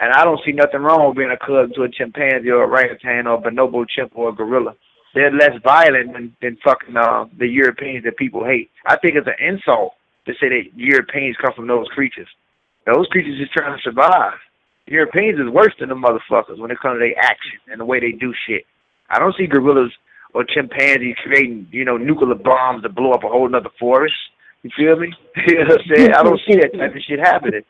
And 0.00 0.12
I 0.12 0.24
don't 0.24 0.40
see 0.46 0.52
nothing 0.52 0.80
wrong 0.80 1.08
with 1.08 1.18
being 1.18 1.30
a 1.30 1.36
cub 1.36 1.74
to 1.74 1.82
a 1.82 1.88
chimpanzee 1.88 2.50
or 2.50 2.64
a 2.64 2.68
orangutan 2.68 3.26
or 3.26 3.34
a 3.34 3.42
bonobo 3.42 3.84
chimp 3.88 4.12
or 4.14 4.28
a 4.28 4.32
gorilla. 4.32 4.74
They're 5.14 5.32
less 5.32 5.58
violent 5.64 6.12
than, 6.12 6.36
than 6.40 6.58
fucking 6.62 6.96
uh, 6.96 7.24
the 7.36 7.48
Europeans 7.48 8.04
that 8.04 8.16
people 8.16 8.44
hate. 8.44 8.70
I 8.86 8.96
think 8.96 9.16
it's 9.16 9.26
an 9.26 9.44
insult 9.44 9.94
to 10.26 10.32
say 10.34 10.48
that 10.48 10.64
Europeans 10.76 11.36
come 11.42 11.52
from 11.56 11.66
those 11.66 11.88
creatures. 11.88 12.28
Those 12.86 13.06
creatures 13.08 13.40
is 13.40 13.48
trying 13.52 13.76
to 13.76 13.82
survive. 13.82 14.38
Europeans 14.90 15.38
is 15.38 15.48
worse 15.48 15.74
than 15.78 15.90
the 15.90 15.94
motherfuckers 15.94 16.58
when 16.58 16.70
it 16.70 16.80
comes 16.80 16.96
to 16.96 16.98
their 17.00 17.18
action 17.18 17.58
and 17.70 17.80
the 17.80 17.84
way 17.84 18.00
they 18.00 18.12
do 18.12 18.32
shit. 18.46 18.64
I 19.10 19.18
don't 19.18 19.34
see 19.36 19.46
gorillas 19.46 19.92
or 20.34 20.44
chimpanzees 20.44 21.16
creating, 21.22 21.68
you 21.70 21.84
know, 21.84 21.96
nuclear 21.96 22.34
bombs 22.34 22.82
to 22.82 22.88
blow 22.88 23.12
up 23.12 23.24
a 23.24 23.28
whole 23.28 23.48
nother 23.48 23.70
forest. 23.78 24.14
You 24.62 24.70
feel 24.76 24.96
me? 24.96 25.12
you 25.46 25.58
know 25.58 25.66
what 25.66 25.80
I'm 25.80 25.86
saying? 25.94 26.12
I 26.12 26.22
don't 26.22 26.40
see 26.46 26.56
that 26.56 26.76
type 26.76 26.94
of 26.94 27.02
shit 27.06 27.18
happening. 27.18 27.62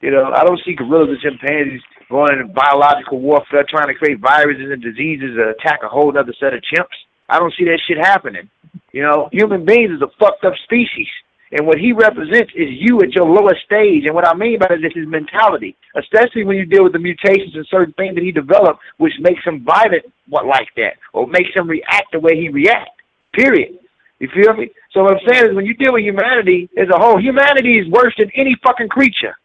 You 0.00 0.10
know, 0.10 0.32
I 0.32 0.44
don't 0.44 0.60
see 0.64 0.74
gorillas 0.74 1.08
and 1.22 1.38
chimpanzees 1.38 1.80
going 2.10 2.38
into 2.38 2.52
biological 2.52 3.20
warfare 3.20 3.64
trying 3.68 3.88
to 3.88 3.94
create 3.94 4.20
viruses 4.20 4.70
and 4.70 4.82
diseases 4.82 5.36
to 5.36 5.50
attack 5.50 5.80
a 5.82 5.88
whole 5.88 6.16
other 6.16 6.34
set 6.38 6.54
of 6.54 6.62
chimps. 6.62 6.96
I 7.28 7.38
don't 7.38 7.54
see 7.58 7.64
that 7.64 7.80
shit 7.86 7.98
happening. 7.98 8.48
You 8.92 9.02
know, 9.02 9.28
human 9.32 9.64
beings 9.64 9.90
is 9.90 10.02
a 10.02 10.08
fucked 10.18 10.44
up 10.44 10.54
species. 10.64 11.08
And 11.52 11.66
what 11.66 11.78
he 11.78 11.92
represents 11.92 12.52
is 12.56 12.68
you 12.70 13.00
at 13.02 13.12
your 13.12 13.24
lowest 13.24 13.62
stage. 13.64 14.04
And 14.04 14.14
what 14.14 14.26
I 14.26 14.34
mean 14.34 14.58
by 14.58 14.66
that 14.68 14.84
is 14.84 14.92
his 14.94 15.06
mentality, 15.06 15.76
especially 15.94 16.44
when 16.44 16.56
you 16.56 16.66
deal 16.66 16.82
with 16.82 16.92
the 16.92 16.98
mutations 16.98 17.54
and 17.54 17.66
certain 17.70 17.94
things 17.94 18.16
that 18.16 18.24
he 18.24 18.32
developed, 18.32 18.80
which 18.98 19.12
makes 19.20 19.44
him 19.44 19.64
violent 19.64 20.04
what 20.28 20.46
like 20.46 20.68
that, 20.76 20.94
or 21.12 21.26
makes 21.26 21.50
him 21.54 21.68
react 21.68 22.10
the 22.12 22.18
way 22.18 22.34
he 22.34 22.48
reacts, 22.48 22.90
Period. 23.32 23.78
You 24.18 24.28
feel 24.34 24.54
me? 24.54 24.70
So 24.92 25.02
what 25.02 25.12
I'm 25.12 25.28
saying 25.28 25.50
is 25.50 25.54
when 25.54 25.66
you 25.66 25.74
deal 25.74 25.92
with 25.92 26.02
humanity 26.02 26.70
as 26.78 26.88
a 26.88 26.98
whole, 26.98 27.20
humanity 27.20 27.78
is 27.78 27.86
worse 27.90 28.14
than 28.18 28.30
any 28.34 28.56
fucking 28.64 28.88
creature 28.88 29.36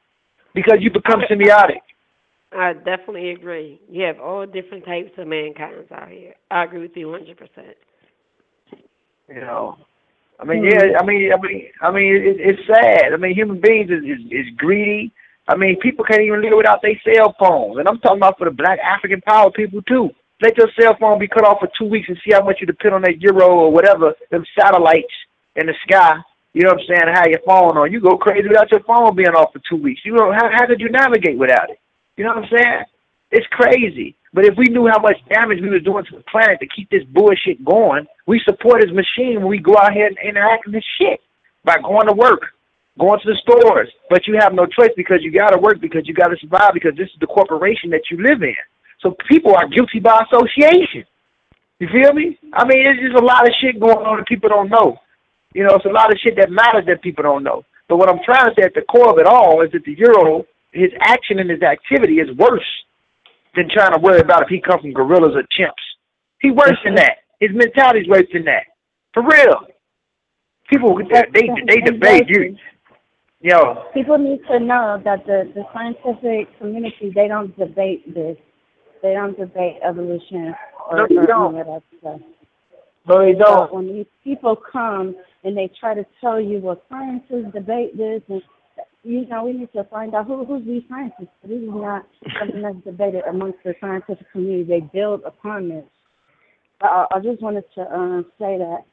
because 0.55 0.77
you 0.79 0.89
become 0.89 1.21
symbiotic. 1.29 1.81
I 2.53 2.73
definitely 2.73 3.31
agree. 3.31 3.81
You 3.89 4.05
have 4.05 4.19
all 4.19 4.45
different 4.45 4.85
types 4.85 5.11
of 5.17 5.27
mankinds 5.27 5.91
out 5.91 6.09
here. 6.09 6.35
I 6.49 6.63
agree 6.63 6.81
with 6.81 6.95
you 6.95 7.07
100%. 7.07 7.35
You 9.29 9.41
know, 9.41 9.77
I 10.41 10.45
mean, 10.45 10.63
hmm. 10.63 10.69
yeah. 10.69 10.97
I 10.99 11.05
mean, 11.05 11.31
I 11.31 11.39
mean, 11.39 11.67
I 11.81 11.91
mean, 11.91 12.15
it, 12.15 12.37
it's 12.39 12.67
sad. 12.67 13.13
I 13.13 13.17
mean, 13.17 13.35
human 13.35 13.61
beings 13.61 13.89
is, 13.89 14.03
is 14.03 14.19
is 14.31 14.55
greedy. 14.57 15.11
I 15.47 15.55
mean, 15.55 15.79
people 15.79 16.05
can't 16.05 16.21
even 16.21 16.41
live 16.41 16.53
without 16.55 16.81
their 16.81 16.99
cell 17.03 17.35
phones, 17.39 17.77
and 17.77 17.87
I'm 17.87 17.99
talking 17.99 18.17
about 18.17 18.37
for 18.37 18.45
the 18.45 18.55
Black 18.55 18.79
African 18.79 19.21
power 19.21 19.51
people 19.51 19.81
too. 19.83 20.09
Let 20.41 20.57
your 20.57 20.69
cell 20.79 20.97
phone 20.99 21.19
be 21.19 21.27
cut 21.27 21.45
off 21.45 21.59
for 21.59 21.69
two 21.77 21.85
weeks 21.85 22.09
and 22.09 22.17
see 22.25 22.33
how 22.33 22.43
much 22.43 22.57
you 22.61 22.67
depend 22.67 22.95
on 22.95 23.03
that 23.03 23.21
euro 23.21 23.47
or 23.47 23.71
whatever, 23.71 24.13
them 24.31 24.43
satellites 24.57 25.13
in 25.55 25.67
the 25.67 25.73
sky. 25.87 26.17
You 26.53 26.63
know 26.63 26.73
what 26.73 26.81
I'm 26.81 26.87
saying? 26.87 27.13
How 27.13 27.21
have 27.21 27.29
your 27.29 27.45
phone 27.45 27.77
on. 27.77 27.91
You 27.91 28.01
go 28.01 28.17
crazy 28.17 28.47
without 28.47 28.71
your 28.71 28.83
phone 28.83 29.15
being 29.15 29.29
off 29.29 29.53
for 29.53 29.61
two 29.69 29.81
weeks. 29.81 30.01
You 30.03 30.13
know 30.13 30.31
how 30.33 30.49
how 30.51 30.65
could 30.65 30.81
you 30.81 30.89
navigate 30.89 31.37
without 31.37 31.69
it? 31.69 31.79
You 32.17 32.25
know 32.25 32.33
what 32.35 32.43
I'm 32.45 32.49
saying? 32.51 32.83
It's 33.31 33.47
crazy. 33.47 34.15
But 34.33 34.45
if 34.45 34.55
we 34.57 34.67
knew 34.67 34.87
how 34.87 34.99
much 34.99 35.17
damage 35.29 35.59
we 35.61 35.69
was 35.69 35.83
doing 35.83 36.05
to 36.05 36.15
the 36.17 36.23
planet 36.23 36.59
to 36.61 36.67
keep 36.67 36.89
this 36.89 37.03
bullshit 37.11 37.63
going, 37.65 38.07
we 38.27 38.39
support 38.45 38.81
his 38.81 38.93
machine 38.93 39.39
when 39.39 39.47
we 39.47 39.59
go 39.59 39.75
out 39.77 39.91
here 39.91 40.07
and 40.07 40.17
interact 40.23 40.65
with 40.65 40.75
this 40.75 40.85
shit 40.97 41.19
by 41.65 41.77
going 41.79 42.07
to 42.07 42.13
work, 42.13 42.41
going 42.97 43.19
to 43.19 43.27
the 43.27 43.37
stores. 43.41 43.89
But 44.09 44.27
you 44.27 44.37
have 44.39 44.53
no 44.53 44.65
choice 44.65 44.91
because 44.95 45.19
you 45.21 45.31
got 45.33 45.49
to 45.49 45.59
work 45.59 45.81
because 45.81 46.07
you 46.07 46.13
got 46.13 46.29
to 46.29 46.37
survive 46.37 46.71
because 46.73 46.95
this 46.95 47.09
is 47.09 47.19
the 47.19 47.27
corporation 47.27 47.89
that 47.89 48.03
you 48.09 48.23
live 48.23 48.41
in. 48.41 48.55
So 49.01 49.15
people 49.27 49.53
are 49.53 49.67
guilty 49.67 49.99
by 49.99 50.23
association. 50.31 51.03
You 51.79 51.89
feel 51.91 52.13
me? 52.13 52.39
I 52.53 52.63
mean, 52.65 52.87
it's 52.87 53.01
just 53.01 53.21
a 53.21 53.25
lot 53.25 53.47
of 53.47 53.53
shit 53.59 53.79
going 53.79 53.97
on 53.97 54.17
that 54.17 54.27
people 54.27 54.49
don't 54.49 54.69
know. 54.69 54.99
You 55.53 55.65
know, 55.65 55.75
it's 55.75 55.85
a 55.85 55.89
lot 55.89 56.11
of 56.11 56.17
shit 56.23 56.37
that 56.37 56.51
matters 56.51 56.85
that 56.85 57.01
people 57.01 57.23
don't 57.23 57.43
know. 57.43 57.65
But 57.89 57.97
what 57.97 58.07
I'm 58.07 58.23
trying 58.23 58.45
to 58.45 58.53
say 58.57 58.63
at 58.63 58.73
the 58.75 58.83
core 58.83 59.09
of 59.11 59.17
it 59.17 59.25
all 59.25 59.61
is 59.61 59.71
that 59.73 59.83
the 59.83 59.95
Euro, 59.97 60.45
his 60.71 60.91
action 61.01 61.39
and 61.39 61.49
his 61.49 61.61
activity 61.61 62.19
is 62.19 62.31
worse 62.37 62.63
than 63.55 63.69
trying 63.73 63.93
to 63.93 63.99
worry 63.99 64.19
about 64.19 64.43
if 64.43 64.49
he 64.49 64.61
comes 64.61 64.81
from 64.81 64.93
gorillas 64.93 65.35
or 65.35 65.43
chimps. 65.57 65.85
He 66.39 66.51
worse 66.51 66.77
than 66.83 66.95
that. 66.95 67.17
His 67.39 67.51
mentality's 67.53 68.07
worse 68.07 68.27
than 68.33 68.45
that. 68.45 68.63
For 69.13 69.23
real. 69.23 69.67
People 70.69 70.97
they 70.97 71.23
they, 71.33 71.49
they 71.67 71.81
debate 71.81 72.25
you. 72.29 72.55
Yo. 73.41 73.85
People 73.93 74.17
need 74.17 74.39
to 74.49 74.59
know 74.59 75.01
that 75.03 75.25
the 75.25 75.51
the 75.53 75.63
scientific 75.73 76.57
community 76.59 77.11
they 77.13 77.27
don't 77.27 77.57
debate 77.57 78.13
this. 78.13 78.37
They 79.01 79.13
don't 79.13 79.37
debate 79.37 79.77
evolution 79.83 80.53
or, 80.89 80.97
No, 80.97 81.07
they 81.09 81.17
or 81.17 81.25
don't. 81.25 81.55
any 81.55 81.61
of 81.61 81.67
that 81.67 81.83
stuff. 81.99 82.21
No, 83.07 83.19
they 83.25 83.33
don't. 83.33 83.69
But 83.69 83.73
when 83.73 83.87
these 83.87 84.05
people 84.23 84.55
come 84.55 85.15
and 85.43 85.57
they 85.57 85.69
try 85.79 85.95
to 85.95 86.05
tell 86.21 86.39
you, 86.39 86.59
well, 86.59 86.81
scientists 86.89 87.51
debate 87.53 87.97
this, 87.97 88.21
and 88.29 88.41
you 89.03 89.25
know, 89.27 89.45
we 89.45 89.53
need 89.53 89.71
to 89.73 89.83
find 89.85 90.13
out 90.13 90.27
who 90.27 90.45
who's 90.45 90.65
these 90.65 90.83
scientists. 90.89 91.29
This 91.43 91.61
is 91.61 91.69
not 91.69 92.07
something 92.39 92.61
that's 92.61 92.83
debated 92.85 93.23
amongst 93.29 93.59
the 93.63 93.73
scientific 93.81 94.31
community. 94.31 94.63
They 94.63 94.79
build 94.79 95.23
upon 95.25 95.69
this. 95.69 95.85
But 96.79 96.87
I, 96.87 97.05
I 97.15 97.19
just 97.19 97.41
wanted 97.41 97.63
to 97.75 97.81
um, 97.81 98.25
say 98.39 98.57
that 98.59 98.85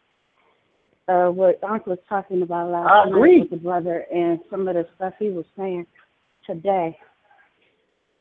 uh, 1.09 1.31
what 1.31 1.63
Uncle 1.65 1.91
was 1.91 1.99
talking 2.09 2.43
about 2.43 2.71
last 2.71 3.11
night 3.11 3.41
with 3.41 3.51
the 3.51 3.57
brother 3.57 4.05
and 4.15 4.39
some 4.51 4.69
of 4.69 4.75
the 4.75 4.87
stuff 4.97 5.15
he 5.19 5.31
was 5.31 5.47
saying 5.57 5.87
today. 6.47 6.97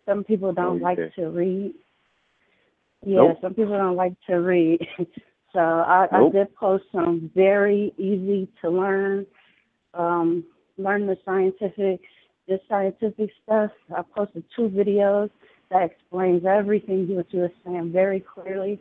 Some 0.05 0.23
people 0.23 0.53
don't 0.53 0.81
like 0.81 0.97
to 1.15 1.25
read. 1.29 1.73
Yeah, 3.05 3.17
Nope. 3.17 3.37
some 3.41 3.53
people 3.53 3.77
don't 3.77 3.95
like 3.97 4.13
to 4.27 4.35
read. 4.35 4.79
so 5.53 5.59
I, 5.59 6.07
Nope. 6.11 6.33
I 6.33 6.37
did 6.37 6.55
post 6.55 6.85
some 6.93 7.29
very 7.35 7.93
easy 7.97 8.47
to 8.61 8.69
learn, 8.69 9.25
um, 9.93 10.45
learn 10.77 11.07
the 11.07 11.17
scientific, 11.25 12.01
this 12.47 12.59
scientific 12.69 13.29
stuff. 13.43 13.71
I 13.95 14.01
posted 14.15 14.43
two 14.55 14.69
videos 14.69 15.29
that 15.69 15.83
explains 15.83 16.45
everything 16.45 17.13
what 17.15 17.31
you 17.33 17.41
were 17.41 17.51
saying 17.65 17.91
very 17.91 18.21
clearly, 18.21 18.79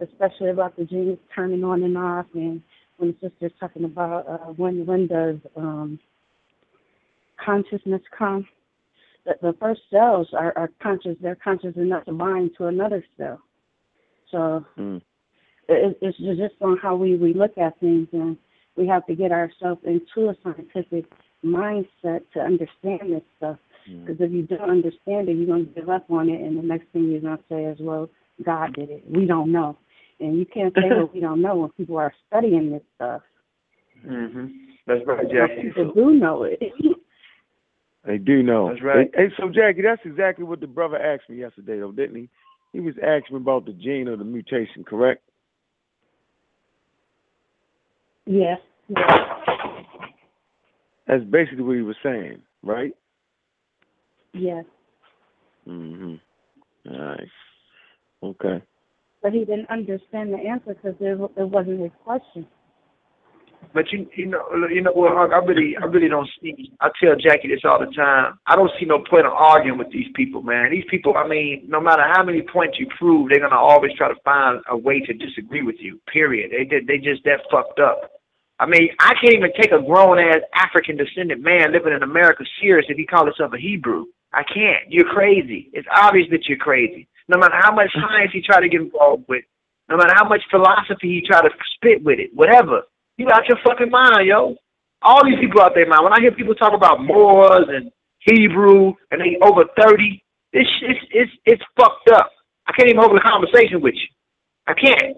especially 0.00 0.50
about 0.50 0.76
the 0.76 0.84
genes 0.84 1.18
turning 1.34 1.64
on 1.64 1.82
and 1.82 1.96
off, 1.96 2.26
and 2.34 2.62
when 2.98 3.14
the 3.20 3.28
sister's 3.28 3.52
talking 3.58 3.84
about 3.84 4.28
uh, 4.28 4.52
when 4.56 4.84
when 4.86 5.06
does 5.06 5.36
um, 5.56 5.98
consciousness 7.44 8.02
come. 8.16 8.46
The, 9.24 9.34
the 9.40 9.54
first 9.58 9.80
cells 9.90 10.28
are, 10.34 10.52
are 10.56 10.70
conscious; 10.82 11.16
they're 11.20 11.36
conscious 11.36 11.74
enough 11.76 12.04
to 12.04 12.12
bind 12.12 12.50
to 12.58 12.66
another 12.66 13.04
cell. 13.16 13.40
So 14.30 14.64
Mm. 14.76 15.00
it, 15.68 15.98
it's 16.02 16.18
just 16.18 16.60
on 16.60 16.76
how 16.78 16.96
we, 16.96 17.16
we 17.16 17.32
look 17.32 17.56
at 17.56 17.78
things, 17.80 18.08
and 18.12 18.36
we 18.76 18.86
have 18.86 19.06
to 19.06 19.14
get 19.14 19.32
ourselves 19.32 19.80
into 19.84 20.30
a 20.30 20.36
scientific 20.42 21.04
mindset 21.44 22.22
to 22.32 22.40
understand 22.40 23.12
this 23.12 23.22
stuff. 23.36 23.58
Mm. 23.88 24.06
Because 24.06 24.20
if 24.20 24.32
you 24.32 24.42
don't 24.42 24.70
understand 24.70 25.28
it, 25.28 25.36
you're 25.36 25.46
going 25.46 25.66
to 25.66 25.72
give 25.72 25.88
up 25.88 26.10
on 26.10 26.28
it, 26.28 26.40
and 26.40 26.56
the 26.58 26.62
next 26.62 26.86
thing 26.92 27.10
you're 27.10 27.20
going 27.20 27.36
to 27.38 27.44
say 27.48 27.64
is, 27.64 27.78
well, 27.80 28.08
God 28.44 28.74
did 28.74 28.90
it. 28.90 29.04
We 29.08 29.26
don't 29.26 29.52
know. 29.52 29.76
And 30.20 30.38
you 30.38 30.46
can't 30.46 30.74
say 30.74 30.88
what 30.88 31.12
we 31.14 31.20
don't 31.20 31.42
know 31.42 31.56
when 31.56 31.70
people 31.70 31.96
are 31.96 32.14
studying 32.28 32.70
this 32.70 32.82
stuff. 32.96 33.22
hmm 34.02 34.46
That's 34.86 35.06
right, 35.06 35.24
Now, 35.24 35.46
Jackie. 35.46 35.68
people 35.68 35.92
do 35.94 36.14
know 36.14 36.44
it. 36.44 36.60
They 38.06 38.18
do 38.18 38.42
know. 38.42 38.68
That's 38.68 38.82
right. 38.82 39.10
Hey, 39.14 39.28
hey, 39.28 39.34
so 39.38 39.48
Jackie, 39.48 39.80
that's 39.80 40.02
exactly 40.04 40.44
what 40.44 40.60
the 40.60 40.66
brother 40.66 40.98
asked 40.98 41.30
me 41.30 41.38
yesterday, 41.38 41.80
though, 41.80 41.90
didn't 41.90 42.16
he? 42.16 42.28
He 42.72 42.80
was 42.80 42.94
asking 43.02 43.36
me 43.36 43.42
about 43.42 43.64
the 43.64 43.72
gene 43.72 44.08
or 44.08 44.16
the 44.16 44.24
mutation, 44.24 44.84
correct? 44.84 45.22
Yes. 48.26 48.58
yes. 48.88 49.20
That's 51.06 51.24
basically 51.24 51.62
what 51.62 51.76
he 51.76 51.82
was 51.82 51.96
saying, 52.02 52.42
right? 52.62 52.92
Yes. 54.32 54.64
Mhm. 55.66 56.20
All 56.90 56.98
right. 56.98 57.28
Okay. 58.22 58.62
But 59.22 59.32
he 59.32 59.40
didn't 59.40 59.70
understand 59.70 60.32
the 60.32 60.38
answer 60.38 60.74
because 60.74 60.94
it, 61.00 61.18
it 61.36 61.48
wasn't 61.48 61.80
his 61.80 61.92
question. 62.04 62.46
But 63.72 63.90
you 63.92 64.06
you 64.14 64.26
know 64.26 64.42
you 64.70 64.82
know 64.82 64.92
well 64.94 65.16
I 65.16 65.38
really 65.38 65.76
I 65.80 65.84
really 65.86 66.08
don't 66.08 66.28
see 66.40 66.72
I 66.80 66.90
tell 67.02 67.16
Jackie 67.16 67.48
this 67.48 67.64
all 67.64 67.78
the 67.78 67.92
time. 67.92 68.38
I 68.46 68.56
don't 68.56 68.70
see 68.78 68.86
no 68.86 68.98
point 68.98 69.26
in 69.26 69.32
arguing 69.32 69.78
with 69.78 69.90
these 69.90 70.08
people, 70.14 70.42
man. 70.42 70.70
These 70.70 70.84
people, 70.90 71.14
I 71.16 71.26
mean, 71.26 71.64
no 71.68 71.80
matter 71.80 72.02
how 72.02 72.22
many 72.22 72.42
points 72.42 72.78
you 72.78 72.86
prove, 72.98 73.28
they're 73.28 73.40
gonna 73.40 73.56
always 73.56 73.92
try 73.96 74.08
to 74.08 74.20
find 74.24 74.60
a 74.68 74.76
way 74.76 75.00
to 75.00 75.12
disagree 75.12 75.62
with 75.62 75.76
you. 75.78 76.00
Period. 76.12 76.50
They 76.52 76.64
did 76.64 76.86
they 76.86 76.98
just 76.98 77.24
that 77.24 77.40
fucked 77.50 77.80
up. 77.80 78.10
I 78.60 78.66
mean, 78.66 78.90
I 79.00 79.14
can't 79.20 79.34
even 79.34 79.50
take 79.60 79.72
a 79.72 79.82
grown 79.82 80.18
ass 80.18 80.40
African 80.54 80.96
descendant 80.96 81.42
man 81.42 81.72
living 81.72 81.92
in 81.92 82.02
America 82.02 82.44
serious 82.60 82.86
if 82.88 82.96
he 82.96 83.06
calls 83.06 83.26
himself 83.26 83.52
a 83.52 83.58
Hebrew. 83.58 84.06
I 84.32 84.42
can't. 84.42 84.84
You're 84.88 85.08
crazy. 85.08 85.70
It's 85.72 85.88
obvious 85.94 86.28
that 86.30 86.46
you're 86.46 86.58
crazy. 86.58 87.08
No 87.28 87.38
matter 87.38 87.56
how 87.60 87.74
much 87.74 87.90
science 87.92 88.30
he 88.32 88.42
try 88.42 88.60
to 88.60 88.68
get 88.68 88.80
involved 88.80 89.24
with, 89.28 89.44
no 89.88 89.96
matter 89.96 90.14
how 90.14 90.28
much 90.28 90.42
philosophy 90.50 91.08
he 91.08 91.22
try 91.26 91.42
to 91.42 91.50
spit 91.74 92.02
with 92.02 92.18
it, 92.18 92.30
whatever. 92.34 92.82
You 93.16 93.28
out 93.30 93.48
your 93.48 93.58
fucking 93.64 93.90
mind, 93.90 94.26
yo. 94.26 94.56
All 95.02 95.24
these 95.24 95.38
people 95.38 95.60
out 95.60 95.72
there, 95.74 95.88
man. 95.88 96.02
When 96.02 96.12
I 96.12 96.20
hear 96.20 96.32
people 96.32 96.54
talk 96.54 96.72
about 96.72 97.02
Moors 97.02 97.66
and 97.68 97.90
Hebrew 98.20 98.94
and 99.10 99.20
they 99.20 99.36
over 99.42 99.64
thirty, 99.78 100.24
this 100.52 100.66
it's 100.82 101.00
it's 101.10 101.32
it's 101.44 101.62
fucked 101.78 102.10
up. 102.10 102.30
I 102.66 102.72
can't 102.72 102.88
even 102.88 103.02
hold 103.02 103.16
a 103.16 103.20
conversation 103.20 103.80
with 103.80 103.94
you. 103.94 104.08
I 104.66 104.74
can't. 104.74 105.16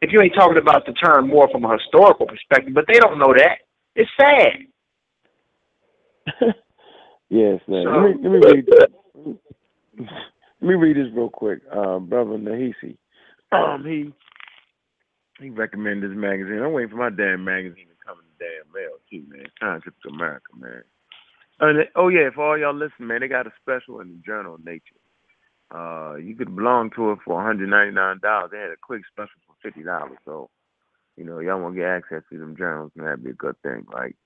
If 0.00 0.12
you 0.12 0.20
ain't 0.20 0.34
talking 0.34 0.58
about 0.58 0.86
the 0.86 0.92
term 0.92 1.28
more 1.28 1.48
from 1.50 1.64
a 1.64 1.76
historical 1.76 2.26
perspective, 2.26 2.74
but 2.74 2.84
they 2.86 2.98
don't 3.00 3.18
know 3.18 3.34
that. 3.36 3.58
It's 3.94 4.10
sad. 4.20 4.66
Yes, 7.28 7.60
man. 7.66 7.84
So- 7.84 7.90
let, 7.90 8.02
me, 8.02 8.14
let 8.22 8.30
me 8.32 8.38
read. 8.38 8.68
Let 10.60 10.68
me 10.68 10.74
read 10.74 10.96
this 10.96 11.12
real 11.12 11.28
quick. 11.28 11.60
Uh, 11.72 11.98
brother 11.98 12.38
Nahisi, 12.38 12.96
um, 13.52 13.84
he 13.84 14.12
he 15.40 15.50
recommended 15.50 16.10
this 16.10 16.16
magazine. 16.18 16.60
I'm 16.62 16.72
waiting 16.72 16.90
for 16.90 16.96
my 16.96 17.10
damn 17.10 17.44
magazine 17.44 17.86
to 17.88 17.96
come 18.06 18.18
in 18.20 18.26
the 18.38 18.44
damn 18.44 18.72
mail 18.72 18.96
too, 19.10 19.24
man. 19.28 19.46
Scientific 19.60 19.94
America, 20.08 20.52
man. 20.58 20.82
And 21.60 21.78
they- 21.80 21.90
oh 21.96 22.08
yeah, 22.08 22.30
for 22.34 22.44
all 22.44 22.58
y'all 22.58 22.74
listening, 22.74 23.08
man, 23.08 23.20
they 23.20 23.28
got 23.28 23.46
a 23.46 23.52
special 23.60 24.00
in 24.00 24.08
the 24.08 24.22
Journal 24.24 24.58
Nature. 24.64 24.96
Uh, 25.74 26.16
you 26.16 26.36
could 26.36 26.54
belong 26.54 26.90
to 26.96 27.12
it 27.12 27.18
for 27.24 27.34
199 27.36 28.20
dollars. 28.22 28.50
They 28.52 28.58
had 28.58 28.70
a 28.70 28.76
quick 28.82 29.02
special 29.10 29.40
for 29.46 29.54
fifty 29.62 29.82
dollars. 29.82 30.18
So, 30.24 30.50
you 31.16 31.24
know, 31.24 31.40
y'all 31.40 31.60
want 31.60 31.74
to 31.76 31.80
get 31.80 31.88
access 31.90 32.22
to 32.30 32.38
them 32.38 32.56
journals, 32.56 32.92
and 32.96 33.06
that'd 33.06 33.24
be 33.24 33.30
a 33.30 33.34
good 33.34 33.56
thing, 33.62 33.84
right? 33.92 34.16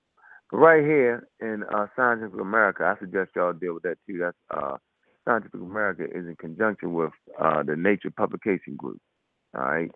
But 0.51 0.57
right 0.57 0.83
here 0.83 1.27
in 1.41 1.63
uh, 1.63 1.87
Scientific 1.95 2.39
America, 2.39 2.83
I 2.85 2.99
suggest 2.99 3.31
y'all 3.35 3.53
deal 3.53 3.73
with 3.75 3.83
that 3.83 3.97
too. 4.07 4.19
That's 4.19 4.37
uh, 4.51 4.77
Scientific 5.27 5.61
America 5.61 6.03
is 6.05 6.27
in 6.27 6.35
conjunction 6.37 6.93
with 6.93 7.11
uh, 7.39 7.63
the 7.63 7.75
Nature 7.75 8.11
Publication 8.11 8.75
Group. 8.77 9.01
All 9.55 9.63
right, 9.63 9.91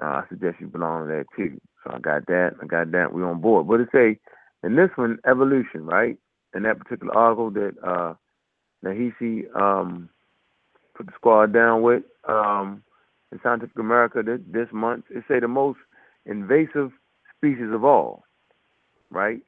uh, 0.00 0.06
I 0.06 0.24
suggest 0.28 0.56
you 0.60 0.66
belong 0.68 1.06
to 1.06 1.12
that 1.12 1.26
too. 1.36 1.60
So 1.84 1.92
I 1.94 1.98
got 1.98 2.26
that. 2.26 2.52
I 2.62 2.66
got 2.66 2.92
that. 2.92 3.12
We 3.12 3.22
on 3.22 3.40
board. 3.40 3.66
But 3.68 3.80
it 3.80 3.88
say 3.92 4.18
in 4.62 4.76
this 4.76 4.90
one, 4.96 5.18
evolution, 5.28 5.84
right? 5.84 6.16
In 6.54 6.62
that 6.62 6.78
particular 6.78 7.14
article 7.16 7.50
that 7.50 7.74
uh, 7.84 8.14
Nahisi 8.84 9.44
um, 9.56 10.08
put 10.94 11.06
the 11.06 11.12
squad 11.16 11.52
down 11.52 11.82
with 11.82 12.04
um, 12.28 12.82
in 13.32 13.40
Scientific 13.42 13.78
America 13.78 14.22
this, 14.22 14.40
this 14.50 14.68
month, 14.72 15.04
it 15.10 15.24
say 15.28 15.40
the 15.40 15.48
most 15.48 15.78
invasive 16.26 16.92
species 17.36 17.72
of 17.72 17.84
all, 17.84 18.24
right? 19.10 19.40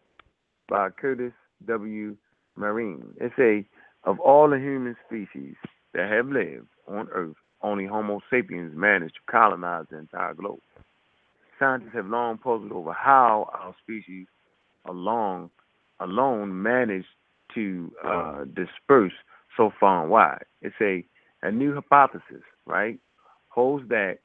By 0.69 0.91
Curtis 0.91 1.33
W. 1.67 2.17
Marean. 2.59 3.03
It 3.21 3.33
say 3.37 3.67
of 4.05 4.19
all 4.21 4.49
the 4.49 4.57
human 4.59 4.97
species 5.07 5.55
that 5.93 6.11
have 6.11 6.29
lived 6.29 6.69
on 6.89 7.09
Earth, 7.13 7.37
only 7.65 7.87
Homo 7.87 8.21
sapiens 8.31 8.75
managed 8.77 9.17
to 9.17 9.33
colonize 9.33 9.87
the 9.91 9.99
entire 9.99 10.35
globe. 10.35 10.61
scientists 11.59 11.95
have 11.95 12.07
long 12.07 12.39
puzzled 12.39 12.73
over 12.73 12.93
how 12.93 13.51
our 13.55 13.75
species 13.83 14.27
along 14.89 15.51
alone 16.01 16.63
managed 16.63 17.09
to 17.55 17.93
uh, 18.05 18.45
disperse 18.55 19.15
so 19.57 19.73
far 19.81 20.03
and 20.03 20.11
wide. 20.13 20.45
It's 20.63 20.77
a 20.83 21.05
a 21.43 21.53
new 21.53 21.75
hypothesis, 21.75 22.43
right? 22.67 22.99
Holds 23.49 23.89
that 23.91 24.19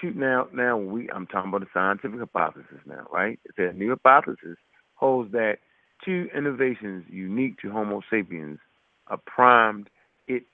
two 0.00 0.12
now 0.14 0.48
now 0.54 0.78
we 0.78 1.10
I'm 1.10 1.26
talking 1.28 1.50
about 1.50 1.62
the 1.62 1.68
scientific 1.74 2.20
hypothesis 2.20 2.80
now, 2.86 3.06
right? 3.12 3.40
It's 3.46 3.58
a 3.58 3.76
new 3.76 3.90
hypothesis 3.90 4.58
holds 5.02 5.32
that 5.32 5.58
two 6.04 6.28
innovations 6.36 7.04
unique 7.10 7.58
to 7.60 7.72
Homo 7.72 8.02
sapiens 8.10 8.60
are 9.08 9.20
primed 9.26 9.90
it 10.28 10.44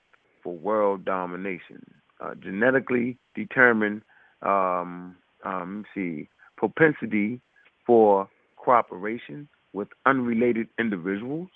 for 0.43 0.55
world 0.55 1.05
domination. 1.05 1.85
Uh, 2.21 2.35
genetically 2.35 3.17
determined 3.33 4.01
um, 4.41 5.15
um, 5.45 5.85
see 5.95 6.27
propensity 6.57 7.39
for 7.85 8.27
cooperation 8.57 9.47
with 9.73 9.87
unrelated 10.05 10.67
individuals 10.77 11.47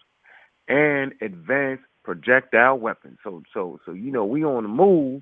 and 0.70 1.14
advanced 1.22 1.84
projectile 2.04 2.78
weapons. 2.78 3.18
So 3.24 3.44
so 3.54 3.80
so 3.86 3.92
you 3.92 4.12
know 4.12 4.26
we 4.26 4.44
on 4.44 4.64
the 4.64 4.70
move 4.70 5.22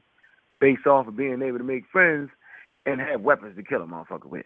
based 0.59 0.85
off 0.85 1.07
of 1.07 1.17
being 1.17 1.41
able 1.41 1.57
to 1.57 1.63
make 1.63 1.83
friends 1.91 2.29
and 2.85 3.01
have 3.01 3.21
weapons 3.21 3.55
to 3.55 3.63
kill 3.63 3.81
a 3.81 3.85
motherfucker 3.85 4.27
with. 4.27 4.45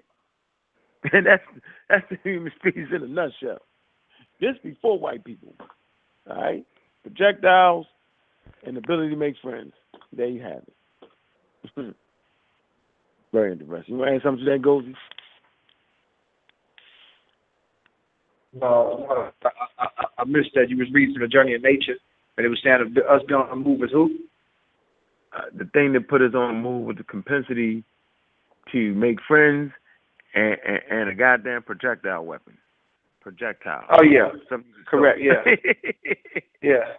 And 1.14 1.26
that's 1.26 1.44
that's 1.88 2.06
the 2.10 2.18
human 2.24 2.52
species 2.58 2.88
in 2.96 3.04
a 3.04 3.08
nutshell. 3.08 3.60
This 4.42 4.56
before 4.64 4.98
white 4.98 5.24
people. 5.24 5.54
All 6.30 6.36
right? 6.36 6.66
Projectiles 7.04 7.86
and 8.66 8.76
ability 8.78 9.10
to 9.10 9.16
make 9.16 9.36
friends. 9.42 9.74
There 10.12 10.28
you 10.28 10.42
have 10.42 10.64
it. 10.68 10.74
Very 13.34 13.52
interesting. 13.54 13.96
You 13.96 14.00
want 14.00 14.10
to 14.12 14.16
add 14.16 14.22
something 14.24 14.46
to 14.46 14.52
that, 14.52 14.62
Goldie? 14.62 14.96
No, 18.54 19.32
I, 19.44 19.50
I, 19.80 19.88
I 20.20 20.24
missed 20.26 20.52
that. 20.56 20.70
You 20.70 20.78
was 20.78 20.88
reading 20.94 21.16
the 21.20 21.28
journey 21.28 21.54
of 21.56 21.62
nature, 21.62 21.96
and 22.38 22.46
it 22.46 22.50
was 22.50 22.60
saying 22.64 22.76
us 23.10 23.22
being 23.28 23.40
on 23.40 23.50
the 23.50 23.56
move 23.70 23.84
as 23.84 23.92
who? 23.92 24.16
Uh, 25.36 25.42
the 25.58 25.66
thing 25.74 25.92
that 25.94 26.08
put 26.08 26.22
us 26.22 26.34
on 26.34 26.56
the 26.56 26.62
move 26.62 26.86
was 26.86 26.96
the 26.98 27.04
compensity 27.04 27.84
to 28.72 28.94
make 28.96 29.18
friends 29.28 29.72
and, 30.34 30.56
and, 30.66 30.80
and 30.90 31.10
a 31.10 31.16
goddamn 31.16 31.64
projectile 31.64 32.24
weapon. 32.26 32.58
Projectile. 33.20 33.84
Oh 33.92 34.04
yeah, 34.04 34.30
Something- 34.50 34.72
correct. 34.88 35.20
Yeah, 35.22 35.44
yeah. 36.62 36.94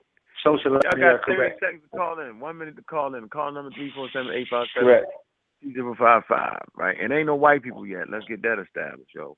Social. 0.47 0.73
Y'all 0.73 0.81
got 0.83 1.27
30 1.27 1.37
correct. 1.37 1.61
seconds 1.61 1.83
to 1.91 1.97
call 1.97 2.21
in. 2.21 2.39
One 2.39 2.59
minute 2.59 2.77
to 2.77 2.83
call 2.83 3.15
in. 3.15 3.29
Call 3.29 3.51
number 3.53 3.71
three 3.75 3.93
four 3.95 4.09
seven 4.13 4.31
eight 4.33 4.47
five 4.49 4.67
seven 4.75 4.89
Correct. 4.89 5.07
zero 5.75 5.95
five 5.99 6.23
five. 6.29 6.63
Right, 6.77 6.97
and 7.01 7.13
ain't 7.13 7.27
no 7.27 7.35
white 7.35 7.63
people 7.63 7.85
yet. 7.85 8.09
Let's 8.11 8.27
get 8.27 8.43
that 8.43 8.63
established, 8.63 9.11
yo. 9.15 9.37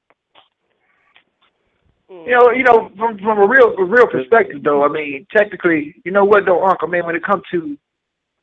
Mm. 2.10 2.26
You 2.26 2.32
know, 2.32 2.51
you 2.51 2.64
know, 2.64 2.90
from 2.97 3.18
from 3.18 3.39
a 3.39 3.47
real 3.47 3.74
a 3.78 3.85
real 3.85 4.06
perspective 4.06 4.62
though, 4.62 4.85
I 4.85 4.89
mean, 4.89 5.26
technically, 5.35 5.97
you 6.05 6.12
know 6.12 6.24
what 6.24 6.44
though, 6.44 6.64
Uncle, 6.64 6.89
I 6.89 6.90
man, 6.90 7.06
when 7.06 7.16
it 7.16 7.24
comes 7.24 7.43
to 7.52 7.78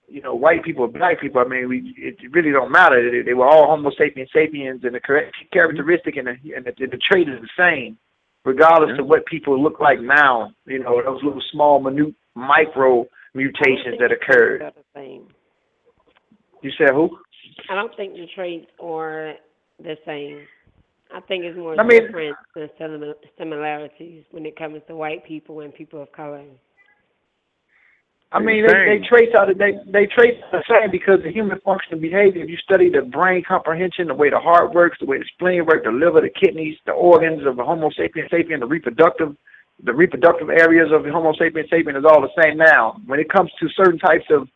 you 0.07 0.21
know, 0.21 0.35
white 0.35 0.63
people 0.63 0.83
or 0.83 0.87
black 0.87 1.19
people, 1.19 1.41
I 1.41 1.45
mean, 1.45 1.67
we 1.67 1.93
it 1.97 2.17
really 2.31 2.51
don't 2.51 2.71
matter. 2.71 3.11
They, 3.11 3.21
they 3.21 3.33
were 3.33 3.47
all 3.47 3.67
Homo 3.67 3.91
sapiens 3.97 4.29
sapiens, 4.33 4.83
and 4.83 4.95
the 4.95 4.99
correct 4.99 5.35
characteristic 5.51 6.17
and 6.17 6.27
the 6.27 6.53
and 6.55 6.65
the, 6.65 6.73
and 6.79 6.91
the 6.91 6.97
trait 6.97 7.27
is 7.27 7.41
the 7.41 7.49
same, 7.57 7.97
regardless 8.45 8.97
of 8.99 9.07
what 9.07 9.25
people 9.25 9.61
look 9.61 9.79
like 9.79 9.99
now. 9.99 10.51
You 10.65 10.79
know, 10.79 11.01
those 11.03 11.21
little 11.23 11.41
small, 11.51 11.81
minute, 11.81 12.13
micro 12.35 13.05
mutations 13.33 13.97
that 13.99 14.11
occurred. 14.11 14.61
They're 14.61 14.71
the 14.71 14.83
same. 14.95 15.27
You 16.61 16.71
said 16.77 16.91
who? 16.91 17.17
I 17.69 17.75
don't 17.75 17.95
think 17.97 18.13
the 18.13 18.27
traits 18.33 18.67
are 18.81 19.33
the 19.83 19.95
same. 20.05 20.41
I 21.13 21.19
think 21.21 21.43
it's 21.43 21.57
more 21.57 21.79
I 21.79 21.83
mean- 21.83 22.05
different 22.05 22.37
than 22.55 22.69
simi- 22.77 23.13
similarities 23.37 24.23
when 24.31 24.45
it 24.45 24.55
comes 24.57 24.81
to 24.87 24.95
white 24.95 25.25
people 25.25 25.59
and 25.59 25.73
people 25.73 26.01
of 26.01 26.11
color. 26.11 26.43
I 28.35 28.39
mean, 28.39 28.67
they, 28.67 28.99
they 28.99 29.07
trace 29.07 29.33
out 29.37 29.47
they 29.57 29.79
they 29.87 30.05
trace 30.07 30.35
the 30.51 30.61
same 30.69 30.91
because 30.91 31.19
the 31.23 31.31
human 31.31 31.59
function 31.61 31.93
and 31.93 32.01
behavior. 32.01 32.43
If 32.43 32.49
you 32.49 32.57
study 32.57 32.89
the 32.89 33.01
brain 33.01 33.43
comprehension, 33.47 34.07
the 34.07 34.13
way 34.13 34.29
the 34.29 34.39
heart 34.39 34.73
works, 34.73 34.97
the 34.99 35.05
way 35.05 35.19
the 35.19 35.25
spleen 35.33 35.65
works, 35.65 35.85
the 35.85 35.91
liver, 35.91 36.19
the 36.19 36.29
kidneys, 36.29 36.75
the 36.85 36.91
organs 36.91 37.47
of 37.47 37.55
the 37.55 37.63
Homo 37.63 37.89
sapiens 37.91 38.29
sapien, 38.29 38.59
the 38.59 38.65
reproductive, 38.65 39.37
the 39.81 39.93
reproductive 39.93 40.49
areas 40.49 40.89
of 40.91 41.03
the 41.03 41.11
Homo 41.11 41.31
sapiens 41.33 41.69
sapien 41.69 41.97
is 41.97 42.03
all 42.03 42.21
the 42.21 42.43
same 42.43 42.57
now. 42.57 42.99
When 43.05 43.21
it 43.21 43.29
comes 43.29 43.51
to 43.61 43.69
certain 43.69 43.99
types 43.99 44.25
of, 44.29 44.49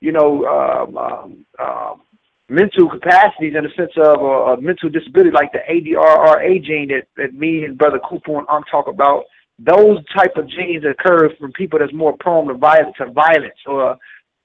you 0.00 0.10
know, 0.10 0.44
um, 0.46 0.98
um, 0.98 1.46
um, 1.62 2.02
mental 2.48 2.90
capacities 2.90 3.54
in 3.56 3.62
the 3.62 3.70
sense 3.76 3.92
of 3.96 4.20
a, 4.20 4.58
a 4.58 4.60
mental 4.60 4.90
disability, 4.90 5.30
like 5.30 5.52
the 5.52 5.62
ADRRA 5.70 6.64
gene 6.64 6.88
that, 6.88 7.06
that 7.16 7.32
me 7.32 7.64
and 7.64 7.78
Brother 7.78 8.00
Cooper 8.00 8.38
and 8.38 8.46
Unc 8.48 8.66
talk 8.68 8.88
about, 8.88 9.22
those 9.64 9.98
type 10.16 10.36
of 10.36 10.48
genes 10.48 10.84
occur 10.84 11.30
from 11.38 11.52
people 11.52 11.78
that's 11.78 11.92
more 11.92 12.16
prone 12.18 12.48
to 12.48 12.54
violence, 12.54 12.96
to 12.98 13.10
violence 13.10 13.58
or 13.66 13.96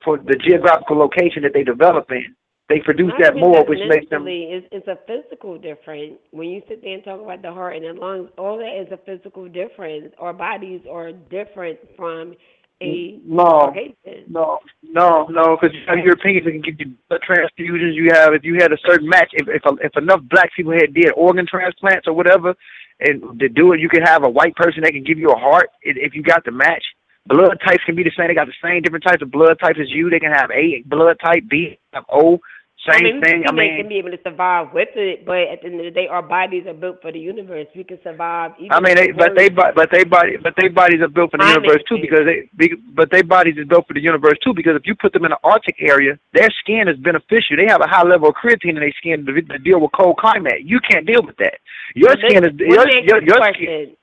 for 0.03 0.17
the 0.17 0.35
geographical 0.35 0.97
location 0.97 1.43
that 1.43 1.53
they 1.53 1.63
develop 1.63 2.05
in. 2.11 2.35
They 2.67 2.79
produce 2.79 3.13
I 3.19 3.23
that 3.23 3.35
more, 3.35 3.57
that's 3.57 3.69
which 3.69 3.79
makes 3.87 4.09
them. 4.09 4.25
It's, 4.27 4.67
it's 4.71 4.87
a 4.87 4.97
physical 5.05 5.57
difference. 5.57 6.15
When 6.31 6.49
you 6.49 6.63
sit 6.67 6.81
there 6.81 6.95
and 6.95 7.03
talk 7.03 7.21
about 7.21 7.41
the 7.43 7.53
heart 7.53 7.75
and 7.75 7.85
the 7.85 7.99
lungs, 7.99 8.29
all 8.37 8.57
that 8.57 8.81
is 8.81 8.91
a 8.91 8.97
physical 9.05 9.47
difference. 9.47 10.13
Our 10.17 10.33
bodies 10.33 10.81
are 10.91 11.11
different 11.11 11.77
from 11.95 12.33
a 12.81 13.19
No, 13.25 13.71
Caucasian. 13.71 14.25
no, 14.27 14.59
no, 14.83 15.27
no, 15.29 15.55
because 15.55 15.75
you 15.75 15.81
have 15.87 15.99
Europeans 15.99 16.43
that 16.43 16.51
can 16.51 16.61
give 16.61 16.75
you 16.79 16.93
blood 17.07 17.21
transfusions. 17.21 17.93
You 17.93 18.09
have, 18.11 18.33
if 18.33 18.43
you 18.43 18.55
had 18.55 18.73
a 18.73 18.77
certain 18.85 19.07
match, 19.07 19.29
if 19.33 19.47
if, 19.47 19.61
if 19.81 19.95
enough 19.95 20.21
black 20.29 20.49
people 20.55 20.73
had 20.73 20.93
did 20.93 21.11
organ 21.15 21.45
transplants 21.47 22.07
or 22.07 22.13
whatever, 22.13 22.55
and 22.99 23.39
to 23.39 23.49
do 23.49 23.73
it, 23.73 23.79
you 23.79 23.89
can 23.89 24.03
have 24.03 24.23
a 24.23 24.29
white 24.29 24.55
person 24.55 24.83
that 24.83 24.91
can 24.91 25.03
give 25.03 25.19
you 25.19 25.31
a 25.31 25.37
heart 25.37 25.69
if, 25.81 26.15
you 26.15 26.23
got 26.23 26.45
the 26.45 26.51
match. 26.51 26.83
Blood 27.27 27.57
types 27.65 27.83
can 27.85 27.95
be 27.95 28.03
the 28.03 28.11
same. 28.17 28.27
They 28.27 28.35
got 28.35 28.47
the 28.47 28.53
same 28.63 28.81
different 28.81 29.03
types 29.03 29.21
of 29.21 29.31
blood 29.31 29.57
types 29.59 29.79
as 29.81 29.89
you. 29.89 30.09
They 30.09 30.19
can 30.19 30.31
have 30.31 30.51
A 30.51 30.83
blood 30.85 31.17
type, 31.23 31.43
B, 31.49 31.79
have 31.91 32.05
O, 32.87 32.91
I 32.91 32.95
same 32.97 33.03
mean, 33.03 33.21
thing. 33.21 33.43
I 33.47 33.51
mean, 33.51 33.77
can 33.77 33.89
be 33.89 33.97
able 33.97 34.11
to 34.11 34.19
survive 34.23 34.73
with 34.73 34.89
it, 34.95 35.25
but 35.25 35.37
at 35.49 35.61
the 35.61 35.67
end 35.67 35.79
of 35.79 35.85
the 35.85 35.91
day, 35.91 36.07
our 36.07 36.21
bodies 36.21 36.65
are 36.67 36.73
built 36.73 37.01
for 37.01 37.11
the 37.11 37.19
universe. 37.19 37.67
We 37.75 37.83
can 37.83 37.99
survive. 38.03 38.51
Even 38.59 38.71
I 38.71 38.79
mean, 38.79 38.95
they, 38.95 39.11
but 39.11 39.35
they, 39.35 39.49
but 39.49 39.89
they 39.91 40.03
body, 40.03 40.37
but 40.37 40.53
they 40.57 40.67
bodies 40.67 41.01
are 41.01 41.07
built 41.07 41.31
for 41.31 41.37
the 41.37 41.45
universe 41.45 41.81
too 41.89 41.97
because 41.99 42.25
they, 42.25 42.71
but 42.93 43.09
they 43.11 43.21
bodies 43.21 43.55
is 43.57 43.67
built 43.67 43.87
for 43.87 43.93
the 43.93 44.01
universe 44.01 44.37
too 44.43 44.53
because 44.53 44.75
if 44.75 44.85
you 44.85 44.95
put 44.95 45.13
them 45.13 45.25
in 45.25 45.31
the 45.31 45.39
Arctic 45.43 45.75
area, 45.79 46.17
their 46.33 46.49
skin 46.61 46.87
is 46.87 46.97
beneficial. 46.97 47.57
They 47.57 47.67
have 47.67 47.81
a 47.81 47.87
high 47.87 48.03
level 48.03 48.29
of 48.29 48.35
creatine 48.35 48.75
in 48.75 48.75
their 48.75 48.93
skin 48.97 49.25
to, 49.25 49.33
to 49.33 49.57
deal 49.59 49.79
with 49.79 49.91
cold 49.97 50.17
climate. 50.17 50.61
You 50.63 50.79
can't 50.79 51.05
deal 51.05 51.23
with 51.23 51.37
that. 51.37 51.59
Your 51.95 52.15
But 52.15 52.19
skin 52.29 52.45
is 52.45 52.53
your 52.59 52.87
your, 53.03 53.23
your 53.23 53.53
skin. 53.53 53.97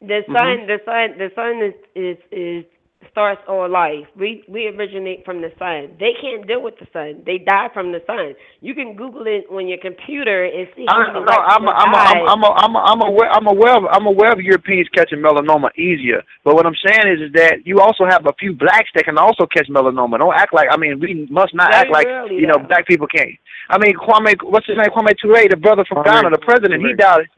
The 0.00 0.24
Mhm. 0.28 0.34
sun, 0.34 0.66
the 0.66 0.80
sun, 0.84 1.18
the 1.18 1.30
sun 1.34 1.62
is 1.62 1.74
is 1.94 2.18
is 2.30 2.64
starts 3.10 3.40
all 3.48 3.68
life. 3.68 4.06
We 4.16 4.44
we 4.48 4.66
originate 4.68 5.24
from 5.24 5.40
the 5.42 5.50
sun. 5.58 5.96
They 5.98 6.12
can't 6.20 6.46
deal 6.46 6.62
with 6.62 6.74
the 6.78 6.86
sun. 6.92 7.22
They 7.24 7.38
die 7.38 7.68
from 7.72 7.92
the 7.92 8.00
sun. 8.06 8.34
You 8.60 8.74
can 8.74 8.94
Google 8.96 9.26
it 9.26 9.44
on 9.50 9.68
your 9.68 9.78
computer 9.78 10.44
and 10.44 10.68
see 10.76 10.86
how 10.88 11.00
I, 11.00 11.12
many 11.12 11.24
no, 11.24 11.32
I'm 11.32 11.60
people 11.60 11.74
I'm, 11.76 11.92
died. 11.92 12.22
I'm, 12.28 12.44
I'm, 12.44 12.54
I'm, 12.56 12.76
I'm 12.76 13.02
aware, 13.02 13.30
I'm 13.30 13.46
aware, 13.46 13.76
of, 13.76 13.84
I'm 13.90 14.06
aware 14.06 14.32
of 14.32 14.40
Europeans 14.40 14.88
catching 14.94 15.18
melanoma 15.18 15.74
easier. 15.76 16.22
But 16.44 16.54
what 16.54 16.66
I'm 16.66 16.78
saying 16.86 17.06
is, 17.12 17.28
is 17.28 17.32
that 17.34 17.64
you 17.64 17.80
also 17.80 18.04
have 18.04 18.26
a 18.26 18.32
few 18.38 18.52
blacks 18.54 18.90
that 18.94 19.04
can 19.04 19.18
also 19.18 19.46
catch 19.46 19.68
melanoma. 19.68 20.18
Don't 20.18 20.34
act 20.34 20.54
like, 20.54 20.68
I 20.70 20.76
mean, 20.76 21.00
we 21.00 21.26
must 21.30 21.54
not 21.54 21.70
Very 21.70 21.82
act 21.82 21.90
like, 21.90 22.06
you 22.30 22.46
know, 22.46 22.58
though. 22.58 22.68
black 22.68 22.86
people 22.86 23.06
can't. 23.06 23.30
I 23.70 23.78
mean, 23.78 23.94
Kwame, 23.94 24.34
what's 24.42 24.66
his 24.66 24.76
name? 24.76 24.90
Kwame 24.90 25.14
Ture, 25.18 25.48
the 25.48 25.56
brother 25.56 25.84
from 25.88 26.04
Kwame 26.04 26.22
Ghana, 26.22 26.30
the 26.30 26.38
president, 26.38 26.82
he 26.82 26.94
died. 26.94 27.28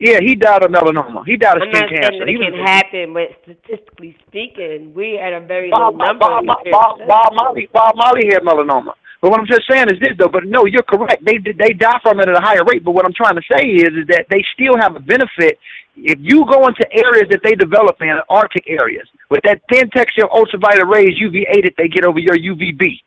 Yeah, 0.00 0.18
he 0.20 0.34
died 0.34 0.64
of 0.64 0.70
melanoma. 0.70 1.24
He 1.24 1.36
died 1.36 1.56
of 1.56 1.62
I'm 1.62 1.74
skin 1.74 1.88
cancer. 1.88 2.26
it 2.26 2.38
can 2.38 2.66
happen, 2.66 3.14
but 3.14 3.30
statistically 3.42 4.16
speaking, 4.26 4.92
we 4.92 5.18
at 5.18 5.32
a 5.32 5.40
very 5.40 5.70
low 5.70 5.90
number. 5.90 6.18
Bob, 6.18 6.46
Bob, 6.46 6.58
Bob, 6.70 6.98
Bob 7.06 7.32
Marley, 7.34 7.68
Bob 7.72 7.96
Marley 7.96 8.26
had 8.26 8.42
melanoma. 8.42 8.94
But 9.22 9.30
what 9.30 9.40
I'm 9.40 9.46
just 9.46 9.62
saying 9.70 9.88
is 9.88 9.98
this, 10.00 10.10
though. 10.18 10.28
But 10.28 10.44
no, 10.44 10.66
you're 10.66 10.82
correct. 10.82 11.24
They 11.24 11.38
they 11.38 11.72
die 11.72 11.98
from 12.02 12.20
it 12.20 12.28
at 12.28 12.36
a 12.36 12.40
higher 12.40 12.64
rate. 12.64 12.84
But 12.84 12.92
what 12.92 13.06
I'm 13.06 13.14
trying 13.14 13.36
to 13.36 13.42
say 13.50 13.64
is, 13.64 13.88
is 13.96 14.06
that 14.08 14.26
they 14.28 14.44
still 14.52 14.76
have 14.76 14.96
a 14.96 15.00
benefit 15.00 15.58
if 15.96 16.18
you 16.20 16.44
go 16.50 16.66
into 16.66 16.84
areas 16.92 17.28
that 17.30 17.40
they 17.42 17.54
develop 17.54 17.96
in, 18.00 18.18
Arctic 18.28 18.64
areas, 18.68 19.08
with 19.30 19.40
that 19.44 19.62
thin 19.70 19.88
texture 19.90 20.24
of 20.24 20.30
ultraviolet 20.30 20.88
rays, 20.88 21.14
UVA 21.16 21.62
that 21.62 21.74
they 21.78 21.88
get 21.88 22.04
over 22.04 22.18
your 22.18 22.36
UVB. 22.36 23.00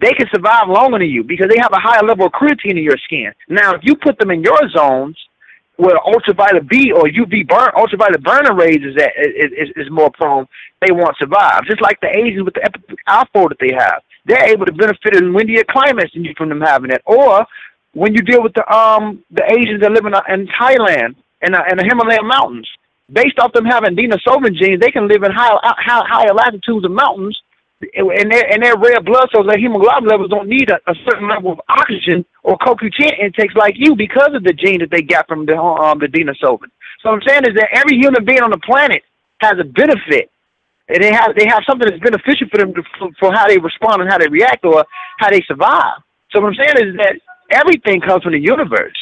They 0.00 0.12
can 0.12 0.28
survive 0.32 0.68
longer 0.68 1.00
than 1.00 1.10
you 1.10 1.24
because 1.24 1.48
they 1.50 1.60
have 1.60 1.72
a 1.72 1.80
higher 1.80 2.04
level 2.04 2.26
of 2.26 2.32
creatine 2.32 2.78
in 2.78 2.84
your 2.84 2.96
skin. 3.04 3.32
Now, 3.48 3.74
if 3.74 3.80
you 3.82 3.96
put 3.96 4.18
them 4.18 4.30
in 4.30 4.42
your 4.42 4.60
zones, 4.70 5.18
where 5.78 5.96
ultraviolet 6.04 6.68
B 6.68 6.90
or 6.92 7.04
UV 7.04 7.46
burn 7.46 7.70
ultraviolet 7.76 8.22
burner 8.22 8.54
rays 8.54 8.82
is 8.82 8.96
at 9.00 9.12
is, 9.16 9.70
is, 9.76 9.90
more 9.90 10.10
prone, 10.10 10.46
they 10.84 10.92
won't 10.92 11.16
survive. 11.18 11.64
Just 11.66 11.80
like 11.80 12.00
the 12.00 12.10
Asians 12.10 12.44
with 12.44 12.54
the 12.54 12.64
epi- 12.64 12.96
outflow 13.06 13.48
that 13.48 13.58
they 13.60 13.72
have, 13.72 14.02
they're 14.26 14.50
able 14.50 14.66
to 14.66 14.72
benefit 14.72 15.16
in 15.16 15.32
windier 15.32 15.62
climates 15.70 16.12
than 16.12 16.24
you 16.24 16.34
from 16.36 16.48
them 16.48 16.60
having 16.60 16.90
it. 16.90 17.00
Or 17.06 17.46
when 17.94 18.12
you 18.12 18.22
deal 18.22 18.42
with 18.42 18.54
the 18.54 18.66
um 18.74 19.22
the 19.30 19.44
Asians 19.44 19.80
that 19.80 19.92
live 19.92 20.04
in, 20.04 20.14
uh, 20.14 20.22
in 20.28 20.48
Thailand 20.48 21.14
and 21.42 21.54
uh, 21.54 21.62
in 21.70 21.78
the 21.78 21.84
Himalayan 21.84 22.26
mountains, 22.26 22.68
based 23.12 23.38
off 23.38 23.52
them 23.52 23.64
having 23.64 23.94
Denisovan 23.94 24.54
genes, 24.54 24.80
they 24.80 24.90
can 24.90 25.06
live 25.06 25.22
in 25.22 25.30
high, 25.30 25.56
high 25.62 26.04
higher 26.08 26.34
latitudes 26.34 26.84
of 26.84 26.90
mountains 26.90 27.40
and 27.80 28.32
their 28.32 28.52
and 28.52 28.62
their 28.62 28.76
red 28.76 29.04
blood 29.04 29.28
cells, 29.32 29.46
their 29.46 29.58
hemoglobin 29.58 30.08
levels 30.08 30.30
don't 30.30 30.48
need 30.48 30.70
a, 30.70 30.78
a 30.90 30.94
certain 31.08 31.28
level 31.28 31.52
of 31.52 31.60
oxygen 31.68 32.24
or 32.42 32.58
CoQ10 32.58 33.20
intakes 33.22 33.54
like 33.54 33.74
you 33.76 33.94
because 33.94 34.30
of 34.34 34.42
the 34.42 34.52
gene 34.52 34.80
that 34.80 34.90
they 34.90 35.02
got 35.02 35.28
from 35.28 35.46
the 35.46 35.56
um 35.56 35.98
the 35.98 36.06
Denisovan. 36.06 36.70
So 37.02 37.10
what 37.10 37.22
I'm 37.22 37.28
saying 37.28 37.42
is 37.46 37.54
that 37.54 37.68
every 37.72 37.96
human 37.96 38.24
being 38.24 38.42
on 38.42 38.50
the 38.50 38.58
planet 38.58 39.02
has 39.40 39.54
a 39.60 39.64
benefit. 39.64 40.30
And 40.88 41.02
they 41.02 41.12
have 41.12 41.36
they 41.36 41.46
have 41.46 41.62
something 41.68 41.86
that's 41.88 42.02
beneficial 42.02 42.48
for 42.50 42.58
them 42.58 42.74
to, 42.74 42.82
for, 42.98 43.10
for 43.20 43.32
how 43.32 43.46
they 43.46 43.58
respond 43.58 44.02
and 44.02 44.10
how 44.10 44.18
they 44.18 44.28
react 44.28 44.64
or 44.64 44.84
how 45.18 45.30
they 45.30 45.42
survive. 45.46 46.00
So 46.30 46.40
what 46.40 46.48
I'm 46.48 46.54
saying 46.54 46.88
is 46.88 46.96
that 46.96 47.20
everything 47.50 48.00
comes 48.00 48.22
from 48.22 48.32
the 48.32 48.40
universe. 48.40 48.96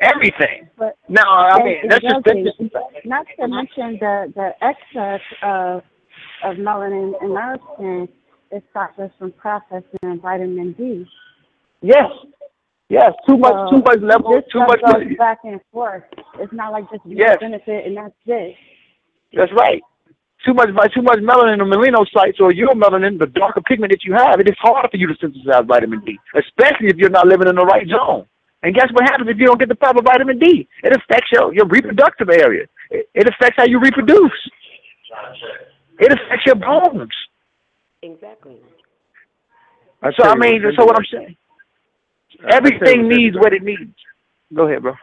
Everything. 0.00 0.68
But 0.76 0.96
now, 1.08 1.26
I 1.26 1.62
mean, 1.62 1.88
that's 1.88 2.02
just, 2.02 2.24
that's 2.24 2.38
just 2.38 3.04
not 3.04 3.26
to 3.38 3.48
mention 3.48 3.98
the 3.98 4.32
the 4.34 4.50
excess 4.62 5.20
of 5.42 5.82
of 6.44 6.56
melanin 6.56 7.12
in 7.22 7.36
our 7.36 7.56
skin 7.74 8.08
it 8.50 8.62
stops 8.70 8.98
us 8.98 9.10
from 9.18 9.32
processing 9.32 10.20
vitamin 10.22 10.72
D. 10.74 11.04
yes, 11.82 12.06
yes. 12.88 13.10
Too 13.26 13.36
much, 13.36 13.52
So 13.70 13.76
too 13.76 13.82
much 13.82 14.00
level, 14.00 14.30
this 14.32 14.44
too 14.52 14.60
much. 14.60 14.80
goes 14.80 15.16
back 15.18 15.38
and 15.44 15.60
forth. 15.72 16.04
It's 16.38 16.52
not 16.52 16.70
like 16.72 16.88
just 16.90 17.04
you 17.04 17.16
Yes. 17.18 17.38
benefit 17.40 17.86
and 17.86 17.96
that's 17.96 18.14
it. 18.26 18.54
That's 19.32 19.52
right. 19.58 19.82
Too 20.46 20.54
much, 20.54 20.68
too 20.94 21.02
much 21.02 21.18
melanin 21.20 21.58
or 21.60 21.64
melanocytes 21.66 22.38
or 22.38 22.52
your 22.52 22.72
melanin, 22.74 23.18
the 23.18 23.26
darker 23.26 23.62
pigment 23.62 23.90
that 23.92 24.04
you 24.04 24.12
have, 24.12 24.38
it 24.38 24.48
is 24.48 24.54
harder 24.60 24.88
for 24.88 24.98
you 24.98 25.06
to 25.08 25.14
synthesize 25.20 25.64
vitamin 25.66 26.00
D, 26.04 26.18
especially 26.36 26.88
if 26.88 26.96
you're 26.96 27.10
not 27.10 27.26
living 27.26 27.48
in 27.48 27.56
the 27.56 27.64
right 27.64 27.88
zone. 27.88 28.26
And 28.62 28.74
guess 28.74 28.88
what 28.92 29.04
happens 29.04 29.28
if 29.30 29.38
you 29.38 29.46
don't 29.46 29.58
get 29.58 29.68
the 29.68 29.74
proper 29.74 30.02
vitamin 30.02 30.38
D? 30.38 30.68
It 30.84 30.94
affects 30.94 31.28
your, 31.32 31.52
your 31.54 31.66
reproductive 31.66 32.28
area. 32.30 32.66
It, 32.90 33.08
it 33.14 33.26
affects 33.26 33.56
how 33.56 33.64
you 33.64 33.80
reproduce. 33.80 34.30
It 35.98 36.12
affects 36.12 36.46
your 36.46 36.56
bones. 36.56 37.12
Exactly. 38.02 38.60
I 40.02 40.10
So 40.18 40.28
I 40.28 40.34
mean, 40.36 40.62
so 40.76 40.84
what 40.84 40.96
I'm 40.96 41.04
saying, 41.10 41.36
I 42.44 42.50
tell 42.50 42.50
you 42.50 42.56
everything 42.56 43.08
needs 43.08 43.36
what 43.36 43.52
it 43.52 43.62
needs. 43.62 43.94
Go 44.52 44.68
ahead, 44.68 44.82
bro. 44.82 44.94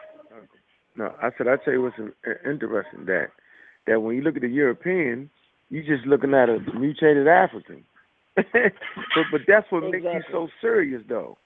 No, 0.96 1.14
I 1.20 1.30
said 1.36 1.48
I 1.48 1.56
tell 1.56 1.72
you 1.72 1.82
what's 1.82 1.96
interesting 2.44 3.06
that 3.06 3.28
that 3.86 4.00
when 4.00 4.14
you 4.14 4.22
look 4.22 4.36
at 4.36 4.42
the 4.42 4.48
European, 4.48 5.30
you're 5.70 5.82
just 5.82 6.06
looking 6.06 6.34
at 6.34 6.48
a 6.48 6.58
mutated 6.78 7.26
African. 7.26 7.84
but 8.36 8.44
but 9.32 9.40
that's 9.48 9.66
what 9.70 9.90
makes 9.90 10.04
you 10.04 10.22
so 10.30 10.48
serious 10.60 11.02
though. 11.08 11.38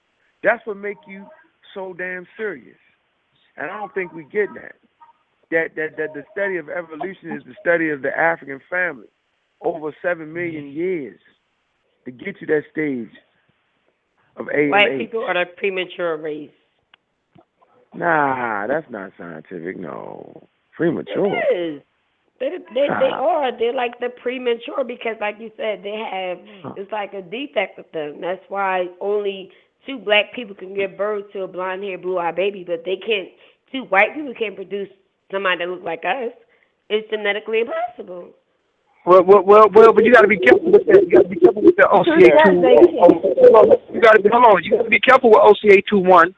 That's 0.43 0.65
what 0.67 0.77
make 0.77 0.97
you 1.07 1.25
so 1.73 1.93
damn 1.93 2.27
serious. 2.37 2.77
And 3.55 3.71
I 3.71 3.77
don't 3.77 3.93
think 3.93 4.13
we 4.13 4.23
get 4.25 4.49
that. 4.53 4.75
That 5.49 5.75
that 5.75 5.97
that 5.97 6.13
the 6.13 6.23
study 6.31 6.57
of 6.57 6.69
evolution 6.69 7.31
is 7.31 7.43
the 7.45 7.55
study 7.59 7.89
of 7.89 8.01
the 8.01 8.15
African 8.15 8.61
family 8.69 9.07
over 9.61 9.95
seven 10.01 10.33
million 10.33 10.67
years 10.67 11.19
to 12.05 12.11
get 12.11 12.39
to 12.39 12.45
that 12.47 12.63
stage 12.71 13.09
of 14.37 14.47
A 14.53 14.69
White 14.69 14.97
people 14.97 15.23
are 15.23 15.33
the 15.33 15.45
premature 15.57 16.17
race. 16.17 16.51
Nah, 17.93 18.67
that's 18.67 18.89
not 18.89 19.11
scientific. 19.17 19.77
No, 19.77 20.47
premature. 20.75 21.35
It 21.35 21.55
is. 21.55 21.81
They 22.39 22.49
they 22.73 22.87
they 22.87 23.09
are. 23.11 23.57
They're 23.57 23.73
like 23.73 23.99
the 23.99 24.09
premature 24.09 24.83
because, 24.85 25.15
like 25.19 25.37
you 25.39 25.51
said, 25.57 25.81
they 25.83 25.97
have 25.97 26.37
it's 26.77 26.91
like 26.91 27.13
a 27.13 27.21
defect 27.21 27.77
with 27.77 27.91
them. 27.91 28.21
That's 28.21 28.43
why 28.49 28.85
only 29.01 29.51
two 29.87 29.97
black 29.97 30.33
people 30.35 30.53
can 30.55 30.75
give 30.75 30.97
birth 30.97 31.31
to 31.33 31.43
a 31.43 31.47
blonde 31.47 31.83
haired, 31.83 32.03
blue 32.03 32.19
eyed 32.19 32.35
baby, 32.35 32.63
but 32.63 32.83
they 32.85 32.97
can't. 32.97 33.29
Two 33.71 33.83
white 33.85 34.13
people 34.13 34.33
can't 34.37 34.55
produce 34.55 34.89
somebody 35.31 35.59
that 35.59 35.69
looks 35.69 35.83
like 35.83 36.03
us. 36.05 36.31
It's 36.89 37.09
genetically 37.09 37.61
impossible. 37.61 38.29
Well, 39.05 39.23
well, 39.23 39.43
well, 39.43 39.69
well, 39.73 39.93
but 39.93 40.03
you 40.05 40.13
got 40.13 40.21
to 40.21 40.27
be 40.27 40.37
careful 40.37 40.71
with 40.71 40.85
that. 40.87 41.03
You 41.03 41.11
got 41.11 41.23
to 41.23 41.29
be 41.29 41.39
careful 41.39 41.61
with 41.61 41.75
the 41.77 41.87
OCA 41.87 42.29
two. 42.45 42.59
You 43.93 44.01
got 44.01 44.13
to 44.13 44.21
be 44.21 44.29
hold 44.31 44.45
on. 44.45 44.63
You 44.63 44.71
got 44.71 44.83
to 44.83 44.89
be 44.89 44.99
careful 44.99 45.31
with 45.31 45.39
OCA 45.41 45.81
two 45.89 45.99
one, 45.99 46.35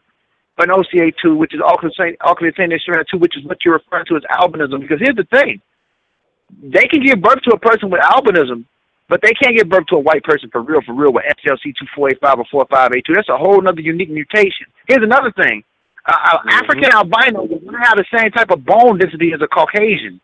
and 0.59 0.71
OCA 0.71 1.11
two, 1.21 1.35
which 1.35 1.53
is 1.53 1.61
alkylating 1.61 2.79
strand 2.79 3.05
two, 3.11 3.17
which 3.17 3.37
is 3.37 3.43
what 3.45 3.57
you're 3.65 3.75
referring 3.75 4.05
to 4.07 4.17
as 4.17 4.23
albinism. 4.31 4.81
Because 4.81 4.99
here's 5.01 5.15
the 5.15 5.27
thing: 5.31 5.61
they 6.61 6.85
can 6.87 7.03
give 7.03 7.21
birth 7.21 7.41
to 7.43 7.55
a 7.55 7.59
person 7.59 7.89
with 7.89 8.01
albinism, 8.01 8.65
but 9.09 9.21
they 9.21 9.33
can't 9.33 9.57
give 9.57 9.69
birth 9.69 9.87
to 9.87 9.95
a 9.95 9.99
white 9.99 10.23
person 10.23 10.49
for 10.51 10.61
real, 10.61 10.81
for 10.85 10.93
real, 10.93 11.13
with 11.13 11.25
SLC 11.45 11.73
two 11.77 11.87
four 11.95 12.09
eight 12.09 12.19
five 12.21 12.37
or 12.37 12.45
four 12.51 12.65
five 12.69 12.91
eight 12.95 13.05
two. 13.05 13.13
That's 13.15 13.29
a 13.29 13.37
whole 13.37 13.65
other 13.67 13.81
unique 13.81 14.09
mutation. 14.09 14.67
Here's 14.87 15.03
another 15.03 15.31
thing: 15.33 15.63
uh, 16.05 16.13
uh, 16.13 16.37
African 16.51 16.91
albino 16.91 17.47
does 17.47 17.63
not 17.63 17.85
have 17.87 17.97
the 17.97 18.05
same 18.13 18.31
type 18.31 18.51
of 18.51 18.65
bone 18.65 18.99
density 18.99 19.31
as 19.33 19.41
a 19.41 19.47
Caucasian. 19.47 20.21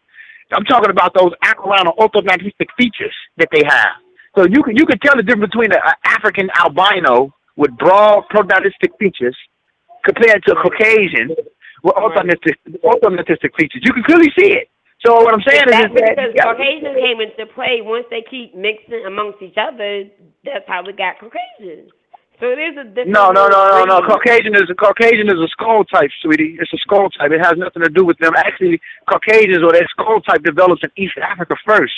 I'm 0.52 0.64
talking 0.66 0.90
about 0.92 1.14
those 1.14 1.32
aquiline 1.44 1.88
or 1.88 1.96
orthognathistic 1.96 2.68
features 2.78 3.16
that 3.38 3.50
they 3.52 3.64
have. 3.68 3.98
So 4.38 4.46
you 4.46 4.62
can 4.64 4.76
you 4.76 4.86
can 4.86 5.00
tell 5.00 5.16
the 5.16 5.24
difference 5.24 5.52
between 5.52 5.72
an 5.72 5.80
African 6.04 6.50
albino 6.60 7.34
with 7.56 7.72
broad 7.78 8.26
prognathistic 8.32 8.92
features 9.00 9.36
compared 10.04 10.44
to 10.46 10.54
a 10.54 10.62
Caucasian 10.62 11.30
with 11.84 11.96
orthognathistic, 11.96 12.82
orthognathistic 12.84 13.56
features. 13.58 13.82
You 13.84 13.94
can 13.94 14.04
clearly 14.04 14.32
see 14.38 14.52
it. 14.54 14.70
So 15.06 15.14
what 15.22 15.34
I'm 15.34 15.42
saying 15.48 15.66
is, 15.68 15.72
That's 15.72 15.94
is 15.94 16.02
that 16.02 16.16
because 16.16 16.34
got- 16.36 16.58
Caucasians 16.58 16.98
came 16.98 17.22
into 17.22 17.46
play. 17.54 17.82
Once 17.82 18.06
they 18.10 18.24
keep 18.30 18.56
mixing 18.56 19.06
amongst 19.06 19.42
each 19.42 19.58
other, 19.58 20.04
that's 20.44 20.66
how 20.68 20.84
we 20.86 20.94
got 20.94 21.20
Caucasians. 21.20 21.92
So 22.40 22.52
it 22.52 22.60
is 22.60 22.76
a 22.78 22.84
different. 22.84 23.12
No, 23.12 23.32
no, 23.32 23.48
no, 23.48 23.86
no, 23.86 23.86
no. 23.86 24.08
Caucasian 24.08 24.56
is 24.56 24.70
a 24.70 24.76
Caucasian 24.76 25.28
is 25.28 25.40
a 25.40 25.48
skull 25.48 25.86
type, 25.86 26.10
sweetie. 26.22 26.58
It's 26.60 26.74
a 26.74 26.78
skull 26.78 27.10
type. 27.10 27.32
It 27.32 27.40
has 27.40 27.56
nothing 27.58 27.84
to 27.84 27.90
do 27.90 28.04
with 28.04 28.18
them. 28.18 28.34
Actually, 28.36 28.82
Caucasians 29.10 29.64
or 29.64 29.72
their 29.72 29.88
skull 29.88 30.20
type 30.22 30.44
develops 30.44 30.84
in 30.84 30.92
East 30.98 31.18
Africa 31.22 31.56
first, 31.66 31.94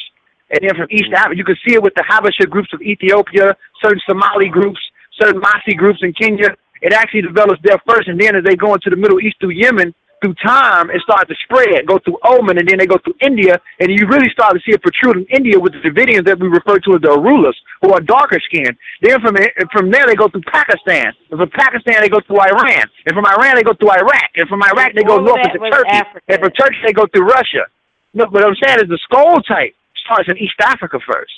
and 0.52 0.60
then 0.62 0.76
from 0.76 0.88
East 0.92 1.10
Africa, 1.16 1.38
you 1.38 1.44
can 1.44 1.58
see 1.68 1.74
it 1.74 1.82
with 1.82 1.96
the 1.96 2.06
Habesha 2.08 2.48
groups 2.50 2.70
of 2.74 2.82
Ethiopia, 2.82 3.58
certain 3.82 4.02
Somali 4.08 4.50
groups, 4.50 4.80
certain 5.20 5.42
Maasai 5.42 5.76
groups 5.76 6.00
in 6.04 6.14
Kenya. 6.14 6.56
It 6.82 6.94
actually 6.94 7.24
develops 7.24 7.60
there 7.64 7.82
first, 7.88 8.08
and 8.08 8.22
then 8.22 8.36
as 8.36 8.44
they 8.44 8.56
go 8.56 8.76
into 8.76 8.92
the 8.92 8.96
Middle 8.96 9.20
East 9.20 9.38
through 9.40 9.58
Yemen, 9.58 9.96
through 10.22 10.34
time, 10.44 10.90
it 10.90 11.02
starts 11.02 11.30
to 11.30 11.36
spread, 11.44 11.86
go 11.86 12.00
through 12.00 12.18
Oman, 12.26 12.58
and 12.58 12.68
then 12.68 12.78
they 12.80 12.86
go 12.86 12.98
through 12.98 13.16
India, 13.22 13.60
and 13.80 13.90
you 13.90 14.08
really 14.08 14.30
start 14.30 14.54
to 14.54 14.62
see 14.66 14.74
it 14.74 14.82
protrude 14.82 15.18
in 15.18 15.26
India 15.30 15.60
with 15.60 15.74
the 15.74 15.80
Dravidians 15.80 16.26
that 16.26 16.40
we 16.40 16.48
refer 16.48 16.80
to 16.80 16.96
as 16.96 17.02
the 17.02 17.14
Irulas, 17.14 17.54
who 17.82 17.94
are 17.94 18.02
darker 18.02 18.40
skinned. 18.40 18.78
Then 19.02 19.22
from 19.22 19.38
from 19.72 19.92
there 19.92 20.08
they 20.08 20.16
go 20.16 20.28
through 20.28 20.48
Pakistan, 20.50 21.14
and 21.30 21.38
from 21.40 21.50
Pakistan 21.50 22.02
they 22.02 22.10
go 22.10 22.22
through 22.26 22.42
Iran, 22.42 22.86
and 23.06 23.14
from 23.14 23.26
Iran 23.26 23.56
they 23.56 23.64
go 23.64 23.74
through 23.74 23.92
Iraq, 23.92 24.30
and 24.36 24.48
from 24.50 24.64
Iraq 24.64 24.94
they 24.96 25.04
go 25.04 25.18
north 25.22 25.46
into 25.46 25.60
Turkey, 25.70 25.90
Africa. 26.02 26.26
and 26.28 26.40
from 26.42 26.52
Turkey 26.52 26.78
they 26.86 26.94
go 26.94 27.06
through 27.14 27.26
Russia. 27.26 27.70
No, 28.14 28.26
but 28.26 28.42
what 28.42 28.46
I'm 28.46 28.58
saying 28.64 28.80
is 28.82 28.90
the 28.90 29.00
skull 29.04 29.42
type 29.42 29.76
starts 30.04 30.30
in 30.30 30.38
East 30.38 30.58
Africa 30.62 31.00
first. 31.06 31.34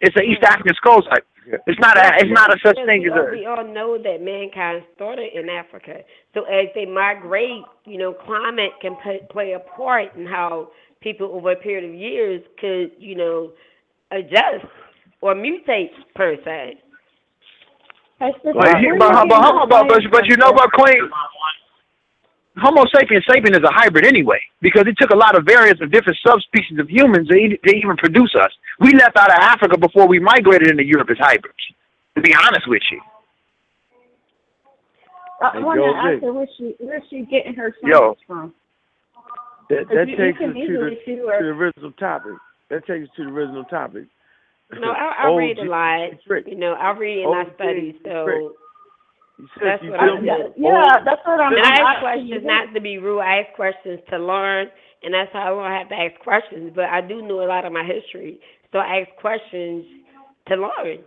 It's 0.00 0.16
an 0.16 0.24
East 0.24 0.42
African 0.42 0.74
skull 0.76 1.02
type. 1.02 1.26
It's 1.66 1.80
not 1.80 1.98
a 1.98 2.14
it's 2.18 2.30
not 2.30 2.54
a 2.54 2.58
such 2.64 2.78
thing 2.86 3.04
as 3.04 3.12
a 3.18 3.30
we 3.32 3.46
all 3.46 3.64
know 3.66 3.98
that 3.98 4.22
mankind 4.22 4.84
started 4.94 5.30
in 5.34 5.48
Africa. 5.48 6.00
So 6.34 6.44
as 6.44 6.68
they 6.74 6.86
migrate, 6.86 7.62
you 7.84 7.98
know, 7.98 8.14
climate 8.14 8.72
can 8.80 8.96
play, 9.02 9.20
play 9.30 9.52
a 9.52 9.60
part 9.76 10.14
in 10.16 10.26
how 10.26 10.68
people 11.02 11.30
over 11.32 11.52
a 11.52 11.56
period 11.56 11.88
of 11.90 11.94
years 11.94 12.42
could, 12.58 12.92
you 12.98 13.14
know, 13.14 13.52
adjust 14.10 14.66
or 15.20 15.34
mutate 15.34 15.90
per 16.14 16.36
se. 16.44 16.78
Hey, 18.18 18.32
sister, 18.36 18.52
Like, 18.54 18.78
he, 18.78 18.86
where 18.86 18.98
but, 18.98 19.12
you 19.12 19.28
but, 19.28 19.42
how 19.42 19.62
about, 19.62 19.88
but, 19.88 20.00
but 20.10 20.26
you 20.26 20.36
know 20.36 20.52
what, 20.52 20.72
Queen? 20.72 21.10
Homo 22.56 22.84
sapiens 22.94 23.24
sapien 23.28 23.52
is 23.52 23.64
a 23.64 23.72
hybrid 23.72 24.06
anyway, 24.06 24.38
because 24.60 24.84
it 24.86 24.96
took 24.98 25.10
a 25.10 25.16
lot 25.16 25.36
of 25.36 25.44
variants 25.44 25.80
of 25.80 25.90
different 25.90 26.18
subspecies 26.26 26.78
of 26.78 26.88
humans 26.88 27.28
to, 27.28 27.34
e- 27.34 27.58
to 27.66 27.74
even 27.74 27.96
produce 27.96 28.34
us. 28.38 28.50
We 28.78 28.92
left 28.92 29.16
out 29.16 29.30
of 29.30 29.38
Africa 29.40 29.78
before 29.78 30.06
we 30.06 30.18
migrated 30.18 30.68
into 30.68 30.84
Europe 30.84 31.08
as 31.10 31.16
hybrids. 31.18 31.56
To 32.14 32.20
be 32.20 32.34
honest 32.34 32.68
with 32.68 32.82
you, 32.90 33.00
Uh, 35.42 35.46
I 35.46 35.58
Hey, 35.58 35.64
want 35.64 35.76
to 35.78 35.82
Joe 35.82 35.96
ask 35.96 36.22
her 36.22 36.32
where 36.32 36.46
she 36.56 36.76
where 36.78 37.02
she 37.10 37.26
getting 37.26 37.54
her 37.54 37.74
Yo. 37.82 37.98
science 37.98 38.18
from. 38.26 38.54
That, 39.70 39.88
that 39.88 40.06
you- 40.08 40.16
you 40.16 40.16
takes 40.16 40.38
can 40.38 40.50
us 40.50 40.56
to 40.56 40.62
easily 40.62 40.94
the, 40.94 41.00
see 41.04 41.16
to 41.16 41.24
where- 41.26 41.42
the 41.42 41.48
original 41.50 41.92
topic. 41.92 42.32
That 42.70 42.86
takes 42.86 43.08
us 43.08 43.14
to 43.16 43.24
the 43.24 43.30
original 43.30 43.64
topic. 43.64 44.04
No, 44.80 44.90
I, 44.92 45.24
I 45.24 45.28
Old 45.28 45.38
read 45.38 45.58
a 45.58 45.62
G- 45.64 45.68
lot. 45.68 46.08
trick. 46.26 46.46
You 46.46 46.56
know, 46.56 46.72
I 46.72 46.96
read 46.96 47.18
and 47.24 47.26
Old 47.28 47.36
I 47.36 47.44
G 47.44 47.50
study, 47.56 47.92
trick. 47.92 48.02
so 48.04 48.52
You 49.38 49.48
said 49.58 49.64
That's 49.66 49.82
you 49.82 49.90
what 49.90 50.00
I, 50.00 50.06
feel 50.06 50.16
I'm 50.16 50.22
me? 50.22 50.28
yeah, 50.28 50.36
doing. 50.38 50.52
yeah, 50.56 51.04
that's 51.04 51.20
what 51.26 51.40
I'm. 51.40 51.52
and 51.52 51.60
I 51.66 51.68
ask 51.68 51.80
asking 51.82 52.26
you. 52.28 52.40
questions 52.40 52.44
not 52.46 52.72
to 52.74 52.80
be 52.80 52.98
rude. 52.98 53.20
I 53.20 53.40
ask 53.42 53.52
questions 53.56 54.00
to 54.10 54.18
learn, 54.18 54.68
and 55.02 55.12
that's 55.12 55.32
how 55.32 55.42
I 55.42 55.48
don't 55.50 55.78
have 55.80 55.88
to 55.90 55.94
ask 55.96 56.20
questions. 56.22 56.72
But 56.74 56.86
I 56.86 57.00
do 57.02 57.20
know 57.20 57.42
a 57.44 57.48
lot 57.48 57.64
of 57.66 57.72
my 57.72 57.84
history, 57.84 58.40
so 58.72 58.78
I 58.78 59.00
ask 59.04 59.10
questions 59.20 59.84
to 60.48 60.56
learn. 60.56 60.98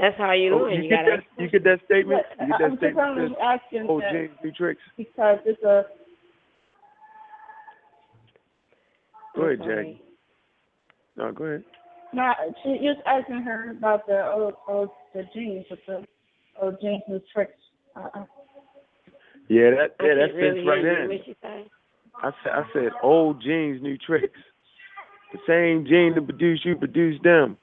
That's 0.00 0.16
how 0.16 0.32
you 0.32 0.54
Oh, 0.54 0.58
learn. 0.64 0.74
you 0.74 0.82
You, 0.82 0.88
get 0.90 1.04
gotta 1.04 1.16
that? 1.36 1.42
You 1.42 1.50
get 1.50 1.64
that 1.64 1.80
statement? 1.86 2.22
You 2.40 2.46
get 2.46 2.60
I'm 2.62 2.76
that 2.76 2.80
just 2.80 2.98
only 2.98 3.36
asking 3.42 3.86
Oh, 3.88 4.00
that 4.00 4.12
James 4.12 4.36
B. 4.42 4.50
Tricks. 4.56 4.80
because 4.96 5.38
it's 5.44 5.62
a. 5.62 5.84
Go 9.34 9.42
ahead, 9.42 9.60
I'm 9.60 9.68
Jackie. 9.68 10.02
No, 11.16 11.32
go 11.32 11.44
ahead. 11.44 11.64
Not, 12.12 12.36
she 12.62 12.68
was 12.80 12.96
asking 13.06 13.42
her 13.42 13.70
about 13.72 14.06
the 14.06 14.24
old, 14.32 14.54
old 14.68 14.88
the 15.14 15.24
genes 15.34 15.66
with 15.70 15.80
the 15.86 16.04
old 16.60 16.80
genes 16.80 17.02
and 17.08 17.20
tricks. 17.32 17.52
Uh, 17.96 18.24
Yeah, 19.48 19.70
that 19.70 19.96
yeah, 20.00 20.14
that 20.14 20.30
can't 20.30 20.34
really 20.34 20.54
fits 20.60 20.68
right 20.68 20.84
in. 20.84 21.08
What 21.08 21.20
she 21.26 21.36
say? 21.42 21.64
I 22.22 22.30
said 22.42 22.52
I 22.52 22.62
said 22.72 22.92
old 23.02 23.42
genes, 23.42 23.82
new 23.82 23.98
tricks. 23.98 24.38
The 25.32 25.38
same 25.46 25.84
gene 25.86 26.14
that 26.14 26.24
produced 26.24 26.64
you 26.64 26.76
produced 26.76 27.22
them. 27.22 27.58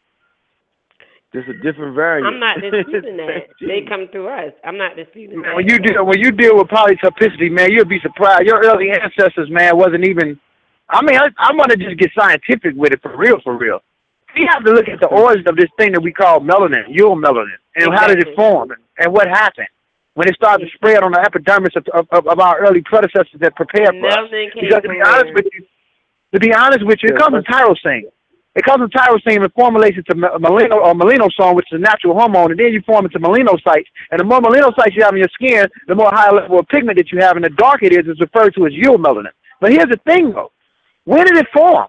Just 1.35 1.49
a 1.49 1.59
different 1.59 1.95
variant. 1.95 2.31
I'm 2.31 2.39
not 2.39 2.61
disputing 2.61 3.17
that. 3.17 3.51
They 3.59 3.83
come 3.83 4.07
through 4.07 4.29
us. 4.29 4.53
I'm 4.63 4.77
not 4.77 4.95
disputing 4.95 5.41
that. 5.41 5.53
When 5.53 5.67
you 5.67 5.79
deal 5.79 6.05
when 6.05 6.19
you 6.19 6.31
deal 6.31 6.55
with 6.55 6.67
polytopicity, 6.67 7.51
man, 7.51 7.71
you'll 7.71 7.83
be 7.83 7.99
surprised. 7.99 8.43
Your 8.47 8.63
early 8.63 8.89
ancestors, 8.91 9.49
man, 9.51 9.75
wasn't 9.75 10.07
even. 10.07 10.39
I 10.87 11.03
mean, 11.03 11.17
I, 11.19 11.27
I 11.37 11.51
want 11.53 11.71
to 11.71 11.77
just 11.77 11.97
get 11.99 12.11
scientific 12.17 12.73
with 12.75 12.93
it 12.93 13.01
for 13.01 13.17
real, 13.17 13.41
for 13.43 13.57
real. 13.57 13.81
We 14.35 14.47
have 14.49 14.63
to 14.63 14.71
look 14.71 14.87
at 14.87 15.01
the 15.01 15.07
origin 15.07 15.45
of 15.49 15.57
this 15.57 15.69
thing 15.77 15.91
that 15.91 16.01
we 16.01 16.13
call 16.13 16.39
melanin, 16.39 16.85
your 16.87 17.17
melanin, 17.17 17.59
and 17.75 17.93
how 17.93 18.07
did 18.07 18.19
it 18.19 18.35
form, 18.35 18.71
and 18.97 19.11
what 19.11 19.27
happened 19.27 19.67
when 20.13 20.29
it 20.29 20.35
started 20.35 20.65
to 20.65 20.71
spread 20.75 21.03
on 21.03 21.11
the 21.11 21.19
epidermis 21.19 21.75
of, 21.75 22.07
of, 22.11 22.27
of 22.27 22.39
our 22.39 22.59
early 22.59 22.81
predecessors 22.81 23.39
that 23.41 23.55
prepared 23.55 23.89
for 23.99 24.07
us. 24.07 24.15
Melanin 24.15 24.53
came 24.53 24.63
Because 24.69 24.83
to 24.83 24.89
be 24.89 25.01
honest 25.03 25.33
with 25.33 25.45
you, 25.51 25.65
to 26.33 26.39
be 26.39 26.53
honest 26.53 26.85
with 26.85 26.99
you, 27.03 27.09
it 27.09 27.15
Yeah, 27.15 27.27
comes 27.27 27.43
from 27.43 27.43
tyrosine. 27.43 28.11
It 28.55 28.63
comes 28.63 28.79
from 28.79 28.89
tyrosine 28.89 29.43
and 29.43 29.53
formulates 29.53 29.97
into 29.97 30.15
me- 30.15 30.29
melano 30.39 30.77
or 30.77 30.93
melanosome, 30.93 31.55
which 31.55 31.67
is 31.71 31.77
a 31.77 31.81
natural 31.81 32.13
hormone, 32.13 32.51
and 32.51 32.59
then 32.59 32.71
you 32.71 32.81
form 32.85 33.05
into 33.05 33.19
melanocytes. 33.19 33.87
And 34.11 34.19
the 34.19 34.23
more 34.23 34.39
melanocytes 34.39 34.95
you 34.95 35.03
have 35.03 35.13
in 35.13 35.19
your 35.19 35.29
skin, 35.33 35.67
the 35.87 35.95
more 35.95 36.09
high 36.13 36.31
level 36.31 36.59
of 36.59 36.67
pigment 36.69 36.97
that 36.97 37.11
you 37.11 37.19
have, 37.19 37.35
and 37.35 37.43
the 37.43 37.49
darker 37.49 37.85
it 37.85 37.93
is, 37.93 38.05
it's 38.07 38.21
referred 38.21 38.55
to 38.55 38.65
as 38.65 38.71
eumelanin. 38.71 39.31
But 39.59 39.71
here's 39.71 39.89
the 39.89 39.99
thing, 40.07 40.31
though. 40.31 40.51
When 41.03 41.25
did 41.25 41.37
it 41.37 41.47
form? 41.53 41.87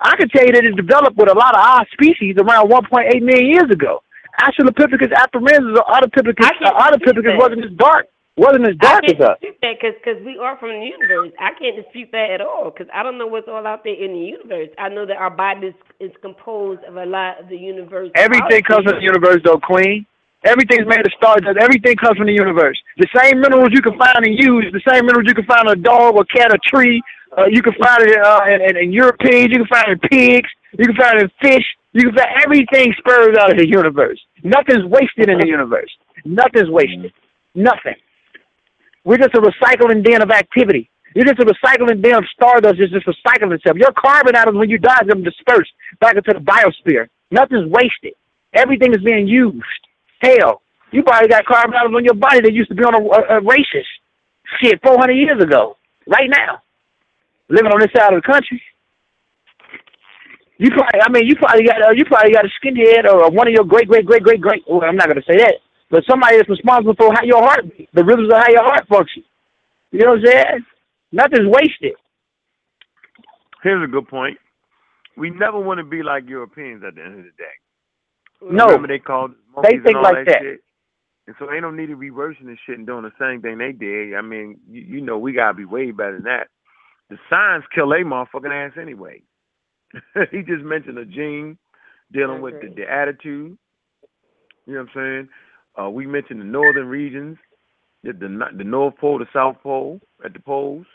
I 0.00 0.16
can 0.16 0.28
tell 0.28 0.44
you 0.44 0.52
that 0.52 0.64
it 0.64 0.76
developed 0.76 1.16
with 1.16 1.30
a 1.30 1.34
lot 1.34 1.54
of 1.54 1.60
our 1.60 1.86
species 1.92 2.36
around 2.36 2.68
1.8 2.70 3.22
million 3.22 3.46
years 3.46 3.70
ago. 3.70 4.02
Australopithecus 4.40 5.12
afarensis 5.12 5.76
or 5.76 5.84
Autopithecus, 5.84 6.50
I 6.64 6.90
uh, 6.90 7.38
wasn't 7.38 7.64
as 7.64 7.70
dark, 7.76 8.06
wasn't 8.36 8.66
as 8.68 8.76
dark 8.80 9.04
I 9.04 9.12
can't 9.12 9.20
as 9.20 9.28
us. 9.28 9.36
dispute 9.40 9.58
that 9.60 9.76
because 9.80 10.24
we 10.24 10.38
are 10.38 10.56
from 10.56 10.70
the 10.80 10.86
universe. 10.86 11.32
I 11.38 11.52
can't 11.58 11.76
dispute 11.76 12.08
that 12.12 12.30
at 12.30 12.40
all 12.40 12.70
because 12.70 12.88
I 12.92 13.02
don't 13.02 13.18
know 13.18 13.26
what's 13.26 13.48
all 13.48 13.66
out 13.66 13.84
there 13.84 13.94
in 13.94 14.12
the 14.12 14.24
universe. 14.24 14.70
I 14.78 14.88
know 14.88 15.04
that 15.06 15.16
our 15.16 15.30
body 15.30 15.68
is, 15.68 15.74
is 16.00 16.12
composed 16.22 16.82
of 16.84 16.96
a 16.96 17.04
lot 17.04 17.40
of 17.40 17.48
the 17.48 17.56
universe. 17.56 18.10
Everything 18.14 18.62
comes 18.62 18.84
from 18.84 18.96
the 18.96 19.02
universe, 19.02 19.40
though, 19.44 19.58
Queen. 19.58 20.06
Everything's 20.44 20.86
made 20.86 21.06
of 21.06 21.12
stars. 21.16 21.42
Everything 21.60 21.94
comes 21.96 22.16
from 22.16 22.26
the 22.26 22.32
universe. 22.32 22.80
The 22.98 23.06
same 23.14 23.40
minerals 23.40 23.68
you 23.70 23.82
can 23.82 23.96
find 23.96 24.26
in 24.26 24.32
use, 24.32 24.66
the 24.72 24.82
same 24.88 25.06
minerals 25.06 25.28
you 25.28 25.34
can 25.34 25.46
find 25.46 25.68
in 25.68 25.78
a 25.78 25.82
dog, 25.82 26.16
a 26.16 26.24
cat, 26.24 26.52
a 26.52 26.58
tree. 26.58 27.00
Uh, 27.36 27.46
you 27.46 27.62
can 27.62 27.74
find 27.74 28.02
it 28.02 28.18
uh, 28.18 28.40
in, 28.48 28.60
in, 28.60 28.76
in 28.76 28.92
Europeans. 28.92 29.52
You 29.52 29.58
can 29.58 29.68
find 29.68 29.88
it 29.88 30.00
in 30.02 30.08
pigs. 30.08 30.50
You 30.76 30.86
can 30.86 30.96
find 30.96 31.20
it 31.20 31.30
in 31.30 31.30
fish. 31.40 31.64
You 31.92 32.08
can 32.08 32.14
find 32.16 32.28
everything 32.44 32.92
spurs 32.98 33.36
out 33.38 33.52
of 33.52 33.58
the 33.58 33.68
universe. 33.68 34.18
Nothing's 34.42 34.84
wasted 34.84 35.28
in 35.28 35.38
the 35.38 35.46
universe. 35.46 35.90
Nothing's 36.24 36.70
wasted. 36.70 37.12
Nothing. 37.54 37.94
We're 39.04 39.18
just 39.18 39.34
a 39.34 39.40
recycling 39.40 40.02
bin 40.04 40.22
of 40.22 40.30
activity. 40.30 40.90
You're 41.14 41.26
just 41.26 41.40
a 41.40 41.44
recycling 41.44 42.00
bin 42.00 42.14
of 42.14 42.24
stardust. 42.34 42.80
It's 42.80 42.92
just 42.92 43.06
recycling 43.06 43.54
itself. 43.54 43.76
Your 43.76 43.92
carbon 43.92 44.34
atoms, 44.36 44.56
when 44.56 44.70
you 44.70 44.78
die, 44.78 45.02
them 45.06 45.22
disperse 45.22 45.70
back 46.00 46.16
into 46.16 46.32
the 46.32 46.40
biosphere. 46.40 47.08
Nothing's 47.30 47.70
wasted. 47.70 48.14
Everything 48.54 48.94
is 48.94 49.02
being 49.02 49.26
used. 49.26 49.64
Hell, 50.20 50.62
you 50.90 51.02
probably 51.02 51.28
got 51.28 51.44
carbon 51.46 51.74
atoms 51.74 51.96
on 51.96 52.04
your 52.04 52.14
body 52.14 52.40
that 52.40 52.52
used 52.52 52.68
to 52.68 52.74
be 52.74 52.84
on 52.84 52.94
a, 52.94 52.98
a, 52.98 53.38
a 53.38 53.40
racist 53.40 53.90
shit 54.60 54.80
400 54.82 55.12
years 55.12 55.42
ago. 55.42 55.76
Right 56.06 56.28
now, 56.30 56.60
living 57.48 57.72
on 57.72 57.80
this 57.80 57.90
side 57.96 58.12
of 58.12 58.22
the 58.22 58.26
country. 58.26 58.60
You 60.58 60.70
probably, 60.70 61.00
I 61.00 61.10
mean, 61.10 61.26
you 61.26 61.36
probably 61.36 61.64
got, 61.64 61.82
uh, 61.82 61.90
you 61.90 62.04
probably 62.04 62.32
got 62.32 62.44
a 62.44 62.50
skinhead 62.62 63.04
or 63.04 63.30
one 63.30 63.48
of 63.48 63.54
your 63.54 63.64
great, 63.64 63.88
great, 63.88 64.06
great, 64.06 64.22
great, 64.22 64.40
great. 64.40 64.62
Well, 64.68 64.84
I'm 64.84 64.96
not 64.96 65.08
gonna 65.08 65.22
say 65.26 65.36
that, 65.38 65.56
but 65.92 66.04
somebody 66.08 66.38
that's 66.38 66.48
responsible 66.48 66.94
for 66.96 67.12
how 67.12 67.22
your 67.22 67.42
heart, 67.42 67.68
beat, 67.76 67.88
the 67.92 68.02
rhythms 68.02 68.30
of 68.32 68.38
how 68.38 68.50
your 68.50 68.64
heart 68.64 68.88
functions. 68.88 69.26
You 69.90 70.00
know 70.00 70.12
what 70.12 70.20
I'm 70.20 70.26
saying? 70.26 70.64
Nothing's 71.12 71.48
wasted. 71.48 71.92
Here's 73.62 73.84
a 73.84 73.92
good 73.92 74.08
point. 74.08 74.38
We 75.18 75.28
never 75.28 75.60
want 75.60 75.78
to 75.78 75.84
be 75.84 76.02
like 76.02 76.26
Europeans 76.26 76.82
at 76.82 76.94
the 76.94 77.04
end 77.04 77.18
of 77.18 77.24
the 77.26 77.30
day. 77.36 78.54
No, 78.56 78.64
Remember 78.64 78.88
they 78.88 78.98
called 78.98 79.32
us 79.32 79.64
They 79.64 79.78
think 79.84 79.98
like 80.02 80.24
that, 80.24 80.40
that. 80.40 80.58
And 81.26 81.36
so 81.38 81.46
they 81.46 81.60
don't 81.60 81.76
need 81.76 81.88
to 81.88 81.96
be 81.96 82.08
reversing 82.08 82.46
this 82.46 82.58
shit 82.66 82.78
and 82.78 82.86
doing 82.86 83.02
the 83.04 83.12
same 83.20 83.42
thing 83.42 83.58
they 83.58 83.72
did. 83.72 84.14
I 84.14 84.22
mean, 84.22 84.58
you, 84.68 84.80
you 84.80 85.00
know, 85.02 85.18
we 85.18 85.34
gotta 85.34 85.54
be 85.54 85.66
way 85.66 85.90
better 85.90 86.14
than 86.14 86.24
that. 86.24 86.48
The 87.10 87.18
science 87.28 87.64
kill 87.72 87.90
they 87.90 88.02
motherfucking 88.02 88.50
ass 88.50 88.78
anyway. 88.80 89.22
he 90.32 90.38
just 90.38 90.64
mentioned 90.64 90.96
a 90.96 91.04
gene 91.04 91.58
dealing 92.10 92.40
with 92.40 92.54
the, 92.62 92.68
the 92.74 92.90
attitude. 92.90 93.58
You 94.66 94.74
know 94.74 94.80
what 94.80 94.88
I'm 94.88 94.88
saying? 94.94 95.28
Uh, 95.80 95.88
we 95.90 96.06
mentioned 96.06 96.40
the 96.40 96.44
northern 96.44 96.86
regions, 96.86 97.38
the, 98.02 98.12
the 98.12 98.28
the 98.56 98.64
North 98.64 98.96
Pole, 98.98 99.18
the 99.18 99.26
South 99.32 99.56
Pole, 99.62 100.00
at 100.24 100.32
the 100.32 100.40
poles, 100.40 100.86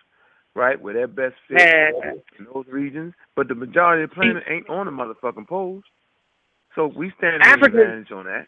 right, 0.56 0.80
where 0.80 0.94
they're 0.94 1.08
best 1.08 1.36
fit 1.48 1.60
in 2.38 2.46
those 2.54 2.66
regions. 2.70 3.14
But 3.36 3.48
the 3.48 3.56
majority 3.56 4.04
of 4.04 4.10
the 4.10 4.16
planet 4.16 4.44
ain't 4.50 4.70
on 4.70 4.86
the 4.86 4.92
motherfucking 4.92 5.48
poles. 5.48 5.84
So 6.76 6.88
we 6.88 7.12
stand 7.18 7.38
an 7.38 7.42
Africa- 7.42 7.82
advantage 7.82 8.12
on 8.12 8.26
that. 8.26 8.48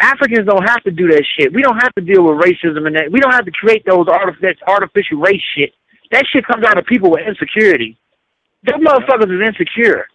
Africans 0.00 0.46
don't 0.46 0.68
have 0.68 0.82
to 0.82 0.90
do 0.90 1.06
that 1.08 1.24
shit. 1.38 1.52
We 1.52 1.62
don't 1.62 1.78
have 1.80 1.94
to 1.94 2.02
deal 2.02 2.24
with 2.24 2.42
racism 2.42 2.86
and 2.86 2.96
that. 2.96 3.12
We 3.12 3.20
don't 3.20 3.32
have 3.32 3.44
to 3.44 3.52
create 3.52 3.84
those 3.86 4.06
artif- 4.06 4.62
artificial 4.66 5.18
race 5.18 5.42
shit. 5.56 5.72
That 6.10 6.24
shit 6.32 6.44
comes 6.44 6.64
out 6.64 6.78
of 6.78 6.86
people 6.86 7.10
with 7.12 7.22
insecurity. 7.26 7.96
Them 8.64 8.80
motherfuckers 8.82 9.30
is 9.30 9.46
insecure. 9.46 10.06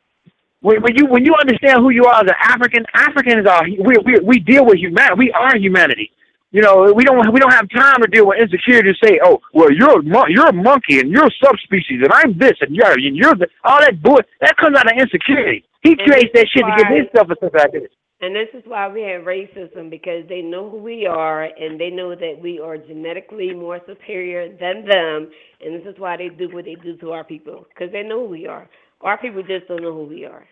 When, 0.61 0.81
when 0.81 0.95
you 0.95 1.05
when 1.05 1.25
you 1.25 1.33
understand 1.39 1.79
who 1.79 1.89
you 1.89 2.05
are 2.05 2.15
as 2.21 2.27
an 2.27 2.35
African, 2.41 2.85
Africans 2.93 3.47
are 3.47 3.63
we 3.63 3.95
we 4.03 4.19
we 4.19 4.39
deal 4.39 4.65
with 4.65 4.77
humanity. 4.77 5.15
We 5.17 5.31
are 5.31 5.55
humanity. 5.57 6.11
You 6.51 6.61
know, 6.61 6.91
we 6.93 7.03
don't 7.03 7.31
we 7.31 7.39
don't 7.39 7.53
have 7.53 7.69
time 7.69 8.01
to 8.01 8.07
deal 8.07 8.27
with 8.27 8.39
insecurity 8.41 8.91
to 8.91 9.07
say, 9.07 9.19
oh, 9.23 9.39
well, 9.53 9.71
you're 9.71 9.99
a 9.99 10.03
mon- 10.03 10.31
you're 10.31 10.47
a 10.47 10.53
monkey 10.53 10.99
and 10.99 11.11
you're 11.11 11.27
a 11.27 11.31
subspecies 11.43 12.01
and 12.03 12.11
I'm 12.11 12.37
this 12.37 12.57
and 12.61 12.75
you're 12.75 12.91
and 12.91 13.15
you're 13.15 13.35
the, 13.35 13.47
all 13.63 13.79
that 13.79 14.01
bull 14.01 14.19
that 14.41 14.57
comes 14.57 14.75
out 14.77 14.91
of 14.91 14.97
insecurity. 14.97 15.63
He 15.83 15.91
And 15.91 15.99
creates 16.01 16.31
that 16.33 16.47
shit 16.51 16.65
to 16.65 16.73
give 16.75 16.87
why- 16.89 16.97
himself 16.97 17.29
a 17.29 17.35
sense 17.39 17.53
of 17.53 17.61
identity. 17.61 17.93
And 18.21 18.35
this 18.35 18.49
is 18.53 18.63
why 18.65 18.89
we 18.89 19.01
have 19.03 19.21
racism 19.21 19.89
because 19.89 20.27
they 20.27 20.41
know 20.41 20.69
who 20.69 20.77
we 20.77 21.05
are 21.05 21.43
and 21.45 21.79
they 21.79 21.89
know 21.89 22.15
that 22.15 22.37
we 22.41 22.59
are 22.59 22.77
genetically 22.77 23.53
more 23.53 23.79
superior 23.87 24.49
than 24.59 24.85
them. 24.85 25.31
And 25.63 25.73
this 25.79 25.87
is 25.87 25.97
why 25.97 26.17
they 26.17 26.27
do 26.27 26.49
what 26.51 26.65
they 26.65 26.75
do 26.75 26.97
to 26.97 27.11
our 27.11 27.23
people 27.23 27.65
because 27.69 27.93
they 27.93 28.03
know 28.03 28.25
who 28.25 28.31
we 28.31 28.45
are. 28.45 28.67
Our 29.01 29.17
people 29.17 29.43
just 29.43 29.67
don't 29.67 29.81
know 29.81 29.93
who 29.93 30.03
we 30.05 30.25
are. 30.25 30.45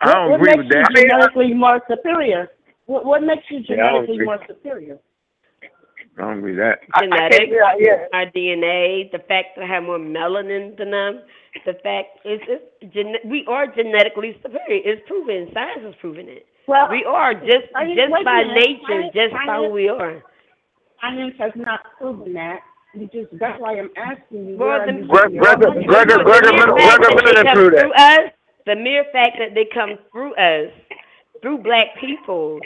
I 0.00 0.12
don't 0.12 0.30
what, 0.30 0.40
agree 0.40 0.50
what 0.50 0.58
with 0.58 0.66
makes 0.66 0.88
that. 0.94 1.02
you 1.02 1.08
genetically 1.10 1.54
more 1.54 1.80
superior? 1.88 2.48
What, 2.86 3.04
what 3.04 3.22
makes 3.22 3.42
you 3.50 3.60
Yeah, 3.68 3.74
I 3.74 3.76
don't 3.92 4.06
genetically 4.06 4.14
agree. 4.14 4.26
more 4.26 4.38
superior? 4.46 4.98
I 6.18 6.20
don't 6.22 6.38
agree 6.38 6.52
with 6.52 6.60
that. 6.60 6.78
I- 6.94 6.98
I 6.98 7.02
Genetics, 7.04 7.52
yeah, 7.52 7.74
yeah. 7.78 8.06
our 8.12 8.26
DNA, 8.26 9.10
the 9.12 9.18
fact 9.28 9.56
that 9.56 9.64
I 9.64 9.66
have 9.66 9.82
more 9.82 9.98
melanin 9.98 10.76
than 10.78 10.90
them, 10.90 11.20
the 11.66 11.74
fact 11.82 12.18
is 12.24 12.40
it's 12.48 12.94
gen- 12.94 13.16
we 13.24 13.44
are 13.48 13.66
genetically 13.66 14.34
superior. 14.42 14.82
It's 14.84 15.02
proven. 15.06 15.50
Science 15.52 15.82
has 15.84 15.94
proven 16.00 16.28
it. 16.28 16.46
Well, 16.68 16.88
We 16.90 17.04
are 17.04 17.32
just 17.34 17.70
I 17.76 17.94
just 17.94 18.10
by 18.24 18.42
nature, 18.42 18.80
Science- 18.88 19.14
just 19.14 19.32
by 19.34 19.44
science- 19.46 19.66
who 19.66 19.70
we 19.72 19.88
are. 19.88 20.22
science 21.00 21.34
has 21.38 21.52
not 21.54 21.80
proven 21.98 22.32
that. 22.34 22.60
You 22.96 23.08
just 23.12 23.38
that's 23.38 23.60
why 23.60 23.78
I'm 23.78 23.90
asking 23.96 24.48
you. 24.48 24.56
Well, 24.56 24.68
where 24.68 24.80
are 24.80 24.86
the- 24.86 24.92
you 24.92 25.06
Greg- 25.06 25.32
getting 25.32 25.40
Greg- 25.40 25.62
your 25.62 25.74
money? 25.74 25.86
Greg- 25.86 26.08
The 26.08 26.24
Greg- 26.24 26.44
mere 26.44 26.66
Greg- 26.66 26.78
fact 26.80 26.96
Greg- 26.96 27.02
that 27.02 27.12
Greg- 27.12 27.26
they 27.26 27.32
Greg- 27.32 27.46
come 27.46 27.54
through 27.54 27.70
that. 27.70 28.24
us, 28.26 28.32
the 28.64 28.76
mere 28.76 29.04
fact 29.12 29.38
that 29.38 29.54
they 29.54 29.64
come 29.66 29.98
through 30.12 30.34
us, 30.36 30.70
through 31.42 31.58
black 31.58 31.88
people, 32.00 32.58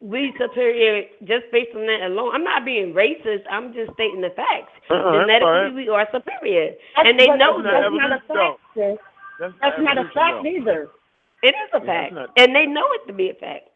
we 0.00 0.34
superior 0.38 1.04
just 1.24 1.50
based 1.50 1.74
on 1.74 1.86
that 1.86 2.02
alone. 2.02 2.34
I'm 2.34 2.44
not 2.44 2.64
being 2.66 2.92
racist. 2.92 3.44
I'm 3.50 3.72
just 3.72 3.92
stating 3.94 4.20
the 4.20 4.30
facts. 4.30 4.70
Uh-uh, 4.90 5.00
that's 5.00 5.20
Genetically, 5.24 5.48
fine. 5.48 5.74
we 5.74 5.88
are 5.88 6.06
superior, 6.12 6.66
That's- 6.96 7.10
and 7.10 7.18
they 7.18 7.26
but 7.26 7.36
know 7.36 7.62
that's 7.62 7.72
that. 7.72 7.92
not 7.92 8.12
a 8.12 8.20
fact. 8.28 8.60
That's, 9.40 9.54
That's 9.62 9.80
not 9.80 9.96
a 9.98 10.04
fact 10.14 10.42
though. 10.44 10.46
either. 10.48 10.88
It 11.42 11.54
is 11.56 11.70
a 11.72 11.80
fact, 11.80 12.14
that's 12.14 12.14
not- 12.14 12.30
and 12.36 12.54
they 12.54 12.66
know 12.66 12.84
it 12.92 13.06
to 13.06 13.12
be 13.14 13.30
a 13.30 13.34
fact. 13.34 13.68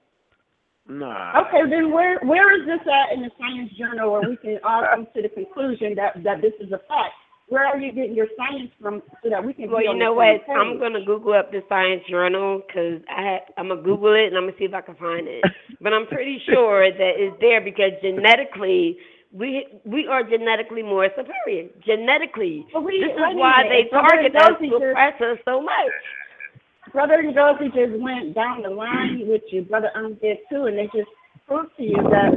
Nah. 0.88 1.44
Okay, 1.46 1.68
then 1.68 1.92
where 1.92 2.18
where 2.20 2.48
is 2.58 2.66
this 2.66 2.80
at 2.88 3.12
in 3.14 3.20
the 3.22 3.30
science 3.38 3.70
journal 3.78 4.12
where 4.12 4.28
we 4.28 4.36
can 4.38 4.58
all 4.64 4.84
come 4.88 5.06
to 5.14 5.22
the 5.22 5.28
conclusion 5.28 5.94
that 5.96 6.22
that 6.24 6.40
this 6.40 6.54
is 6.60 6.72
a 6.72 6.78
fact? 6.88 7.12
Where 7.48 7.64
are 7.66 7.78
you 7.78 7.92
getting 7.92 8.14
your 8.14 8.26
science 8.36 8.70
from 8.80 9.02
so 9.22 9.28
that 9.30 9.44
we 9.44 9.52
can? 9.52 9.68
Well, 9.70 9.78
be 9.78 9.84
you 9.84 9.90
on 9.90 9.98
know 9.98 10.14
the 10.16 10.38
same 10.46 10.56
what? 10.56 10.60
I'm 10.60 10.78
gonna 10.78 11.04
Google 11.04 11.32
up 11.34 11.50
the 11.52 11.62
Science 11.68 12.02
Journal 12.08 12.62
because 12.66 13.00
I 13.08 13.22
had, 13.22 13.40
I'm 13.56 13.68
gonna 13.68 13.82
Google 13.82 14.14
it 14.14 14.28
and 14.28 14.36
I'm 14.36 14.44
gonna 14.44 14.56
see 14.58 14.64
if 14.64 14.74
I 14.74 14.80
can 14.80 14.96
find 14.96 15.28
it. 15.28 15.44
but 15.80 15.92
I'm 15.92 16.06
pretty 16.06 16.40
sure 16.48 16.90
that 16.90 17.12
it's 17.16 17.36
there 17.40 17.60
because 17.60 17.92
genetically 18.02 18.96
we 19.32 19.66
we 19.84 20.06
are 20.06 20.22
genetically 20.24 20.82
more 20.82 21.08
superior. 21.16 21.68
Genetically, 21.84 22.66
But 22.72 22.84
we- 22.84 23.00
this 23.00 23.12
is 23.12 23.36
why 23.36 23.64
they 23.68 23.88
target 23.92 24.34
us, 24.36 24.56
does 24.56 24.56
it, 24.60 24.72
suppress 24.72 25.20
us 25.20 25.38
so 25.44 25.60
much. 25.60 25.92
Brother 26.92 27.22
Ngozi 27.22 27.66
just 27.74 28.00
went 28.00 28.34
down 28.34 28.62
the 28.62 28.70
line 28.70 29.22
with 29.26 29.42
you. 29.50 29.62
Brother 29.62 29.90
Um 29.94 30.14
did 30.22 30.38
too, 30.50 30.64
and 30.66 30.76
they 30.78 30.86
just 30.86 31.10
proved 31.46 31.70
to 31.76 31.82
you 31.82 31.96
that 31.96 32.32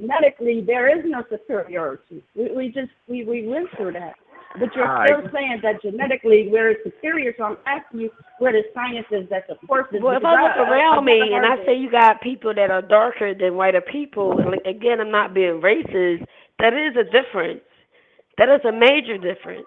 genetically 0.00 0.60
there 0.66 0.88
is 0.96 1.04
no 1.06 1.22
superiority. 1.30 2.22
We, 2.34 2.50
we 2.52 2.66
just 2.68 2.90
we, 3.08 3.24
we 3.24 3.46
went 3.46 3.68
through 3.76 3.92
that. 3.92 4.14
But 4.58 4.74
you're 4.74 4.88
All 4.90 5.04
still 5.06 5.22
right. 5.22 5.32
saying 5.32 5.60
that 5.62 5.80
genetically 5.80 6.48
we're 6.50 6.74
superior, 6.82 7.32
so 7.38 7.44
I'm 7.44 7.56
asking 7.66 8.00
you 8.00 8.10
where 8.40 8.52
the 8.52 8.62
science 8.74 9.06
is 9.12 9.28
that 9.30 9.44
supports 9.48 9.90
this. 9.92 10.02
Well, 10.02 10.16
if 10.16 10.24
I 10.24 10.32
look 10.42 10.56
I- 10.56 10.62
I- 10.64 10.68
around 10.70 10.98
I've 10.98 11.04
me 11.04 11.20
never 11.20 11.36
and 11.36 11.46
I 11.46 11.56
say 11.64 11.74
this. 11.74 11.82
you 11.82 11.90
got 11.90 12.20
people 12.20 12.52
that 12.54 12.70
are 12.70 12.82
darker 12.82 13.32
than 13.32 13.54
whiter 13.54 13.80
people, 13.80 14.38
and 14.40 14.50
like, 14.50 14.64
again, 14.66 15.00
I'm 15.00 15.10
not 15.12 15.34
being 15.34 15.60
racist. 15.60 16.24
That 16.58 16.74
is 16.74 16.96
a 16.96 17.04
difference. 17.04 17.60
That 18.38 18.48
is 18.48 18.64
a 18.64 18.72
major 18.72 19.18
difference. 19.18 19.66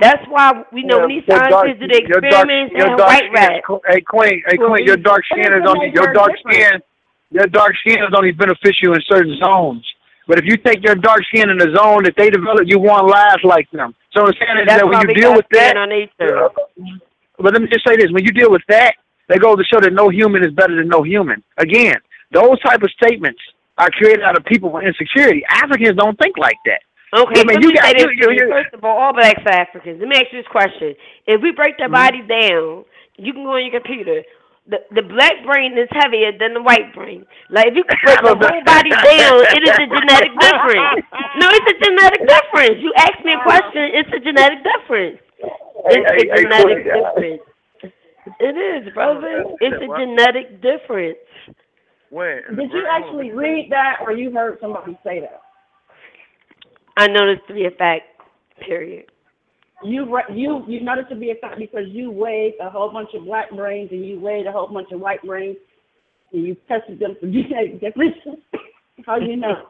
That's 0.00 0.24
why 0.28 0.64
we 0.72 0.82
know 0.84 1.00
Yeah, 1.02 1.06
these 1.06 1.24
your 1.28 1.38
dark- 1.38 1.52
scientists 1.52 1.80
do 1.80 1.86
the 1.86 2.00
dark- 2.00 2.24
experiments, 2.24 2.72
they 2.72 2.78
your 2.78 2.88
have 2.90 2.98
dark 2.98 3.10
white 3.10 3.30
skin- 3.30 3.32
rats. 3.34 3.82
Hey 3.88 4.00
Queen, 4.00 4.42
hey 4.48 4.56
Queen, 4.56 4.84
your 4.86 4.96
dark 4.96 5.22
skin 5.26 5.52
is 5.52 5.66
only 5.66 5.90
your 5.94 6.12
dark 6.12 6.32
skin. 6.38 6.80
Your 7.30 7.46
dark 7.46 7.74
skin 7.76 7.98
is 8.02 8.10
only 8.14 8.32
beneficial 8.32 8.94
in 8.94 9.00
certain 9.08 9.36
zones. 9.38 9.84
But 10.28 10.38
if 10.38 10.44
you 10.44 10.56
take 10.56 10.84
your 10.84 10.94
dark 10.94 11.24
skin 11.26 11.50
in 11.50 11.60
a 11.60 11.74
zone 11.74 12.04
that 12.04 12.14
they 12.16 12.30
develop, 12.30 12.62
you 12.66 12.78
won't 12.78 13.06
last 13.08 13.44
like 13.44 13.70
them. 13.70 13.94
So 14.12 14.26
I'm 14.26 14.32
saying 14.38 14.58
is 14.60 14.66
that 14.66 14.86
when 14.86 15.00
you 15.08 15.14
deal 15.14 15.34
with 15.34 15.46
that, 15.52 15.76
on 15.76 15.88
nature. 15.88 16.48
but 17.38 17.52
let 17.52 17.60
me 17.62 17.68
just 17.68 17.86
say 17.86 17.96
this: 17.96 18.10
when 18.12 18.24
you 18.24 18.30
deal 18.32 18.50
with 18.50 18.62
that, 18.68 18.94
they 19.28 19.38
go 19.38 19.56
to 19.56 19.64
show 19.64 19.80
that 19.80 19.92
no 19.92 20.08
human 20.10 20.44
is 20.44 20.52
better 20.52 20.76
than 20.76 20.88
no 20.88 21.02
human. 21.02 21.42
Again, 21.58 21.96
those 22.32 22.60
type 22.60 22.82
of 22.82 22.90
statements 22.90 23.40
are 23.78 23.90
created 23.90 24.22
out 24.22 24.36
of 24.38 24.44
people 24.44 24.70
with 24.70 24.84
insecurity. 24.84 25.42
Africans 25.48 25.96
don't 25.96 26.18
think 26.18 26.36
like 26.38 26.56
that. 26.66 26.80
Okay, 27.14 27.40
I 27.40 27.44
mean, 27.44 27.60
let 27.60 27.64
you 27.64 27.70
me 27.70 27.74
got 27.74 27.84
say 27.84 27.94
this 27.96 28.08
you, 28.08 28.10
you, 28.16 28.30
you. 28.30 28.40
you, 28.40 28.48
First 28.48 28.74
of 28.74 28.84
all, 28.84 28.98
all 28.98 29.14
blacks 29.14 29.40
are 29.46 29.54
Africans. 29.54 30.00
Let 30.00 30.08
me 30.08 30.16
ask 30.16 30.28
you 30.32 30.40
this 30.44 30.52
question. 30.52 30.94
If 31.26 31.40
we 31.42 31.52
break 31.52 31.78
their 31.78 31.88
Mm-hmm. 31.88 31.92
bodies 31.92 32.28
down, 32.28 32.84
you 33.16 33.32
can 33.32 33.44
go 33.44 33.56
on 33.56 33.64
your 33.64 33.80
computer. 33.80 34.22
The 34.68 34.84
the 34.92 35.02
black 35.02 35.40
brain 35.46 35.78
is 35.80 35.88
heavier 35.96 36.36
than 36.36 36.54
the 36.54 36.62
white 36.62 36.92
brain. 36.94 37.24
Like 37.48 37.72
if 37.72 37.76
you 37.80 37.84
can 37.88 37.96
break 38.04 38.20
the 38.28 38.36
whole 38.36 38.60
body 38.66 38.92
down, 39.00 39.48
it 39.48 39.62
is 39.64 39.76
a 39.80 39.88
genetic 39.88 40.36
difference. 40.38 40.92
No, 41.34 41.48
it's 41.48 41.70
a 41.72 41.78
genetic 41.80 42.28
difference. 42.28 42.76
You 42.84 42.92
ask 42.98 43.16
me 43.24 43.32
a 43.34 43.42
question, 43.42 43.96
it's 43.96 44.12
a 44.12 44.20
genetic 44.20 44.60
difference. 44.66 45.18
It's 45.88 46.10
Hey, 46.10 46.20
a 46.20 46.24
hey, 46.30 46.30
hey, 46.32 46.44
genetic 46.44 46.54
Queen, 46.56 46.84
difference. 46.84 47.42
It 48.40 48.56
is, 48.56 48.92
brother. 48.94 49.46
It's 49.60 49.78
a 49.80 49.88
genetic 49.88 50.62
difference. 50.62 51.18
When? 52.10 52.42
Did 52.48 52.72
you 52.72 52.86
actually 52.90 53.32
read 53.32 53.68
that, 53.70 53.98
or 54.02 54.12
you 54.12 54.32
heard 54.32 54.58
somebody 54.60 54.98
say 55.04 55.20
that? 55.20 55.42
I 56.96 57.06
noticed 57.08 57.42
this 57.42 57.48
to 57.48 57.54
be 57.54 57.66
a 57.66 57.70
fact. 57.70 58.04
Period. 58.66 59.06
You 59.84 60.14
re- 60.14 60.34
you 60.34 60.64
you 60.68 60.80
noticed 60.82 61.08
to 61.08 61.16
be 61.16 61.30
a 61.30 61.34
fact 61.36 61.58
because 61.58 61.86
you 61.88 62.10
weighed 62.10 62.54
a 62.60 62.70
whole 62.70 62.92
bunch 62.92 63.08
of 63.14 63.24
black 63.24 63.50
brains 63.50 63.90
and 63.90 64.04
you 64.06 64.20
weighed 64.20 64.46
a 64.46 64.52
whole 64.52 64.68
bunch 64.68 64.88
of 64.92 65.00
white 65.00 65.22
brains 65.22 65.56
and 66.32 66.44
you 66.46 66.56
tested 66.68 67.00
them 67.00 67.16
for 67.20 67.26
genetic 67.32 67.80
differences. 67.80 68.38
How 69.06 69.18
do 69.18 69.26
you 69.26 69.36
know? 69.36 69.66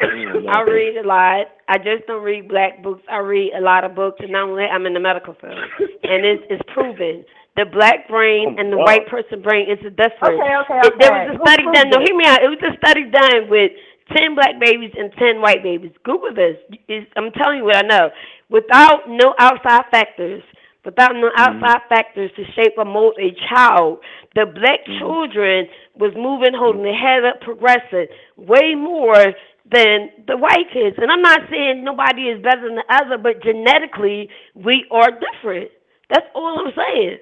I 0.00 0.62
read 0.62 0.96
a 0.96 1.06
lot. 1.06 1.48
I 1.68 1.76
just 1.76 2.06
don't 2.06 2.22
read 2.22 2.48
black 2.48 2.82
books. 2.82 3.02
I 3.10 3.18
read 3.18 3.52
a 3.54 3.60
lot 3.60 3.84
of 3.84 3.94
books, 3.94 4.20
and 4.20 4.34
I'm 4.34 4.54
I'm 4.54 4.86
in 4.86 4.94
the 4.94 5.00
medical 5.00 5.34
field, 5.34 5.58
and 6.02 6.24
it's 6.24 6.42
it's 6.48 6.62
proven 6.72 7.24
the 7.56 7.66
black 7.66 8.08
brain 8.08 8.56
oh 8.56 8.60
and 8.60 8.72
the 8.72 8.76
Oh, 8.78 8.84
white 8.86 9.06
person 9.08 9.42
brain 9.42 9.68
is 9.68 9.78
a 9.84 9.90
difference. 9.90 10.40
Okay, 10.40 10.56
okay, 10.64 10.80
It- 10.88 10.98
there 10.98 11.12
was 11.12 11.36
a 11.36 11.38
study 11.44 11.62
proved 11.64 11.76
done. 11.76 11.90
No, 11.90 11.98
hear 12.00 12.16
me 12.16 12.24
out. 12.24 12.42
It 12.42 12.48
was 12.48 12.62
a 12.64 12.72
study 12.78 13.04
done 13.10 13.50
with 13.50 13.72
ten 14.16 14.34
black 14.34 14.60
babies 14.60 14.92
and 14.96 15.12
ten 15.18 15.40
white 15.40 15.62
babies. 15.62 15.92
Google 16.04 16.34
this. 16.34 16.56
It's, 16.88 17.10
I'm 17.16 17.32
telling 17.32 17.58
you 17.58 17.64
what 17.64 17.76
I 17.76 17.82
know. 17.82 18.10
Without 18.48 19.08
no 19.08 19.34
outside 19.38 19.84
factors, 19.90 20.42
without 20.84 21.12
no 21.14 21.28
mm-hmm. 21.28 21.40
outside 21.40 21.80
factors 21.88 22.30
to 22.36 22.44
shape 22.54 22.74
or 22.76 22.84
mold 22.84 23.14
a 23.20 23.34
child, 23.48 23.98
the 24.34 24.46
black 24.46 24.80
mm-hmm. 24.86 24.98
children 24.98 25.66
was 25.96 26.12
moving, 26.16 26.52
holding 26.54 26.82
their 26.82 26.96
head 26.96 27.24
up, 27.24 27.40
progressing 27.40 28.06
way 28.36 28.74
more 28.74 29.34
than 29.70 30.10
the 30.26 30.36
white 30.36 30.66
kids. 30.72 30.96
And 30.98 31.10
I'm 31.10 31.22
not 31.22 31.42
saying 31.50 31.84
nobody 31.84 32.22
is 32.22 32.42
better 32.42 32.62
than 32.66 32.76
the 32.76 32.88
other, 32.90 33.18
but 33.18 33.42
genetically 33.42 34.28
we 34.54 34.86
are 34.90 35.10
different. 35.10 35.70
That's 36.08 36.26
all 36.34 36.66
I'm 36.66 36.72
saying. 36.74 37.18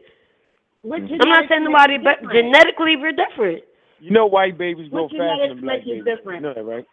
What 0.83 1.03
I'm 1.03 1.29
not 1.29 1.45
saying 1.49 1.65
nobody, 1.65 1.99
but 1.99 2.23
genetically 2.33 2.97
we're 2.97 3.13
different. 3.13 3.65
You 4.01 4.11
know 4.13 4.27
white 4.27 4.57
babies 4.57 4.91
grow 4.91 5.05
What 5.05 5.13
faster 5.13 5.25
genetics 5.25 5.55
than 5.55 5.61
black 5.63 5.81
you 5.85 6.03
babies. 6.03 6.17
different? 6.17 6.43
You 6.43 6.49
know 6.49 6.55
that, 6.55 6.65
right? 6.65 6.87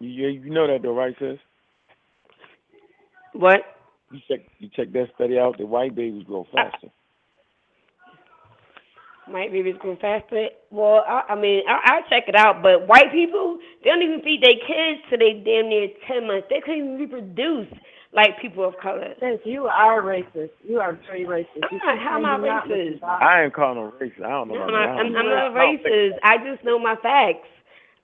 You, 0.00 0.08
you 0.08 0.28
you 0.28 0.50
know 0.50 0.66
that 0.66 0.82
though, 0.82 0.94
right, 0.94 1.14
sis? 1.18 1.38
What? 3.32 3.60
You 4.10 4.20
check 4.28 4.40
you 4.58 4.68
check 4.74 4.92
that 4.92 5.08
study 5.14 5.38
out. 5.38 5.58
The 5.58 5.66
white 5.66 5.94
babies 5.94 6.24
grow 6.24 6.46
faster. 6.52 6.88
White 9.28 9.50
babies 9.50 9.74
grow 9.80 9.96
faster. 9.96 10.48
Well, 10.70 11.02
I, 11.06 11.22
I 11.30 11.34
mean, 11.34 11.62
I, 11.68 11.80
I'll 11.96 12.08
check 12.08 12.28
it 12.28 12.36
out. 12.36 12.62
But 12.62 12.86
white 12.86 13.10
people, 13.10 13.58
they 13.82 13.90
don't 13.90 14.02
even 14.02 14.22
feed 14.22 14.40
their 14.42 14.54
kids 14.54 15.02
till 15.10 15.18
they 15.18 15.32
damn 15.44 15.68
near 15.68 15.88
ten 16.06 16.28
months. 16.28 16.46
They 16.48 16.60
can't 16.60 16.78
even 16.78 16.98
reproduce 16.98 17.66
like 18.16 18.40
people 18.40 18.64
of 18.66 18.74
color. 18.82 19.14
Sis, 19.20 19.38
you 19.44 19.66
are 19.66 20.02
racist. 20.02 20.50
You 20.66 20.80
are 20.80 20.98
very 21.06 21.24
racist. 21.24 21.62
You 21.70 21.78
I'm 21.80 21.96
not- 21.96 21.98
how 22.00 22.16
am 22.18 22.24
I 22.26 22.36
you're 22.38 22.46
racist? 22.66 23.00
racist. 23.00 23.22
I 23.22 23.44
ain't 23.44 23.54
calling 23.54 23.78
them 23.82 23.92
racist. 24.00 24.24
I 24.24 24.30
don't 24.30 24.48
know. 24.48 24.54
I'm 24.56 24.68
about 24.68 24.72
not, 24.72 24.86
that. 24.86 24.96
I 24.96 25.00
I'm, 25.00 25.12
don't 25.12 25.16
I'm 25.16 25.28
not 25.28 25.56
I 25.56 25.60
racist. 25.60 26.10
I 26.24 26.36
just 26.38 26.64
know 26.64 26.78
my 26.78 26.96
facts. 27.02 27.48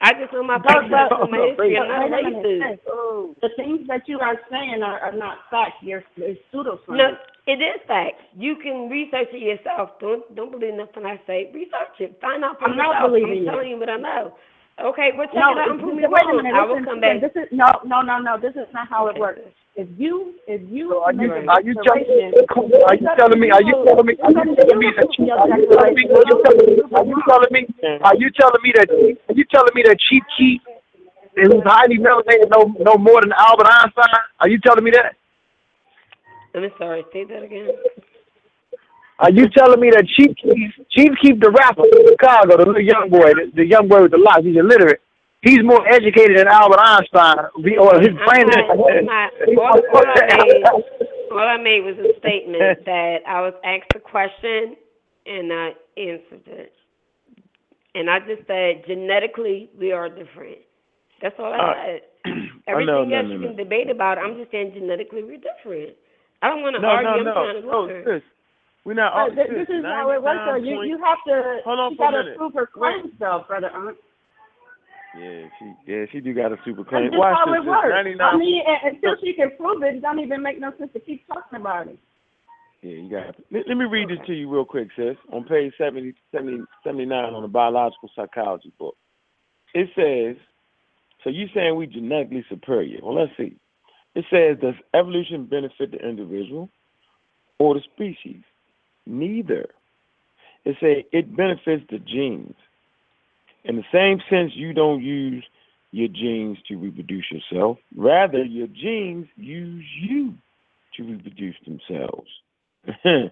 I 0.05 0.13
just 0.15 0.33
know 0.33 0.43
my 0.43 0.59
facts. 0.59 0.91
I 0.93 1.09
know 1.09 1.27
my 1.31 1.47
history. 1.49 1.79
I'm 1.79 1.89
not 1.89 2.11
Wait 2.11 2.27
a 2.27 2.31
minute, 2.31 2.45
racist. 2.61 3.35
sis. 3.35 3.37
The 3.41 3.51
things 3.57 3.87
that 3.89 4.03
you 4.07 4.19
are 4.21 4.37
saying 4.51 4.83
are, 4.83 4.99
are 5.01 5.13
not 5.17 5.39
facts. 5.51 5.79
You're, 5.81 6.03
they're 6.19 6.35
pseudoscience. 6.53 6.89
No, 6.99 7.17
it 7.47 7.63
is 7.63 7.81
facts. 7.87 8.21
You 8.37 8.57
can 8.63 8.91
research 8.91 9.29
it 9.33 9.41
yourself. 9.43 9.91
Don't 10.01 10.23
don't 10.35 10.51
believe 10.51 10.75
nothing 10.75 11.07
I 11.07 11.21
say. 11.27 11.51
Research 11.55 11.97
it. 12.01 12.19
Find 12.21 12.45
out 12.45 12.59
for 12.59 12.69
I'm 12.69 12.77
not 12.77 12.93
yourself. 13.01 13.11
believing 13.13 13.31
I'm 13.31 13.45
you. 13.45 13.51
telling 13.51 13.71
you 13.71 13.79
what 13.79 13.89
I 13.89 13.97
know. 13.97 14.35
Okay, 14.81 15.11
well 15.17 15.27
check 15.29 15.37
no, 15.37 15.53
it 15.53 15.59
out 15.59 15.71
and 15.71 15.81
prove 15.81 15.97
me 15.97 16.05
wait 16.09 16.25
a 16.25 16.33
minute. 16.33 16.55
I 16.55 16.65
will 16.65 16.81
listen, 16.81 16.85
come 16.87 17.01
back. 17.01 17.21
This 17.21 17.37
is 17.37 17.49
no, 17.53 17.69
no, 17.85 18.01
no, 18.01 18.19
no. 18.19 18.41
This 18.41 18.57
is 18.57 18.67
not 18.73 18.89
how 18.89 19.07
it 19.09 19.19
works. 19.21 19.41
If 19.77 19.89
you, 19.97 20.35
if 20.49 20.61
you, 20.69 20.97
are 20.97 21.13
you 21.13 21.29
make 21.29 21.45
a 21.45 21.49
are 21.49 21.63
you 21.63 21.75
telling 21.85 22.05
declaration- 22.05 22.81
are 22.89 22.97
you 22.97 23.09
telling 23.17 23.41
me 23.41 23.51
are 23.51 23.63
you 23.63 23.73
telling 23.85 24.07
me 24.07 24.17
are 24.21 24.33
you 24.33 24.57
telling 24.57 24.79
me 24.81 24.89
that 24.97 25.09
you, 25.17 25.33
are 25.33 25.49
you 25.49 25.65
telling 25.69 25.97
me 25.97 26.05
are 26.13 26.25
you 26.29 26.37
telling 26.45 26.69
me 26.69 26.77
are 26.93 27.05
you 27.05 27.21
telling 27.25 27.53
me 27.53 27.63
are 28.01 28.17
you 28.17 28.31
telling 28.37 28.63
me 28.63 28.73
that 28.77 28.89
are 29.29 29.37
you 29.37 29.45
telling 29.53 29.75
me 29.75 29.83
that 29.85 29.97
Chief 30.01 30.23
Keef 30.37 30.61
who's 31.37 31.63
highly 31.65 31.99
melanated 31.99 32.49
know 32.51 32.73
know 32.81 32.97
more 32.97 33.21
than 33.21 33.33
Albert 33.37 33.69
Einstein? 33.69 34.09
Are 34.41 34.49
you 34.49 34.59
telling 34.61 34.85
me 34.85 34.91
that? 34.93 35.17
I'm 36.55 36.71
sorry. 36.79 37.05
Say 37.13 37.25
that 37.25 37.43
again. 37.43 37.69
Are 39.19 39.31
you 39.31 39.49
telling 39.49 39.81
me 39.81 39.91
that 39.91 40.07
Chief 40.07 40.35
Keef, 40.37 40.73
Chief 40.91 41.11
Keef 41.23 41.41
the 41.41 41.51
rapper 41.51 41.83
from 41.83 42.07
Chicago, 42.09 42.57
the 42.57 42.67
little 42.67 42.81
young 42.81 43.09
boy, 43.11 43.33
the, 43.35 43.53
the 43.55 43.67
young 43.67 43.87
boy 43.89 44.03
with 44.03 44.11
the 44.11 44.19
locks, 44.19 44.43
he's 44.43 44.57
illiterate. 44.57 45.01
He's 45.43 45.63
more 45.63 45.87
educated 45.89 46.39
than 46.39 46.47
Albert 46.47 46.79
Einstein, 46.79 47.37
or 47.79 48.01
his 48.01 48.15
brain. 48.27 48.47
All, 49.59 49.81
all, 49.93 50.07
I 50.07 50.37
made, 50.37 50.65
all 51.33 51.39
I 51.39 51.57
made 51.57 51.83
was 51.83 51.97
a 51.99 52.19
statement 52.19 52.85
that 52.87 53.19
I 53.27 53.41
was 53.41 53.55
asked 53.65 53.91
a 53.97 54.01
question 54.01 54.77
and 55.27 55.53
I 55.53 55.73
answered 55.97 56.47
it. 56.47 56.73
And 57.95 58.09
I 58.09 58.21
just 58.21 58.47
said 58.47 58.85
genetically 58.87 59.69
we 59.79 59.93
are 59.93 60.09
different. 60.09 60.59
That's 61.21 61.35
all 61.39 61.53
I 61.53 61.59
Uh, 61.59 61.75
said. 61.85 62.01
I 62.25 62.71
Everything 62.71 62.87
no, 62.87 63.17
else 63.17 63.27
no, 63.29 63.35
you 63.35 63.41
can 63.41 63.57
debate 63.57 63.91
about. 63.91 64.19
I'm 64.19 64.37
just 64.39 64.51
saying 64.51 64.73
genetically 64.75 65.25
we're 65.25 65.39
different. 65.43 65.97
I 66.41 66.49
don't 66.49 66.63
want 66.63 66.77
to 66.81 66.87
argue. 66.87 67.29
I'm 67.29 67.63
trying 67.63 67.63
to. 68.05 68.23
No, 68.85 68.91
sis. 68.91 68.91
We're 68.91 68.95
not. 68.95 69.37
This, 69.37 69.47
this 69.51 69.69
is 69.79 69.85
how 69.85 70.11
it 70.11 70.23
works. 70.23 70.41
Though. 70.47 70.57
You 70.57 70.83
you 70.83 70.99
have 70.99 71.19
to. 71.27 71.61
Hold 71.65 71.79
on 71.81 71.91
you 71.93 71.97
for 71.97 72.05
a 72.05 72.11
gotta 72.11 72.23
minute. 72.25 72.37
prove 72.39 72.55
her 72.55 72.67
claims, 72.67 73.13
though, 73.19 73.45
brother. 73.47 73.71
Aunt. 73.71 73.97
Yeah, 75.19 75.45
she 75.59 75.93
yeah 75.93 76.05
she 76.11 76.21
do 76.21 76.33
got 76.33 76.53
a 76.53 76.57
super 76.65 76.83
That's 76.83 76.89
claim. 76.89 77.11
just 77.13 77.19
Watch 77.19 77.37
how 77.37 77.53
it 77.53 77.61
sis. 77.61 77.69
works. 77.69 77.89
99 77.93 78.21
I 78.21 78.37
mean, 78.39 78.63
until 78.85 79.15
she 79.23 79.35
can 79.35 79.51
prove 79.57 79.83
it, 79.83 79.97
it 79.97 80.03
don't 80.03 80.19
even 80.21 80.43
make 80.43 80.59
no 80.59 80.73
sense 80.79 80.93
to 80.95 81.01
keep 81.01 81.27
talking 81.27 81.61
about 81.61 81.89
it. 81.89 81.99
Yeah, 82.81 82.97
you 82.97 83.11
got. 83.11 83.37
Let, 83.53 83.69
let 83.69 83.77
me 83.77 83.85
read 83.85 84.09
this 84.09 84.19
to 84.27 84.33
you 84.33 84.49
real 84.51 84.65
quick, 84.65 84.89
sis. 84.97 85.17
On 85.33 85.45
page 85.45 85.73
70, 85.79 86.15
70, 86.33 86.65
79 86.83 87.13
on 87.35 87.43
the 87.43 87.49
biological 87.49 88.11
psychology 88.17 88.73
book, 88.79 88.97
it 89.75 89.89
says. 89.95 90.37
So 91.23 91.31
you 91.31 91.47
saying 91.55 91.77
we 91.77 91.87
genetically 91.87 92.45
superior? 92.49 92.99
Well, 93.01 93.15
let's 93.15 93.31
see. 93.37 93.55
It 94.17 94.25
says, 94.29 94.59
does 94.61 94.75
evolution 94.93 95.47
benefit 95.47 95.93
the 95.93 95.99
individual 95.99 96.69
or 97.61 97.75
the 97.75 97.81
species? 97.95 98.43
Neither. 99.07 99.69
It 100.65 100.77
say 100.81 101.07
it 101.13 101.37
benefits 101.37 101.85
the 101.91 101.99
genes. 101.99 102.55
In 103.65 103.77
the 103.77 103.85
same 103.93 104.21
sense, 104.31 104.53
you 104.55 104.73
don't 104.73 105.03
use 105.03 105.45
your 105.93 106.09
genes 106.09 106.59
to 106.69 106.77
reproduce 106.77 107.27
yourself. 107.31 107.79
Rather, 107.95 108.43
your 108.43 108.67
genes 108.69 109.27
use 109.37 109.85
you 110.01 110.35
to 110.97 111.03
reproduce 111.05 111.57
themselves. 111.65 112.29
I 112.87 113.31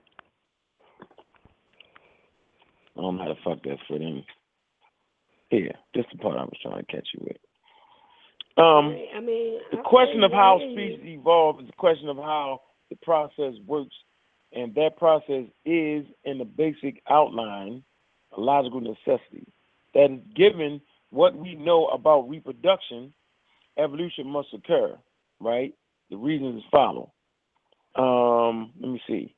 don't 2.96 3.16
know 3.16 3.22
how 3.22 3.28
the 3.28 3.36
fuck 3.44 3.58
that's 3.64 3.80
for 3.88 3.98
them. 3.98 4.24
Here, 5.48 5.72
that's 5.94 6.06
the 6.12 6.18
part 6.18 6.38
I 6.38 6.44
was 6.44 6.56
trying 6.62 6.84
to 6.84 6.92
catch 6.92 7.08
you 7.14 7.24
with. 7.24 7.36
Um, 8.56 8.96
I 9.16 9.20
mean, 9.20 9.58
the 9.72 9.78
I 9.78 9.82
question 9.82 10.22
of 10.22 10.32
how 10.32 10.58
species 10.58 11.00
evolve 11.02 11.60
is 11.60 11.68
a 11.68 11.76
question 11.76 12.08
of 12.08 12.16
how 12.16 12.60
the 12.90 12.96
process 12.96 13.54
works, 13.66 13.94
and 14.52 14.74
that 14.74 14.96
process 14.96 15.44
is, 15.64 16.04
in 16.24 16.38
the 16.38 16.44
basic 16.44 17.02
outline, 17.08 17.82
a 18.36 18.40
logical 18.40 18.80
necessity. 18.80 19.46
That 19.94 20.10
is 20.10 20.20
given 20.34 20.80
what 21.10 21.36
we 21.36 21.54
know 21.54 21.86
about 21.86 22.28
reproduction, 22.28 23.12
evolution 23.76 24.26
must 24.26 24.48
occur, 24.52 24.96
right? 25.40 25.74
The 26.10 26.16
reasons 26.16 26.62
follow. 26.70 27.12
Um, 27.96 28.72
let 28.80 28.90
me 28.90 29.02
see. 29.06 29.34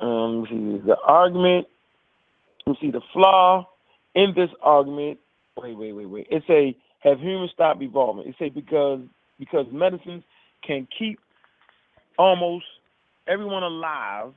Um, 0.00 0.42
let 0.42 0.52
me 0.52 0.78
see 0.80 0.86
the 0.86 0.96
argument. 1.04 1.66
Let 2.66 2.72
me 2.72 2.78
see 2.80 2.90
the 2.90 3.00
flaw 3.12 3.68
in 4.14 4.32
this 4.34 4.50
argument. 4.62 5.18
Wait, 5.56 5.76
wait, 5.76 5.92
wait, 5.92 6.06
wait. 6.06 6.26
It 6.30 6.42
say 6.46 6.76
have 7.00 7.18
humans 7.18 7.50
stopped 7.52 7.82
evolving? 7.82 8.28
It 8.28 8.36
say 8.38 8.48
because 8.48 9.00
because 9.38 9.66
medicines 9.72 10.22
can 10.62 10.86
keep 10.96 11.18
almost 12.18 12.64
everyone 13.26 13.62
alive, 13.62 14.32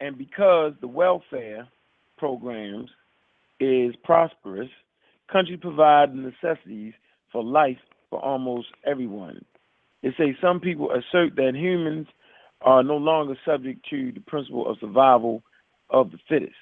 and 0.00 0.16
because 0.16 0.72
the 0.80 0.88
welfare 0.88 1.66
programs 2.16 2.90
is 3.60 3.94
prosperous, 4.04 4.68
countries 5.30 5.58
provide 5.60 6.14
necessities 6.14 6.94
for 7.32 7.42
life 7.42 7.78
for 8.10 8.20
almost 8.20 8.68
everyone. 8.86 9.44
They 10.02 10.10
say 10.16 10.36
some 10.40 10.60
people 10.60 10.90
assert 10.92 11.36
that 11.36 11.54
humans 11.54 12.06
are 12.62 12.82
no 12.82 12.96
longer 12.96 13.36
subject 13.44 13.86
to 13.90 14.12
the 14.12 14.20
principle 14.20 14.68
of 14.68 14.78
survival 14.80 15.42
of 15.90 16.10
the 16.10 16.18
fittest. 16.28 16.54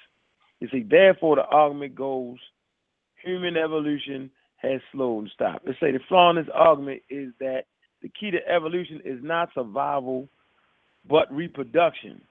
They 0.59 0.67
say 0.67 0.85
therefore 0.87 1.37
the 1.37 1.45
argument 1.45 1.95
goes 1.95 2.37
human 3.23 3.57
evolution 3.57 4.31
has 4.57 4.81
slowed 4.91 5.23
and 5.23 5.31
stopped. 5.33 5.65
They 5.65 5.73
say 5.79 5.91
the 5.91 5.99
flaw 6.07 6.31
in 6.31 6.37
this 6.37 6.47
argument 6.53 7.01
is 7.09 7.31
that 7.39 7.65
the 8.01 8.09
key 8.09 8.31
to 8.31 8.37
evolution 8.47 9.01
is 9.05 9.19
not 9.21 9.49
survival 9.53 10.29
but 11.07 11.33
reproduction. 11.33 12.21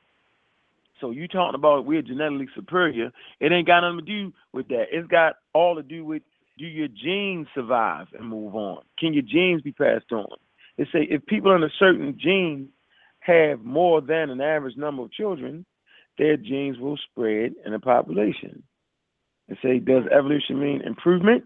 So 1.01 1.11
you 1.11 1.29
talking 1.29 1.55
about 1.55 1.85
we're 1.85 2.03
genetically 2.03 2.49
superior, 2.55 3.13
it 3.41 3.53
ain't 3.53 3.67
got 3.67 3.81
nothing 3.81 4.05
to 4.05 4.05
do 4.05 4.33
with 4.53 4.69
that. 4.69 4.87
It's 4.91 5.09
got 5.09 5.37
all 5.53 5.77
to 5.77 5.83
do 5.83 6.05
with 6.05 6.23
do 6.59 6.67
your 6.67 6.89
genes 6.89 7.49
survive 7.55 8.07
and 8.19 8.29
move 8.29 8.55
on? 8.55 8.83
Can 8.99 9.13
your 9.13 9.23
genes 9.23 9.61
be 9.61 9.73
passed 9.73 10.11
on? 10.11 10.27
They 10.79 10.85
say 10.85 11.07
if 11.11 11.25
people 11.27 11.55
in 11.55 11.63
a 11.63 11.69
certain 11.79 12.19
gene 12.19 12.71
have 13.21 13.63
more 13.63 14.01
than 14.01 14.31
an 14.31 14.41
average 14.41 14.77
number 14.77 15.03
of 15.03 15.13
children, 15.13 15.67
their 16.19 16.37
genes 16.37 16.79
will 16.79 16.99
spread 17.11 17.55
in 17.65 17.73
the 17.73 17.79
population. 17.79 18.63
They 19.49 19.59
say, 19.63 19.79
does 19.79 20.05
evolution 20.11 20.59
mean 20.59 20.81
improvement? 20.83 21.45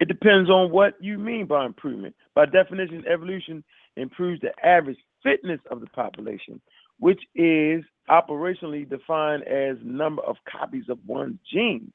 It 0.00 0.08
depends 0.08 0.48
on 0.48 0.70
what 0.70 0.94
you 1.00 1.18
mean 1.18 1.46
by 1.46 1.66
improvement. 1.66 2.14
By 2.34 2.46
definition, 2.46 3.04
evolution 3.06 3.62
improves 3.96 4.40
the 4.40 4.52
average 4.66 4.96
fitness 5.22 5.60
of 5.70 5.80
the 5.80 5.86
population, 5.88 6.60
which 6.98 7.20
is 7.34 7.84
operationally 8.08 8.88
defined 8.88 9.44
as 9.44 9.76
number 9.84 10.22
of 10.22 10.36
copies 10.50 10.84
of 10.88 10.98
one's 11.06 11.38
genes 11.52 11.90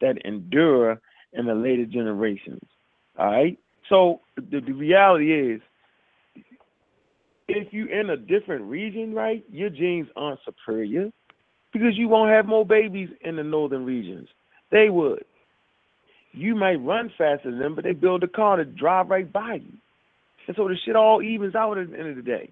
that 0.00 0.16
endure 0.24 1.00
in 1.32 1.46
the 1.46 1.54
later 1.54 1.86
generations. 1.86 2.62
All 3.18 3.26
right. 3.26 3.58
So 3.88 4.20
the, 4.36 4.60
the 4.60 4.72
reality 4.72 5.32
is, 5.32 5.60
if 7.48 7.72
you're 7.72 7.90
in 7.90 8.10
a 8.10 8.16
different 8.16 8.64
region, 8.64 9.12
right, 9.12 9.44
your 9.50 9.70
genes 9.70 10.08
aren't 10.16 10.40
superior 10.44 11.10
because 11.72 11.96
you 11.96 12.08
won't 12.08 12.30
have 12.30 12.46
more 12.46 12.64
babies 12.64 13.08
in 13.22 13.36
the 13.36 13.42
northern 13.42 13.84
regions. 13.84 14.28
They 14.70 14.88
would. 14.88 15.24
You 16.32 16.54
might 16.54 16.76
run 16.76 17.12
faster 17.18 17.50
than 17.50 17.58
them, 17.58 17.74
but 17.74 17.82
they 17.82 17.92
build 17.92 18.22
a 18.22 18.28
car 18.28 18.56
to 18.56 18.64
drive 18.64 19.10
right 19.10 19.30
by 19.30 19.54
you. 19.54 19.72
And 20.46 20.56
so 20.56 20.68
the 20.68 20.76
shit 20.84 20.94
all 20.94 21.22
evens 21.22 21.54
out 21.54 21.76
at 21.78 21.90
the 21.90 21.98
end 21.98 22.08
of 22.08 22.16
the 22.16 22.22
day. 22.22 22.50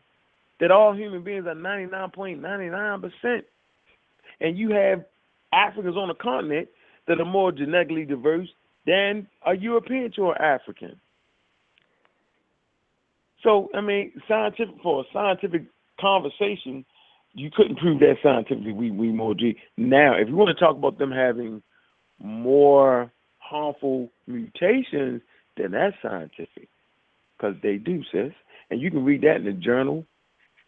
That 0.60 0.70
all 0.70 0.94
human 0.94 1.22
beings 1.22 1.47
are 1.47 1.55
99.99%. 1.55 3.43
And 4.40 4.59
you 4.59 4.70
have 4.70 5.05
Africans 5.52 5.97
on 5.97 6.09
the 6.09 6.14
continent 6.14 6.68
that 7.06 7.20
are 7.20 7.24
more 7.24 7.52
genetically 7.52 8.05
diverse 8.05 8.48
than 8.86 9.26
a 9.47 9.56
European 9.56 10.10
to 10.12 10.30
an 10.30 10.36
African. 10.40 11.01
So, 13.43 13.68
I 13.74 13.80
mean, 13.80 14.12
scientific 14.26 14.74
for 14.82 15.02
a 15.02 15.05
scientific 15.12 15.62
conversation, 16.01 16.85
you 17.35 17.51
couldn't 17.55 17.78
prove 17.78 18.01
that 18.01 18.16
scientifically. 18.22 18.72
We 18.72 18.90
we 18.90 19.09
more 19.09 19.35
G. 19.35 19.56
Now, 19.76 20.14
if 20.14 20.28
you 20.28 20.35
want 20.35 20.56
to 20.56 20.64
talk 20.64 20.76
about 20.76 20.98
them 20.98 21.12
having 21.12 21.62
more 22.18 23.12
harmful 23.39 24.10
mutations, 24.26 25.22
then 25.56 25.70
that's 25.72 25.97
scientific, 26.02 26.68
because 27.36 27.55
they 27.62 27.76
do, 27.76 28.02
sis. 28.10 28.32
And 28.70 28.80
you 28.80 28.90
can 28.90 29.05
read 29.05 29.22
that 29.22 29.36
in 29.36 29.44
the 29.44 29.52
Journal 29.52 30.05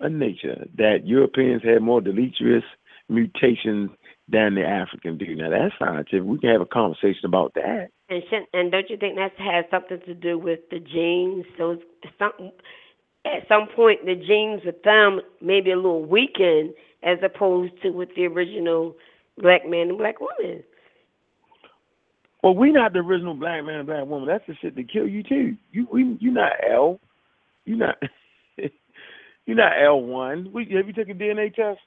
of 0.00 0.12
Nature 0.12 0.66
that 0.76 1.06
Europeans 1.06 1.62
had 1.62 1.82
more 1.82 2.00
deleterious 2.00 2.64
mutations 3.08 3.90
than 4.28 4.54
the 4.54 4.64
African 4.64 5.18
do. 5.18 5.34
Now 5.34 5.50
that's 5.50 5.74
scientific. 5.78 6.24
We 6.24 6.38
can 6.38 6.50
have 6.50 6.60
a 6.60 6.66
conversation 6.66 7.24
about 7.24 7.54
that. 7.54 7.88
And 8.08 8.22
should, 8.30 8.46
and 8.52 8.70
don't 8.70 8.88
you 8.88 8.96
think 8.96 9.16
that 9.16 9.32
has 9.38 9.64
something 9.70 10.00
to 10.06 10.14
do 10.14 10.38
with 10.38 10.60
the 10.70 10.78
genes? 10.78 11.44
So 11.58 11.78
some 12.18 12.52
at 13.24 13.46
some 13.48 13.66
point 13.74 14.04
the 14.06 14.14
genes 14.14 14.62
with 14.64 14.82
them 14.82 15.20
may 15.40 15.60
be 15.60 15.72
a 15.72 15.76
little 15.76 16.04
weakened 16.04 16.74
as 17.02 17.18
opposed 17.22 17.72
to 17.82 17.90
with 17.90 18.10
the 18.14 18.26
original 18.26 18.94
black 19.38 19.68
man 19.68 19.88
and 19.88 19.98
black 19.98 20.16
woman. 20.20 20.62
Well, 22.42 22.54
we 22.54 22.72
not 22.72 22.92
the 22.92 23.00
original 23.00 23.34
black 23.34 23.64
man 23.64 23.80
and 23.80 23.86
black 23.86 24.06
woman. 24.06 24.28
That's 24.28 24.46
the 24.46 24.54
shit 24.60 24.76
that 24.76 24.90
kill 24.90 25.08
you 25.08 25.22
too. 25.22 25.56
You 25.72 25.88
we 25.90 26.16
you 26.20 26.30
not 26.30 26.52
L. 26.68 27.00
You 27.64 27.76
not 27.76 27.96
you 29.50 29.56
not 29.56 29.72
L 29.82 30.00
one. 30.00 30.50
We 30.52 30.64
have 30.76 30.86
you 30.86 30.92
taken 30.92 31.18
DNA 31.18 31.54
test? 31.54 31.80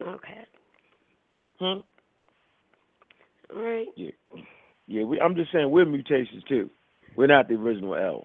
Okay. 0.00 0.46
Huh? 1.58 1.80
All 3.54 3.62
right. 3.62 3.86
Yeah. 3.96 4.10
Yeah. 4.86 5.04
We, 5.04 5.20
I'm 5.20 5.34
just 5.34 5.52
saying 5.52 5.70
we're 5.70 5.84
mutations 5.84 6.42
too. 6.48 6.70
We're 7.16 7.26
not 7.26 7.48
the 7.48 7.54
original 7.54 7.94
L. 7.94 8.24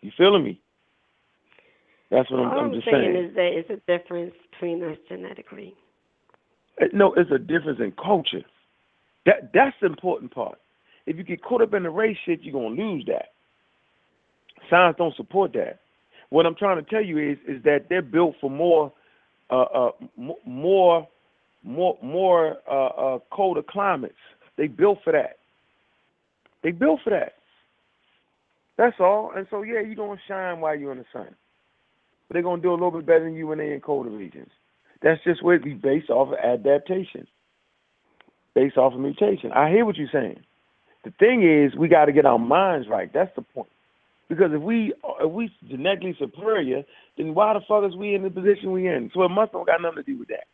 You 0.00 0.12
feeling 0.16 0.44
me? 0.44 0.60
That's 2.10 2.30
what 2.30 2.40
I'm, 2.40 2.52
I'm 2.52 2.64
I'm 2.66 2.72
just 2.72 2.86
saying 2.86 3.12
saying. 3.14 3.24
is 3.26 3.34
that 3.34 3.50
it's 3.52 3.70
a 3.70 3.98
difference 3.98 4.34
between 4.50 4.82
us 4.82 4.96
genetically. 5.08 5.74
Uh, 6.80 6.86
No, 6.92 7.12
it's 7.14 7.30
a 7.30 7.38
difference 7.38 7.80
in 7.80 7.92
culture. 7.92 8.44
That 9.26 9.50
that's 9.52 9.76
the 9.80 9.86
important 9.86 10.32
part. 10.32 10.58
If 11.06 11.16
you 11.16 11.24
get 11.24 11.42
caught 11.42 11.62
up 11.62 11.74
in 11.74 11.82
the 11.82 11.90
race 11.90 12.16
shit, 12.24 12.42
you're 12.42 12.52
gonna 12.52 12.80
lose 12.80 13.04
that. 13.06 13.26
Science 14.70 14.96
don't 14.98 15.16
support 15.16 15.52
that. 15.54 15.80
What 16.30 16.46
I'm 16.46 16.54
trying 16.54 16.82
to 16.82 16.90
tell 16.90 17.02
you 17.04 17.18
is 17.18 17.38
is 17.46 17.62
that 17.64 17.86
they're 17.88 18.02
built 18.02 18.36
for 18.40 18.50
more, 18.50 18.92
uh, 19.50 19.62
uh, 19.62 19.90
m- 20.18 20.32
more, 20.46 21.08
more, 21.62 21.98
more 22.02 22.56
uh, 22.70 22.86
uh, 22.86 23.18
colder 23.32 23.62
climates. 23.68 24.14
They 24.56 24.66
built 24.66 24.98
for 25.04 25.12
that. 25.12 25.38
They 26.62 26.72
built 26.72 27.00
for 27.04 27.10
that. 27.10 27.34
That's 28.76 28.96
all. 29.00 29.32
And 29.36 29.46
so 29.50 29.62
yeah, 29.62 29.80
you're 29.80 29.94
gonna 29.94 30.20
shine 30.28 30.60
while 30.60 30.76
you're 30.78 30.92
in 30.92 30.98
the 30.98 31.04
sun. 31.12 31.34
But 32.28 32.34
they're 32.34 32.42
gonna 32.42 32.62
do 32.62 32.70
a 32.70 32.74
little 32.74 32.90
bit 32.92 33.06
better 33.06 33.24
than 33.24 33.34
you 33.34 33.46
when 33.48 33.58
they're 33.58 33.74
in 33.74 33.80
colder 33.80 34.10
regions. 34.10 34.50
That's 35.02 35.22
just 35.24 35.42
where 35.42 35.56
it 35.56 35.64
be 35.64 35.74
based 35.74 36.10
off 36.10 36.28
of 36.28 36.34
adaptation 36.38 37.26
based 38.54 38.76
off 38.76 38.94
of 38.94 39.00
mutation. 39.00 39.52
I 39.52 39.70
hear 39.70 39.84
what 39.84 39.96
you're 39.96 40.08
saying. 40.12 40.40
The 41.04 41.12
thing 41.18 41.42
is, 41.42 41.76
we 41.78 41.88
got 41.88 42.06
to 42.06 42.12
get 42.12 42.26
our 42.26 42.38
minds 42.38 42.88
right. 42.88 43.10
That's 43.12 43.34
the 43.36 43.42
point. 43.42 43.68
Because 44.28 44.50
if 44.52 44.60
we 44.60 44.92
if 45.20 45.30
we 45.30 45.50
genetically 45.68 46.14
superior, 46.18 46.82
then 47.16 47.34
why 47.34 47.54
the 47.54 47.60
fuck 47.66 47.84
is 47.88 47.96
we 47.96 48.14
in 48.14 48.22
the 48.22 48.30
position 48.30 48.72
we 48.72 48.86
in? 48.86 49.10
So 49.14 49.22
it 49.22 49.30
must 49.30 49.54
not 49.54 49.66
got 49.66 49.80
nothing 49.80 50.04
to 50.04 50.12
do 50.12 50.18
with 50.18 50.28
that. 50.28 50.44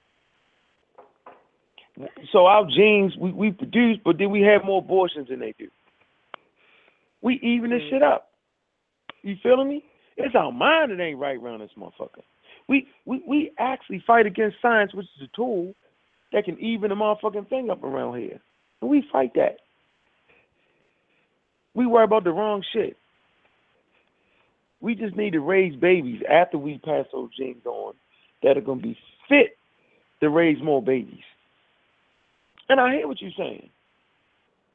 So 2.33 2.47
our 2.47 2.67
genes 2.67 3.17
we, 3.21 3.33
we 3.33 3.51
produce, 3.51 3.99
but 4.05 4.19
then 4.19 4.31
we 4.31 4.43
have 4.43 4.65
more 4.65 4.79
abortions 4.79 5.29
than 5.29 5.41
they 5.41 5.55
do. 5.59 5.69
We 7.21 7.41
even 7.43 7.71
this 7.71 7.83
mm. 7.83 7.91
shit 7.91 8.03
up. 8.03 8.31
You 9.23 9.37
feeling 9.43 9.69
me? 9.69 9.85
It's 10.17 10.35
our 10.37 10.53
mind 10.53 10.93
that 10.93 11.03
ain't 11.03 11.19
right 11.19 11.39
around 11.39 11.61
this 11.61 11.71
motherfucker. 11.77 12.23
We 12.69 12.87
we 13.07 13.23
we 13.27 13.51
actually 13.59 14.03
fight 14.07 14.27
against 14.27 14.57
science, 14.63 14.95
which 14.95 15.07
is 15.17 15.29
a 15.33 15.37
tool 15.37 15.75
that 16.33 16.45
can 16.45 16.59
even 16.61 16.91
the 16.91 16.97
motherfucking 16.97 17.49
thing 17.49 17.71
up 17.71 17.83
around 17.83 18.19
here. 18.19 18.41
And 18.81 18.91
we 18.91 19.05
fight 19.11 19.33
that. 19.35 19.57
We 21.75 21.87
worry 21.87 22.05
about 22.05 22.23
the 22.25 22.31
wrong 22.31 22.63
shit. 22.73 22.97
We 24.85 24.95
just 24.95 25.17
need 25.17 25.33
to 25.33 25.41
raise 25.41 25.75
babies 25.75 26.21
after 26.31 26.59
we 26.59 26.77
pass 26.77 27.07
those 27.11 27.35
genes 27.35 27.65
on 27.65 27.95
that 28.43 28.59
are 28.59 28.61
going 28.61 28.81
to 28.81 28.87
be 28.89 28.99
fit 29.31 29.57
to 30.21 30.29
raise 30.29 30.63
more 30.63 30.83
babies. 30.83 31.25
And 32.69 32.79
I 32.79 32.97
hear 32.97 33.09
what 33.09 33.19
you're 33.23 33.31
saying. 33.35 33.71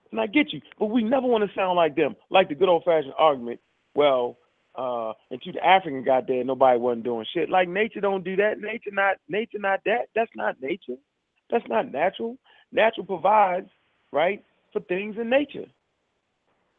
And 0.09 0.19
I 0.19 0.25
get 0.25 0.51
you. 0.51 0.61
But 0.79 0.87
we 0.87 1.03
never 1.03 1.27
want 1.27 1.47
to 1.47 1.55
sound 1.55 1.75
like 1.75 1.95
them, 1.95 2.15
like 2.31 2.49
the 2.49 2.55
good 2.55 2.69
old 2.69 2.85
fashioned 2.85 3.13
argument, 3.19 3.59
well, 3.93 4.37
uh, 4.75 5.13
until 5.29 5.53
the 5.53 5.63
African 5.63 6.03
got 6.03 6.25
there, 6.25 6.43
nobody 6.43 6.79
wasn't 6.79 7.03
doing 7.03 7.27
shit. 7.31 7.47
Like 7.47 7.69
nature 7.69 8.01
don't 8.01 8.23
do 8.23 8.35
that. 8.37 8.59
Nature 8.59 8.89
not 8.91 9.17
nature 9.27 9.59
not 9.59 9.81
that. 9.85 10.07
That's 10.15 10.31
not 10.35 10.59
nature. 10.59 10.97
That's 11.51 11.67
not 11.69 11.91
natural. 11.91 12.37
Natural 12.71 13.05
provides, 13.05 13.69
right, 14.11 14.43
for 14.73 14.79
things 14.79 15.17
in 15.21 15.29
nature. 15.29 15.65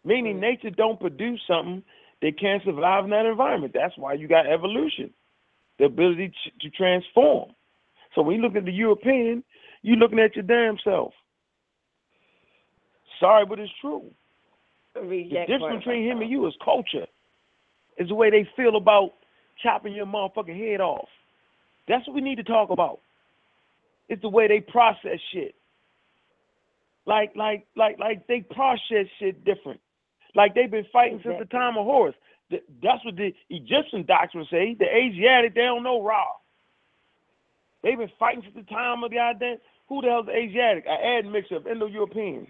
Meaning 0.05 0.41
nature 0.41 0.71
don't 0.71 0.99
produce 0.99 1.41
something 1.47 1.85
that 2.23 2.39
can't 2.39 2.63
survive 2.65 3.05
in 3.05 3.11
that 3.11 3.27
environment. 3.27 3.73
That's 3.75 3.97
why 3.97 4.15
you 4.15 4.29
got 4.29 4.47
evolution, 4.47 5.11
the 5.79 5.87
ability 5.87 6.33
to, 6.45 6.69
to 6.69 6.77
transform. 6.77 7.51
So 8.15 8.23
when 8.23 8.37
you 8.37 8.43
look 8.43 8.57
at 8.57 8.65
the 8.65 8.73
European, 8.73 9.45
you're 9.83 9.97
looking 9.97 10.19
at 10.19 10.35
your 10.37 10.45
damn 10.45 10.77
self. 10.85 11.13
Sorry, 13.19 13.47
but 13.47 13.59
it's 13.59 13.73
true. 13.81 14.05
The 14.95 15.45
difference 15.47 15.85
between 15.85 16.11
him 16.11 16.21
and 16.21 16.31
you 16.31 16.47
is 16.47 16.55
culture. 16.65 17.07
Is 17.99 18.09
the 18.09 18.15
way 18.15 18.31
they 18.31 18.49
feel 18.57 18.77
about 18.77 19.13
chopping 19.63 19.93
your 19.95 20.07
motherfucking 20.07 20.59
head 20.59 20.81
off. 20.81 21.09
That's 21.87 22.07
what 22.07 22.15
we 22.15 22.21
need 22.21 22.37
to 22.37 22.45
talk 22.45 22.71
about. 22.71 23.01
It's 24.09 24.23
the 24.23 24.29
way 24.29 24.49
they 24.49 24.61
process 24.61 25.19
shit. 25.33 25.55
Like, 27.07 27.33
like, 27.37 27.67
like, 27.77 27.99
like 27.99 28.27
they 28.27 28.41
process 28.41 29.07
shit 29.19 29.45
different. 29.45 29.81
Like 30.35 30.55
they've 30.55 30.71
been 30.71 30.87
fighting 30.93 31.21
since 31.23 31.37
the 31.39 31.47
time 31.47 31.77
of 31.77 31.85
Horus. 31.85 32.15
That's 32.51 33.05
what 33.05 33.17
the 33.17 33.33
Egyptian 33.49 34.05
doctrine 34.07 34.47
say. 34.51 34.75
The 34.79 34.87
Asiatic, 34.87 35.55
they 35.55 35.63
don't 35.63 35.83
know 35.83 36.03
Ra. 36.03 36.25
They've 37.83 37.99
been 37.99 38.11
fighting 38.19 38.43
since 38.43 38.55
the 38.55 38.75
time 38.75 39.03
of 39.05 39.11
the 39.11 39.19
identity. 39.19 39.63
Who 39.89 40.03
the 40.03 40.09
hell's 40.09 40.27
the 40.27 40.37
Asiatic? 40.37 40.85
An 40.87 41.25
admixture 41.25 41.57
of 41.57 41.67
Indo-European, 41.67 42.47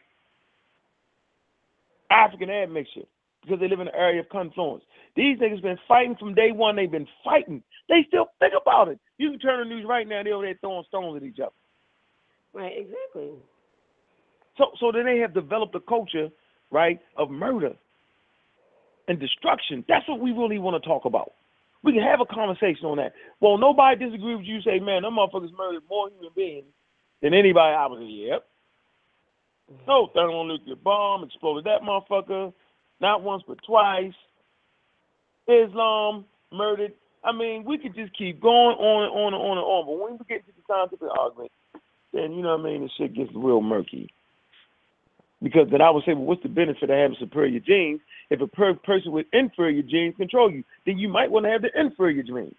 African 2.11 2.51
admixture, 2.51 3.07
because 3.43 3.61
they 3.61 3.69
live 3.69 3.81
in 3.81 3.89
an 3.89 3.95
area 3.95 4.21
of 4.21 4.29
confluence. 4.29 4.85
These 5.17 5.39
niggas 5.39 5.63
been 5.63 5.79
fighting 5.89 6.17
from 6.17 6.35
day 6.35 6.53
one. 6.53 6.77
They've 6.77 6.91
been 6.91 7.09
fighting. 7.25 7.63
They 7.89 8.05
still 8.09 8.27
think 8.39 8.55
about 8.61 8.89
it. 8.89 8.99
You 9.19 9.31
can 9.31 9.39
turn 9.39 9.59
the 9.61 9.75
news 9.75 9.87
right 9.87 10.07
now. 10.07 10.23
They're 10.23 10.35
over 10.35 10.45
there 10.45 10.59
throwing 10.61 10.85
stones 10.89 11.17
at 11.17 11.23
each 11.23 11.41
other. 11.41 11.53
Right, 12.53 12.73
exactly. 12.77 13.31
So, 14.59 14.73
so 14.79 14.93
then 14.93 15.07
they 15.07 15.19
have 15.19 15.33
developed 15.33 15.75
a 15.75 15.81
culture, 15.81 16.29
right, 16.71 17.01
of 17.17 17.31
murder 17.31 17.73
and 19.09 19.19
destruction. 19.19 19.85
That's 19.89 20.09
what 20.09 20.21
we 20.21 20.33
really 20.33 20.59
want 20.59 20.81
to 20.83 20.89
talk 20.89 21.05
about. 21.05 21.33
We 21.83 21.93
can 21.93 22.03
have 22.03 22.21
a 22.21 22.27
conversation 22.27 22.87
on 22.87 22.99
that. 22.99 23.13
Well, 23.41 23.59
nobody 23.59 24.05
disagrees 24.05 24.39
with 24.39 24.47
you. 24.47 24.61
Say, 24.63 24.79
man, 24.79 25.03
them 25.03 25.17
motherfuckers 25.17 25.57
murdered 25.57 25.83
more 25.89 26.11
human 26.11 26.31
beings 26.37 26.67
than 27.23 27.35
anybody. 27.35 27.75
I 27.75 27.87
was 27.87 28.01
yep. 28.03 28.47
Mm-hmm. 29.73 29.83
No 29.87 30.09
thermonuclear 30.15 30.77
bomb 30.77 31.25
exploded 31.25 31.65
that 31.65 31.83
motherfucker, 31.83 32.53
not 33.01 33.23
once 33.23 33.43
but 33.47 33.59
twice. 33.67 34.13
Islam 35.49 36.25
murdered. 36.53 36.93
I 37.25 37.33
mean, 37.33 37.65
we 37.65 37.79
could 37.79 37.95
just 37.95 38.17
keep 38.17 38.41
going 38.41 38.77
on 38.77 39.05
and 39.05 39.13
on 39.13 39.35
and 39.35 39.43
on 39.43 39.59
and 39.59 39.67
on. 39.67 39.87
But 39.87 40.05
when 40.05 40.13
we 40.19 40.25
get 40.29 40.47
to 40.47 40.53
the 40.53 40.63
scientific 40.69 41.09
argument, 41.19 41.51
then 42.13 42.33
you 42.33 42.43
know 42.43 42.57
what 42.57 42.67
I 42.67 42.73
mean, 42.73 42.83
the 42.83 42.91
shit 42.97 43.15
gets 43.15 43.31
real 43.35 43.61
murky. 43.61 44.11
Because 45.43 45.69
then 45.71 45.81
I 45.81 45.91
would 45.91 46.05
say, 46.05 46.13
well, 46.15 46.25
what's 46.25 46.43
the 46.43 46.49
benefit 46.51 46.83
of 46.85 46.91
having 46.91 47.17
superior 47.19 47.61
genes 47.61 48.01
if 48.29 48.41
a 48.41 48.47
per- 48.47 48.75
person 48.75 49.13
with 49.13 49.27
inferior 49.33 49.83
genes 49.83 50.15
control 50.17 50.51
you? 50.51 50.63
Then 50.85 50.99
you 50.99 51.09
might 51.09 51.31
want 51.31 51.47
to 51.47 51.51
have 51.51 51.63
the 51.63 51.71
inferior 51.79 52.23
genes. 52.23 52.55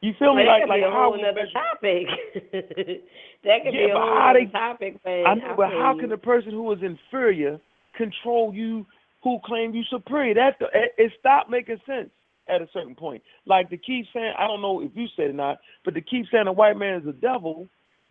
You 0.00 0.12
feel 0.18 0.34
me? 0.34 0.44
Well, 0.44 0.46
that 0.46 0.52
Like 0.52 0.62
could 0.62 0.68
like 0.68 0.80
be 0.80 0.84
a 0.84 0.90
whole 0.90 1.12
we 1.12 1.22
other 1.24 1.32
measure- 1.34 1.52
topic. 1.52 2.06
that 3.44 3.58
could 3.64 3.74
Yeah, 3.74 3.86
be 3.86 3.90
a 3.90 3.94
whole 3.94 4.18
other 4.18 4.40
they- 4.44 4.50
topic, 4.50 4.96
but 5.04 5.10
I 5.10 5.34
know, 5.34 5.54
but 5.56 5.68
how 5.70 5.96
can 5.98 6.08
the 6.10 6.16
person 6.18 6.52
who 6.52 6.70
is 6.72 6.78
inferior 6.82 7.58
control 7.96 8.52
you 8.54 8.86
who 9.22 9.38
claim 9.44 9.74
you 9.74 9.82
superior? 9.90 10.34
That 10.34 10.56
it, 10.74 10.92
it 10.98 11.12
stopped 11.18 11.50
making 11.50 11.80
sense 11.86 12.10
at 12.48 12.62
a 12.62 12.68
certain 12.72 12.94
point. 12.94 13.22
Like 13.46 13.68
to 13.70 13.76
keep 13.76 14.06
saying, 14.14 14.32
I 14.38 14.46
don't 14.46 14.62
know 14.62 14.80
if 14.80 14.90
you 14.94 15.06
said 15.16 15.26
it 15.26 15.30
or 15.30 15.32
not, 15.34 15.58
but 15.84 15.94
to 15.94 16.00
keep 16.00 16.26
saying 16.30 16.46
a 16.46 16.52
white 16.52 16.76
man 16.78 17.00
is 17.00 17.06
a 17.08 17.12
devil 17.12 17.68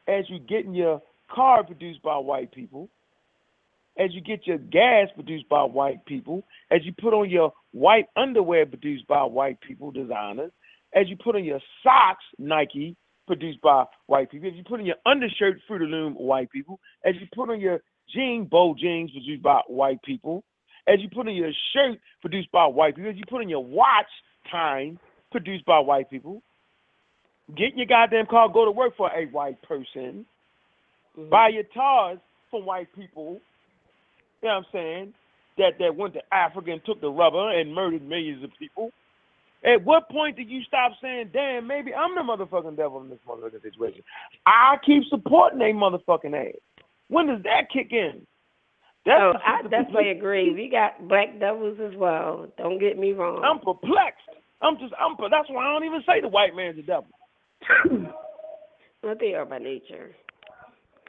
as 0.07 0.25
you're 0.27 0.39
getting 0.39 0.73
your 0.75 1.01
car 1.33 1.63
produced 1.63 2.01
by 2.03 2.17
white 2.17 2.51
people, 2.51 2.89
as 3.97 4.13
you 4.13 4.21
get 4.21 4.45
your 4.45 4.57
gas 4.57 5.07
produced 5.15 5.47
by 5.49 5.63
white 5.63 6.05
people, 6.05 6.43
as 6.71 6.81
you 6.83 6.93
put 6.99 7.13
on 7.13 7.29
your 7.29 7.53
white 7.71 8.05
underwear 8.15 8.65
produced 8.65 9.07
by 9.07 9.23
white 9.23 9.59
people, 9.61 9.91
designers, 9.91 10.51
as 10.93 11.07
you 11.09 11.17
put 11.17 11.35
on 11.35 11.43
your 11.43 11.59
socks, 11.83 12.23
Nike, 12.37 12.95
produced 13.27 13.61
by 13.61 13.85
white 14.07 14.29
people, 14.29 14.49
as 14.49 14.55
you 14.55 14.63
put 14.63 14.79
on 14.79 14.85
your 14.85 14.97
undershirt, 15.05 15.59
Fruit 15.67 15.81
of 15.81 15.89
the 15.89 15.95
Loom, 15.95 16.13
white 16.13 16.49
people, 16.51 16.79
as 17.05 17.15
you 17.15 17.27
put 17.33 17.49
on 17.49 17.59
your 17.59 17.81
jean, 18.13 18.45
bow 18.49 18.75
jeans, 18.79 19.11
produced 19.11 19.43
by 19.43 19.61
white 19.67 20.01
people, 20.03 20.43
as 20.87 20.99
you 20.99 21.09
put 21.09 21.27
on 21.27 21.35
your 21.35 21.51
shirt, 21.73 21.99
produced 22.21 22.51
by 22.51 22.65
white 22.65 22.95
people, 22.95 23.09
as 23.09 23.17
you 23.17 23.23
put 23.29 23.41
on 23.41 23.49
your 23.49 23.63
watch, 23.63 24.05
time, 24.51 24.99
produced 25.31 25.65
by 25.65 25.79
white 25.79 26.09
people, 26.09 26.41
get 27.57 27.71
in 27.71 27.77
your 27.79 27.87
goddamn 27.87 28.25
car, 28.27 28.47
go 28.49 28.65
to 28.65 28.71
work 28.71 28.95
for 28.95 29.09
a 29.11 29.25
white 29.27 29.61
person, 29.63 30.25
Mm-hmm. 31.17 31.29
buy 31.29 31.47
your 31.49 31.63
tars 31.73 32.19
from 32.51 32.65
white 32.65 32.93
people, 32.93 33.39
you 34.45 34.51
know 34.51 34.57
what 34.57 34.65
I'm 34.67 34.71
saying, 34.73 35.13
that, 35.57 35.79
that 35.79 35.95
went 35.95 36.13
to 36.13 36.21
Africa 36.31 36.71
and 36.71 36.85
took 36.85 37.01
the 37.01 37.09
rubber 37.09 37.49
and 37.49 37.73
murdered 37.73 38.07
millions 38.07 38.43
of 38.43 38.51
people. 38.59 38.91
At 39.63 39.83
what 39.83 40.07
point 40.09 40.37
did 40.37 40.51
you 40.51 40.61
stop 40.67 40.91
saying, 41.01 41.31
damn, 41.33 41.65
maybe 41.65 41.91
I'm 41.95 42.13
the 42.13 42.21
motherfucking 42.21 42.77
devil 42.77 43.01
in 43.01 43.09
this 43.09 43.17
motherfucking 43.27 43.63
situation? 43.63 44.03
I 44.45 44.75
keep 44.85 45.03
supporting 45.09 45.61
a 45.61 45.73
motherfucking 45.73 46.35
ass. 46.35 46.53
When 47.07 47.25
does 47.25 47.41
that 47.43 47.71
kick 47.73 47.91
in? 47.91 48.21
That's 49.07 49.19
oh, 49.19 49.33
I 49.43 49.63
definitely 49.63 50.11
agree. 50.11 50.53
We 50.53 50.69
got 50.69 51.07
black 51.07 51.39
devils 51.39 51.79
as 51.81 51.97
well. 51.97 52.47
Don't 52.59 52.79
get 52.79 52.99
me 52.99 53.13
wrong. 53.13 53.43
I'm 53.43 53.59
perplexed. 53.59 54.21
I'm 54.61 54.77
just, 54.77 54.93
I'm, 54.99 55.15
that's 55.31 55.49
why 55.49 55.65
I 55.65 55.73
don't 55.73 55.85
even 55.85 56.03
say 56.07 56.21
the 56.21 56.27
white 56.27 56.55
man's 56.55 56.77
a 56.77 56.83
devil. 56.83 57.07
Well, 59.01 59.15
they 59.19 59.33
are 59.33 59.45
by 59.45 59.57
nature. 59.57 60.11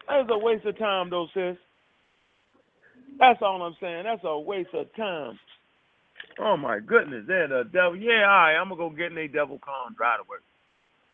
That's 0.09 0.29
a 0.31 0.39
waste 0.39 0.65
of 0.65 0.79
time, 0.79 1.11
though, 1.11 1.27
sis. 1.35 1.57
That's 3.19 3.41
all 3.43 3.63
I'm 3.63 3.77
saying. 3.81 4.05
That's 4.05 4.21
a 4.25 4.39
waste 4.39 4.71
of 4.75 4.87
time. 4.97 5.39
Oh 6.39 6.57
my 6.57 6.81
goodness, 6.81 7.25
they're 7.27 7.49
the 7.49 7.65
devil. 7.73 7.97
Yeah, 7.97 8.23
all 8.23 8.29
right, 8.29 8.57
I'm 8.57 8.69
gonna 8.69 8.77
go 8.77 8.91
get 8.91 9.13
in 9.13 9.19
a 9.19 9.29
devil 9.29 9.59
car 9.59 9.87
and 9.87 9.97
drive 9.97 10.19
to 10.21 10.25
work. 10.29 10.43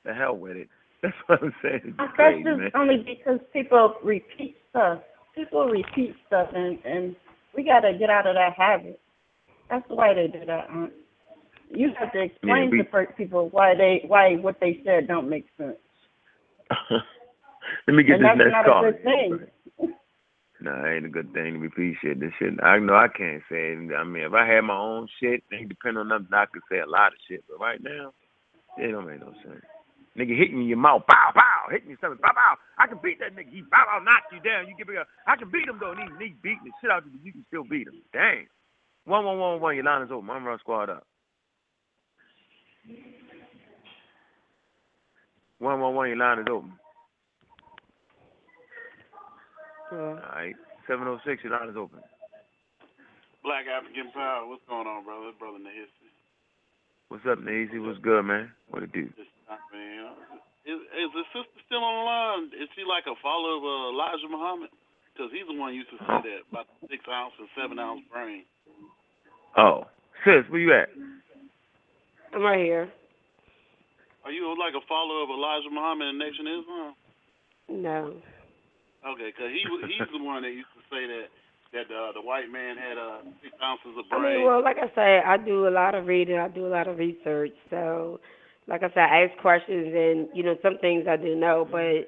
The 0.05 0.15
hell 0.15 0.37
with 0.37 0.57
it. 0.57 0.69
That's 1.03 1.15
what 1.27 1.43
I'm 1.43 1.55
saying. 1.63 1.81
It's 1.85 1.97
That's 1.99 2.13
crazy, 2.15 2.43
just 2.45 2.59
man. 2.59 2.71
only 2.75 2.99
because 2.99 3.41
people 3.53 3.95
repeat 4.05 4.57
stuff. 4.71 5.01
People 5.35 5.67
repeat 5.67 6.15
stuff, 6.27 6.49
and 6.55 6.79
and 6.85 7.17
we 7.57 7.65
got 7.65 7.81
to 7.81 7.97
get 7.99 8.11
out 8.11 8.27
of 8.27 8.35
that 8.35 8.55
habit. 8.57 9.01
That's 9.71 9.85
why 9.89 10.15
they 10.15 10.27
do 10.29 10.45
that. 10.47 10.69
Aunt. 10.71 10.93
You 11.71 11.91
have 11.99 12.13
to 12.13 12.21
explain 12.23 12.71
we- 12.71 12.79
to 12.79 12.85
per- 12.85 13.13
people 13.17 13.49
why 13.51 13.75
they 13.75 14.03
why 14.07 14.35
what 14.37 14.59
they 14.61 14.81
said 14.85 15.09
don't 15.09 15.29
make 15.29 15.47
sense. 15.57 15.77
Let 17.87 17.95
me 17.95 18.03
get 18.03 18.17
and 18.17 18.25
this 18.25 18.29
that's 18.31 18.39
next 18.39 18.53
not 18.53 18.65
call. 18.67 18.85
a 18.85 18.93
good 18.93 19.03
thing. 19.05 19.39
It 20.67 20.97
ain't 20.97 21.07
a 21.07 21.11
good 21.11 21.33
thing 21.33 21.61
to 21.61 21.67
appreciate 21.67 22.21
this 22.21 22.33
shit. 22.39 22.55
I 22.63 22.79
know 22.79 22.95
I 22.95 23.09
can't 23.09 23.43
say 23.51 23.75
it. 23.75 23.95
I 23.95 24.05
mean, 24.05 24.25
if 24.25 24.33
I 24.35 24.47
had 24.47 24.63
my 24.63 24.77
own 24.79 25.09
shit, 25.21 25.43
it 25.51 25.55
ain't 25.55 25.69
depend 25.69 25.99
on 25.99 26.09
nothing. 26.09 26.29
I 26.33 26.47
could 26.47 26.63
say 26.71 26.79
a 26.81 26.87
lot 26.87 27.13
of 27.13 27.21
shit, 27.29 27.45
but 27.49 27.61
right 27.61 27.83
now, 27.83 28.13
it 28.79 28.93
don't 28.93 29.07
make 29.07 29.21
no 29.21 29.33
sense. 29.45 29.65
Nigga 30.19 30.37
hit 30.37 30.53
me 30.53 30.63
in 30.63 30.69
your 30.69 30.79
mouth, 30.79 31.03
bow, 31.09 31.33
bow, 31.35 31.71
hit 31.71 31.87
me 31.89 31.97
something, 32.01 32.21
bow, 32.21 32.33
bow. 32.35 32.57
I 32.79 32.87
can 32.87 33.01
beat 33.03 33.19
that 33.21 33.35
nigga. 33.35 33.51
He 33.51 33.63
bow, 33.63 33.85
bow, 33.89 34.05
knock 34.05 34.25
you 34.33 34.41
down. 34.41 34.69
You 34.69 34.77
give 34.77 34.89
me 34.89 34.97
a, 34.97 35.05
I 35.27 35.37
can 35.37 35.51
beat 35.51 35.69
him 35.69 35.79
though. 35.81 35.93
And 35.93 36.01
he, 36.21 36.29
he 36.29 36.35
beating 36.43 36.65
the 36.65 36.73
shit 36.83 36.91
out 36.91 37.07
of 37.07 37.13
you, 37.13 37.21
you 37.25 37.33
can 37.33 37.45
still 37.49 37.65
beat 37.65 37.89
him. 37.89 38.03
Dang. 38.13 38.47
One, 39.05 39.25
one, 39.25 39.39
one, 39.39 39.61
one. 39.61 39.75
Your 39.77 39.85
line 39.85 40.03
is 40.03 40.11
open. 40.13 40.31
I'm 40.31 40.45
run 40.45 40.59
squad 40.61 40.91
up. 40.91 41.07
One, 45.59 45.81
one, 45.81 45.95
one. 45.95 46.09
Your 46.09 46.19
line 46.19 46.41
is 46.41 46.47
open. 46.51 46.73
All 49.93 50.17
right. 50.33 50.57
Seven 50.89 51.07
oh 51.07 51.21
six. 51.27 51.45
Your 51.45 51.53
line 51.53 51.69
is 51.69 51.77
open. 51.77 52.01
Black 53.45 53.69
African 53.69 54.09
Power. 54.17 54.49
What's 54.49 54.65
going 54.65 54.89
on, 54.89 55.05
brother? 55.05 55.37
Brother 55.37 55.61
in 55.61 55.65
the 55.69 55.75
history. 55.75 56.09
What's 57.13 57.29
up, 57.29 57.45
Ngozi? 57.45 57.77
What's 57.77 58.01
good, 58.01 58.25
man? 58.25 58.49
What 58.73 58.83
it 58.83 58.93
do? 58.97 59.05
Just 59.21 59.29
man. 59.69 60.17
Is, 60.65 60.81
is 60.81 61.11
the 61.13 61.27
sister 61.37 61.59
still 61.67 61.85
on 61.85 61.93
the 61.93 62.07
line? 62.09 62.45
Is 62.57 62.71
she 62.73 62.89
like 62.89 63.05
a 63.05 63.19
follower 63.21 63.61
of 63.61 63.65
uh, 63.67 63.93
Elijah 63.93 64.31
Muhammad? 64.31 64.71
Because 65.13 65.29
he's 65.29 65.45
the 65.45 65.59
one 65.59 65.77
who 65.77 65.85
used 65.85 65.93
to 65.93 66.01
say 66.01 66.25
that 66.25 66.41
about 66.49 66.71
the 66.81 66.89
six 66.89 67.05
ounce 67.11 67.37
and 67.37 67.51
seven 67.53 67.77
ounce 67.77 68.01
brain. 68.09 68.49
Oh, 69.59 69.85
sis, 70.25 70.49
where 70.49 70.63
you 70.63 70.73
at? 70.73 70.89
I'm 72.33 72.41
right 72.41 72.65
here. 72.65 72.89
Are 74.25 74.33
you 74.33 74.49
like 74.57 74.73
a 74.73 74.87
follower 74.89 75.27
of 75.27 75.29
Elijah 75.29 75.69
Muhammad 75.69 76.09
and 76.15 76.19
Nation 76.19 76.47
Islam? 76.49 76.95
No. 77.69 78.01
Okay, 79.05 79.33
because 79.35 79.51
he 79.53 79.67
was- 79.69 79.91
he's 79.91 80.09
the 80.13 80.23
one 80.23 80.43
that 80.43 80.53
used 80.53 80.73
to 80.75 80.83
say 80.95 81.07
that 81.07 81.29
that 81.73 81.91
uh, 81.91 82.13
the 82.13 82.21
white 82.21 82.51
man 82.51 82.77
had 82.77 82.99
uh, 82.99 83.23
six 83.43 83.55
ounces 83.63 83.97
of 83.97 84.05
I 84.13 84.19
brain. 84.19 84.37
mean, 84.39 84.47
well, 84.47 84.63
like 84.63 84.77
I 84.77 84.95
say, 84.95 85.23
I 85.25 85.39
do 85.39 85.67
a 85.67 85.71
lot 85.73 85.95
of 85.95 86.07
reading. 86.07 86.37
I 86.37 86.49
do 86.49 86.67
a 86.67 86.69
lot 86.69 86.87
of 86.87 86.99
research. 86.99 87.55
So, 87.71 88.21
like 88.69 88.83
I 88.83 88.89
said, 88.91 88.99
I 89.09 89.25
ask 89.25 89.41
questions, 89.41 89.95
and 89.95 90.29
you 90.35 90.43
know, 90.43 90.55
some 90.63 90.77
things 90.79 91.07
I 91.09 91.17
do 91.17 91.35
know, 91.35 91.67
but 91.71 92.07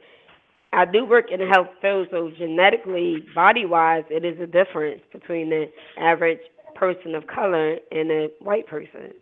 I 0.78 0.84
do 0.84 1.06
work 1.06 1.30
in 1.32 1.40
the 1.40 1.46
health 1.46 1.68
field. 1.80 2.08
So, 2.10 2.30
genetically, 2.36 3.24
body-wise, 3.34 4.04
it 4.10 4.22
is 4.24 4.38
a 4.38 4.46
difference 4.46 5.00
between 5.12 5.48
the 5.48 5.70
average 5.98 6.40
person 6.74 7.14
of 7.14 7.26
color 7.26 7.76
and 7.90 8.10
a 8.10 8.28
white 8.40 8.66
person. 8.66 9.14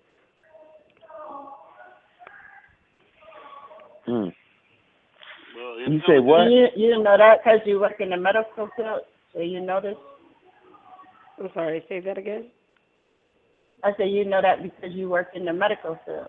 Mm. 4.09 4.33
Well, 5.85 5.93
You 5.93 6.01
say 6.07 6.19
what? 6.21 6.51
You 6.51 6.67
you 6.77 6.89
didn't 6.89 7.05
know 7.05 7.17
that 7.19 7.39
because 7.43 7.61
you 7.67 7.81
work 7.81 8.01
in 8.01 8.11
the 8.11 8.17
medical 8.17 8.69
field, 8.77 9.01
so 9.33 9.41
you 9.41 9.61
know 9.61 9.81
this. 9.81 9.97
I'm 11.41 11.49
sorry. 11.55 11.85
Say 11.89 12.01
that 12.01 12.19
again. 12.19 12.47
I 13.85 13.91
said 13.97 14.11
you 14.11 14.25
know 14.25 14.41
that 14.43 14.63
because 14.63 14.95
you 14.95 15.09
work 15.09 15.29
in 15.35 15.45
the 15.45 15.53
medical 15.53 15.99
field. 16.07 16.29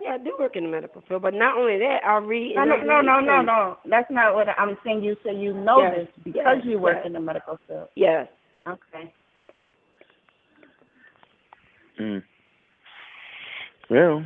Yeah, 0.00 0.14
I 0.14 0.18
do 0.18 0.34
work 0.38 0.56
in 0.56 0.64
the 0.64 0.70
medical 0.70 1.02
field, 1.08 1.22
but 1.22 1.34
not 1.34 1.56
only 1.56 1.78
that, 1.78 2.00
I 2.04 2.16
read. 2.18 2.54
No, 2.56 2.64
no, 2.64 2.76
no, 2.82 3.00
no, 3.00 3.20
no, 3.20 3.42
no. 3.42 3.76
That's 3.88 4.10
not 4.10 4.34
what 4.34 4.48
I'm 4.58 4.76
saying. 4.84 5.02
You 5.04 5.16
say 5.24 5.34
you 5.34 5.52
know 5.54 5.80
Yes, 5.82 5.94
this 5.96 6.08
because 6.24 6.56
yes, 6.58 6.64
you 6.64 6.78
work 6.78 6.96
yes. 6.98 7.06
in 7.06 7.12
the 7.12 7.20
medical 7.20 7.58
field. 7.68 7.88
Yes. 7.94 8.28
Okay. 8.66 9.12
Mm. 12.00 12.22
Well, 13.90 14.24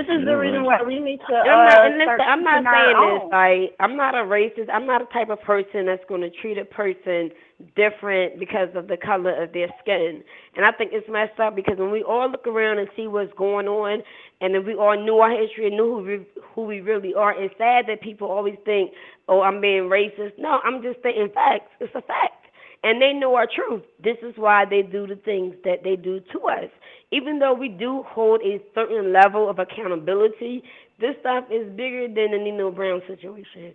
This 0.00 0.16
is 0.16 0.24
the 0.24 0.32
reason 0.32 0.64
why 0.64 0.80
we 0.80 0.98
need 0.98 1.20
to. 1.28 1.36
And 1.36 1.50
I'm 1.50 1.66
not, 1.68 1.76
uh, 1.76 1.84
and 1.84 1.98
listen, 1.98 2.20
I'm 2.24 2.42
not 2.42 2.64
saying 2.64 2.96
this 3.04 3.22
like 3.28 3.76
I'm 3.80 3.96
not 3.96 4.14
a 4.14 4.24
racist. 4.24 4.72
I'm 4.72 4.86
not 4.86 5.02
a 5.02 5.08
type 5.12 5.28
of 5.28 5.40
person 5.42 5.84
that's 5.84 6.04
going 6.08 6.22
to 6.22 6.30
treat 6.30 6.56
a 6.56 6.64
person 6.64 7.30
different 7.76 8.40
because 8.40 8.68
of 8.74 8.88
the 8.88 8.96
color 8.96 9.36
of 9.42 9.52
their 9.52 9.68
skin. 9.82 10.24
And 10.56 10.64
I 10.64 10.72
think 10.72 10.92
it's 10.94 11.06
messed 11.08 11.38
up 11.38 11.54
because 11.54 11.76
when 11.76 11.90
we 11.90 12.02
all 12.02 12.30
look 12.30 12.46
around 12.46 12.78
and 12.78 12.88
see 12.96 13.08
what's 13.08 13.32
going 13.36 13.68
on, 13.68 14.02
and 14.40 14.56
if 14.56 14.64
we 14.64 14.74
all 14.74 14.96
knew 14.96 15.18
our 15.18 15.30
history 15.30 15.66
and 15.66 15.76
knew 15.76 15.92
who 15.92 16.02
we, 16.02 16.26
who 16.54 16.62
we 16.64 16.80
really 16.80 17.12
are, 17.12 17.34
it's 17.36 17.52
sad 17.58 17.84
that 17.88 18.00
people 18.00 18.28
always 18.28 18.56
think, 18.64 18.92
"Oh, 19.28 19.42
I'm 19.42 19.60
being 19.60 19.92
racist." 19.92 20.38
No, 20.38 20.60
I'm 20.64 20.80
just 20.82 21.00
stating 21.00 21.28
facts. 21.34 21.68
It's 21.78 21.94
a 21.94 22.00
fact. 22.00 22.39
And 22.82 23.00
they 23.00 23.12
know 23.12 23.34
our 23.34 23.46
truth. 23.46 23.82
This 24.02 24.16
is 24.22 24.34
why 24.36 24.64
they 24.64 24.82
do 24.82 25.06
the 25.06 25.16
things 25.16 25.54
that 25.64 25.84
they 25.84 25.96
do 25.96 26.20
to 26.32 26.40
us. 26.48 26.70
Even 27.12 27.38
though 27.38 27.52
we 27.52 27.68
do 27.68 28.04
hold 28.06 28.40
a 28.42 28.60
certain 28.74 29.12
level 29.12 29.50
of 29.50 29.58
accountability, 29.58 30.62
this 31.00 31.14
stuff 31.20 31.44
is 31.50 31.68
bigger 31.76 32.06
than 32.06 32.30
the 32.32 32.38
Nino 32.38 32.70
Brown 32.70 33.02
situation. 33.06 33.74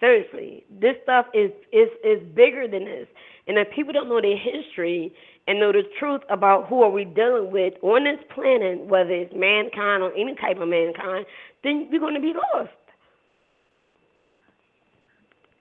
Seriously, 0.00 0.64
this 0.68 0.96
stuff 1.04 1.26
is 1.32 1.50
is 1.72 1.88
is 2.02 2.20
bigger 2.34 2.68
than 2.68 2.84
this. 2.84 3.06
And 3.46 3.58
if 3.58 3.70
people 3.74 3.92
don't 3.92 4.08
know 4.08 4.20
their 4.20 4.36
history 4.36 5.12
and 5.46 5.60
know 5.60 5.72
the 5.72 5.82
truth 5.98 6.22
about 6.30 6.66
who 6.68 6.82
are 6.82 6.90
we 6.90 7.04
dealing 7.04 7.50
with 7.50 7.74
on 7.82 8.04
this 8.04 8.18
planet, 8.34 8.84
whether 8.86 9.10
it's 9.10 9.32
mankind 9.34 10.02
or 10.02 10.12
any 10.14 10.34
type 10.34 10.58
of 10.58 10.68
mankind, 10.68 11.26
then 11.62 11.88
we're 11.90 12.00
going 12.00 12.14
to 12.14 12.20
be 12.20 12.32
lost. 12.54 12.70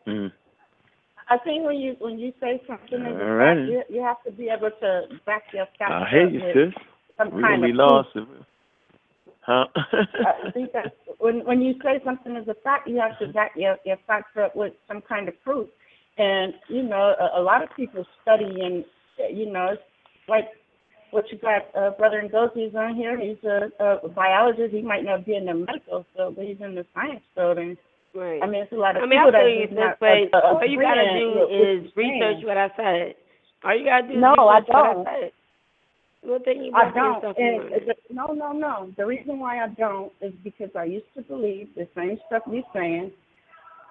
Mm. 0.07 0.31
I 1.29 1.37
think 1.39 1.65
when 1.65 1.77
you 1.77 1.95
when 1.99 2.19
you 2.19 2.33
say 2.39 2.61
something 2.67 3.01
is 3.01 3.69
you, 3.69 3.83
you 3.89 4.01
have 4.01 4.21
to 4.23 4.31
be 4.31 4.49
able 4.49 4.71
to 4.81 5.03
back 5.25 5.43
your 5.53 5.67
facts 5.79 5.91
I 5.91 6.09
hear 6.09 6.27
up 6.27 6.33
you, 6.33 6.39
sis. 6.53 6.73
some 7.17 7.31
We're 7.31 7.41
kind 7.41 7.61
gonna 7.61 7.67
be 7.67 7.73
lost. 7.73 8.09
If, 8.15 8.27
huh? 9.41 9.65
I 9.75 10.51
think 10.53 10.73
that 10.73 10.95
when 11.19 11.45
when 11.45 11.61
you 11.61 11.75
say 11.83 12.01
something 12.03 12.35
is 12.35 12.47
a 12.47 12.55
fact, 12.63 12.87
you 12.87 12.99
have 12.99 13.17
to 13.19 13.27
back 13.33 13.51
your 13.55 13.77
your 13.85 13.97
facts 14.07 14.35
up 14.37 14.55
with 14.55 14.73
some 14.87 15.01
kind 15.01 15.27
of 15.27 15.41
proof. 15.43 15.69
And 16.17 16.53
you 16.67 16.83
know, 16.83 17.15
a, 17.19 17.39
a 17.39 17.41
lot 17.41 17.63
of 17.63 17.69
people 17.75 18.05
study 18.21 18.61
and 18.61 18.85
you 19.31 19.51
know, 19.51 19.69
it's 19.73 19.81
like 20.27 20.49
what 21.11 21.31
you 21.31 21.37
got, 21.37 21.63
uh, 21.75 21.91
brother 21.91 22.27
Ngozi's 22.27 22.75
on 22.75 22.95
here. 22.95 23.19
He's 23.19 23.41
a, 23.43 23.69
a 24.03 24.09
biologist. 24.09 24.73
He 24.73 24.81
might 24.81 25.03
not 25.03 25.25
be 25.25 25.35
in 25.35 25.45
the 25.45 25.53
medical 25.53 26.05
field, 26.15 26.35
but 26.35 26.45
he's 26.45 26.57
in 26.59 26.73
the 26.73 26.85
science 26.93 27.21
field. 27.35 27.59
And 27.59 27.77
Right. 28.15 28.41
I 28.43 28.45
mean, 28.47 28.61
it's 28.63 28.71
a 28.71 28.75
lot 28.75 28.95
of 28.95 29.03
I 29.03 29.05
mean, 29.07 29.17
people 29.19 29.33
I 29.35 29.39
feel 29.39 29.41
that 29.41 29.57
you, 29.57 29.65
just 29.65 29.79
not 29.79 29.99
but 29.99 30.37
uh, 30.37 30.37
uh, 30.37 30.53
all 30.53 30.65
you 30.67 30.79
gotta 30.79 31.01
agreeing 31.01 31.33
do 31.33 31.39
with 31.39 31.49
what 31.49 31.61
is 31.61 31.91
you're 31.95 32.05
research 32.05 32.37
saying. 32.37 32.45
what 32.45 32.57
I 32.57 32.69
said. 32.77 33.15
All 33.63 33.75
you 33.77 33.85
gotta 33.85 34.07
do 34.07 34.13
is 34.13 34.21
No, 34.21 34.33
I 34.37 34.59
research 34.59 34.69
what 34.69 34.83
don't. 34.93 35.07
I 35.07 35.19
said. 35.21 35.31
Well, 36.25 36.39
then 36.45 36.63
you 36.63 36.71
I 36.75 36.85
back 36.85 36.93
don't. 36.95 37.15
yourself 37.15 37.35
And 37.37 37.61
on. 37.61 37.69
the, 37.73 37.95
no, 38.13 38.25
no, 38.33 38.51
no. 38.53 38.91
The 38.97 39.05
reason 39.05 39.39
why 39.39 39.63
I 39.63 39.67
don't 39.69 40.11
is 40.21 40.31
because 40.43 40.69
I 40.77 40.85
used 40.85 41.09
to 41.17 41.21
believe 41.23 41.69
the 41.75 41.87
same 41.95 42.17
stuff 42.27 42.43
you're 42.49 42.63
saying. 42.73 43.11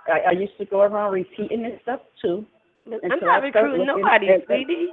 I, 0.07 0.31
I 0.31 0.33
used 0.33 0.57
to 0.59 0.65
go 0.67 0.81
around 0.83 1.13
repeating 1.13 1.63
this 1.63 1.79
stuff 1.83 2.01
too. 2.23 2.47
I'm 2.87 2.95
until 3.03 3.27
not 3.29 3.43
I 3.43 3.47
recruiting 3.47 3.87
looking 3.87 4.03
nobody, 4.03 4.29
at- 4.31 4.47
sweetie. 4.47 4.89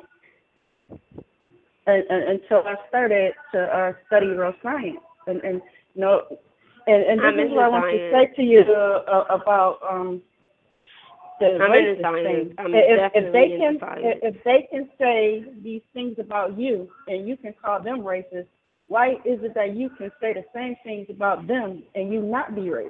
and, 1.88 2.04
and, 2.10 2.24
until 2.42 2.60
I 2.68 2.76
started 2.90 3.34
to 3.54 3.60
uh, 3.62 3.94
study 4.08 4.28
real 4.28 4.54
science. 4.62 4.98
And, 5.28 5.42
and 5.42 5.62
you 5.96 6.02
know, 6.02 6.24
and, 6.90 7.04
and 7.06 7.22
I'm 7.22 7.38
this 7.38 7.46
is 7.46 7.52
what 7.52 7.66
I 7.66 7.70
want 7.70 7.92
to 7.94 8.12
say 8.12 8.36
to 8.36 8.42
you 8.42 8.62
uh, 8.62 9.26
about 9.30 9.80
um, 9.88 10.22
the 11.40 11.58
I'm 11.62 11.72
racist 11.72 12.02
science. 12.02 12.28
thing. 12.28 12.54
I'm 12.58 12.74
if, 12.74 13.12
if 13.14 13.34
they 13.34 13.48
can, 13.58 13.78
if 14.02 14.36
if 14.36 14.44
they 14.44 14.68
can 14.72 14.90
say 14.98 15.46
these 15.64 15.82
things 15.94 16.18
about 16.20 16.58
you, 16.58 16.90
and 17.08 17.28
you 17.28 17.38
can 17.38 17.54
call 17.64 17.82
them 17.82 18.02
racist, 18.02 18.48
why 18.88 19.14
is 19.24 19.40
it 19.44 19.54
that 19.56 19.76
you 19.76 19.90
can 19.98 20.12
say 20.20 20.34
the 20.34 20.44
same 20.54 20.76
things 20.84 21.08
about 21.10 21.48
them 21.48 21.84
and 21.96 22.12
you 22.12 22.22
not 22.22 22.56
be 22.56 22.62
racist? 22.62 22.90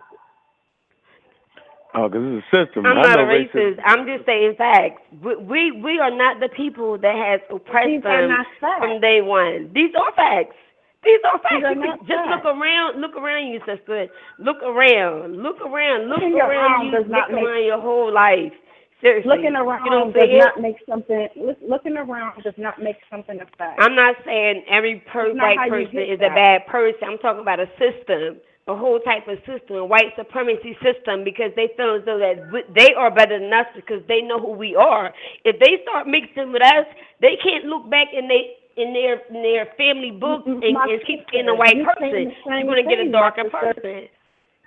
oh, 1.96 2.08
because 2.08 2.24
it's 2.24 2.46
a 2.54 2.66
system. 2.66 2.86
I'm 2.86 2.98
I 2.98 3.02
not 3.02 3.16
know 3.18 3.24
a 3.24 3.28
racist. 3.28 3.80
I'm 3.86 4.06
just 4.06 4.26
saying 4.26 4.56
facts. 4.58 5.02
We, 5.22 5.36
we 5.36 5.72
we 5.72 6.00
are 6.00 6.12
not 6.16 6.40
the 6.40 6.50
people 6.50 6.98
that 6.98 7.16
has 7.16 7.42
oppressed 7.54 7.88
These 7.88 8.04
them 8.04 8.32
from 8.80 9.02
day 9.02 9.22
one. 9.22 9.72
These 9.74 9.92
are 9.96 10.14
facts. 10.16 10.56
These 11.04 11.20
are 11.26 11.40
facts. 11.40 11.56
These 11.56 11.64
are 11.66 11.74
You 11.76 11.82
can 11.82 11.98
just 12.06 12.12
facts. 12.12 12.30
look 12.44 12.46
around. 12.46 13.02
Look 13.02 13.16
around 13.16 13.48
you, 13.48 13.60
sister. 13.66 14.08
Look 14.38 14.60
around. 14.64 15.42
Look 15.42 15.62
around. 15.62 16.10
Look 16.10 16.20
Looking 16.20 16.40
around 16.42 16.86
you. 16.86 16.92
does 16.92 17.08
Look 17.08 17.12
not 17.12 17.32
make- 17.32 17.44
around 17.44 17.64
your 17.66 17.80
whole 17.82 18.12
life. 18.12 18.54
Seriously. 19.02 19.30
Looking 19.32 19.56
around 19.56 19.86
you 19.86 19.92
don't 19.92 20.12
does 20.12 20.28
it? 20.28 20.38
not 20.40 20.60
make 20.60 20.76
something. 20.86 21.30
Look, 21.38 21.58
looking 21.62 21.96
around 21.96 22.44
does 22.44 22.58
not 22.58 22.82
make 22.84 22.98
something 23.10 23.40
a 23.40 23.46
fact. 23.58 23.80
I'm 23.82 23.96
not 23.96 24.16
saying 24.26 24.66
every 24.70 25.00
per- 25.08 25.28
It's 25.28 25.38
not 25.38 25.56
how 25.56 25.70
white 25.70 25.88
person 25.88 26.00
is 26.04 26.20
a 26.20 26.28
bad 26.36 26.68
person. 26.68 27.08
I'm 27.08 27.18
talking 27.20 27.40
about 27.40 27.62
a 27.62 27.68
system, 27.80 28.42
a 28.68 28.76
whole 28.76 29.00
type 29.00 29.26
of 29.30 29.40
system, 29.48 29.78
a 29.78 29.86
white 29.86 30.12
supremacy 30.18 30.76
system, 30.84 31.24
because 31.24 31.56
they 31.56 31.70
feel 31.78 31.96
as 31.96 32.04
though 32.04 32.20
that 32.20 32.44
they 32.76 32.94
are 32.94 33.10
better 33.10 33.40
than 33.40 33.54
us 33.54 33.68
because 33.74 34.04
they 34.10 34.20
know 34.20 34.38
who 34.38 34.52
we 34.52 34.76
are. 34.76 35.14
If 35.46 35.60
they 35.64 35.80
start 35.88 36.06
mixing 36.06 36.52
with 36.52 36.62
us, 36.62 36.86
they 37.22 37.38
can't 37.42 37.72
look 37.72 37.90
back 37.90 38.08
in 38.12 38.28
they 38.28 38.59
in 38.80 38.94
their 38.94 39.20
in 39.28 39.44
their 39.44 39.68
family 39.78 40.12
books 40.12 40.48
and, 40.48 40.64
and 40.64 41.02
keep 41.06 41.30
being 41.32 41.48
a 41.48 41.56
white 41.56 41.76
you 41.76 41.86
person. 41.86 42.32
the 42.32 42.56
You're 42.56 42.64
gonna 42.64 42.84
get 42.84 43.00
a 43.00 43.12
darker 43.12 43.50
person. 43.50 44.08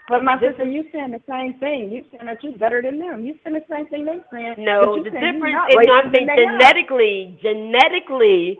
But 0.08 0.24
my 0.24 0.38
sister, 0.40 0.64
you 0.64 0.84
saying 0.92 1.12
the 1.12 1.22
same 1.28 1.54
thing. 1.58 1.90
You 1.90 2.04
saying 2.10 2.26
that 2.26 2.42
you're 2.42 2.58
better 2.58 2.82
than 2.82 2.98
them. 2.98 3.24
You 3.24 3.38
saying 3.44 3.54
the 3.54 3.64
same 3.70 3.86
thing 3.86 4.04
they 4.04 4.20
saying. 4.32 4.56
No, 4.58 5.02
the 5.02 5.10
difference 5.10 5.40
not 5.56 5.70
is 5.70 5.76
no, 5.76 5.80
racist 5.80 6.06
I 6.06 6.10
think 6.10 6.26
than 6.26 6.36
they 6.36 6.42
are. 6.42 6.58
genetically, 6.58 7.38
genetically, 7.40 8.58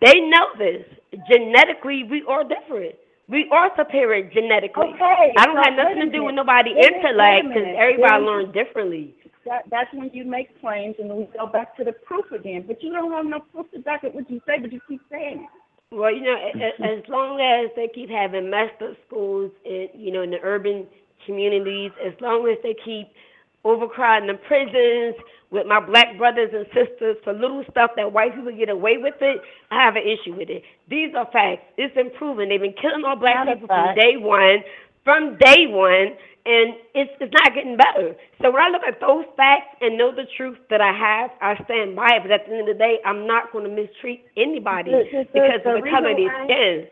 they 0.00 0.20
know 0.20 0.46
this. 0.58 0.84
Genetically, 1.30 2.04
we 2.04 2.22
are 2.28 2.44
different. 2.44 2.96
We 3.28 3.48
are 3.52 3.70
superior 3.78 4.28
genetically. 4.28 4.90
Okay, 4.94 5.32
I 5.38 5.46
don't 5.46 5.56
so 5.56 5.62
have 5.62 5.74
nothing 5.78 6.00
to 6.00 6.10
do 6.10 6.24
with 6.24 6.34
nobody 6.34 6.70
intellect 6.70 7.48
because 7.48 7.68
everybody 7.78 8.24
learns 8.24 8.52
differently. 8.52 9.14
That, 9.46 9.62
that's 9.70 9.92
when 9.94 10.10
you 10.12 10.24
make 10.24 10.60
claims 10.60 10.96
and 10.98 11.08
then 11.08 11.16
we 11.16 11.28
go 11.36 11.46
back 11.46 11.76
to 11.78 11.84
the 11.84 11.92
proof 11.92 12.30
again. 12.30 12.64
But 12.66 12.82
you 12.82 12.92
don't 12.92 13.10
have 13.12 13.24
no 13.24 13.40
proof 13.40 13.70
to 13.72 13.78
back 13.80 14.04
up 14.04 14.14
what 14.14 14.30
you 14.30 14.40
say, 14.46 14.58
but 14.60 14.72
you 14.72 14.80
keep 14.86 15.00
saying 15.10 15.44
it. 15.44 15.60
Well, 15.92 16.14
you 16.14 16.22
know, 16.22 16.36
as 16.84 17.02
long 17.08 17.40
as 17.40 17.70
they 17.74 17.88
keep 17.92 18.10
having 18.10 18.48
messed 18.48 18.80
up 18.80 18.96
schools 19.08 19.50
in, 19.64 19.88
you 19.94 20.12
know, 20.12 20.22
in 20.22 20.30
the 20.30 20.38
urban 20.42 20.86
communities, 21.26 21.90
as 22.06 22.12
long 22.20 22.48
as 22.48 22.58
they 22.62 22.76
keep 22.84 23.08
overcrowding 23.64 24.28
the 24.28 24.34
prisons 24.46 25.16
with 25.50 25.66
my 25.66 25.80
black 25.80 26.16
brothers 26.16 26.50
and 26.54 26.64
sisters 26.66 27.16
for 27.24 27.32
little 27.32 27.64
stuff 27.70 27.90
that 27.96 28.12
white 28.12 28.34
people 28.34 28.56
get 28.56 28.68
away 28.68 28.98
with 28.98 29.16
it, 29.20 29.40
I 29.70 29.84
have 29.84 29.96
an 29.96 30.02
issue 30.02 30.36
with 30.36 30.48
it. 30.48 30.62
These 30.88 31.12
are 31.16 31.28
facts. 31.32 31.66
It's 31.76 31.94
improving. 31.96 32.48
They've 32.48 32.60
been 32.60 32.74
killing 32.80 33.04
all 33.04 33.16
black 33.16 33.44
Not 33.44 33.54
people 33.54 33.68
from 33.68 33.94
day 33.96 34.16
one, 34.16 34.62
from 35.04 35.36
day 35.38 35.66
one, 35.66 36.16
and 36.46 36.74
it's 36.94 37.10
it's 37.20 37.32
not 37.32 37.54
getting 37.54 37.76
better. 37.76 38.14
So 38.42 38.50
when 38.50 38.62
I 38.62 38.68
look 38.68 38.82
at 38.86 39.00
those 39.00 39.24
facts 39.36 39.76
and 39.80 39.96
know 39.98 40.10
the 40.14 40.24
truth 40.36 40.58
that 40.70 40.80
I 40.80 40.92
have, 40.92 41.30
I 41.40 41.62
stand 41.64 41.96
by 41.96 42.16
it. 42.16 42.22
But 42.22 42.32
at 42.32 42.46
the 42.46 42.52
end 42.52 42.68
of 42.68 42.76
the 42.76 42.78
day, 42.78 42.98
I'm 43.04 43.26
not 43.26 43.52
going 43.52 43.64
to 43.64 43.70
mistreat 43.70 44.24
anybody 44.36 44.90
The- 44.92 45.04
the- 45.12 45.24
because 45.32 45.60
the 45.64 45.70
of 45.76 45.84
the 45.84 45.90
color 45.90 46.10
of 46.10 46.16
their 46.16 46.44
skin. 46.44 46.86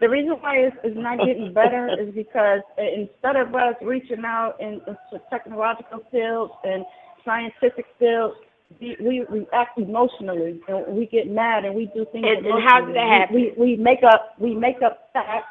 The 0.00 0.08
reason 0.08 0.32
why 0.40 0.56
it's, 0.56 0.76
it's 0.82 0.96
not 0.98 1.18
getting 1.26 1.52
better 1.54 1.88
is 2.00 2.12
because 2.14 2.60
instead 2.76 3.36
of 3.36 3.54
us 3.54 3.74
reaching 3.82 4.24
out 4.24 4.56
in, 4.60 4.80
into 4.86 5.22
technological 5.30 6.02
fields 6.10 6.52
and 6.64 6.84
scientific 7.24 7.86
fields, 8.00 8.34
we, 8.80 8.96
we 9.00 9.20
react 9.28 9.78
emotionally 9.78 10.60
and 10.66 10.96
we 10.96 11.06
get 11.06 11.30
mad 11.30 11.64
and 11.64 11.74
we 11.74 11.86
do 11.94 12.04
things 12.10 12.26
And- 12.28 12.44
and 12.46 12.62
how 12.64 12.84
did 12.84 12.96
that 12.96 13.06
happen? 13.06 13.34
We, 13.36 13.52
we, 13.56 13.76
we 13.76 13.76
make 13.76 14.02
up 14.02 14.34
we 14.38 14.54
make 14.54 14.82
up 14.82 15.10
facts 15.12 15.46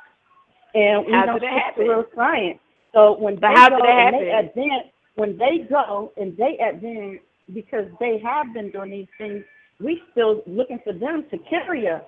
and 0.73 1.05
we 1.05 1.13
How 1.13 1.25
don't 1.25 1.39
did 1.39 1.49
happen? 1.49 1.83
real 1.87 2.05
science. 2.15 2.59
So 2.93 3.17
when 3.17 3.35
But 3.39 3.49
they 3.53 3.53
how 3.55 3.69
go 3.69 3.77
did 3.77 3.85
that 3.85 4.13
and 4.13 4.15
they 4.15 4.29
happen? 4.31 4.49
advance, 4.49 4.87
when 5.15 5.37
they 5.37 5.59
go 5.69 6.11
and 6.17 6.35
they 6.37 6.57
advance 6.59 7.19
because 7.53 7.85
they 7.99 8.19
have 8.23 8.53
been 8.53 8.71
doing 8.71 8.91
these 8.91 9.07
things, 9.17 9.43
we 9.79 10.01
still 10.11 10.43
looking 10.47 10.79
for 10.83 10.93
them 10.93 11.25
to 11.31 11.37
carry 11.49 11.87
us. 11.87 12.03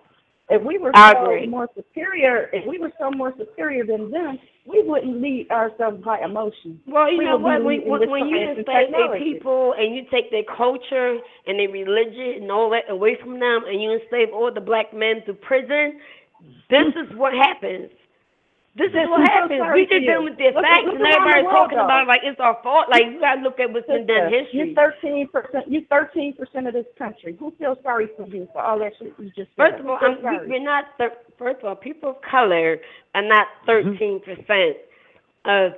If 0.50 0.62
we 0.62 0.78
were 0.78 0.92
I 0.94 1.14
so 1.14 1.24
agree. 1.24 1.48
more 1.48 1.70
superior, 1.76 2.50
if 2.54 2.68
we 2.68 2.78
were 2.78 2.92
so 3.00 3.10
more 3.12 3.34
superior 3.38 3.86
than 3.86 4.12
them, 4.12 4.38
we 4.66 4.84
wouldn't 4.84 5.22
lead 5.22 5.50
ourselves 5.50 6.04
by 6.04 6.20
emotion. 6.20 6.80
Well, 6.86 7.10
you 7.12 7.18
We 7.20 7.26
know 7.26 7.38
what? 7.38 7.64
When, 7.64 7.82
when, 7.90 8.10
when 8.10 8.28
you 8.28 8.38
science 8.38 8.60
and 8.68 8.94
their 8.94 9.18
people 9.18 9.74
and 9.78 9.96
you 9.96 10.04
take 10.12 10.32
their 10.32 10.44
culture 10.44 11.18
and 11.48 11.60
their 11.60 11.70
religion 11.70 12.44
and 12.44 12.52
all 12.52 12.70
that 12.72 12.90
away 12.90 13.18
from 13.24 13.40
them, 13.40 13.64
and 13.68 13.82
you 13.82 13.94
enslave 13.94 14.30
all 14.34 14.52
the 14.54 14.62
black 14.62 14.94
men 14.94 15.24
to 15.28 15.34
prison, 15.34 16.00
this 16.70 16.88
is 17.02 17.18
what 17.18 17.34
happens. 17.34 17.90
This 18.76 18.90
is 18.90 19.06
what 19.06 19.22
so 19.22 19.30
happens. 19.30 19.62
We 19.74 19.86
just 19.86 20.02
dealing 20.02 20.26
with 20.26 20.38
their 20.42 20.50
Look- 20.52 20.66
facts, 20.66 20.82
look 20.90 20.98
and 20.98 21.06
everybody's 21.06 21.46
talking 21.46 21.78
though. 21.78 21.86
about 21.86 22.04
it 22.04 22.08
like 22.10 22.22
it's 22.26 22.40
our 22.42 22.58
fault. 22.66 22.90
Like 22.90 23.06
you 23.06 23.20
gotta 23.22 23.42
look 23.46 23.60
at 23.62 23.70
what's 23.72 23.86
been 23.86 24.08
done 24.10 24.34
history. 24.34 24.74
You 24.74 24.74
thirteen 24.74 25.28
percent. 25.30 25.70
You 25.70 25.86
thirteen 25.94 26.34
percent 26.34 26.66
of 26.66 26.74
this 26.74 26.90
country. 26.98 27.38
Who 27.38 27.54
feels 27.62 27.78
sorry 27.84 28.10
for 28.18 28.26
you 28.26 28.50
for 28.52 28.64
all 28.66 28.80
that 28.80 28.94
shit 28.98 29.14
you 29.22 29.30
just 29.38 29.54
said? 29.54 29.78
First 29.78 29.78
of 29.80 29.86
all, 29.86 30.00
I'm, 30.02 30.18
we, 30.26 30.58
we're 30.58 30.64
not. 30.66 30.86
Thir- 30.98 31.14
first 31.38 31.60
of 31.62 31.66
all, 31.70 31.76
people 31.76 32.18
of 32.18 32.22
color 32.26 32.78
are 33.14 33.22
not 33.22 33.46
Mm-hmm. 33.70 33.94
13 33.94 34.20
percent 34.26 34.78
of 35.46 35.74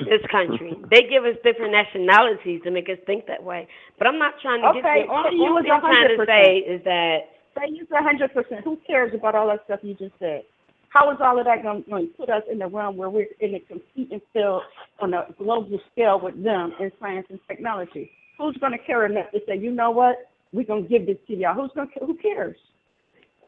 this 0.00 0.24
country. 0.32 0.72
they 0.90 1.02
give 1.04 1.24
us 1.28 1.36
different 1.44 1.72
nationalities 1.72 2.62
to 2.64 2.70
make 2.70 2.88
us 2.88 2.96
think 3.04 3.26
that 3.26 3.42
way. 3.44 3.68
But 3.98 4.06
I'm 4.06 4.18
not 4.18 4.40
trying 4.40 4.62
to 4.62 4.72
get 4.72 4.80
Okay, 4.88 5.04
there. 5.04 5.10
All, 5.12 5.26
all 5.28 5.52
was 5.52 5.66
I'm 5.70 5.80
trying 5.84 6.16
to 6.16 6.24
100%. 6.24 6.26
say 6.26 6.56
is 6.64 6.82
that 6.84 7.18
Say 7.58 7.68
you 7.76 7.86
a 7.92 8.02
hundred 8.02 8.32
percent. 8.32 8.64
Who 8.64 8.78
cares 8.86 9.12
about 9.12 9.34
all 9.34 9.48
that 9.48 9.64
stuff 9.66 9.80
you 9.82 9.92
just 9.94 10.14
said? 10.18 10.44
How 10.90 11.10
is 11.10 11.18
all 11.20 11.38
of 11.38 11.44
that 11.44 11.62
going 11.62 11.84
to 11.84 12.06
put 12.16 12.30
us 12.30 12.42
in 12.50 12.58
the 12.58 12.66
realm 12.66 12.96
where 12.96 13.10
we're 13.10 13.26
in 13.40 13.54
a 13.54 13.60
competing 13.60 14.20
field 14.32 14.62
on 15.00 15.12
a 15.14 15.26
global 15.38 15.78
scale 15.92 16.18
with 16.20 16.42
them 16.42 16.72
in 16.80 16.90
science 17.00 17.26
and 17.30 17.38
technology? 17.46 18.10
Who's 18.38 18.56
going 18.58 18.72
to 18.72 18.78
care 18.78 19.04
enough 19.04 19.30
to 19.32 19.40
say, 19.46 19.58
you 19.58 19.70
know 19.70 19.90
what, 19.90 20.16
we're 20.52 20.64
going 20.64 20.84
to 20.84 20.88
give 20.88 21.06
this 21.06 21.18
to 21.26 21.34
y'all? 21.36 21.54
Who's 21.54 21.70
going 21.74 21.88
to? 21.98 22.06
Who 22.06 22.16
cares? 22.16 22.56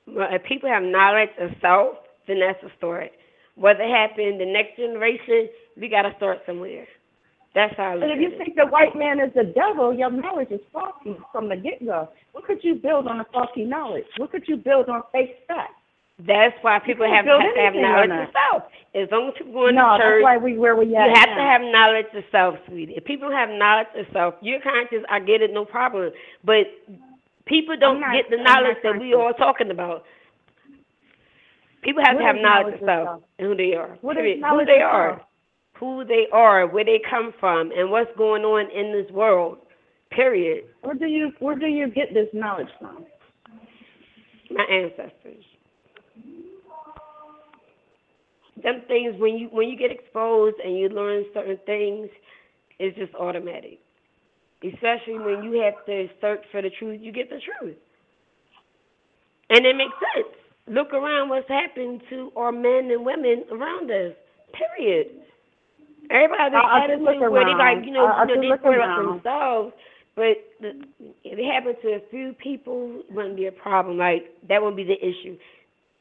Well, 0.07 0.29
if 0.31 0.43
people 0.45 0.69
have 0.69 0.83
knowledge 0.83 1.31
of 1.41 1.51
self, 1.61 1.97
then 2.27 2.41
that's 2.41 2.63
a 2.63 2.77
story. 2.77 3.11
Whether 3.55 3.83
it 3.85 3.91
happen 3.91 4.39
the 4.39 4.47
next 4.47 4.77
generation, 4.77 5.49
we 5.81 5.89
got 5.89 6.03
to 6.03 6.15
start 6.17 6.41
somewhere. 6.47 6.87
That's 7.55 7.75
how 7.77 7.93
I 7.93 7.95
look 7.95 8.05
And 8.05 8.13
if 8.13 8.21
you 8.21 8.31
it. 8.35 8.39
think 8.39 8.57
the 8.57 8.67
white 8.67 8.95
man 8.97 9.19
is 9.21 9.33
the 9.35 9.45
devil, 9.45 9.93
your 9.93 10.11
knowledge 10.11 10.51
is 10.51 10.61
faulty 10.73 11.17
from 11.33 11.49
the 11.49 11.57
get 11.57 11.85
go. 11.85 12.09
What 12.33 12.45
could 12.45 12.63
you 12.63 12.77
build 12.77 13.07
on 13.09 13.21
a 13.21 13.25
faulty 13.33 13.65
knowledge? 13.65 14.05
What 14.19 14.31
could 14.31 14.45
you 14.47 14.57
build 14.57 14.89
on 14.89 15.03
fake 15.13 15.39
facts? 15.49 15.75
That's 16.27 16.57
why 16.63 16.79
people 16.81 17.07
can't 17.07 17.17
have, 17.17 17.25
build 17.27 17.43
have 17.43 17.55
to 17.55 17.61
have 17.61 17.75
anything 17.75 17.85
on 17.85 18.09
knowledge 18.09 18.11
that. 18.11 18.29
of 18.29 18.35
self. 18.53 18.63
As 18.95 19.09
long 19.13 19.29
as 19.29 19.35
people 19.39 19.53
go 19.53 19.69
into 19.69 19.81
no, 19.81 19.97
church, 19.99 20.21
that's 20.21 20.25
why 20.25 20.37
we 20.37 20.59
where 20.59 20.77
we 20.77 20.87
you 20.87 20.97
at 20.97 21.17
have 21.17 21.29
now. 21.31 21.37
to 21.37 21.43
have 21.43 21.61
knowledge 21.63 22.07
of 22.15 22.25
self, 22.33 22.55
sweetie. 22.69 22.95
If 22.97 23.05
people 23.05 23.31
have 23.31 23.49
knowledge 23.49 23.89
of 23.97 24.07
self, 24.13 24.35
you're 24.43 24.61
conscious. 24.61 25.05
I 25.09 25.21
get 25.21 25.41
it, 25.43 25.53
no 25.53 25.65
problem. 25.65 26.11
But 26.45 26.67
people 27.47 27.77
don't 27.79 28.01
not- 28.01 28.13
get 28.15 28.29
the 28.31 28.37
I'm 28.39 28.45
not 28.45 28.63
knowledge 28.63 28.79
that 28.83 28.99
we 28.99 29.15
all 29.15 29.33
talking 29.35 29.71
about. 29.71 30.05
People 31.83 32.03
have 32.05 32.17
What 32.17 32.21
to 32.21 32.27
have 32.27 32.37
is 32.37 32.43
knowledge 32.43 32.81
knowledge 32.81 32.83
of 32.83 32.87
self 32.87 33.23
and 33.39 33.47
who 33.49 33.57
they 33.57 33.75
are. 33.75 33.97
What 34.03 34.17
is 34.17 34.21
Period. 34.21 34.45
Who 34.51 34.65
they 34.67 34.83
of 34.83 34.91
are. 34.91 35.11
self? 35.17 35.27
Who 35.79 36.05
they 36.05 36.27
are, 36.33 36.67
where 36.67 36.85
they 36.85 37.01
come 37.09 37.33
from, 37.41 37.71
and 37.73 37.91
what's 37.91 38.11
going 38.19 38.43
on 38.45 38.71
in 38.71 38.93
this 38.93 39.11
world. 39.13 39.59
Period. 40.11 40.65
Where 40.83 40.95
do 40.95 41.07
you 41.07 41.33
where 41.39 41.57
do 41.57 41.67
you 41.67 41.89
get 41.89 42.13
this 42.13 42.29
knowledge 42.35 42.69
from? 42.79 43.07
My 44.51 44.65
ancestors. 44.65 45.45
Them 48.63 48.83
things 48.89 49.15
when 49.19 49.39
you 49.39 49.49
when 49.49 49.69
you 49.69 49.77
get 49.77 49.91
exposed 49.91 50.57
and 50.65 50.77
you 50.77 50.89
learn 50.89 51.25
certain 51.33 51.59
things, 51.67 52.09
it's 52.79 52.97
just 52.97 53.15
automatic. 53.15 53.79
Especially 54.63 55.19
when 55.19 55.43
you 55.43 55.61
have 55.63 55.85
to 55.87 56.09
search 56.21 56.45
for 56.51 56.61
the 56.61 56.71
truth, 56.79 57.01
you 57.03 57.13
get 57.13 57.31
the 57.31 57.41
truth. 57.41 57.77
And 59.49 59.65
it 59.67 59.77
makes 59.77 59.95
sense. 60.15 60.29
Look 60.69 60.93
around 60.93 61.29
what's 61.31 61.49
happened 61.49 62.03
to 62.11 62.33
our 62.37 62.53
men 62.53 62.91
and 62.91 63.05
women 63.05 63.45
around 63.51 63.91
us. 63.91 64.15
Period. 64.53 65.09
Everybody 66.11 66.43
has 66.43 66.53
this 66.53 66.61
I- 66.61 66.81
I 66.83 66.87
did 66.87 67.01
attitude 67.01 67.31
where 67.31 67.45
they 67.45 67.55
like, 67.55 67.85
you 67.85 67.93
know, 67.93 68.07
I- 68.07 68.23
I 68.23 68.23
you 68.23 68.35
know 68.35 68.41
they 68.43 68.49
about 68.49 68.97
themselves. 69.23 69.75
But 70.17 70.45
the, 70.61 70.85
if 71.25 71.39
it 71.39 71.45
happened 71.45 71.77
to 71.83 71.95
a 71.95 72.01
few 72.11 72.35
people, 72.35 73.01
it 73.01 73.13
wouldn't 73.13 73.37
be 73.37 73.47
a 73.47 73.53
problem. 73.53 73.97
Like 73.97 74.29
that 74.49 74.61
wouldn't 74.61 74.77
be 74.77 74.85
the 74.85 74.99
issue. 75.05 75.39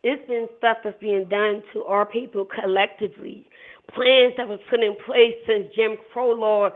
It's 0.04 0.26
been 0.28 0.48
stuff 0.58 0.78
that's 0.84 1.00
being 1.00 1.26
done 1.30 1.62
to 1.74 1.84
our 1.84 2.06
people 2.06 2.46
collectively. 2.46 3.46
Plans 3.94 4.34
that 4.38 4.48
was 4.48 4.60
put 4.70 4.80
in 4.82 4.96
place 5.06 5.36
since 5.48 5.68
Jim 5.76 5.98
Crow 6.14 6.32
law 6.32 6.70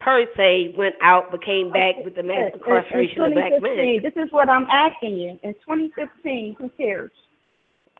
per 0.00 0.26
se 0.36 0.74
went 0.76 0.94
out 1.02 1.30
but 1.30 1.42
came 1.44 1.72
back 1.72 1.94
with 2.04 2.14
the 2.14 2.22
mass 2.22 2.52
In- 2.52 2.60
incarceration 2.60 3.22
in 3.22 3.26
of 3.28 3.32
black 3.34 3.52
men. 3.62 3.98
This 4.02 4.12
is 4.16 4.30
what 4.30 4.48
I'm 4.48 4.66
asking 4.70 5.16
you. 5.16 5.38
In 5.42 5.54
2015, 5.66 6.56
who 6.58 6.68
cares? 6.76 7.10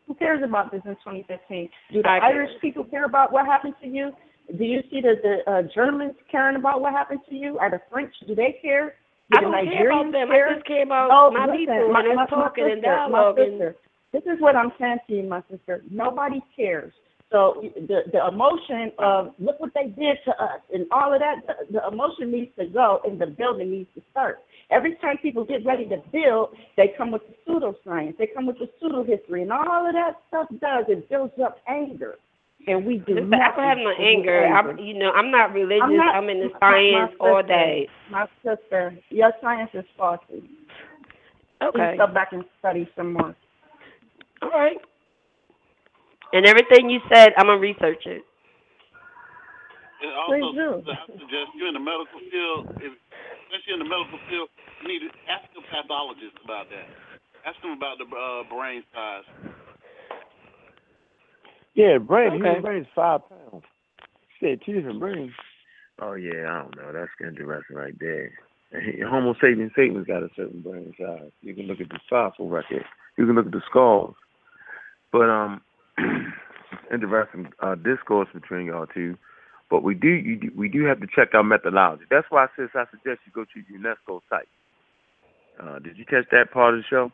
Who 0.07 0.13
cares 0.13 0.43
about 0.43 0.71
this 0.71 0.81
in 0.85 0.93
2015? 0.97 1.69
Do 1.91 2.01
the 2.03 2.07
Irish 2.09 2.51
people 2.61 2.83
care 2.83 3.05
about 3.05 3.31
what 3.33 3.45
happened 3.47 3.73
to 3.81 3.87
you? 3.87 4.11
Do 4.55 4.63
you 4.63 4.81
see 4.91 5.01
the, 5.01 5.15
the 5.23 5.51
uh, 5.51 5.61
Germans 5.73 6.13
caring 6.31 6.55
about 6.55 6.79
what 6.79 6.93
happened 6.93 7.21
to 7.29 7.35
you? 7.35 7.57
Are 7.57 7.71
the 7.71 7.81
French, 7.91 8.13
do 8.27 8.35
they 8.35 8.59
care? 8.61 8.93
Do 9.31 9.37
I 9.37 9.41
the 9.41 9.49
don't 9.49 9.73
care 9.73 9.89
about 9.89 10.11
them. 10.11 10.27
care? 10.29 10.49
I 10.49 10.53
just 10.53 10.67
care 10.67 10.83
about 10.83 11.07
No, 11.09 11.31
my 11.31 11.45
listen, 11.47 11.57
people 11.57 11.89
my, 11.91 12.01
and 12.01 12.19
us 12.19 12.29
talking 12.29 12.69
and 12.71 12.81
my 12.83 12.87
dialoguing. 12.87 13.51
sister. 13.57 13.75
This 14.15 14.33
is 14.33 14.39
what 14.39 14.55
I'm 14.55 14.71
saying 14.79 14.99
to 15.07 15.13
you, 15.13 15.23
my 15.23 15.43
sister. 15.51 15.83
Nobody 15.91 16.41
cares. 16.55 16.93
So 17.31 17.61
the 17.75 18.03
the 18.13 18.25
emotion 18.31 18.93
of 18.97 19.33
look 19.39 19.59
what 19.59 19.71
they 19.73 19.87
did 19.87 20.17
to 20.23 20.31
us 20.41 20.61
and 20.73 20.85
all 20.89 21.13
of 21.13 21.19
that, 21.19 21.37
the, 21.47 21.79
the 21.79 21.87
emotion 21.87 22.31
needs 22.31 22.51
to 22.57 22.65
go 22.67 23.01
and 23.03 23.19
the 23.19 23.25
building 23.25 23.71
needs 23.71 23.89
to 23.95 24.01
start. 24.11 24.39
Every 24.71 24.95
time 25.01 25.17
people 25.17 25.43
get 25.43 25.65
ready 25.65 25.85
to 25.89 25.97
build, 26.13 26.55
they 26.77 26.93
come 26.97 27.11
with 27.11 27.23
the 27.27 27.35
pseudoscience, 27.45 28.17
they 28.17 28.27
come 28.27 28.45
with 28.45 28.57
the 28.57 28.69
pseudo 28.79 29.03
history, 29.03 29.41
and 29.41 29.51
all 29.51 29.85
of 29.85 29.93
that 29.93 30.13
stuff 30.29 30.47
does 30.61 30.85
it 30.87 31.09
builds 31.09 31.33
up 31.43 31.57
anger, 31.67 32.15
and 32.67 32.85
we 32.85 32.99
do 32.99 33.15
Listen, 33.15 33.33
I 33.33 33.51
don't 33.53 33.65
have 33.65 33.77
no 33.79 33.91
get 33.97 34.05
anger. 34.05 34.45
I'm, 34.45 34.77
you 34.79 34.93
know, 34.93 35.11
I'm 35.11 35.29
not 35.29 35.51
religious. 35.51 35.83
I'm 35.83 35.97
not- 35.97 36.15
I'm 36.15 36.29
in 36.29 36.39
the 36.39 36.49
science 36.61 37.15
my 37.19 37.27
all 37.27 37.43
day. 37.43 37.89
My 38.09 38.27
sister, 38.45 38.97
your 39.09 39.33
science 39.41 39.71
is 39.73 39.85
faulty. 39.97 40.49
Okay. 41.61 41.71
Please 41.71 41.97
go 41.97 42.07
back 42.07 42.31
and 42.31 42.45
study 42.59 42.87
some 42.95 43.13
more. 43.13 43.35
All 44.41 44.49
right. 44.49 44.77
And 46.33 46.45
everything 46.45 46.89
you 46.89 46.99
said, 47.11 47.31
I'm 47.37 47.47
gonna 47.47 47.59
research 47.59 48.03
it. 48.05 48.23
And 50.01 50.11
Please 50.27 50.43
also, 50.43 50.83
do. 50.83 50.91
I 50.91 51.07
suggest 51.07 51.55
you're 51.55 51.71
in 51.71 51.73
the 51.73 51.79
medical 51.79 52.19
field, 52.29 52.67
if, 52.83 52.91
especially 53.47 53.73
in 53.73 53.79
the 53.79 53.89
medical 53.89 54.19
field, 54.27 54.49
you 54.83 54.87
need 54.87 55.07
to 55.07 55.11
ask 55.31 55.47
a 55.55 55.63
pathologist 55.71 56.35
about 56.43 56.67
that. 56.69 56.87
Ask 57.47 57.61
them 57.61 57.71
about 57.71 57.97
the 57.97 58.07
uh, 58.09 58.43
brain 58.51 58.83
size. 58.93 59.23
Yeah, 61.75 61.97
brain. 61.99 62.33
Okay. 62.33 62.37
Human 62.37 62.61
brain 62.61 62.81
is 62.81 62.91
five 62.95 63.21
pounds. 63.29 63.63
Shit, 64.39 64.61
two 64.65 64.73
different 64.73 64.99
brains. 64.99 65.31
Oh 66.01 66.13
yeah, 66.13 66.43
I 66.49 66.61
don't 66.63 66.75
know. 66.75 66.91
That's 66.91 67.11
interesting 67.21 67.77
right 67.77 67.95
there. 67.99 68.31
Homo 69.07 69.33
sapiens 69.35 69.71
sapiens 69.75 70.07
got 70.07 70.23
a 70.23 70.29
certain 70.35 70.61
brain 70.61 70.93
size. 70.99 71.31
You 71.41 71.53
can 71.55 71.67
look 71.67 71.79
at 71.79 71.89
the 71.89 71.99
fossil 72.09 72.49
record. 72.49 72.83
You 73.17 73.25
can 73.25 73.35
look 73.35 73.45
at 73.45 73.51
the 73.51 73.61
skulls. 73.69 74.15
But 75.15 75.29
um, 75.29 75.61
interesting 76.93 77.47
uh, 77.61 77.75
discourse 77.75 78.27
between 78.33 78.65
y'all 78.65 78.85
two. 78.85 79.15
But 79.71 79.81
we 79.81 79.95
do, 79.95 80.09
you 80.09 80.35
do 80.35 80.51
we 80.57 80.67
do 80.67 80.83
have 80.83 80.99
to 80.99 81.07
check 81.07 81.29
our 81.33 81.41
methodology. 81.41 82.03
That's 82.11 82.27
why, 82.29 82.47
sis, 82.57 82.67
I 82.75 82.83
suggest 82.91 83.21
you 83.25 83.31
go 83.33 83.45
to 83.45 83.59
UNESCO 83.73 84.19
site. 84.29 84.49
Uh, 85.57 85.79
did 85.79 85.97
you 85.97 86.03
catch 86.03 86.25
that 86.33 86.51
part 86.51 86.73
of 86.73 86.81
the 86.81 86.85
show? 86.89 87.11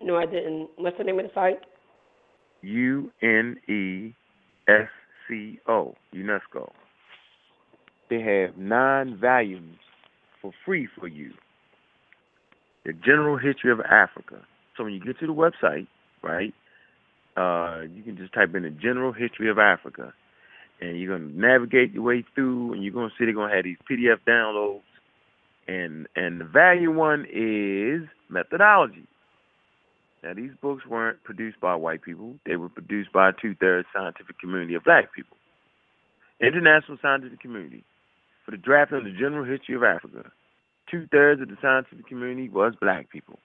No, 0.00 0.16
I 0.16 0.24
didn't. 0.24 0.70
What's 0.76 0.96
the 0.96 1.04
name 1.04 1.18
of 1.18 1.26
the 1.26 1.32
site? 1.34 1.60
U 2.62 3.12
N 3.22 3.56
E 3.68 4.14
S 4.66 4.88
C 5.28 5.60
O, 5.68 5.94
UNESCO. 6.14 6.72
They 8.08 8.22
have 8.22 8.56
nine 8.56 9.18
volumes 9.20 9.76
for 10.40 10.52
free 10.64 10.88
for 10.98 11.08
you. 11.08 11.32
The 12.86 12.94
general 12.94 13.36
history 13.36 13.70
of 13.70 13.80
Africa. 13.80 14.40
So 14.78 14.84
when 14.84 14.94
you 14.94 15.00
get 15.00 15.20
to 15.20 15.26
the 15.26 15.34
website, 15.34 15.86
right, 16.22 16.54
uh, 17.36 17.82
you 17.94 18.02
can 18.02 18.16
just 18.16 18.32
type 18.32 18.54
in 18.54 18.62
the 18.62 18.70
general 18.70 19.12
history 19.12 19.50
of 19.50 19.58
Africa, 19.58 20.12
and 20.80 20.98
you're 20.98 21.18
gonna 21.18 21.30
navigate 21.32 21.92
your 21.92 22.02
way 22.02 22.24
through, 22.34 22.72
and 22.72 22.82
you're 22.82 22.92
gonna 22.92 23.10
see 23.18 23.24
they're 23.24 23.34
gonna 23.34 23.54
have 23.54 23.64
these 23.64 23.78
PDF 23.90 24.18
downloads, 24.26 24.82
and 25.68 26.06
and 26.16 26.40
the 26.40 26.44
value 26.44 26.92
one 26.92 27.26
is 27.32 28.08
methodology. 28.28 29.06
Now, 30.22 30.34
these 30.34 30.52
books 30.60 30.86
weren't 30.86 31.22
produced 31.24 31.58
by 31.60 31.74
white 31.74 32.02
people. 32.02 32.34
They 32.46 32.56
were 32.56 32.68
produced 32.68 33.12
by 33.12 33.30
a 33.30 33.32
two-thirds 33.32 33.88
scientific 33.92 34.38
community 34.38 34.74
of 34.74 34.84
black 34.84 35.12
people. 35.12 35.36
International 36.40 36.96
scientific 37.02 37.40
community. 37.40 37.84
For 38.44 38.52
the 38.52 38.56
draft 38.56 38.92
of 38.92 39.04
the 39.04 39.10
general 39.10 39.44
history 39.44 39.74
of 39.74 39.82
Africa, 39.82 40.30
two-thirds 40.90 41.42
of 41.42 41.48
the 41.48 41.56
scientific 41.60 42.06
community 42.06 42.48
was 42.48 42.74
black 42.80 43.10
people. 43.10 43.38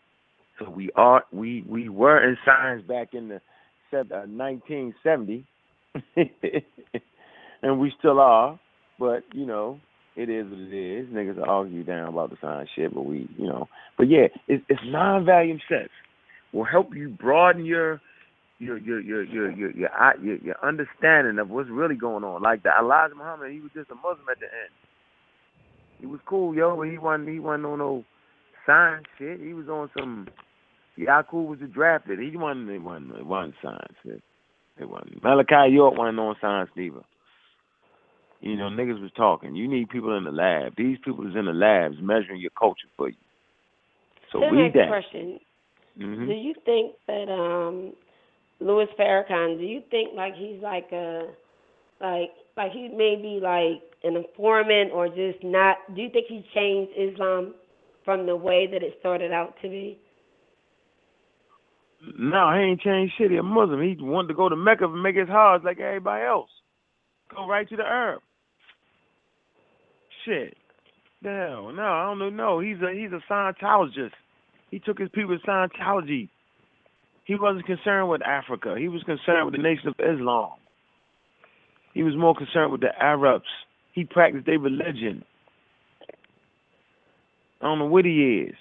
So 0.59 0.69
we 0.69 0.91
are 0.95 1.23
we 1.31 1.63
we 1.69 1.89
were 1.89 2.27
in 2.27 2.37
science 2.45 2.83
back 2.87 3.13
in 3.13 3.29
the 3.29 3.41
sev- 3.91 4.11
uh, 4.11 4.25
1970, 4.27 5.45
and 7.61 7.79
we 7.79 7.93
still 7.99 8.19
are. 8.19 8.59
But 8.99 9.23
you 9.33 9.45
know, 9.45 9.79
it 10.15 10.29
is 10.29 10.47
what 10.49 10.59
it 10.59 10.73
is. 10.73 11.07
Niggas 11.09 11.41
argue 11.47 11.83
down 11.83 12.09
about 12.09 12.31
the 12.31 12.37
science 12.41 12.69
shit, 12.75 12.93
but 12.93 13.03
we, 13.03 13.29
you 13.37 13.47
know, 13.47 13.67
but 13.97 14.09
yeah, 14.09 14.27
it's, 14.47 14.63
it's 14.67 14.81
non-volume 14.85 15.59
sets 15.69 15.91
will 16.53 16.63
help 16.63 16.95
you 16.95 17.09
broaden 17.09 17.65
your 17.65 18.01
your 18.59 18.77
your 18.79 18.99
your 18.99 19.23
your 19.23 19.51
your 19.51 19.71
your, 19.71 19.89
your, 20.23 20.37
your 20.37 20.55
understanding 20.65 21.37
of 21.39 21.49
what's 21.49 21.69
really 21.69 21.95
going 21.95 22.23
on. 22.23 22.41
Like 22.41 22.63
the 22.63 22.71
Elijah 22.79 23.15
Muhammad, 23.15 23.51
he 23.51 23.61
was 23.61 23.71
just 23.75 23.91
a 23.91 23.95
Muslim 23.95 24.27
at 24.31 24.39
the 24.39 24.45
end. 24.45 24.73
He 25.99 26.05
was 26.07 26.19
cool, 26.25 26.55
yo, 26.55 26.75
but 26.75 26.89
he 26.89 26.97
wasn't 26.97 27.29
he 27.29 27.39
wasn't 27.39 27.65
on 27.65 27.79
no 27.79 28.03
science 28.65 29.05
shit. 29.17 29.39
He 29.39 29.53
was 29.53 29.67
on 29.67 29.89
some 29.97 30.27
Yakub 30.97 31.47
was 31.47 31.59
a 31.63 31.67
drafted. 31.67 32.19
He 32.19 32.35
wasn't 32.35 32.69
it 32.69 32.79
wasn't 32.79 33.15
it 33.17 33.25
wasn't 33.25 33.55
science. 33.61 33.97
It, 34.05 34.23
it 34.79 34.89
wasn't 34.89 35.23
Malachi 35.23 35.71
York 35.71 35.97
wasn't 35.97 36.19
on 36.19 36.35
science 36.41 36.69
neither. 36.75 37.01
You 38.41 38.55
know, 38.55 38.65
niggas 38.65 39.01
was 39.01 39.11
talking. 39.15 39.55
You 39.55 39.67
need 39.67 39.89
people 39.89 40.15
in 40.15 40.23
the 40.23 40.31
lab. 40.31 40.75
These 40.77 40.97
people 41.03 41.27
is 41.27 41.35
in 41.35 41.45
the 41.45 41.53
labs 41.53 41.95
measuring 41.99 42.39
your 42.39 42.51
culture 42.51 42.87
for 42.95 43.09
you. 43.09 43.15
So 44.31 44.39
we 44.39 44.57
me 44.57 44.65
ask 44.65 44.75
you 44.75 44.81
a 44.81 44.85
that. 44.85 44.89
question. 44.89 45.39
hmm 45.97 46.25
Do 46.27 46.33
you 46.33 46.53
think 46.65 46.95
that 47.07 47.31
um 47.31 47.93
Louis 48.59 48.87
Farrakhan, 48.99 49.59
do 49.59 49.65
you 49.65 49.81
think 49.89 50.11
like 50.15 50.35
he's 50.35 50.61
like 50.61 50.91
a 50.91 51.27
like 52.01 52.31
like 52.55 52.71
he 52.71 52.89
may 52.89 53.15
be 53.15 53.39
like 53.41 53.81
an 54.03 54.23
informant 54.23 54.91
or 54.91 55.07
just 55.07 55.43
not 55.43 55.77
do 55.95 56.01
you 56.01 56.09
think 56.09 56.27
he 56.27 56.45
changed 56.53 56.91
Islam 56.97 57.55
from 58.05 58.25
the 58.25 58.35
way 58.35 58.67
that 58.71 58.83
it 58.83 58.95
started 58.99 59.31
out 59.31 59.55
to 59.61 59.69
be? 59.69 59.99
No, 62.17 62.51
he 62.53 62.59
ain't 62.59 62.81
changed 62.81 63.13
shit. 63.17 63.31
He 63.31 63.37
a 63.37 63.43
Muslim. 63.43 63.81
He 63.81 63.97
wanted 63.99 64.29
to 64.29 64.33
go 64.33 64.49
to 64.49 64.55
Mecca 64.55 64.85
and 64.85 65.01
make 65.01 65.15
his 65.15 65.27
Hajj 65.27 65.63
like 65.63 65.79
everybody 65.79 66.25
else. 66.25 66.49
Go 67.35 67.47
right 67.47 67.67
to 67.69 67.75
the 67.75 67.83
Arab. 67.83 68.21
Shit. 70.25 70.55
Hell, 71.23 71.71
no, 71.73 71.83
I 71.83 72.05
don't 72.05 72.19
know. 72.19 72.29
No, 72.29 72.59
he's 72.59 72.77
a 72.81 72.93
he's 72.93 73.11
a 73.11 73.21
Scientologist. 73.31 74.11
He 74.69 74.79
took 74.79 74.99
his 74.99 75.09
people 75.09 75.37
to 75.37 75.45
Scientology. 75.45 76.29
He 77.25 77.35
wasn't 77.35 77.65
concerned 77.65 78.09
with 78.09 78.21
Africa. 78.21 78.75
He 78.77 78.87
was 78.87 79.03
concerned 79.03 79.45
with 79.45 79.55
the 79.55 79.61
Nation 79.61 79.87
of 79.89 79.95
Islam. 79.99 80.51
He 81.93 82.03
was 82.03 82.15
more 82.15 82.35
concerned 82.35 82.71
with 82.71 82.81
the 82.81 82.91
Arabs. 83.01 83.45
He 83.93 84.05
practiced 84.05 84.45
their 84.45 84.59
religion. 84.59 85.25
I 87.59 87.65
don't 87.65 87.79
know 87.79 87.87
what 87.87 88.05
he 88.05 88.45
is. 88.47 88.55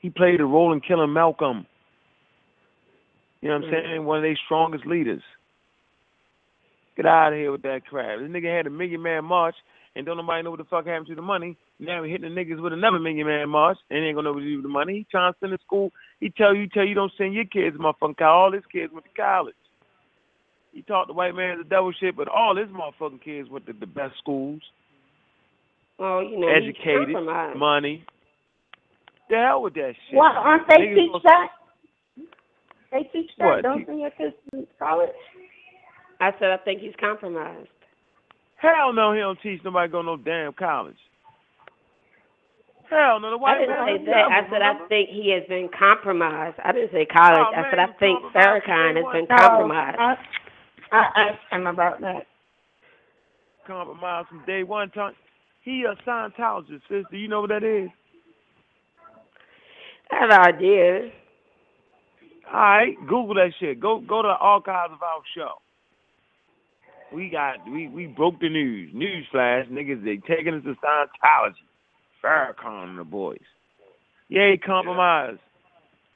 He 0.00 0.08
played 0.08 0.40
a 0.40 0.44
role 0.44 0.72
in 0.72 0.80
killing 0.80 1.12
Malcolm. 1.12 1.66
You 3.40 3.48
know 3.48 3.56
what 3.56 3.64
I'm 3.64 3.70
mm. 3.70 3.88
saying? 3.90 4.04
One 4.04 4.18
of 4.18 4.22
their 4.22 4.38
strongest 4.44 4.86
leaders. 4.86 5.22
Get 6.96 7.06
out 7.06 7.32
of 7.32 7.38
here 7.38 7.52
with 7.52 7.62
that 7.62 7.86
crap. 7.86 8.18
This 8.18 8.28
nigga 8.28 8.56
had 8.56 8.66
a 8.66 8.70
million 8.70 9.02
man 9.02 9.24
march 9.24 9.54
and 9.94 10.06
don't 10.06 10.16
nobody 10.16 10.42
know 10.42 10.50
what 10.50 10.58
the 10.58 10.64
fuck 10.64 10.86
happened 10.86 11.06
to 11.08 11.14
the 11.14 11.22
money. 11.22 11.56
Now 11.78 12.02
he 12.02 12.10
hitting 12.10 12.32
the 12.32 12.40
niggas 12.40 12.62
with 12.62 12.72
another 12.72 12.98
million 12.98 13.26
man 13.26 13.48
march 13.48 13.78
and 13.90 14.04
ain't 14.04 14.16
gonna 14.16 14.28
know 14.28 14.32
what 14.32 14.40
to 14.40 14.46
do 14.46 14.56
with 14.56 14.64
the 14.64 14.68
money. 14.68 14.98
He 14.98 15.06
trying 15.10 15.32
to 15.32 15.38
send 15.38 15.52
to 15.52 15.58
school. 15.64 15.92
He 16.20 16.30
tell 16.30 16.54
you 16.54 16.68
tell 16.68 16.84
you 16.84 16.94
don't 16.94 17.12
send 17.18 17.34
your 17.34 17.44
kids 17.44 17.76
to 17.76 17.82
motherfucking 17.82 18.16
college. 18.16 18.20
All 18.20 18.52
his 18.52 18.64
kids 18.70 18.92
went 18.92 19.06
to 19.06 19.20
college. 19.20 19.54
He 20.72 20.82
taught 20.82 21.08
the 21.08 21.12
white 21.14 21.34
man 21.34 21.58
the 21.58 21.64
devil 21.64 21.92
shit, 21.98 22.16
but 22.16 22.28
all 22.28 22.56
his 22.56 22.68
motherfucking 22.68 23.22
kids 23.22 23.48
went 23.48 23.66
to 23.66 23.72
the 23.72 23.86
best 23.86 24.14
schools. 24.18 24.62
Well, 25.98 26.22
you 26.22 26.38
know, 26.38 26.48
educated, 26.48 27.16
money. 27.56 28.04
The 29.30 29.36
hell 29.36 29.62
with 29.62 29.74
that 29.74 29.94
shit. 30.08 30.16
Well, 30.16 30.30
aren't 30.30 30.68
they 30.68 30.76
Niggas 30.76 30.94
teach 30.94 31.22
that? 31.24 31.48
They 32.90 33.02
teach 33.12 33.30
that, 33.38 33.44
What? 33.46 33.62
don't 33.62 33.86
send 33.86 34.00
your 34.00 34.10
kids 34.10 34.34
to 34.50 34.66
college? 34.78 35.10
I 36.20 36.30
said 36.38 36.50
I 36.50 36.56
think 36.58 36.80
he's 36.80 36.94
compromised. 36.98 37.68
Hell 38.56 38.92
no, 38.92 39.12
he 39.12 39.20
don't 39.20 39.38
teach 39.40 39.60
nobody 39.64 39.90
go 39.92 40.02
no 40.02 40.16
damn 40.16 40.52
college. 40.52 40.96
Hell 42.90 43.20
no, 43.20 43.30
the 43.30 43.38
white 43.38 43.58
I 43.58 43.60
white 43.60 43.60
didn't 43.60 43.76
man. 43.76 43.86
say 43.86 43.92
was 43.92 44.06
that. 44.06 44.32
I 44.32 44.40
devil, 44.40 44.50
said 44.58 44.62
I 44.62 44.88
think 44.88 45.08
he 45.10 45.30
has 45.30 45.42
been 45.48 45.68
compromised. 45.78 46.56
I 46.64 46.72
didn't 46.72 46.90
say 46.90 47.04
college. 47.06 47.38
Oh, 47.38 47.52
I 47.54 47.60
man, 47.60 47.70
said 47.70 47.78
I 47.78 47.86
think 48.00 48.18
compromised 48.32 48.64
from 48.64 48.72
Farrakhan 48.72 48.96
has 48.96 49.12
been 49.12 49.26
compromised. 49.36 49.98
I, 49.98 50.16
I 50.90 51.20
asked 51.28 51.52
him 51.52 51.66
about 51.66 52.00
that. 52.00 52.26
Compromise 53.66 54.24
from 54.30 54.42
day 54.46 54.62
one. 54.62 54.90
Time. 54.90 55.12
He 55.62 55.84
a 55.84 55.94
Scientologist, 56.08 56.80
sis. 56.88 57.04
Do 57.10 57.18
you 57.18 57.28
know 57.28 57.42
what 57.42 57.50
that 57.50 57.62
is? 57.62 57.90
I 60.10 60.16
have 60.20 60.30
an 60.30 60.40
idea. 60.54 61.10
All 62.52 62.60
right, 62.60 62.96
Google 63.06 63.34
that 63.34 63.52
shit. 63.60 63.78
Go 63.80 64.00
go 64.00 64.22
to 64.22 64.28
the 64.28 64.36
archives 64.40 64.92
of 64.94 65.02
our 65.02 65.20
show. 65.36 65.60
We 67.12 67.28
got 67.30 67.56
we 67.70 67.88
we 67.88 68.06
broke 68.06 68.40
the 68.40 68.48
news. 68.48 68.90
News 68.94 69.26
flash, 69.30 69.66
niggas 69.70 70.04
they 70.04 70.16
taking 70.16 70.54
us 70.54 70.62
to 70.64 70.74
Scientology. 70.74 71.54
Farrakhan 72.24 72.90
and 72.90 72.98
the 72.98 73.04
boys. 73.04 73.38
Yeah, 74.28 74.50
he 74.50 74.58
compromised. 74.58 75.40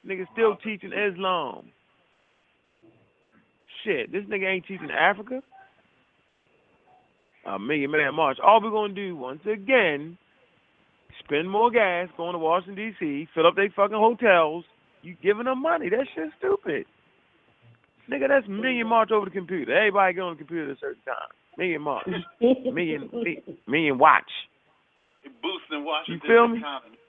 Niggas 0.05 0.27
still 0.33 0.55
teaching 0.57 0.91
Islam. 0.91 1.67
Shit, 3.83 4.11
this 4.11 4.23
nigga 4.25 4.53
ain't 4.53 4.65
teaching 4.65 4.91
Africa. 4.91 5.41
A 7.45 7.59
million 7.59 7.91
man 7.91 8.15
march. 8.15 8.37
All 8.43 8.61
we're 8.61 8.71
gonna 8.71 8.93
do 8.93 9.15
once 9.15 9.41
again, 9.45 10.17
spend 11.23 11.49
more 11.49 11.71
gas 11.71 12.07
going 12.17 12.33
to 12.33 12.39
Washington 12.39 12.75
D.C., 12.75 13.27
fill 13.33 13.47
up 13.47 13.55
they 13.55 13.69
fucking 13.75 13.97
hotels. 13.97 14.63
You 15.03 15.15
giving 15.21 15.45
them 15.45 15.61
money? 15.61 15.89
That 15.89 16.07
shit's 16.15 16.33
stupid. 16.39 16.85
Nigga, 18.09 18.27
that's 18.27 18.47
million 18.47 18.87
march 18.87 19.11
over 19.11 19.25
the 19.25 19.31
computer. 19.31 19.75
Everybody 19.75 20.13
get 20.15 20.21
on 20.21 20.33
the 20.33 20.37
computer 20.37 20.71
at 20.71 20.77
a 20.77 20.79
certain 20.79 21.03
time. 21.05 21.29
Million 21.57 21.81
march. 21.81 22.07
million 22.41 23.09
mi- 23.13 23.43
million 23.67 23.97
watch. 23.97 24.29
They 25.23 25.29
boosting 25.41 25.85
Washington 25.85 26.27
feel 26.27 26.47
me? 26.47 26.59
economy. 26.59 26.97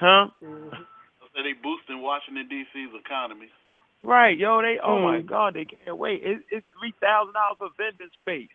Huh? 0.00 0.28
I 0.42 1.26
said 1.36 1.44
they 1.44 1.52
boosting 1.62 2.00
Washington 2.00 2.48
D.C.'s 2.48 2.88
economy. 3.04 3.48
Right, 4.02 4.38
yo, 4.38 4.62
they 4.62 4.78
oh 4.82 4.98
my 4.98 5.20
Mm. 5.20 5.26
god, 5.26 5.52
they 5.54 5.66
can't 5.66 5.98
wait. 5.98 6.22
It, 6.24 6.40
it's 6.50 6.66
three 6.80 6.94
thousand 7.02 7.34
dollars 7.34 7.58
for 7.58 7.68
vending 7.76 8.08
space. 8.22 8.48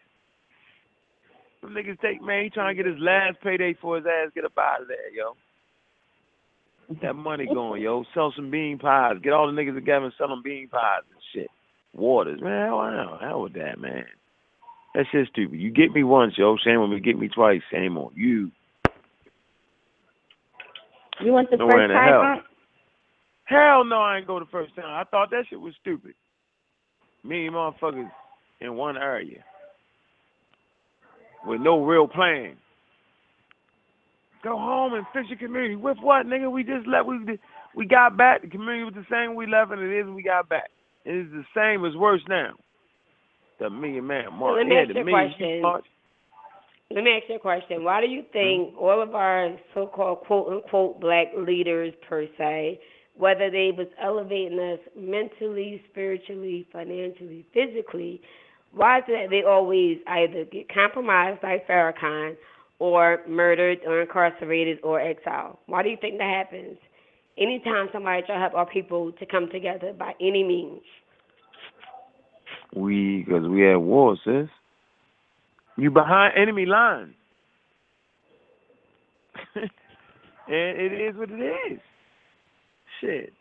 Some 1.61 1.75
niggas 1.77 2.01
take 2.01 2.19
man, 2.23 2.45
he 2.45 2.49
trying 2.49 2.75
to 2.75 2.83
get 2.83 2.89
his 2.91 2.99
last 2.99 3.37
payday 3.43 3.75
for 3.79 3.97
his 3.97 4.05
ass, 4.07 4.31
get 4.33 4.43
up 4.43 4.57
out 4.57 4.81
of 4.81 4.87
there, 4.87 5.13
yo. 5.13 5.37
Get 6.89 7.01
that 7.01 7.13
money 7.15 7.47
going, 7.51 7.81
yo. 7.81 8.03
Sell 8.13 8.33
some 8.35 8.51
bean 8.51 8.77
pies. 8.77 9.15
Get 9.23 9.33
all 9.33 9.47
the 9.47 9.53
niggas 9.59 9.75
together 9.75 10.05
and 10.05 10.13
sell 10.17 10.27
them 10.27 10.43
bean 10.43 10.67
pies 10.67 11.01
and 11.11 11.21
shit. 11.33 11.51
Waters, 11.93 12.41
man. 12.41 12.67
Hell, 12.67 12.81
hell, 12.81 13.19
hell 13.21 13.41
with 13.41 13.53
that, 13.53 13.79
man. 13.79 14.05
That 14.93 15.05
shit's 15.11 15.29
stupid. 15.29 15.59
You 15.59 15.71
get 15.71 15.91
me 15.91 16.03
once, 16.03 16.33
yo. 16.37 16.57
Shame 16.63 16.79
on 16.79 16.91
me. 16.91 16.99
Get 16.99 17.17
me 17.17 17.27
twice. 17.27 17.61
Shame 17.71 17.97
on 17.97 18.11
you. 18.15 18.51
You 21.21 21.33
went 21.33 21.49
the 21.49 21.57
Nowhere 21.57 21.87
first 21.87 21.93
time, 21.93 22.07
hell. 22.07 22.43
Hell 23.45 23.85
no, 23.85 23.97
I 23.97 24.17
ain't 24.17 24.27
go 24.27 24.39
the 24.39 24.45
first 24.51 24.75
time. 24.75 24.85
I 24.85 25.03
thought 25.09 25.29
that 25.31 25.45
shit 25.49 25.59
was 25.59 25.73
stupid. 25.79 26.13
Me 27.23 27.47
and 27.47 27.55
motherfuckers 27.55 28.09
in 28.59 28.75
one 28.75 28.97
area 28.97 29.43
with 31.45 31.61
no 31.61 31.83
real 31.83 32.07
plan. 32.07 32.57
Go 34.45 34.55
home 34.59 34.93
and 34.93 35.03
fix 35.11 35.27
your 35.27 35.39
community. 35.39 35.75
With 35.75 35.97
what, 36.01 36.27
nigga? 36.27 36.51
We 36.51 36.63
just 36.63 36.85
left. 36.85 37.07
We 37.07 37.39
we 37.75 37.87
got 37.87 38.15
back. 38.15 38.43
The 38.43 38.47
community 38.47 38.83
was 38.83 38.93
the 38.93 39.05
same 39.09 39.35
we 39.35 39.47
left, 39.47 39.71
and 39.71 39.81
it 39.81 39.91
is 39.91 40.05
we 40.07 40.21
got 40.21 40.47
back. 40.47 40.69
It 41.03 41.15
is 41.15 41.31
the 41.31 41.43
same 41.55 41.83
as 41.83 41.95
worse 41.95 42.21
now. 42.29 42.51
The 43.59 43.71
million 43.71 44.05
man 44.05 44.33
march. 44.33 44.57
let 44.59 44.67
me 44.67 44.75
yeah, 44.75 44.81
ask 44.81 44.89
the 44.89 44.93
you 44.93 45.01
a 45.01 45.09
question. 45.09 45.61
march. 45.63 45.85
Let 46.91 47.03
me 47.03 47.11
ask 47.17 47.27
you 47.27 47.35
a 47.37 47.39
question. 47.39 47.83
Why 47.83 48.01
do 48.01 48.07
you 48.07 48.21
think 48.31 48.75
Mm-hmm. 48.75 48.77
all 48.77 49.01
of 49.01 49.15
our 49.15 49.57
so-called 49.73 50.19
quote 50.27 50.47
unquote 50.47 51.01
black 51.01 51.27
leaders 51.35 51.93
per 52.07 52.27
se, 52.37 52.79
whether 53.17 53.49
they 53.49 53.71
was 53.75 53.87
elevating 53.99 54.59
us 54.59 54.79
mentally, 54.95 55.81
spiritually, 55.89 56.67
financially, 56.71 57.47
physically, 57.51 58.21
why 58.73 58.99
is 58.99 59.05
it 59.07 59.23
that 59.23 59.29
they 59.31 59.41
always 59.41 59.97
either 60.05 60.45
get 60.45 60.71
compromised 60.71 61.41
like 61.41 61.67
Farrakhan 61.67 62.35
or 62.79 63.19
murdered 63.27 63.79
or 63.85 64.01
incarcerated 64.01 64.79
or 64.83 64.99
exiled? 64.99 65.57
Why 65.67 65.83
do 65.83 65.89
you 65.89 65.97
think 65.99 66.17
that 66.17 66.29
happens? 66.29 66.77
Anytime 67.37 67.89
somebody 67.91 68.21
try 68.23 68.35
to 68.35 68.41
help 68.41 68.53
our 68.53 68.65
people 68.65 69.11
to 69.13 69.25
come 69.25 69.49
together 69.51 69.93
by 69.97 70.13
any 70.21 70.43
means. 70.43 70.81
We, 72.73 73.23
because 73.25 73.47
we 73.47 73.71
at 73.71 73.81
war, 73.81 74.17
sis. 74.23 74.47
You 75.77 75.91
behind 75.91 76.33
enemy 76.37 76.65
lines. 76.65 77.13
and 79.55 79.69
it 80.47 80.93
is 80.93 81.15
what 81.17 81.29
it 81.29 81.71
is. 81.71 81.79
Shit. 83.01 83.33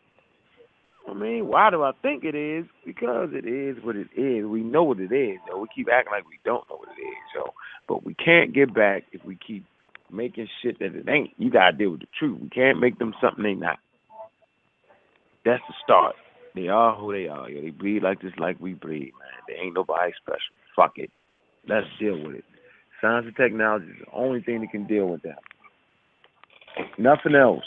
I 1.07 1.13
mean, 1.13 1.47
why 1.47 1.69
do 1.69 1.83
I 1.83 1.91
think 2.01 2.23
it 2.23 2.35
is? 2.35 2.65
Because 2.85 3.29
it 3.31 3.45
is 3.45 3.83
what 3.83 3.95
it 3.95 4.07
is. 4.15 4.45
We 4.45 4.61
know 4.61 4.83
what 4.83 4.99
it 4.99 5.11
is, 5.11 5.39
though. 5.47 5.59
We 5.59 5.67
keep 5.75 5.87
acting 5.91 6.11
like 6.11 6.27
we 6.27 6.39
don't 6.43 6.67
know 6.69 6.77
what 6.77 6.89
it 6.97 7.01
is, 7.01 7.17
yo. 7.35 7.53
But 7.87 8.03
we 8.03 8.15
can't 8.15 8.53
get 8.53 8.73
back 8.73 9.03
if 9.11 9.23
we 9.23 9.37
keep 9.45 9.65
making 10.11 10.47
shit 10.61 10.79
that 10.79 10.95
it 10.95 11.07
ain't. 11.07 11.31
You 11.37 11.51
gotta 11.51 11.77
deal 11.77 11.91
with 11.91 12.01
the 12.01 12.07
truth. 12.17 12.39
We 12.41 12.49
can't 12.49 12.79
make 12.79 12.97
them 12.97 13.13
something 13.21 13.43
they 13.43 13.53
not. 13.53 13.77
That's 15.45 15.63
the 15.67 15.75
start. 15.83 16.15
They 16.55 16.69
are 16.69 16.95
who 16.95 17.11
they 17.11 17.27
are, 17.27 17.49
yo. 17.49 17.61
They 17.61 17.69
breed 17.69 18.01
like 18.01 18.21
this, 18.21 18.33
like 18.39 18.59
we 18.59 18.73
breed, 18.73 19.11
man. 19.19 19.43
They 19.47 19.55
ain't 19.55 19.75
nobody 19.75 20.11
special. 20.21 20.39
Fuck 20.75 20.93
it. 20.97 21.11
Let's 21.67 21.87
deal 21.99 22.17
with 22.23 22.37
it. 22.37 22.45
Science 23.01 23.25
and 23.27 23.35
technology 23.35 23.87
is 23.87 24.05
the 24.05 24.11
only 24.17 24.41
thing 24.41 24.61
that 24.61 24.71
can 24.71 24.87
deal 24.87 25.07
with 25.07 25.21
that. 25.23 25.39
Nothing 26.97 27.35
else. 27.35 27.63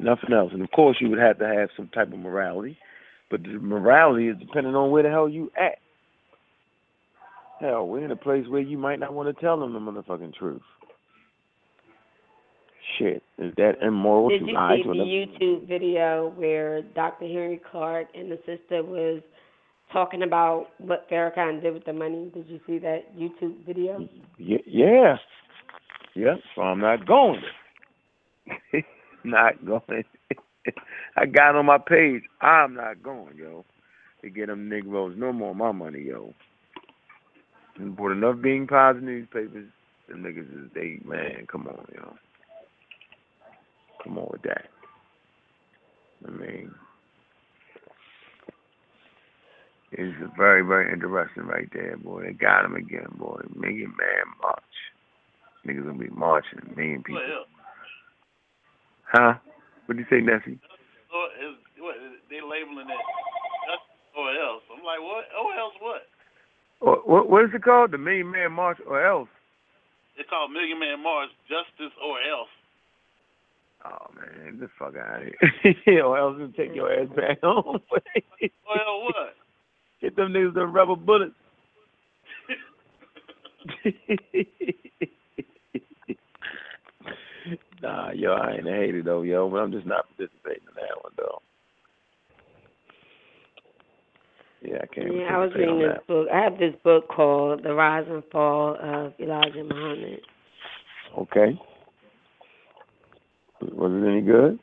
Nothing 0.00 0.32
else. 0.32 0.50
And 0.52 0.62
of 0.62 0.70
course, 0.70 0.96
you 1.00 1.10
would 1.10 1.18
have 1.18 1.38
to 1.38 1.46
have 1.46 1.68
some 1.76 1.88
type 1.88 2.12
of 2.12 2.18
morality, 2.18 2.78
but 3.30 3.42
the 3.42 3.58
morality 3.58 4.28
is 4.28 4.36
depending 4.38 4.74
on 4.74 4.90
where 4.90 5.02
the 5.02 5.10
hell 5.10 5.28
you 5.28 5.52
at. 5.56 5.78
Hell, 7.60 7.86
we're 7.86 8.04
in 8.04 8.10
a 8.10 8.16
place 8.16 8.46
where 8.48 8.62
you 8.62 8.78
might 8.78 8.98
not 8.98 9.12
want 9.12 9.34
to 9.34 9.38
tell 9.40 9.60
them 9.60 9.74
the 9.74 9.78
motherfucking 9.78 10.34
truth. 10.34 10.62
Shit, 12.98 13.22
is 13.38 13.52
that 13.56 13.74
immoral 13.82 14.30
Did 14.30 14.40
to 14.40 14.46
you 14.46 14.56
see 14.56 14.82
the? 14.88 15.48
YouTube 15.48 15.68
video 15.68 16.32
where 16.36 16.80
Dr. 16.82 17.26
Henrik 17.26 17.62
Clarke 17.70 18.08
and 18.14 18.32
the 18.32 18.38
sister 18.46 18.82
was 18.82 19.20
talking 19.92 20.22
about 20.22 20.68
what 20.78 21.08
Farrakhan 21.10 21.60
did 21.62 21.74
with 21.74 21.84
the 21.84 21.92
money? 21.92 22.30
Did 22.32 22.48
you 22.48 22.60
see 22.66 22.78
that 22.78 23.14
YouTube 23.16 23.66
video? 23.66 24.08
Yeah, 24.38 24.58
yeah, 24.66 25.16
yeah. 26.14 26.34
So 26.54 26.62
I'm 26.62 26.80
not 26.80 27.06
going. 27.06 27.42
not 29.24 29.64
going. 29.64 30.04
I 31.16 31.26
got 31.26 31.56
on 31.56 31.66
my 31.66 31.78
page. 31.78 32.22
I'm 32.40 32.74
not 32.74 33.02
going, 33.02 33.36
yo. 33.36 33.64
To 34.22 34.30
get 34.30 34.48
them 34.48 34.68
Negroes 34.68 35.14
no 35.16 35.32
more 35.32 35.54
my 35.54 35.72
money, 35.72 36.02
yo. 36.02 36.34
And 37.76 37.96
bought 37.96 38.12
enough 38.12 38.40
bean 38.42 38.66
pies 38.66 38.96
and 38.96 39.06
newspapers. 39.06 39.68
Them 40.08 40.22
niggas 40.22 40.64
is 40.64 40.70
they 40.74 41.00
man. 41.04 41.46
Come 41.50 41.66
on, 41.68 41.86
yo. 41.94 42.14
Come 44.04 44.18
on 44.18 44.28
with 44.30 44.42
that. 44.42 44.68
I 46.26 46.30
mean, 46.30 46.74
it's 49.92 50.16
very, 50.36 50.62
very 50.62 50.92
interesting 50.92 51.44
right 51.44 51.68
there, 51.72 51.96
boy. 51.96 52.24
They 52.24 52.32
got 52.32 52.64
him 52.64 52.74
again, 52.74 53.08
boy. 53.18 53.40
Million 53.54 53.94
Man 53.98 54.26
March. 54.42 54.62
Niggas 55.66 55.86
gonna 55.86 55.98
be 55.98 56.08
marching, 56.10 56.60
a 56.60 56.76
million 56.76 57.02
people. 57.02 57.22
What 57.22 57.30
else? 57.30 57.48
Huh? 59.12 59.34
What 59.86 59.96
do 59.96 60.00
you 60.02 60.06
say, 60.10 60.22
Nessie? 60.22 60.58
Or 61.10 61.26
is, 61.42 61.58
what, 61.78 61.96
they 62.30 62.38
labeling 62.40 62.86
it 62.88 63.04
or 64.16 64.30
else. 64.30 64.62
I'm 64.70 64.84
like, 64.84 65.00
what? 65.00 65.24
Or 65.32 65.54
else 65.54 65.74
what? 65.80 66.02
What, 66.80 67.08
what, 67.08 67.30
what 67.30 67.44
is 67.44 67.50
it 67.54 67.62
called? 67.62 67.92
The 67.92 67.98
Million 67.98 68.30
Man 68.30 68.52
March 68.52 68.78
or 68.86 69.04
else? 69.04 69.28
It's 70.16 70.28
called 70.28 70.52
Million 70.52 70.78
Man 70.78 71.02
March, 71.02 71.30
Justice 71.48 71.94
or 72.02 72.16
Else. 72.20 72.48
Oh 73.82 74.12
man, 74.14 74.58
get 74.58 74.60
the 74.60 74.68
fuck 74.78 74.94
out 74.96 75.22
of 75.22 75.28
here. 75.86 76.04
or 76.04 76.18
else 76.18 76.36
you 76.38 76.52
take 76.54 76.74
your 76.74 76.92
ass 76.92 77.08
back 77.16 77.40
home. 77.42 77.80
Well, 77.88 79.04
what? 79.04 79.34
Get 80.02 80.16
them 80.16 80.32
niggas 80.32 80.52
the 80.54 80.66
rubber 80.66 80.96
bullets. 80.96 81.34
nah, 87.82 88.10
yo, 88.12 88.32
I 88.32 88.54
ain't 88.54 88.68
a 88.68 88.72
hater 88.72 89.02
though, 89.02 89.22
yo, 89.22 89.48
but 89.48 89.58
I'm 89.58 89.72
just 89.72 89.86
not 89.86 90.06
participating 90.08 90.68
in 90.68 90.74
that 90.76 91.02
one 91.02 91.12
though. 91.16 91.42
Yeah, 94.62 94.78
I 94.82 94.86
can't. 94.94 95.14
Yeah, 95.14 95.36
I 95.36 95.38
was 95.38 95.52
reading 95.56 95.78
this 95.78 95.88
that. 95.94 96.06
book. 96.06 96.28
I 96.32 96.42
have 96.42 96.58
this 96.58 96.74
book 96.84 97.08
called 97.08 97.62
The 97.62 97.72
Rise 97.72 98.06
and 98.08 98.22
Fall 98.30 98.76
of 98.80 99.14
Elijah 99.18 99.64
Muhammad. 99.64 100.20
Okay. 101.18 101.58
Was 103.62 103.92
it 103.92 104.08
any 104.08 104.20
good? 104.20 104.58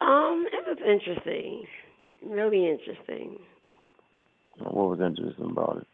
Um, 0.00 0.46
it 0.52 0.64
was 0.66 0.78
interesting. 0.86 1.64
Really 2.26 2.68
interesting. 2.68 3.38
What 4.58 4.98
was 4.98 5.00
interesting 5.00 5.50
about 5.50 5.78
it? 5.78 5.86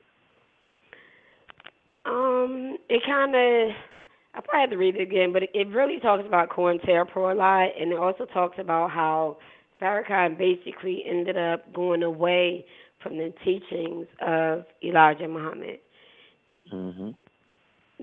Um, 2.05 2.79
it 2.89 3.03
kind 3.05 3.35
of, 3.35 3.77
I 4.37 4.41
probably 4.43 4.61
have 4.61 4.71
to 4.71 4.77
read 4.77 4.97
it 4.97 5.03
again, 5.03 5.33
but 5.33 5.45
it, 5.45 5.51
it 5.55 5.69
really 5.69 5.99
talks 5.99 6.25
about 6.27 6.51
COINTELPRO 6.51 7.33
a 7.33 7.35
lot, 7.35 7.69
and 7.81 7.91
it 7.91 7.99
also 7.99 8.27
talks 8.27 8.59
about 8.59 8.91
how 8.91 9.39
Farrakhan 9.81 10.37
basically 10.37 11.05
ended 11.09 11.39
up 11.39 11.73
going 11.73 12.03
away 12.03 12.67
from 13.03 13.17
the 13.17 13.33
teachings 13.45 14.07
of 14.21 14.65
Elijah 14.85 15.29
Muhammad. 15.29 15.79
Mm-hmm. 16.73 17.11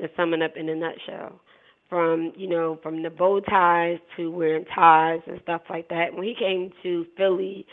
To 0.02 0.10
sum 0.18 0.34
it 0.34 0.42
up 0.42 0.54
in 0.58 0.70
a 0.70 0.76
nutshell, 0.76 1.40
from 1.88 2.34
you 2.36 2.50
know 2.50 2.80
from 2.82 3.04
the 3.04 3.12
bow 3.12 3.40
ties 3.42 4.00
to 4.18 4.32
wearing 4.32 4.66
ties 4.74 5.20
and 5.28 5.40
stuff 5.44 5.62
like 5.70 5.88
that. 5.90 6.16
When 6.16 6.24
he 6.24 6.34
came 6.34 6.72
to 6.82 7.06
Philly, 7.16 7.68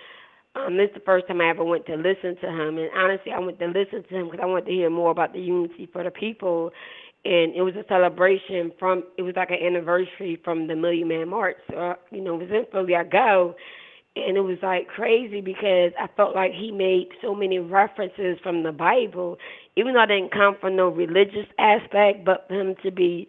um, 0.55 0.77
this 0.77 0.89
is 0.89 0.95
the 0.95 1.01
first 1.01 1.28
time 1.28 1.41
I 1.41 1.49
ever 1.49 1.65
went 1.65 1.87
to 1.87 1.95
listen 1.95 2.37
to 2.43 2.49
him, 2.49 2.77
and 2.77 2.91
honestly, 2.95 3.32
I 3.32 3.39
went 3.39 3.59
to 3.61 3.66
listen 3.69 4.03
to 4.03 4.15
him 4.15 4.27
because 4.27 4.41
I 4.43 4.47
wanted 4.47 4.66
to 4.66 4.73
hear 4.73 4.91
more 4.91 5.11
about 5.11 5.32
the 5.32 5.41
unity 5.41 5.89
for 5.91 6.05
the 6.05 6.11
people. 6.11 6.73
And 7.25 7.55
it 7.55 7.61
was 7.63 7.75
a 7.77 7.85
celebration 7.89 8.73
from. 8.79 9.05
It 9.19 9.23
was 9.23 9.35
like 9.37 9.51
an 9.51 9.59
anniversary 9.63 10.41
from 10.43 10.67
the 10.69 10.75
Million 10.75 11.09
Man 11.09 11.29
March. 11.29 11.57
So 11.71 11.77
uh, 11.77 11.95
you 12.11 12.21
know, 12.23 12.35
it 12.41 12.49
was 12.49 12.51
in 12.51 12.65
Philly. 12.73 12.97
I 12.97 13.05
go, 13.05 13.55
and 14.17 14.37
it 14.39 14.41
was 14.41 14.57
like 14.63 14.89
crazy 14.89 15.43
because 15.43 15.93
I 16.01 16.09
felt 16.17 16.35
like 16.35 16.53
he 16.53 16.71
made 16.71 17.09
so 17.21 17.35
many 17.35 17.59
references 17.59 18.39
from 18.43 18.63
the 18.63 18.73
Bible, 18.73 19.37
even 19.77 19.93
though 19.95 20.01
I 20.01 20.07
didn't 20.07 20.33
come 20.33 20.57
from 20.61 20.77
no 20.77 20.89
religious 20.89 21.47
aspect, 21.59 22.25
but 22.25 22.47
for 22.49 22.59
him 22.59 22.75
to 22.83 22.91
be, 22.91 23.29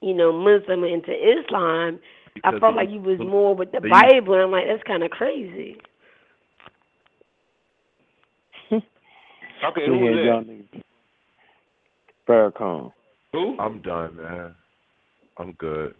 you 0.00 0.14
know, 0.14 0.32
Muslim 0.32 0.82
into 0.84 1.12
Islam, 1.12 2.00
I 2.42 2.58
felt 2.58 2.74
like 2.74 2.88
he 2.88 2.98
was 2.98 3.18
more 3.20 3.54
with 3.54 3.70
the 3.72 3.80
they- 3.80 3.88
Bible, 3.88 4.34
and 4.34 4.42
I'm 4.44 4.50
like, 4.50 4.64
that's 4.66 4.82
kind 4.84 5.02
of 5.04 5.10
crazy. 5.10 5.76
Okay, 9.64 9.86
Go 9.86 9.92
who 9.92 10.08
ahead, 10.08 10.16
was 10.16 10.24
y'all 10.24 10.40
that? 10.40 10.48
niggas. 10.48 10.82
Farrakhan. 12.28 12.92
Who? 13.32 13.58
I'm 13.58 13.82
done, 13.82 14.16
man. 14.16 14.54
I'm 15.38 15.52
good. 15.52 15.94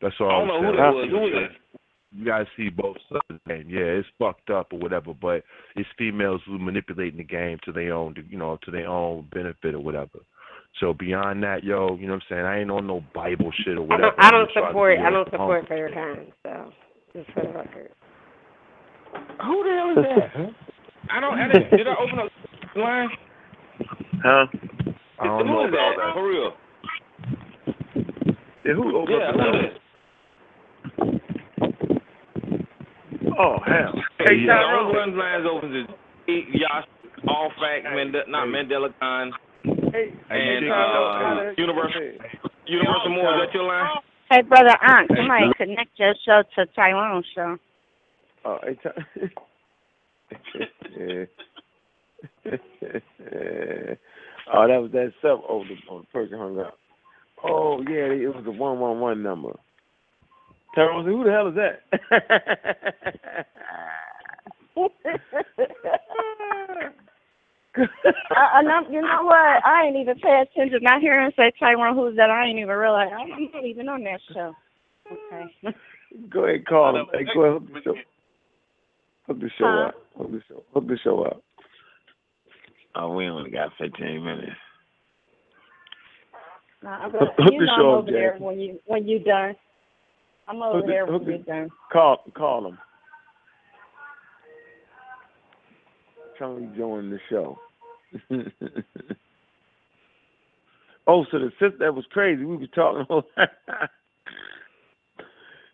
That's 0.00 0.14
all. 0.20 0.30
I 0.30 0.38
don't 0.38 0.48
know 0.48 0.54
I'm 0.56 0.62
who 0.64 0.68
saying. 0.70 0.76
that 0.76 0.94
was. 0.94 1.08
Who 1.10 1.18
was 1.18 1.32
that? 1.34 1.56
You 2.14 2.26
guys 2.26 2.46
see 2.56 2.68
both 2.68 2.96
sides. 3.10 3.40
And 3.46 3.70
yeah, 3.70 3.80
it's 3.80 4.08
fucked 4.18 4.50
up 4.50 4.72
or 4.72 4.78
whatever, 4.78 5.14
but 5.14 5.42
it's 5.76 5.88
females 5.96 6.42
who 6.46 6.58
manipulating 6.58 7.16
the 7.18 7.24
game 7.24 7.58
to 7.64 7.72
their 7.72 7.94
own, 7.94 8.14
you 8.28 8.36
know, 8.36 8.58
to 8.64 8.70
their 8.70 8.86
own 8.86 9.26
benefit 9.32 9.74
or 9.74 9.80
whatever. 9.80 10.18
So 10.80 10.92
beyond 10.92 11.42
that, 11.42 11.64
yo, 11.64 11.96
you 11.96 12.06
know 12.06 12.14
what 12.14 12.22
I'm 12.30 12.36
saying? 12.36 12.44
I 12.44 12.60
ain't 12.60 12.70
on 12.70 12.86
no 12.86 13.02
Bible 13.14 13.50
shit 13.64 13.78
or 13.78 13.82
I 13.82 13.84
whatever. 13.84 14.10
don't, 14.10 14.20
I 14.24 14.30
don't 14.30 14.44
just 14.46 14.52
trying 14.54 14.64
to 14.66 14.70
support, 14.70 14.98
be 14.98 15.02
I 15.04 15.10
don't 15.10 15.28
a- 15.28 15.30
support 15.30 15.68
Farrakhan. 15.68 16.32
So, 16.42 16.72
just 17.14 17.30
for 17.32 17.42
the 17.44 17.52
record. 17.52 17.90
Who 19.44 19.64
the 19.64 19.72
hell 19.72 19.90
is 19.90 19.96
that? 20.36 20.54
I 21.10 21.20
don't. 21.20 21.38
I 21.38 21.48
didn't, 21.52 21.70
did 21.76 21.88
I 21.88 21.94
open 21.98 22.18
up 22.18 22.30
the 22.74 22.80
line? 22.80 23.08
Huh? 24.22 24.46
I 25.20 25.24
don't 25.26 25.46
know 25.46 25.66
about 25.68 25.96
that? 25.96 25.96
that. 25.98 26.14
For 26.14 26.28
real? 26.28 26.52
Yeah, 28.64 28.74
who 28.74 28.96
opened 28.96 29.18
Yeah, 29.20 29.30
up 29.30 29.36
the 29.36 29.60
is? 29.60 29.78
Oh 33.38 33.56
hell. 33.66 33.94
Hey, 34.18 34.24
Hey, 34.26 34.46
the 34.46 34.52
Tyrone. 34.52 34.84
only 34.86 34.98
one 34.98 35.18
lines 35.18 35.46
open 35.50 35.74
is 35.76 36.44
Yash, 36.54 36.86
All 37.28 37.50
Fact, 37.60 37.84
Mende- 37.94 38.28
not 38.28 38.48
Mandela 38.48 38.90
Khan, 39.00 39.32
Hey, 39.92 40.12
and 40.30 40.64
hey, 40.64 40.70
uh, 40.70 40.74
Tyrone. 41.18 41.54
Universal 41.58 42.02
Universal 42.66 43.10
Moore. 43.10 43.34
Is 43.34 43.48
that 43.48 43.54
your 43.54 43.64
line? 43.64 43.90
Hey, 44.30 44.42
brother 44.42 44.76
Aunt, 44.82 45.10
somebody 45.16 45.50
connect 45.56 45.98
your 45.98 46.14
show 46.26 46.42
to 46.56 46.66
Tyrone's 46.74 47.26
show. 47.34 47.58
Oh, 48.44 48.58
hey, 48.64 48.76
Ty- 48.82 49.04
yeah. 50.96 51.24
oh, 54.54 54.68
that 54.68 54.82
was 54.82 54.90
that 54.92 55.12
sub. 55.22 55.40
Oh, 55.48 55.64
the, 55.64 55.76
oh, 55.90 56.00
the 56.00 56.06
person 56.08 56.38
hung 56.38 56.58
up. 56.60 56.74
Oh, 57.44 57.80
yeah, 57.82 58.12
it 58.12 58.34
was 58.34 58.44
the 58.44 58.52
one 58.52 58.80
one 58.80 59.00
one 59.00 59.22
number. 59.22 59.52
Tyrone, 60.74 61.04
said, 61.04 61.10
who 61.12 61.24
the 61.24 61.30
hell 61.32 61.48
is 61.48 61.56
that? 61.56 63.46
I, 68.34 68.58
I 68.58 68.62
know, 68.62 68.82
you 68.90 69.02
know 69.02 69.24
what? 69.24 69.36
I 69.66 69.84
ain't 69.86 69.96
even 69.96 70.18
pay 70.20 70.42
attention. 70.42 70.80
Not 70.82 71.00
hearing 71.02 71.30
say 71.36 71.52
Tyrone 71.60 71.96
who's 71.96 72.16
that, 72.16 72.30
I 72.30 72.46
ain't 72.46 72.58
even 72.58 72.74
realize. 72.76 73.10
I'm, 73.12 73.32
I'm 73.32 73.50
not 73.52 73.64
even 73.66 73.88
on 73.88 74.04
that 74.04 74.20
show. 74.34 74.54
Okay. 75.10 75.52
Go 76.30 76.46
ahead, 76.46 76.66
call 76.66 76.96
him. 76.96 77.06
Hey, 77.12 77.24
go 77.34 77.42
ahead, 77.42 77.62
hook 77.62 77.72
the 77.74 77.80
show. 77.84 77.94
Hook 79.28 79.40
the 79.40 79.50
show 79.58 79.66
Huh? 79.66 79.88
up. 79.88 79.94
Hook 80.18 80.32
the 80.32 80.42
show. 80.48 80.62
Hook 80.74 80.88
the 80.88 80.98
show 81.04 81.22
up. 81.24 81.42
Oh, 82.94 83.14
we 83.14 83.26
only 83.26 83.50
got 83.50 83.72
fifteen 83.78 84.24
minutes. 84.24 84.52
Nah, 86.82 87.08
Hook- 87.08 87.12
but 87.12 87.28
hook 87.38 87.52
you 87.52 87.60
the 87.60 87.66
know 87.66 87.76
show 87.76 87.90
I'm 87.90 87.98
over 87.98 88.10
there 88.10 88.36
when 88.38 88.60
you 88.60 88.80
when 88.86 89.06
you 89.06 89.18
done. 89.20 89.54
I'm 90.48 90.62
over 90.62 90.78
Hook 90.78 90.86
there 90.86 91.06
hook 91.06 91.22
when 91.22 91.30
you're 91.30 91.38
done. 91.38 91.70
Call, 91.92 92.24
call 92.34 92.66
him. 92.66 92.78
Tell 96.38 96.56
him 96.56 96.70
to 96.72 96.76
join 96.76 97.10
the 97.10 97.18
show. 97.30 97.58
oh, 101.06 101.24
so 101.30 101.38
the 101.38 101.50
sister 101.52 101.76
that 101.78 101.94
was 101.94 102.04
crazy. 102.10 102.44
We 102.44 102.56
was 102.56 102.68
talking. 102.74 103.06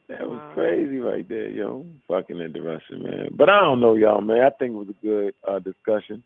that 0.08 0.28
was 0.28 0.52
crazy 0.54 0.98
right 0.98 1.28
there, 1.28 1.48
yo. 1.48 1.86
Fucking 2.06 2.38
interesting, 2.38 3.02
man. 3.02 3.30
But 3.32 3.48
I 3.48 3.60
don't 3.60 3.80
know, 3.80 3.94
y'all, 3.94 4.20
man. 4.20 4.42
I 4.42 4.50
think 4.50 4.72
it 4.72 4.76
was 4.76 4.88
a 4.90 5.04
good 5.04 5.34
uh, 5.48 5.58
discussion. 5.58 6.22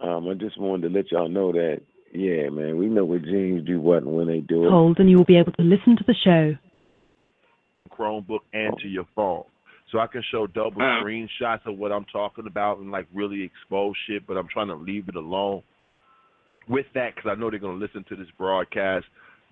Um, 0.00 0.28
I 0.28 0.34
just 0.34 0.58
wanted 0.58 0.88
to 0.88 0.94
let 0.96 1.10
y'all 1.12 1.28
know 1.28 1.52
that, 1.52 1.80
yeah, 2.12 2.48
man, 2.48 2.76
we 2.76 2.86
know 2.86 3.04
what 3.04 3.22
genes 3.22 3.66
do 3.66 3.80
what 3.80 4.02
and 4.02 4.14
when 4.14 4.26
they 4.26 4.40
do 4.40 4.66
it. 4.66 4.70
Hold 4.70 4.98
and 4.98 5.08
you 5.08 5.16
will 5.16 5.24
be 5.24 5.36
able 5.36 5.52
to 5.52 5.62
listen 5.62 5.96
to 5.96 6.04
the 6.06 6.14
show. 6.24 6.54
Chromebook 7.90 8.40
and 8.52 8.76
to 8.78 8.88
your 8.88 9.06
phone. 9.14 9.44
So 9.92 9.98
I 10.00 10.06
can 10.08 10.22
show 10.30 10.46
double 10.46 10.82
Uh-huh. 10.82 11.04
screenshots 11.04 11.66
of 11.66 11.78
what 11.78 11.92
I'm 11.92 12.06
talking 12.06 12.46
about 12.46 12.78
and 12.78 12.90
like 12.90 13.06
really 13.14 13.42
expose 13.42 13.94
shit, 14.06 14.26
but 14.26 14.36
I'm 14.36 14.48
trying 14.48 14.68
to 14.68 14.74
leave 14.74 15.08
it 15.08 15.16
alone 15.16 15.62
with 16.68 16.86
that 16.94 17.14
because 17.14 17.30
I 17.30 17.38
know 17.38 17.50
they're 17.50 17.58
going 17.60 17.78
to 17.78 17.84
listen 17.84 18.04
to 18.08 18.16
this 18.16 18.30
broadcast. 18.36 19.06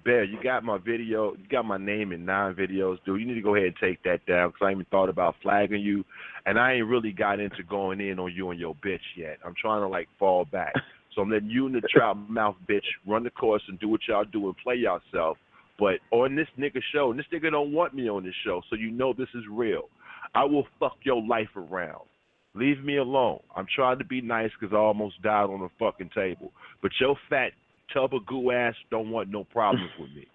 Bear, 0.04 0.24
you 0.24 0.36
got 0.42 0.64
my 0.64 0.78
video, 0.78 1.34
you 1.34 1.46
got 1.48 1.64
my 1.64 1.78
name 1.78 2.10
in 2.12 2.24
nine 2.24 2.54
videos, 2.54 2.98
dude. 3.04 3.20
You 3.20 3.26
need 3.26 3.34
to 3.34 3.40
go 3.40 3.54
ahead 3.54 3.68
and 3.68 3.76
take 3.80 4.02
that 4.02 4.26
down 4.26 4.48
because 4.48 4.66
I 4.66 4.72
even 4.72 4.86
thought 4.90 5.08
about 5.08 5.36
flagging 5.42 5.80
you, 5.80 6.04
and 6.44 6.58
I 6.58 6.74
ain't 6.74 6.88
really 6.88 7.12
got 7.12 7.38
into 7.38 7.62
going 7.62 8.00
in 8.00 8.18
on 8.18 8.32
you 8.34 8.50
and 8.50 8.58
your 8.58 8.74
bitch 8.84 8.98
yet. 9.16 9.38
I'm 9.44 9.54
trying 9.60 9.82
to 9.82 9.88
like 9.88 10.08
fall 10.18 10.44
back. 10.44 10.72
So 11.14 11.20
I'm 11.20 11.30
letting 11.30 11.50
you 11.50 11.66
and 11.66 11.74
the 11.74 11.82
trout 11.82 12.16
mouth 12.30 12.56
bitch 12.68 12.86
run 13.06 13.22
the 13.22 13.30
course 13.30 13.62
and 13.68 13.78
do 13.78 13.88
what 13.88 14.00
y'all 14.08 14.24
do 14.24 14.46
and 14.46 14.56
play 14.56 14.76
yourself. 14.76 15.36
But 15.78 16.00
on 16.10 16.34
this 16.34 16.48
nigga 16.58 16.80
show, 16.92 17.10
and 17.10 17.18
this 17.18 17.26
nigga 17.32 17.50
don't 17.50 17.72
want 17.72 17.94
me 17.94 18.08
on 18.08 18.24
this 18.24 18.34
show, 18.44 18.62
so 18.70 18.76
you 18.76 18.90
know 18.90 19.12
this 19.12 19.28
is 19.34 19.44
real. 19.50 19.88
I 20.34 20.44
will 20.44 20.66
fuck 20.80 20.96
your 21.02 21.22
life 21.22 21.54
around. 21.56 22.06
Leave 22.54 22.82
me 22.84 22.98
alone. 22.98 23.40
I'm 23.56 23.66
trying 23.74 23.98
to 23.98 24.04
be 24.04 24.20
nice 24.20 24.50
because 24.58 24.74
I 24.74 24.78
almost 24.78 25.22
died 25.22 25.50
on 25.50 25.60
the 25.60 25.68
fucking 25.78 26.10
table. 26.14 26.52
But 26.82 26.92
your 27.00 27.16
fat 27.30 27.52
tub 27.92 28.14
of 28.14 28.26
goo 28.26 28.50
ass 28.50 28.74
don't 28.90 29.10
want 29.10 29.30
no 29.30 29.44
problems 29.44 29.90
with 29.98 30.10
me. 30.10 30.26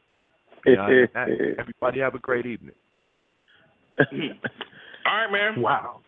Beyond 0.65 1.09
that, 1.13 1.27
everybody 1.59 1.99
have 1.99 2.15
a 2.15 2.19
great 2.19 2.45
evening. 2.45 2.75
All 3.99 4.05
right, 5.05 5.31
man. 5.31 5.61
Wow. 5.61 6.01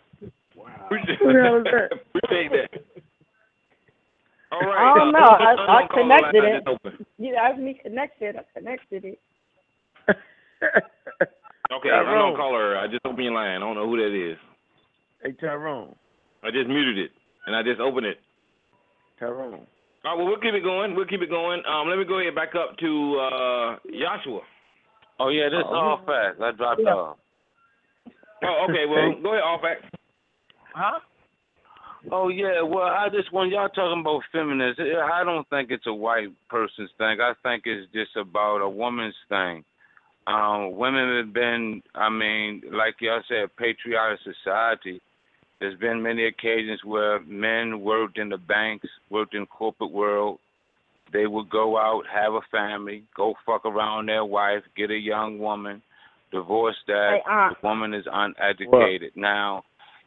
Appreciate, 0.85 1.19
Who 1.19 1.33
the 1.33 1.41
hell 1.41 1.57
is 1.57 1.63
that? 1.63 1.99
appreciate 2.15 2.51
that. 2.51 3.03
All 4.51 4.59
right. 4.61 4.91
I 4.91 4.97
don't 4.97 5.11
know. 5.11 5.19
I, 5.19 5.43
I 5.43 5.51
unknown 5.51 5.87
caller 5.87 6.03
connected 6.03 6.43
it. 6.43 6.55
it. 6.55 6.57
is 6.57 6.63
open. 6.67 7.05
You 7.17 7.35
me 7.59 7.79
connected. 7.81 8.35
I 8.35 8.43
connected 8.57 9.05
it. 9.05 9.19
Okay, 11.71 11.89
Tyrone. 11.89 12.35
call 12.35 12.53
her. 12.53 12.77
I 12.77 12.87
just 12.87 13.05
opened 13.05 13.23
your 13.23 13.33
line. 13.33 13.57
I 13.57 13.59
don't 13.59 13.75
know 13.75 13.85
who 13.85 13.97
that 13.97 14.31
is. 14.31 14.37
Hey 15.21 15.33
Tyrone. 15.33 15.93
I 16.43 16.49
just 16.49 16.67
muted 16.67 16.97
it 16.97 17.11
and 17.45 17.55
I 17.55 17.61
just 17.61 17.79
opened 17.79 18.07
it. 18.07 18.17
Tyrone. 19.19 19.67
All 20.05 20.11
right, 20.11 20.17
well, 20.17 20.27
we'll 20.27 20.39
keep 20.39 20.53
it 20.53 20.63
going. 20.63 20.95
We'll 20.95 21.05
keep 21.05 21.21
it 21.21 21.29
going. 21.29 21.61
Um, 21.67 21.89
let 21.89 21.97
me 21.97 22.05
go 22.05 22.19
ahead 22.19 22.35
back 22.35 22.55
up 22.55 22.77
to 22.77 23.19
uh, 23.19 23.75
Joshua. 23.91 24.41
Oh 25.19 25.29
yeah, 25.29 25.49
this 25.49 25.59
is 25.59 25.65
all 25.67 25.99
facts. 26.05 26.39
I 26.41 26.51
dropped 26.55 26.81
off. 26.81 27.17
Oh, 28.41 28.65
okay. 28.69 28.85
Well, 28.87 29.21
go 29.21 29.33
ahead, 29.33 29.43
all 29.43 29.61
back. 29.61 29.77
Huh? 30.73 30.99
Oh 32.11 32.29
yeah, 32.29 32.61
well 32.61 32.87
I 32.87 33.09
just 33.11 33.33
when 33.33 33.49
y'all 33.49 33.67
talking 33.67 33.99
about 33.99 34.21
feminists, 34.31 34.79
I 34.79 35.23
don't 35.25 35.47
think 35.49 35.69
it's 35.69 35.87
a 35.87 35.93
white 35.93 36.29
person's 36.49 36.91
thing. 36.97 37.17
I 37.19 37.33
think 37.43 37.63
it's 37.65 37.91
just 37.91 38.15
about 38.15 38.61
a 38.61 38.69
woman's 38.69 39.15
thing. 39.27 39.65
Um, 40.25 40.77
women 40.77 41.17
have 41.17 41.33
been, 41.33 41.81
I 41.95 42.09
mean, 42.09 42.61
like 42.71 42.95
y'all 43.01 43.21
said, 43.27 43.49
patriotic 43.57 44.19
society. 44.23 45.01
There's 45.59 45.77
been 45.79 46.01
many 46.01 46.25
occasions 46.25 46.79
where 46.85 47.19
men 47.21 47.81
worked 47.81 48.17
in 48.17 48.29
the 48.29 48.37
banks, 48.37 48.87
worked 49.09 49.33
in 49.35 49.45
corporate 49.45 49.91
world. 49.91 50.39
They 51.11 51.27
would 51.27 51.49
go 51.49 51.77
out, 51.77 52.03
have 52.13 52.33
a 52.33 52.41
family, 52.51 53.03
go 53.15 53.33
fuck 53.45 53.65
around 53.65 54.07
their 54.07 54.23
wife, 54.23 54.63
get 54.77 54.91
a 54.91 54.97
young 54.97 55.39
woman, 55.39 55.81
divorce 56.31 56.77
that. 56.87 57.19
Hey, 57.25 57.31
Aunt. 57.31 57.57
the 57.61 57.67
woman 57.67 57.93
is 57.93 58.05
uneducated. 58.11 59.11
Now, 59.15 59.63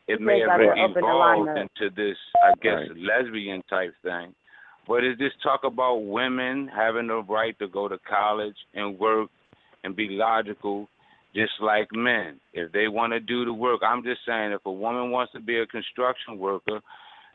it 0.08 0.20
You 0.20 0.26
may 0.26 0.40
guys 0.40 0.48
have 0.48 0.60
gotta 0.60 0.74
been 0.74 0.78
open 0.78 1.04
evolved 1.04 1.46
line 1.46 1.58
up. 1.58 1.70
into 1.80 1.94
this, 1.94 2.16
I 2.42 2.52
guess, 2.62 2.88
lesbian 2.96 3.62
type 3.68 3.94
thing. 4.02 4.34
But 4.88 5.04
it's 5.04 5.18
this 5.18 5.32
talk 5.42 5.64
about 5.64 5.96
women 5.98 6.68
having 6.74 7.08
the 7.08 7.22
right 7.28 7.56
to 7.58 7.68
go 7.68 7.88
to 7.88 7.98
college 7.98 8.56
and 8.74 8.98
work 8.98 9.28
and 9.84 9.94
be 9.94 10.08
logical 10.10 10.88
just 11.34 11.52
like 11.60 11.88
men. 11.92 12.40
If 12.52 12.72
they 12.72 12.88
want 12.88 13.12
to 13.12 13.20
do 13.20 13.44
the 13.44 13.52
work, 13.52 13.80
I'm 13.84 14.02
just 14.02 14.20
saying 14.26 14.52
if 14.52 14.64
a 14.66 14.72
woman 14.72 15.10
wants 15.10 15.32
to 15.32 15.40
be 15.40 15.58
a 15.58 15.66
construction 15.66 16.38
worker, 16.38 16.80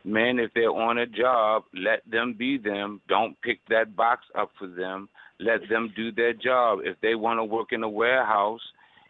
men 0.03 0.39
if 0.39 0.51
they're 0.53 0.71
on 0.71 0.97
a 0.99 1.07
job, 1.07 1.63
let 1.73 1.99
them 2.09 2.35
be 2.37 2.57
them. 2.57 3.01
Don't 3.07 3.39
pick 3.41 3.59
that 3.69 3.95
box 3.95 4.25
up 4.37 4.51
for 4.57 4.67
them. 4.67 5.09
Let 5.39 5.67
them 5.69 5.93
do 5.95 6.11
their 6.11 6.33
job. 6.33 6.79
If 6.83 6.97
they 7.01 7.15
want 7.15 7.39
to 7.39 7.43
work 7.43 7.67
in 7.71 7.83
a 7.83 7.89
warehouse, 7.89 8.61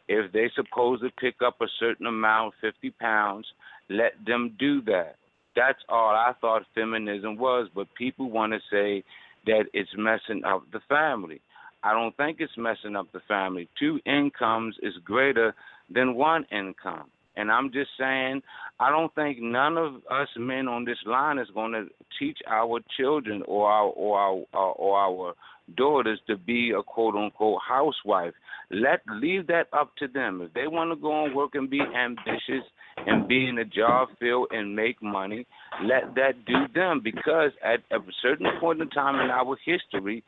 if 0.07 0.31
they're 0.31 0.51
supposed 0.55 1.03
to 1.03 1.09
pick 1.19 1.35
up 1.45 1.61
a 1.61 1.67
certain 1.79 2.05
amount, 2.05 2.53
50 2.61 2.91
pounds, 2.91 3.45
let 3.89 4.13
them 4.25 4.55
do 4.57 4.81
that. 4.83 5.15
That's 5.55 5.79
all 5.89 6.09
I 6.09 6.33
thought 6.39 6.63
feminism 6.75 7.37
was, 7.37 7.67
but 7.73 7.87
people 7.95 8.29
want 8.29 8.53
to 8.53 8.59
say 8.71 9.03
that 9.45 9.65
it's 9.73 9.89
messing 9.97 10.43
up 10.45 10.63
the 10.71 10.79
family. 10.87 11.41
I 11.83 11.93
don't 11.93 12.15
think 12.17 12.37
it's 12.39 12.57
messing 12.57 12.95
up 12.95 13.07
the 13.13 13.21
family. 13.27 13.69
Two 13.79 13.99
incomes 14.05 14.75
is 14.81 14.93
greater 15.03 15.53
than 15.93 16.15
one 16.15 16.45
income. 16.51 17.09
And 17.35 17.51
I'm 17.51 17.71
just 17.71 17.91
saying, 17.99 18.41
I 18.79 18.89
don't 18.89 19.13
think 19.13 19.37
none 19.39 19.77
of 19.77 19.95
us 20.09 20.27
men 20.37 20.67
on 20.67 20.85
this 20.85 20.97
line 21.05 21.37
is 21.37 21.47
going 21.53 21.71
to 21.73 21.85
teach 22.19 22.39
our 22.47 22.79
children 22.97 23.43
or 23.47 23.69
our 23.69 23.89
or 23.89 24.19
our 24.19 24.43
or, 24.53 24.73
or 24.73 24.97
our 24.97 25.33
daughters 25.75 26.19
to 26.27 26.35
be 26.35 26.71
a 26.77 26.81
quote 26.81 27.15
unquote 27.15 27.59
housewife. 27.67 28.33
Let 28.71 29.01
leave 29.09 29.47
that 29.47 29.67
up 29.71 29.95
to 29.97 30.07
them. 30.07 30.41
If 30.41 30.53
they 30.53 30.67
want 30.67 30.91
to 30.91 30.95
go 30.95 31.25
and 31.25 31.35
work 31.35 31.51
and 31.53 31.69
be 31.69 31.79
ambitious 31.79 32.65
and 33.05 33.27
be 33.27 33.47
in 33.47 33.59
a 33.59 33.65
job 33.65 34.09
field 34.19 34.47
and 34.51 34.75
make 34.75 35.01
money, 35.01 35.45
let 35.83 36.15
that 36.15 36.43
do 36.45 36.67
them. 36.73 37.01
Because 37.03 37.51
at 37.63 37.79
a 37.95 37.99
certain 38.21 38.47
point 38.59 38.81
in 38.81 38.89
time 38.89 39.15
in 39.15 39.29
our 39.29 39.57
history, 39.63 40.23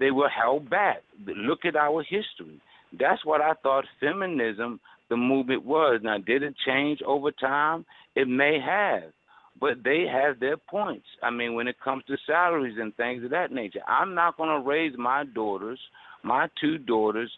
they 0.00 0.10
were 0.10 0.28
held 0.28 0.68
back. 0.68 1.02
Look 1.24 1.64
at 1.64 1.76
our 1.76 2.02
history. 2.02 2.60
That's 2.98 3.24
what 3.24 3.40
I 3.40 3.52
thought 3.62 3.84
feminism, 4.00 4.80
the 5.08 5.16
movement 5.16 5.64
was. 5.64 6.00
Now, 6.02 6.18
did 6.18 6.42
it 6.42 6.54
change 6.66 7.00
over 7.06 7.30
time? 7.30 7.84
It 8.16 8.26
may 8.26 8.58
have, 8.58 9.12
but 9.60 9.84
they 9.84 10.06
have 10.10 10.40
their 10.40 10.56
points. 10.56 11.06
I 11.22 11.30
mean, 11.30 11.54
when 11.54 11.68
it 11.68 11.76
comes 11.84 12.02
to 12.08 12.16
salaries 12.26 12.78
and 12.80 12.96
things 12.96 13.22
of 13.22 13.30
that 13.30 13.52
nature, 13.52 13.80
I'm 13.86 14.14
not 14.14 14.36
going 14.36 14.48
to 14.48 14.68
raise 14.68 14.94
my 14.98 15.24
daughters, 15.24 15.78
my 16.24 16.48
two 16.60 16.78
daughters, 16.78 17.30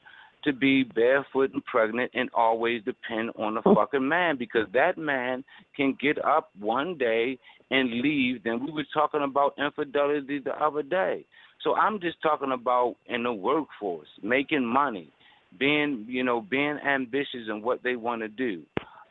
to 0.45 0.53
be 0.53 0.83
barefoot 0.83 1.53
and 1.53 1.65
pregnant 1.65 2.11
and 2.15 2.31
always 2.35 2.83
depend 2.85 3.31
on 3.37 3.57
a 3.57 3.63
fucking 3.63 4.07
man 4.07 4.37
because 4.37 4.67
that 4.73 4.99
man 4.99 5.45
can 5.77 5.97
get 6.01 6.25
up 6.25 6.51
one 6.59 6.97
day 6.99 7.39
and 7.71 8.01
leave. 8.01 8.43
Then 8.43 8.65
we 8.65 8.73
were 8.73 8.87
talking 8.93 9.23
about 9.23 9.55
infidelity 9.59 10.41
the 10.41 10.53
other 10.53 10.83
day. 10.83 11.25
So 11.65 11.75
I'm 11.75 12.01
just 12.01 12.21
talking 12.23 12.53
about 12.53 12.97
in 13.07 13.23
the 13.23 13.33
workforce, 13.33 14.09
making 14.23 14.65
money, 14.65 15.13
being 15.59 16.07
you 16.09 16.25
know 16.25 16.41
being 16.41 16.79
ambitious 16.87 17.49
in 17.49 17.63
what 17.63 17.83
they 17.83 17.97
want 17.97 18.23
to 18.23 18.29
do. 18.29 18.63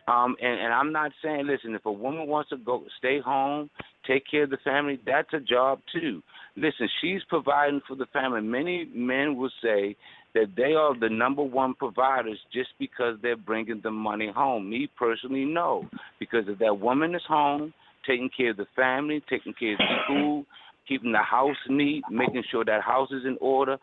Um, 0.08 0.36
and, 0.42 0.60
and 0.60 0.74
I'm 0.74 0.92
not 0.92 1.12
saying, 1.24 1.48
listen, 1.48 1.76
if 1.76 1.86
a 1.86 1.92
woman 1.92 2.28
wants 2.28 2.50
to 2.50 2.58
go 2.58 2.84
stay 2.98 3.20
home, 3.22 3.70
take 4.08 4.24
care 4.30 4.44
of 4.44 4.50
the 4.50 4.58
family, 4.64 5.00
that's 5.06 5.32
a 5.34 5.40
job 5.40 5.80
too. 5.94 6.22
Listen, 6.58 6.90
she's 7.00 7.22
providing 7.30 7.82
for 7.88 7.96
the 7.96 8.08
family. 8.08 8.42
Many 8.42 8.90
men 8.94 9.38
will 9.38 9.52
say 9.64 9.96
that 10.34 10.48
they 10.58 10.74
are 10.74 10.98
the 11.00 11.10
number 11.10 11.44
one 11.44 11.76
providers 11.76 12.40
just 12.52 12.70
because 12.80 13.18
they're 13.22 13.38
bringing 13.38 13.80
the 13.84 13.92
money 13.92 14.32
home. 14.34 14.70
Me 14.70 14.90
personally, 14.98 15.46
no, 15.46 15.88
because 16.20 16.46
if 16.48 16.60
that 16.60 16.80
woman 16.80 17.16
is 17.16 17.22
home, 17.28 17.74
taking 18.06 18.30
care 18.36 18.52
of 18.52 18.58
the 18.58 18.68
family, 18.76 19.22
taking 19.30 19.54
care 19.54 19.74
of 19.74 19.80
the 19.80 19.96
school, 20.06 20.46
keeping 20.88 21.12
the 21.12 21.20
house 21.20 21.56
neat, 21.70 22.04
making 22.10 22.44
sure 22.52 22.66
that 22.66 22.82
house 22.82 23.10
is 23.12 23.24
in 23.26 23.38
order. 23.40 23.78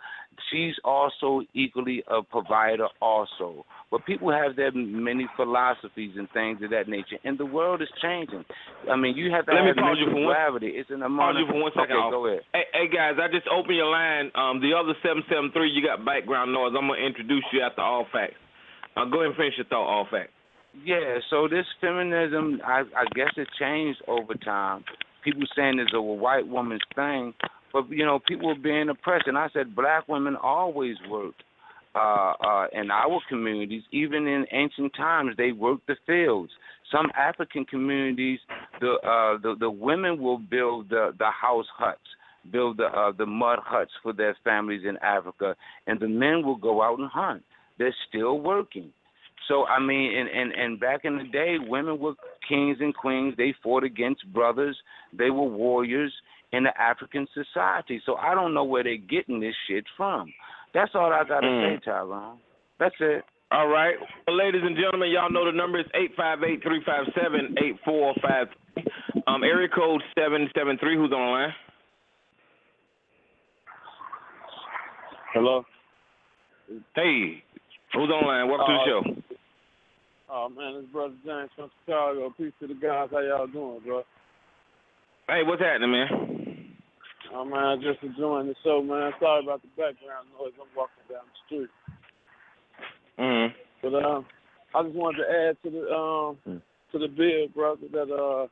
She's 0.52 0.74
also 0.84 1.42
equally 1.54 2.02
a 2.06 2.22
provider 2.22 2.86
also. 3.00 3.64
But 3.90 4.04
people 4.06 4.30
have 4.30 4.54
their 4.54 4.70
many 4.72 5.26
philosophies 5.36 6.12
and 6.16 6.28
things 6.30 6.62
of 6.62 6.70
that 6.70 6.88
nature, 6.88 7.16
and 7.24 7.38
the 7.38 7.46
world 7.46 7.82
is 7.82 7.88
changing. 8.02 8.44
I 8.90 8.94
mean, 8.96 9.16
you 9.16 9.32
have 9.32 9.46
to 9.46 9.52
Let 9.54 9.62
me 9.62 9.68
have 9.68 9.76
pause 9.76 9.96
you 9.98 10.06
for 10.12 10.20
one- 10.22 10.26
gravity. 10.34 10.68
It's 10.76 10.90
an 10.90 11.00
Pause 11.00 11.06
amount 11.06 11.38
you 11.38 11.46
for 11.50 11.62
one 11.62 11.72
second. 11.74 11.96
Okay, 11.96 12.10
go 12.10 12.26
ahead. 12.26 12.42
Hey, 12.52 12.64
hey, 12.72 12.88
guys, 12.88 13.14
I 13.20 13.26
just 13.32 13.48
opened 13.48 13.76
your 13.76 13.90
line. 13.90 14.30
Um, 14.34 14.60
the 14.60 14.74
other 14.74 14.94
seven 15.02 15.22
seven 15.28 15.50
three, 15.52 15.70
you 15.70 15.82
got 15.82 16.04
background 16.04 16.52
noise. 16.52 16.74
I'm 16.78 16.86
gonna 16.86 17.00
introduce 17.02 17.44
you 17.52 17.62
after 17.62 17.80
all 17.82 18.06
facts. 18.12 18.36
Uh, 18.96 19.06
go 19.06 19.18
ahead 19.24 19.28
and 19.32 19.36
finish 19.36 19.54
your 19.56 19.66
thought. 19.66 19.88
All 19.88 20.06
facts. 20.10 20.30
Yeah, 20.84 21.18
so 21.30 21.48
this 21.48 21.66
feminism, 21.80 22.60
I, 22.64 22.84
I 22.94 23.04
guess 23.14 23.32
it 23.36 23.48
changed 23.58 24.00
over 24.06 24.34
time. 24.34 24.84
People 25.24 25.42
saying 25.56 25.78
it's 25.78 25.92
a 25.94 26.00
white 26.00 26.47
woman's 26.47 26.82
thing, 26.94 27.34
but 27.72 27.88
you 27.90 28.05
know, 28.05 28.18
people 28.26 28.48
were 28.48 28.55
being 28.55 28.88
oppressed, 28.88 29.26
and 29.26 29.36
I 29.36 29.48
said 29.52 29.74
black 29.74 30.08
women 30.08 30.36
always 30.36 30.97
worked 31.08 31.42
uh, 31.94 32.32
uh, 32.40 32.66
in 32.72 32.90
our 32.90 33.20
communities. 33.28 33.82
Even 33.92 34.26
in 34.26 34.47
ancient 34.52 34.92
times, 34.97 35.34
they 35.36 35.52
worked 35.52 35.86
the 35.86 35.97
fields. 36.06 36.52
Some 36.92 37.10
African 37.18 37.64
communities, 37.64 38.38
the 38.80 38.92
uh, 39.05 39.38
the 39.42 39.56
the 39.58 39.70
women 39.70 40.20
will 40.22 40.38
build 40.38 40.88
the 40.88 41.12
the 41.18 41.30
house 41.30 41.66
huts, 41.76 42.00
build 42.50 42.78
the 42.78 42.86
uh, 42.86 43.12
the 43.16 43.26
mud 43.26 43.58
huts 43.62 43.90
for 44.02 44.12
their 44.12 44.36
families 44.44 44.82
in 44.88 44.97
Africa, 44.98 45.55
and 45.86 46.00
the 46.00 46.08
men 46.08 46.44
will 46.44 46.56
go 46.56 46.82
out 46.82 46.98
and 46.98 47.10
hunt. 47.10 47.42
They're 47.78 47.94
still 48.08 48.40
working. 48.40 48.92
So 49.48 49.64
I 49.66 49.80
mean, 49.80 50.16
and, 50.16 50.28
and 50.28 50.52
and 50.52 50.80
back 50.80 51.00
in 51.04 51.16
the 51.18 51.24
day, 51.24 51.56
women 51.58 51.98
were 51.98 52.14
kings 52.48 52.78
and 52.80 52.94
queens. 52.94 53.34
They 53.36 53.54
fought 53.62 53.82
against 53.82 54.30
brothers. 54.32 54.76
They 55.16 55.30
were 55.30 55.48
warriors 55.48 56.12
in 56.52 56.64
the 56.64 56.80
African 56.80 57.26
society. 57.34 58.00
So 58.06 58.16
I 58.16 58.34
don't 58.34 58.54
know 58.54 58.64
where 58.64 58.84
they're 58.84 58.96
getting 58.96 59.40
this 59.40 59.54
shit 59.66 59.84
from. 59.96 60.32
That's 60.74 60.94
all 60.94 61.12
I 61.12 61.24
gotta 61.24 61.46
Mm. 61.46 61.76
say, 61.80 61.84
Tyrone. 61.84 62.38
That's 62.78 62.94
it. 63.00 63.24
All 63.50 63.68
right, 63.68 63.96
well, 64.26 64.36
ladies 64.36 64.60
and 64.62 64.76
gentlemen, 64.76 65.08
y'all 65.10 65.30
know 65.30 65.46
the 65.46 65.52
number 65.52 65.78
is 65.80 65.86
eight 65.94 66.14
five 66.14 66.42
eight 66.44 66.62
three 66.62 66.82
five 66.84 67.06
seven 67.14 67.56
eight 67.58 67.76
four 67.84 68.14
five. 68.20 68.48
Um, 69.26 69.42
area 69.42 69.68
code 69.68 70.02
seven 70.14 70.50
seven 70.54 70.76
three. 70.78 70.96
Who's 70.96 71.10
on 71.12 71.24
the 71.24 71.32
line? 71.32 71.54
Hello. 75.32 75.64
Hey, 76.94 77.42
who's 77.94 78.10
on 78.10 78.22
the 78.22 78.26
line? 78.26 78.48
Welcome 78.48 78.66
to 78.66 78.72
the 78.72 78.78
Uh, 78.80 78.86
show. 78.86 79.22
Oh 80.31 80.48
man, 80.48 80.74
this 80.74 80.90
brother 80.92 81.15
James 81.24 81.50
from 81.57 81.70
Chicago. 81.84 82.32
Peace 82.36 82.52
to 82.60 82.66
the 82.66 82.74
guys. 82.74 83.08
How 83.10 83.20
y'all 83.20 83.47
doing, 83.47 83.81
bro? 83.84 84.02
Hey, 85.26 85.42
what's 85.44 85.62
happening, 85.62 85.92
man? 85.92 86.74
Oh 87.34 87.44
man, 87.44 87.81
just 87.81 88.02
enjoying 88.02 88.48
the 88.48 88.55
show, 88.62 88.82
man. 88.82 89.12
Sorry 89.20 89.42
about 89.42 89.62
the 89.62 89.68
background 89.68 90.28
noise. 90.39 90.52
I'm 90.60 90.68
walking 90.76 91.05
down 91.08 91.24
the 91.24 91.39
street. 91.47 91.70
Mm. 93.18 93.48
But 93.82 93.94
um, 94.05 94.26
I 94.74 94.82
just 94.82 94.94
wanted 94.94 95.24
to 95.24 95.31
add 95.31 95.57
to 95.65 95.70
the 95.70 95.89
um 95.92 96.62
to 96.92 96.98
the 96.98 97.08
bill, 97.08 97.48
brother. 97.55 97.89
That 97.92 98.12
uh, 98.12 98.47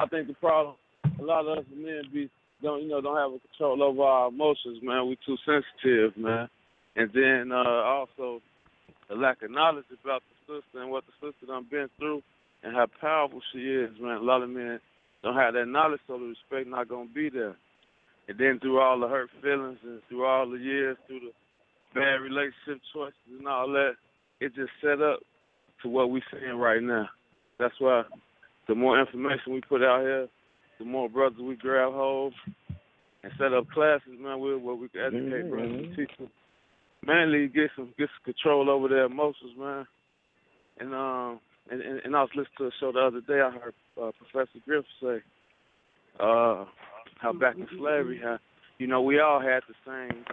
I 0.00 0.06
think 0.08 0.28
the 0.28 0.34
problem 0.34 0.76
a 1.20 1.22
lot 1.22 1.46
of 1.46 1.58
us 1.58 1.64
men 1.74 2.02
be 2.12 2.30
don't 2.62 2.82
you 2.82 2.88
know 2.88 3.00
don't 3.00 3.16
have 3.16 3.32
a 3.32 3.38
control 3.48 3.82
over 3.82 4.02
our 4.02 4.28
emotions, 4.28 4.78
man. 4.82 5.08
We 5.08 5.18
too 5.26 5.36
sensitive, 5.44 6.16
man. 6.16 6.48
And 6.96 7.10
then 7.12 7.52
uh 7.52 7.84
also 7.84 8.40
the 9.08 9.14
lack 9.14 9.42
of 9.42 9.50
knowledge 9.50 9.84
about 10.04 10.22
the 10.28 10.37
sister 10.48 10.80
and 10.80 10.90
what 10.90 11.04
the 11.04 11.12
sister 11.20 11.46
done 11.46 11.66
been 11.70 11.88
through 11.98 12.22
and 12.62 12.74
how 12.74 12.86
powerful 13.00 13.40
she 13.52 13.58
is, 13.58 13.90
man. 14.00 14.16
A 14.16 14.22
lot 14.22 14.42
of 14.42 14.50
men 14.50 14.80
don't 15.22 15.36
have 15.36 15.54
that 15.54 15.66
knowledge, 15.66 16.00
so 16.06 16.18
the 16.18 16.32
respect 16.32 16.68
not 16.68 16.88
gonna 16.88 17.08
be 17.14 17.28
there. 17.28 17.56
And 18.28 18.38
then 18.38 18.58
through 18.60 18.80
all 18.80 18.98
the 18.98 19.08
hurt 19.08 19.30
feelings 19.42 19.78
and 19.82 20.00
through 20.08 20.24
all 20.24 20.48
the 20.48 20.58
years, 20.58 20.96
through 21.06 21.20
the 21.20 21.32
bad 21.94 22.20
relationship 22.20 22.80
choices 22.92 23.14
and 23.38 23.46
all 23.46 23.68
that, 23.72 23.92
it 24.40 24.54
just 24.54 24.72
set 24.82 25.00
up 25.00 25.20
to 25.82 25.88
what 25.88 26.10
we're 26.10 26.22
seeing 26.32 26.58
right 26.58 26.82
now. 26.82 27.08
That's 27.58 27.74
why 27.78 28.02
the 28.66 28.74
more 28.74 29.00
information 29.00 29.52
we 29.52 29.60
put 29.60 29.82
out 29.82 30.02
here, 30.02 30.28
the 30.78 30.84
more 30.84 31.08
brothers 31.08 31.40
we 31.40 31.56
grab 31.56 31.92
hold 31.92 32.34
and 33.22 33.32
set 33.38 33.52
up 33.52 33.68
classes, 33.70 34.18
man, 34.20 34.38
where, 34.38 34.58
where 34.58 34.74
we 34.74 34.88
can 34.88 35.00
educate 35.00 35.46
Mhm, 35.46 35.50
brothers 35.50 35.72
and 35.72 35.96
teach 35.96 36.16
them. 36.18 36.30
Mainly 37.06 37.48
get 37.48 37.70
some 37.74 37.94
get 37.98 38.10
some 38.10 38.24
control 38.32 38.68
over 38.68 38.88
their 38.88 39.04
emotions, 39.04 39.56
man. 39.56 39.86
And 40.80 40.94
um 40.94 41.40
and, 41.70 41.82
and, 41.82 42.00
and 42.04 42.16
I 42.16 42.22
was 42.22 42.30
listening 42.34 42.54
to 42.58 42.66
a 42.66 42.70
show 42.80 42.92
the 42.92 43.00
other 43.00 43.20
day. 43.20 43.40
I 43.40 43.50
heard 43.50 43.74
uh, 44.00 44.10
Professor 44.18 44.58
Griff 44.64 44.84
say 45.02 45.18
uh, 46.18 46.64
how 47.20 47.32
back 47.38 47.56
in 47.56 47.66
slavery, 47.78 48.20
how 48.22 48.38
you 48.78 48.86
know 48.86 49.02
we 49.02 49.20
all 49.20 49.40
had 49.40 49.60
the 49.68 49.74
same, 49.86 50.24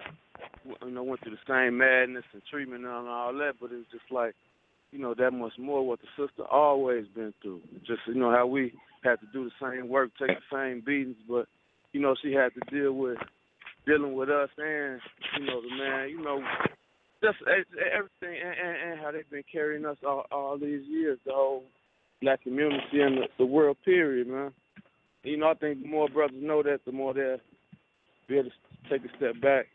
you 0.83 0.91
know, 0.91 1.03
went 1.03 1.21
through 1.21 1.35
the 1.35 1.47
same 1.47 1.77
madness 1.77 2.23
and 2.33 2.41
treatment 2.49 2.85
and 2.85 3.07
all 3.07 3.33
that, 3.33 3.53
but 3.59 3.71
it 3.71 3.75
was 3.75 3.85
just 3.91 4.11
like, 4.11 4.33
you 4.91 4.99
know, 4.99 5.13
that 5.13 5.31
much 5.31 5.53
more 5.59 5.85
what 5.85 5.99
the 5.99 6.07
sister 6.27 6.43
always 6.49 7.05
been 7.15 7.33
through. 7.41 7.61
Just 7.85 8.01
you 8.07 8.15
know 8.15 8.31
how 8.31 8.47
we 8.47 8.73
had 9.03 9.19
to 9.19 9.27
do 9.33 9.45
the 9.45 9.51
same 9.61 9.89
work, 9.89 10.11
take 10.19 10.37
the 10.37 10.55
same 10.55 10.81
beatings, 10.85 11.17
but 11.27 11.47
you 11.91 12.01
know 12.01 12.15
she 12.21 12.33
had 12.33 12.49
to 12.53 12.75
deal 12.75 12.93
with 12.93 13.17
dealing 13.85 14.15
with 14.15 14.29
us 14.29 14.49
and 14.57 14.99
you 15.39 15.45
know 15.45 15.61
the 15.61 15.75
man, 15.77 16.09
you 16.09 16.23
know, 16.23 16.41
just 17.25 17.37
everything 17.47 18.39
and, 18.43 18.55
and, 18.55 18.91
and 18.91 18.99
how 18.99 19.11
they've 19.11 19.29
been 19.29 19.43
carrying 19.51 19.85
us 19.85 19.97
all, 20.05 20.25
all 20.31 20.57
these 20.57 20.83
years, 20.87 21.17
the 21.25 21.31
whole 21.33 21.63
black 22.21 22.43
community 22.43 23.01
and 23.01 23.17
the, 23.17 23.27
the 23.37 23.45
world 23.45 23.77
period, 23.83 24.27
man. 24.27 24.51
You 25.23 25.37
know, 25.37 25.49
I 25.49 25.55
think 25.55 25.81
the 25.81 25.87
more 25.87 26.07
brothers 26.07 26.37
know 26.39 26.61
that, 26.61 26.81
the 26.85 26.91
more 26.91 27.13
they'll 27.13 27.37
be 28.27 28.37
able 28.37 28.49
to 28.49 28.89
take 28.89 29.03
a 29.03 29.17
step 29.17 29.41
back, 29.41 29.65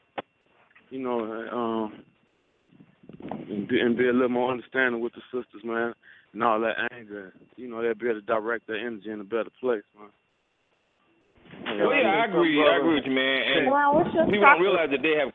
you 0.91 1.01
know, 1.01 1.21
um, 1.53 2.05
and 3.49 3.69
be, 3.69 3.81
and 3.81 3.97
be 3.97 4.09
a 4.09 4.13
little 4.13 4.29
more 4.29 4.53
understanding 4.53 5.01
with 5.01 5.13
the 5.15 5.23
sisters, 5.33 5.63
man, 5.65 5.93
and 6.33 6.43
all 6.45 6.61
that 6.61 6.77
anger. 6.95 7.33
You 7.57 7.69
know, 7.69 7.83
they'll 7.83 7.95
be 7.95 8.07
able 8.07 8.21
to 8.21 8.27
direct 8.27 8.69
their 8.69 8.79
energy 8.79 9.11
in 9.11 9.21
a 9.21 9.25
better 9.25 9.51
place, 9.61 9.83
man. 9.99 10.11
Well, 11.67 11.95
yeah, 11.95 12.23
I 12.23 12.27
agree. 12.27 12.63
I 12.63 12.79
agree 12.79 12.95
with 12.95 13.05
you, 13.07 13.13
man. 13.13 13.43
And 13.57 13.71
Well, 13.71 14.05
people 14.05 14.41
don't 14.41 14.63
realize 14.63 14.91
that 14.91 15.03
they 15.03 15.19
have. 15.19 15.35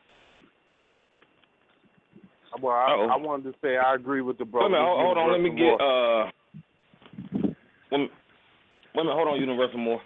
Well, 2.60 2.72
I, 2.74 2.86
Uh-oh. 2.92 3.08
I 3.12 3.16
wanted 3.16 3.52
to 3.52 3.58
say 3.62 3.76
I 3.76 3.94
agree 3.94 4.22
with 4.22 4.38
the 4.38 4.44
Wait 4.44 4.50
a 4.50 4.52
brother. 4.52 4.70
minute, 4.70 4.84
hold, 4.84 5.16
hold 5.16 5.18
on. 5.18 5.32
Let 5.32 5.40
me 5.40 5.50
Universal 5.50 5.78
get. 5.78 5.86
uh 5.86 6.30
Wait 7.92 8.00
a 8.00 8.02
wait 8.02 8.10
a 8.94 9.04
minute, 9.04 9.14
hold 9.14 9.28
on, 9.28 9.40
Universal 9.40 9.78
More. 9.78 10.00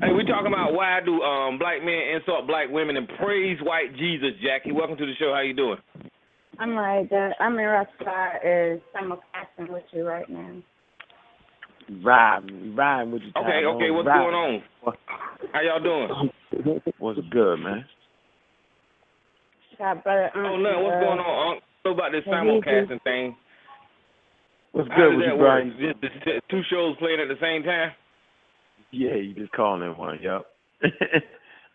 Hey, 0.00 0.12
we 0.12 0.24
talking 0.24 0.46
about 0.52 0.72
why 0.72 1.00
do 1.04 1.20
um 1.22 1.58
black 1.58 1.84
men 1.84 2.16
insult 2.16 2.46
black 2.46 2.68
women 2.70 2.96
and 2.96 3.06
praise 3.20 3.58
white 3.62 3.94
Jesus, 3.96 4.30
Jackie. 4.42 4.72
Welcome 4.72 4.96
to 4.96 5.06
the 5.06 5.12
show. 5.18 5.32
How 5.34 5.40
you 5.42 5.54
doing? 5.54 5.78
I'm 6.58 6.74
right 6.76 7.08
there. 7.10 7.34
I'm 7.40 7.58
in 7.58 7.64
Rockstar 7.64 8.36
is 8.44 8.80
simulcasting 8.94 9.70
with 9.70 9.84
you 9.92 10.06
right 10.06 10.28
now. 10.28 10.62
Riding, 12.02 12.74
riding 12.74 13.12
with 13.12 13.22
you. 13.22 13.32
Okay, 13.36 13.64
okay. 13.66 13.90
What's 13.90 14.06
going 14.08 14.34
on? 14.34 14.62
How 15.52 15.60
y'all 15.60 15.82
doing? 15.82 16.30
What's 16.98 17.20
good, 17.30 17.56
man? 17.56 17.84
Got 19.78 20.04
brother 20.04 20.30
Oh, 20.36 20.56
no. 20.56 20.80
What's 20.80 20.96
uh, 20.96 21.00
going 21.00 21.18
on, 21.18 21.52
Unc? 21.54 21.62
What 21.82 21.92
about 21.92 22.12
this 22.12 22.22
and 22.26 22.48
he 22.48 22.56
just- 22.56 22.66
simulcasting 22.66 23.02
thing? 23.02 23.36
What's 24.72 24.88
How 24.88 24.96
good 24.96 25.16
with 25.16 25.26
you? 25.26 25.36
Brian? 25.36 25.76
Just, 25.78 26.24
just 26.24 26.48
two 26.48 26.62
shows 26.70 26.96
playing 26.98 27.20
at 27.20 27.28
the 27.28 27.38
same 27.40 27.62
time? 27.62 27.92
Yeah, 28.90 29.16
you 29.16 29.34
just 29.34 29.52
call 29.52 29.82
in 29.82 29.96
one. 29.96 30.18
Yep. 30.22 30.46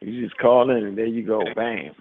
you 0.02 0.24
just 0.24 0.38
call 0.40 0.72
in 0.72 0.84
and 0.84 0.98
there 0.98 1.06
you 1.06 1.26
go. 1.26 1.44
Bam. 1.56 1.94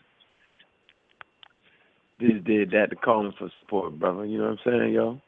Just 2.18 2.44
did 2.44 2.70
that 2.70 2.88
to 2.90 2.96
call 2.96 3.26
in 3.26 3.32
for 3.38 3.50
support, 3.60 3.98
brother. 3.98 4.24
You 4.24 4.38
know 4.38 4.44
what 4.44 4.58
I'm 4.66 4.80
saying, 4.80 4.94
yo? 4.94 5.20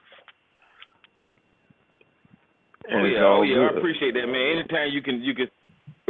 And 2.89 3.03
oh 3.03 3.05
yeah, 3.05 3.25
oh 3.25 3.43
yeah, 3.43 3.69
I 3.69 3.77
appreciate 3.77 4.15
that, 4.15 4.27
man. 4.27 4.59
Anytime 4.59 4.89
you 4.93 5.03
can, 5.03 5.21
you 5.21 5.35
can, 5.35 5.49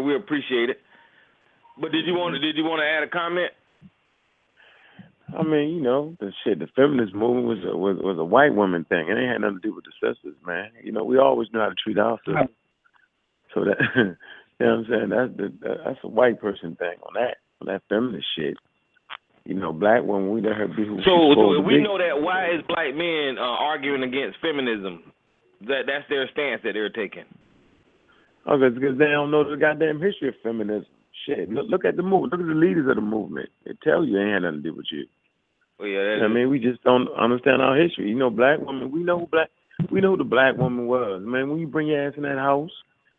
we 0.05 0.15
appreciate 0.15 0.71
it. 0.71 0.79
But 1.81 1.91
did 1.91 2.07
you 2.07 2.15
want 2.15 2.35
to, 2.35 2.41
did 2.41 2.57
you 2.57 2.63
want 2.63 2.81
to 2.81 2.87
add 2.87 3.03
a 3.03 3.09
comment? 3.09 3.51
I 5.37 5.43
mean, 5.43 5.71
you 5.77 5.83
know, 5.83 6.17
the 6.21 6.33
shit, 6.45 6.59
the 6.59 6.69
feminist 6.75 7.15
movement 7.15 7.47
was 7.47 7.59
a, 7.65 7.77
was 7.77 7.99
was 8.01 8.19
a 8.19 8.25
white 8.25 8.55
woman 8.55 8.85
thing. 8.85 9.09
It 9.09 9.19
ain't 9.19 9.31
had 9.33 9.41
nothing 9.43 9.61
to 9.61 9.69
do 9.69 9.75
with 9.75 9.85
the 9.85 9.93
sisters, 10.01 10.37
man. 10.47 10.71
You 10.83 10.93
know, 10.93 11.05
we 11.05 11.19
always 11.19 11.49
knew 11.53 11.61
how 11.61 11.69
to 11.69 11.75
treat 11.75 11.99
our 11.99 12.19
sisters. 12.25 12.49
So 13.55 13.65
that, 13.65 13.77
you 13.97 14.67
know 14.67 14.77
what 14.77 14.79
I'm 14.79 14.87
saying? 14.89 15.09
That's 15.11 15.37
the, 15.37 15.75
that's 15.85 15.99
a 16.05 16.09
white 16.09 16.41
person 16.41 16.77
thing 16.77 16.97
on 17.07 17.15
that 17.15 17.37
on 17.61 17.67
that 17.69 17.83
feminist 17.89 18.27
shit. 18.37 18.57
You 19.45 19.55
know, 19.55 19.73
black 19.73 20.03
woman, 20.03 20.31
we 20.33 20.43
let 20.43 20.57
her 20.57 20.69
be 20.69 20.85
who 20.85 20.97
she's 20.99 21.05
So, 21.05 21.17
so 21.17 21.33
supposed 21.33 21.61
if 21.61 21.65
to 21.65 21.69
we 21.69 21.77
be. 21.79 21.83
know 21.83 21.97
that, 21.97 22.21
why 22.21 22.49
is 22.53 22.61
black 22.69 22.93
men 22.95 23.37
uh, 23.39 23.57
arguing 23.65 24.03
against 24.05 24.39
feminism? 24.41 25.13
That 25.63 25.85
that's 25.89 26.05
their 26.09 26.29
stance 26.33 26.61
that 26.65 26.73
they're 26.73 26.91
taking. 26.91 27.25
Okay, 28.47 28.69
because 28.73 28.97
they 28.99 29.09
don't 29.13 29.31
know 29.31 29.49
the 29.49 29.57
goddamn 29.57 30.01
history 30.01 30.29
of 30.29 30.35
feminism. 30.43 30.87
Shit, 31.27 31.51
look, 31.51 31.67
look 31.69 31.85
at 31.85 31.97
the 31.97 32.03
movement. 32.03 32.33
Look 32.33 32.41
at 32.43 32.47
the 32.47 32.55
leaders 32.61 32.89
of 32.89 32.97
the 32.97 33.03
movement. 33.03 33.49
They 33.65 33.73
tell 33.83 34.05
you 34.05 34.17
it 34.17 34.23
ain't 34.23 34.33
had 34.35 34.43
nothing 34.45 34.63
to 34.63 34.71
do 34.71 34.77
with 34.77 34.87
you. 34.93 35.05
Well, 35.79 35.89
yeah, 35.89 36.19
that 36.19 36.25
I 36.25 36.29
mean, 36.29 36.51
we 36.51 36.59
just 36.59 36.83
don't 36.83 37.09
understand 37.19 37.63
our 37.63 37.77
history. 37.77 38.09
You 38.09 38.17
know, 38.17 38.31
black 38.31 38.59
women. 38.61 38.91
We 38.91 39.03
know 39.03 39.21
who 39.21 39.27
black. 39.27 39.51
We 39.93 40.01
know 40.01 40.13
who 40.13 40.17
the 40.17 40.25
black 40.25 40.57
woman 40.57 40.87
was. 40.87 41.23
Man, 41.25 41.51
when 41.51 41.61
you 41.61 41.69
bring 41.69 41.87
your 41.87 42.09
ass 42.09 42.15
in 42.17 42.25
that 42.25 42.39
house, 42.39 42.71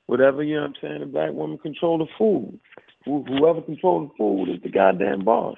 whatever 0.07 0.43
you 0.43 0.55
know, 0.55 0.63
what 0.63 0.69
I'm 0.69 0.75
saying 0.81 0.99
the 0.99 1.05
black 1.05 1.31
woman 1.31 1.57
control 1.57 1.97
the 1.97 2.07
food. 2.17 2.59
Who, 3.05 3.23
whoever 3.23 3.61
controls 3.61 4.09
the 4.09 4.17
food 4.17 4.49
is 4.49 4.61
the 4.61 4.69
goddamn 4.69 5.23
boss. 5.23 5.57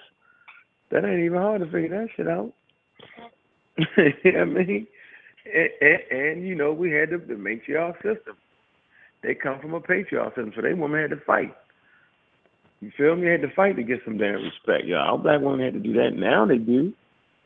That 0.91 1.05
ain't 1.05 1.23
even 1.23 1.39
hard 1.39 1.61
to 1.61 1.65
figure 1.65 1.89
that 1.89 2.09
shit 2.15 2.27
out. 2.27 2.53
you 4.23 4.31
know 4.31 4.41
I 4.41 4.45
mean? 4.45 4.87
And, 5.45 5.69
and, 5.81 5.99
and 6.11 6.47
you 6.47 6.53
know, 6.53 6.71
we 6.71 6.91
had 6.91 7.09
the, 7.09 7.17
the 7.17 7.33
matriarch 7.33 7.95
system. 7.95 8.37
They 9.23 9.33
come 9.33 9.59
from 9.59 9.73
a 9.73 9.81
patriarch 9.81 10.35
system, 10.35 10.51
so 10.55 10.61
they 10.61 10.73
women 10.73 11.01
had 11.01 11.11
to 11.11 11.25
fight. 11.25 11.55
You 12.81 12.91
feel 12.97 13.15
me? 13.15 13.25
They 13.25 13.31
had 13.31 13.41
to 13.41 13.55
fight 13.55 13.75
to 13.75 13.83
get 13.83 14.01
some 14.03 14.17
damn 14.17 14.41
respect. 14.41 14.85
Yeah, 14.85 15.05
all 15.05 15.17
black 15.17 15.39
women 15.39 15.63
had 15.63 15.73
to 15.73 15.79
do 15.79 15.93
that. 15.93 16.11
Now 16.15 16.45
they 16.45 16.57
do 16.57 16.93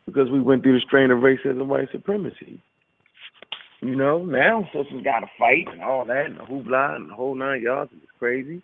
because 0.05 0.29
we 0.31 0.41
went 0.41 0.63
through 0.63 0.79
the 0.79 0.85
strain 0.85 1.11
of 1.11 1.19
racism 1.19 1.61
and 1.61 1.69
white 1.69 1.89
supremacy. 1.91 2.61
You 3.81 3.95
know, 3.95 4.23
now 4.23 4.63
sisters 4.73 5.03
got 5.03 5.19
to 5.19 5.27
fight 5.37 5.67
and 5.71 5.83
all 5.83 6.05
that 6.05 6.25
and 6.25 6.37
the 6.37 6.43
hoopla 6.43 6.95
and 6.95 7.09
the 7.09 7.13
whole 7.13 7.35
nine 7.35 7.61
yards 7.61 7.91
and 7.91 8.01
it's 8.01 8.11
crazy. 8.17 8.61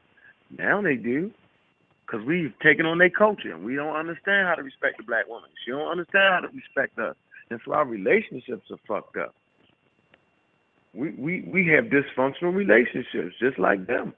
Now 0.57 0.81
they 0.81 0.95
do 0.95 1.31
because 2.05 2.25
we've 2.25 2.53
taken 2.63 2.85
on 2.85 2.97
their 2.97 3.09
culture 3.09 3.53
and 3.53 3.63
we 3.63 3.75
don't 3.75 3.95
understand 3.95 4.47
how 4.47 4.55
to 4.55 4.63
respect 4.63 4.97
the 4.97 5.03
black 5.03 5.27
woman. 5.27 5.49
She 5.63 5.71
don't 5.71 5.87
understand 5.87 6.33
how 6.33 6.39
to 6.39 6.55
respect 6.55 6.97
us, 6.99 7.15
and 7.49 7.59
so 7.65 7.73
our 7.73 7.85
relationships 7.85 8.71
are 8.71 8.79
fucked 8.87 9.17
up. 9.17 9.35
We 10.93 11.11
we 11.11 11.41
we 11.53 11.67
have 11.67 11.85
dysfunctional 11.85 12.53
relationships 12.53 13.35
just 13.39 13.59
like 13.59 13.87
them. 13.87 14.13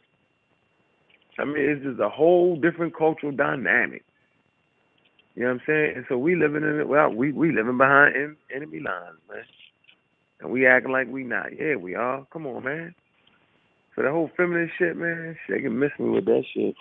I 1.39 1.45
mean, 1.45 1.57
it's 1.69 1.83
just 1.83 1.99
a 1.99 2.09
whole 2.09 2.55
different 2.55 2.95
cultural 2.95 3.31
dynamic. 3.31 4.03
You 5.35 5.43
know 5.43 5.49
what 5.49 5.53
I'm 5.55 5.61
saying? 5.65 5.93
And 5.95 6.05
so 6.07 6.17
we 6.17 6.35
living 6.35 6.63
in 6.63 6.79
it. 6.79 6.87
Well, 6.87 7.09
we 7.09 7.31
we 7.31 7.51
living 7.51 7.77
behind 7.77 8.15
en- 8.15 8.37
enemy 8.55 8.79
lines, 8.79 9.17
man. 9.27 9.43
And 10.41 10.51
we 10.51 10.67
acting 10.67 10.91
like 10.91 11.07
we 11.07 11.23
not. 11.23 11.57
Yeah, 11.57 11.75
we 11.75 11.95
are. 11.95 12.25
Come 12.31 12.45
on, 12.45 12.63
man. 12.63 12.93
So 13.95 14.03
that 14.03 14.11
whole 14.11 14.29
feminist 14.35 14.73
shit, 14.77 14.95
man, 14.95 15.35
shit 15.47 15.63
can 15.63 15.77
miss 15.79 15.91
me 15.99 16.09
with 16.09 16.25
that 16.25 16.43
shit. 16.53 16.75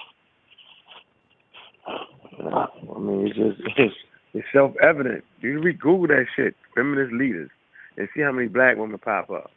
I 1.88 2.98
mean, 2.98 3.26
it's 3.26 3.36
just 3.36 3.60
it's, 3.78 3.94
it's 4.34 4.46
self 4.52 4.72
evident. 4.82 5.24
You 5.40 5.60
can 5.60 5.72
Google 5.72 6.08
that 6.08 6.26
shit, 6.36 6.54
feminist 6.74 7.12
leaders, 7.12 7.50
and 7.96 8.08
see 8.14 8.22
how 8.22 8.32
many 8.32 8.48
black 8.48 8.76
women 8.76 8.98
pop 8.98 9.30
up. 9.30 9.50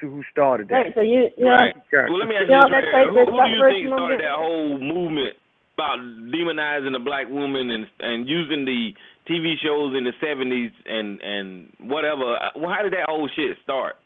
See 0.00 0.06
who 0.08 0.22
started 0.32 0.68
that. 0.68 0.74
Right, 0.74 0.92
so 0.94 1.00
you, 1.04 1.28
you 1.36 1.46
Right. 1.46 1.76
Well, 1.92 2.18
let 2.18 2.28
me 2.28 2.36
ask 2.36 2.48
you 2.48 2.56
you 2.56 2.60
know, 2.60 2.64
this: 2.64 2.72
right 2.72 2.88
take 2.88 3.12
here. 3.12 3.12
who, 3.12 3.28
who 3.28 3.36
do 3.36 3.52
you 3.52 3.64
think 3.68 3.86
started 3.92 4.16
movement. 4.16 4.22
that 4.24 4.36
whole 4.40 4.78
movement 4.80 5.34
about 5.76 5.98
demonizing 6.32 6.92
the 6.96 7.04
black 7.04 7.28
woman 7.28 7.68
and 7.70 7.84
and 8.00 8.28
using 8.28 8.64
the 8.64 8.96
TV 9.28 9.60
shows 9.60 9.92
in 9.92 10.08
the 10.08 10.16
'70s 10.24 10.72
and 10.88 11.20
and 11.20 11.68
whatever? 11.84 12.40
Well, 12.56 12.72
how 12.72 12.80
did 12.82 12.96
that 12.96 13.12
whole 13.12 13.28
shit 13.36 13.60
start? 13.62 13.96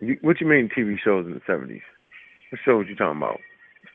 You, 0.00 0.18
what 0.22 0.40
you 0.40 0.46
mean 0.46 0.70
TV 0.74 0.98
shows 1.02 1.26
in 1.26 1.34
the 1.34 1.42
seventies? 1.46 1.86
What 2.50 2.60
shows 2.64 2.86
you 2.88 2.96
talking 2.96 3.18
about? 3.18 3.38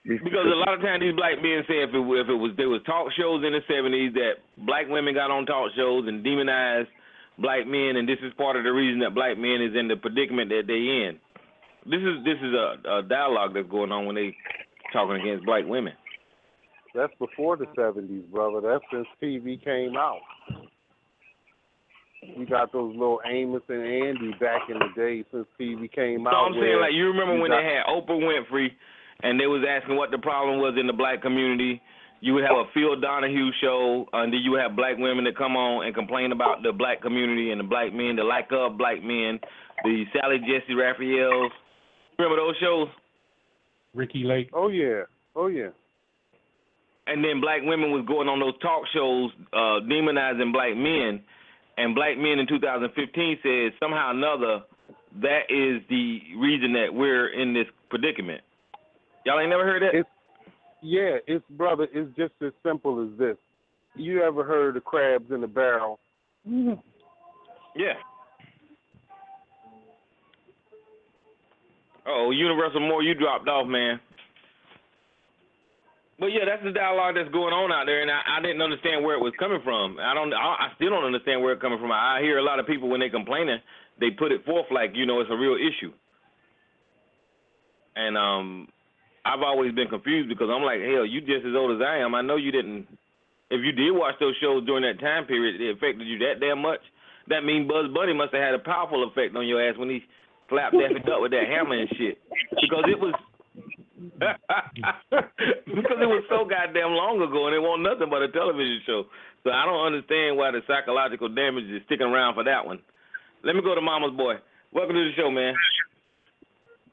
Because 0.04 0.48
a 0.48 0.60
lot 0.60 0.76
of 0.76 0.82
times 0.84 1.00
these 1.00 1.16
black 1.16 1.40
men 1.40 1.64
say 1.64 1.80
if 1.80 1.96
it 1.96 2.04
if 2.04 2.28
it 2.28 2.40
was 2.40 2.52
there 2.56 2.68
was 2.68 2.84
talk 2.84 3.08
shows 3.16 3.44
in 3.44 3.56
the 3.56 3.64
'70s 3.68 4.14
that 4.16 4.44
black 4.64 4.88
women 4.88 5.14
got 5.14 5.32
on 5.32 5.46
talk 5.46 5.72
shows 5.76 6.08
and 6.08 6.24
demonized 6.24 6.92
black 7.38 7.68
men, 7.68 7.96
and 7.96 8.08
this 8.08 8.20
is 8.24 8.34
part 8.38 8.56
of 8.56 8.64
the 8.64 8.72
reason 8.72 9.00
that 9.00 9.16
black 9.16 9.38
men 9.38 9.62
is 9.62 9.76
in 9.78 9.88
the 9.88 9.96
predicament 9.96 10.50
that 10.50 10.64
they 10.68 10.74
in. 10.74 11.20
This 11.86 12.00
is 12.00 12.24
this 12.24 12.38
is 12.42 12.54
a, 12.54 13.00
a 13.00 13.04
dialogue 13.04 13.54
that's 13.54 13.70
going 13.70 13.92
on 13.92 14.06
when 14.06 14.16
they 14.16 14.36
talking 14.94 15.20
against 15.20 15.46
black 15.46 15.66
women. 15.66 15.94
That's 16.96 17.14
before 17.20 17.58
the 17.58 17.66
seventies, 17.76 18.24
brother. 18.32 18.62
That's 18.62 18.84
since 18.92 19.08
TV 19.22 19.62
came 19.64 19.98
out. 19.98 20.22
You 22.38 22.46
got 22.46 22.72
those 22.72 22.94
little 22.94 23.20
Amos 23.30 23.64
and 23.68 23.84
Andy 23.84 24.32
back 24.40 24.70
in 24.70 24.80
the 24.80 24.90
day 24.96 25.26
since 25.32 25.46
TV 25.60 25.92
came 25.92 26.26
out. 26.26 26.32
So. 26.32 26.38
I'm 26.38 26.54
saying, 26.54 26.80
like, 26.80 26.94
you 26.94 27.08
remember 27.08 27.38
when 27.38 27.52
got- 27.52 27.60
they 27.62 27.68
had 27.68 27.86
Oprah 27.86 28.20
Winfrey, 28.22 28.70
and 29.24 29.40
they 29.40 29.48
was 29.48 29.66
asking 29.68 29.98
what 29.98 30.12
the 30.12 30.20
problem 30.20 30.60
was 30.60 30.76
in 30.80 30.88
the 30.88 30.94
black 30.94 31.22
community. 31.22 31.82
You 32.24 32.34
would 32.36 32.44
have 32.48 32.56
a 32.56 32.72
Phil 32.74 32.96
Donahue 33.00 33.52
show, 33.60 34.08
and 34.14 34.32
then 34.32 34.40
you 34.40 34.52
would 34.52 34.62
have 34.62 34.78
black 34.78 34.96
women 34.98 35.26
that 35.26 35.36
come 35.36 35.58
on 35.58 35.86
and 35.86 35.94
complain 35.94 36.32
about 36.32 36.64
the 36.64 36.72
black 36.72 37.02
community 37.02 37.52
and 37.52 37.60
the 37.60 37.66
black 37.68 37.92
men, 37.94 38.16
the 38.16 38.24
lack 38.24 38.48
of 38.52 38.78
black 38.78 39.04
men, 39.04 39.40
the 39.84 40.06
Sally 40.16 40.40
Jessy 40.40 40.74
Raphaels. 40.74 41.52
Remember 42.18 42.38
those 42.40 42.56
shows? 42.62 42.88
Ricki 43.94 44.24
Lake. 44.24 44.50
Oh 44.54 44.70
yeah, 44.70 45.02
oh 45.36 45.48
yeah. 45.48 45.70
and 47.08 47.24
then 47.24 47.42
black 47.42 47.60
women 47.64 47.92
was 47.92 48.06
going 48.08 48.30
on 48.30 48.40
those 48.40 48.58
talk 48.62 48.84
shows 48.94 49.30
uh 49.52 49.84
demonizing 49.92 50.54
black 50.54 50.76
men 50.76 51.22
and 51.78 51.94
black 51.96 52.18
men 52.18 52.40
in 52.40 52.48
2015 52.48 53.40
said 53.44 53.74
somehow 53.80 54.08
or 54.08 54.12
another 54.16 54.64
that 55.22 55.44
is 55.50 55.82
the 55.90 56.20
reason 56.40 56.74
that 56.74 56.94
we're 56.94 57.28
in 57.30 57.54
this 57.54 57.68
predicament 57.90 58.42
y'all 59.26 59.40
ain't 59.40 59.50
never 59.50 59.66
heard 59.66 59.82
that 59.84 59.94
It's 59.94 60.10
yeah, 60.84 61.18
it's 61.28 61.46
brother. 61.52 61.88
It's 61.94 62.16
just 62.16 62.34
as 62.46 62.54
simple 62.64 63.04
as 63.04 63.18
this. 63.18 63.38
You 63.96 64.24
ever 64.24 64.44
heard 64.44 64.78
of 64.78 64.84
crabs 64.84 65.32
in 65.32 65.44
a 65.44 65.48
barrel? 65.48 66.00
yeah 67.76 67.94
oh 72.06 72.32
universal 72.32 72.82
more 72.82 73.02
you 73.02 73.14
dropped 73.16 73.48
off 73.48 73.68
man 73.68 74.00
But 76.20 76.28
yeah, 76.28 76.46
that's 76.46 76.64
the 76.64 76.72
dialogue 76.72 77.16
that's 77.16 77.32
going 77.34 77.54
on 77.54 77.72
out 77.72 77.86
there, 77.86 78.02
and 78.02 78.12
I, 78.12 78.22
I 78.38 78.42
didn't 78.42 78.62
understand 78.62 79.04
where 79.04 79.16
it 79.16 79.22
was 79.22 79.34
coming 79.40 79.60
from. 79.64 79.98
I 80.00 80.14
don't, 80.14 80.34
I, 80.34 80.70
I 80.70 80.76
still 80.76 80.90
don't 80.90 81.04
understand 81.04 81.42
where 81.42 81.54
it's 81.54 81.62
coming 81.62 81.80
from. 81.80 81.92
I 81.92 82.20
hear 82.22 82.38
a 82.38 82.44
lot 82.44 82.60
of 82.60 82.68
people 82.68 82.88
when 82.90 83.00
they 83.02 83.10
complaining, 83.10 83.60
they 84.00 84.12
put 84.12 84.32
it 84.32 84.46
forth 84.46 84.68
like 84.72 84.92
you 84.94 85.06
know 85.06 85.22
it's 85.22 85.32
a 85.32 85.36
real 85.36 85.56
issue, 85.56 85.92
and 87.96 88.18
um, 88.18 88.68
I've 89.26 89.42
always 89.42 89.74
been 89.74 89.88
confused 89.88 90.28
because 90.28 90.50
I'm 90.52 90.64
like, 90.64 90.80
hell, 90.82 91.06
you 91.06 91.22
just 91.22 91.48
as 91.48 91.56
old 91.56 91.80
as 91.80 91.86
I 91.86 92.04
am. 92.04 92.14
I 92.14 92.22
know 92.22 92.36
you 92.36 92.52
didn't. 92.52 92.88
If 93.50 93.64
you 93.64 93.72
did 93.72 93.92
watch 93.92 94.16
those 94.20 94.36
shows 94.42 94.66
during 94.66 94.84
that 94.84 95.00
time 95.00 95.26
period, 95.26 95.62
it 95.62 95.78
affected 95.78 96.08
you 96.08 96.20
that 96.20 96.40
damn 96.42 96.62
much. 96.62 96.82
That 97.30 97.46
means 97.46 97.68
Bugs 97.70 97.94
Bunny 97.94 98.14
must 98.14 98.34
have 98.34 98.44
had 98.44 98.54
a 98.54 98.60
powerful 98.60 99.08
effect 99.08 99.36
on 99.36 99.48
your 99.48 99.64
ass 99.64 99.78
when 99.78 99.90
he 99.90 100.04
slapped 100.50 100.76
Daffy 100.76 101.00
Duck 101.06 101.22
with 101.22 101.32
that 101.32 101.48
hammer 101.48 101.80
and 101.80 101.90
shit, 101.96 102.20
because 102.60 102.84
it 102.92 103.00
was 103.00 103.14
because 104.20 106.00
it 106.04 106.10
was 106.12 106.24
so 106.28 106.44
goddamn 106.44 106.92
long 106.92 107.24
ago 107.24 107.48
and 107.48 107.56
it 107.56 107.64
wasn't 107.64 107.88
nothing 107.88 108.10
but 108.12 108.22
a 108.22 108.28
television 108.28 108.82
show. 108.86 109.06
So 109.44 109.52
I 109.52 109.66
don't 109.66 109.88
understand 109.88 110.36
why 110.36 110.52
the 110.52 110.60
psychological 110.68 111.30
damage 111.30 111.72
is 111.72 111.82
sticking 111.86 112.08
around 112.08 112.36
for 112.36 112.44
that 112.44 112.66
one. 112.66 112.80
Let 113.44 113.56
me 113.56 113.62
go 113.62 113.76
to 113.76 113.82
Mama's 113.82 114.16
boy. 114.16 114.36
Welcome 114.72 114.96
to 114.96 115.04
the 115.08 115.16
show, 115.16 115.32
man. 115.32 115.54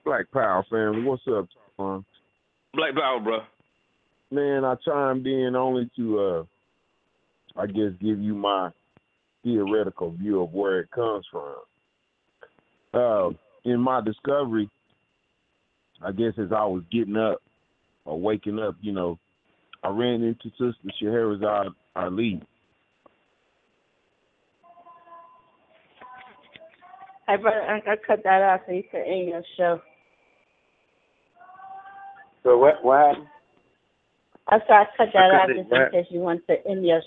Black 0.05 0.31
Power 0.31 0.65
family, 0.71 1.03
what's 1.03 1.23
up, 1.27 1.49
Tom? 1.77 2.05
Black 2.75 2.95
Power, 2.95 3.21
bro. 3.21 3.41
Man, 4.31 4.65
I 4.65 4.75
chimed 4.87 5.27
in 5.27 5.57
only 5.57 5.91
to, 5.97 6.19
uh, 6.21 6.45
I 7.61 7.67
guess, 7.67 7.93
give 8.01 8.21
you 8.21 8.35
my 8.35 8.71
theoretical 9.43 10.13
view 10.13 10.43
of 10.43 10.53
where 10.53 10.81
it 10.81 10.91
comes 10.93 11.27
from. 11.31 11.55
Uh, 12.93 13.31
in 13.65 13.81
my 13.81 14.01
discovery, 14.01 14.69
I 16.03 16.13
guess 16.13 16.33
as 16.39 16.53
I 16.53 16.65
was 16.65 16.83
getting 16.93 17.17
up 17.17 17.43
or 18.05 18.21
waking 18.21 18.59
up, 18.59 18.77
you 18.81 18.93
know, 18.93 19.19
I 19.83 19.89
ran 19.89 20.23
into 20.23 20.51
Sister 20.51 20.93
Shahrazad 21.03 21.71
Ali. 21.97 22.41
Hey, 27.27 27.37
brother, 27.37 27.63
I, 27.63 27.77
I 27.93 27.97
cut 28.07 28.23
that 28.25 28.43
out 28.43 28.61
so 28.67 28.73
you 28.73 28.83
can 28.91 29.01
end 29.01 29.29
your 29.29 29.43
show. 29.57 29.81
So 32.43 32.59
what 32.59 32.85
what 32.85 33.09
happened? 33.09 33.27
I 34.49 34.59
said 34.61 34.71
I 34.71 34.85
cut 34.97 35.09
that 35.13 35.31
I 35.31 35.43
out 35.43 35.49
just 35.49 35.73
in 35.73 35.91
case 35.93 36.07
you 36.11 36.21
want 36.21 36.47
to 36.49 36.67
end 36.67 36.87
your 36.87 37.03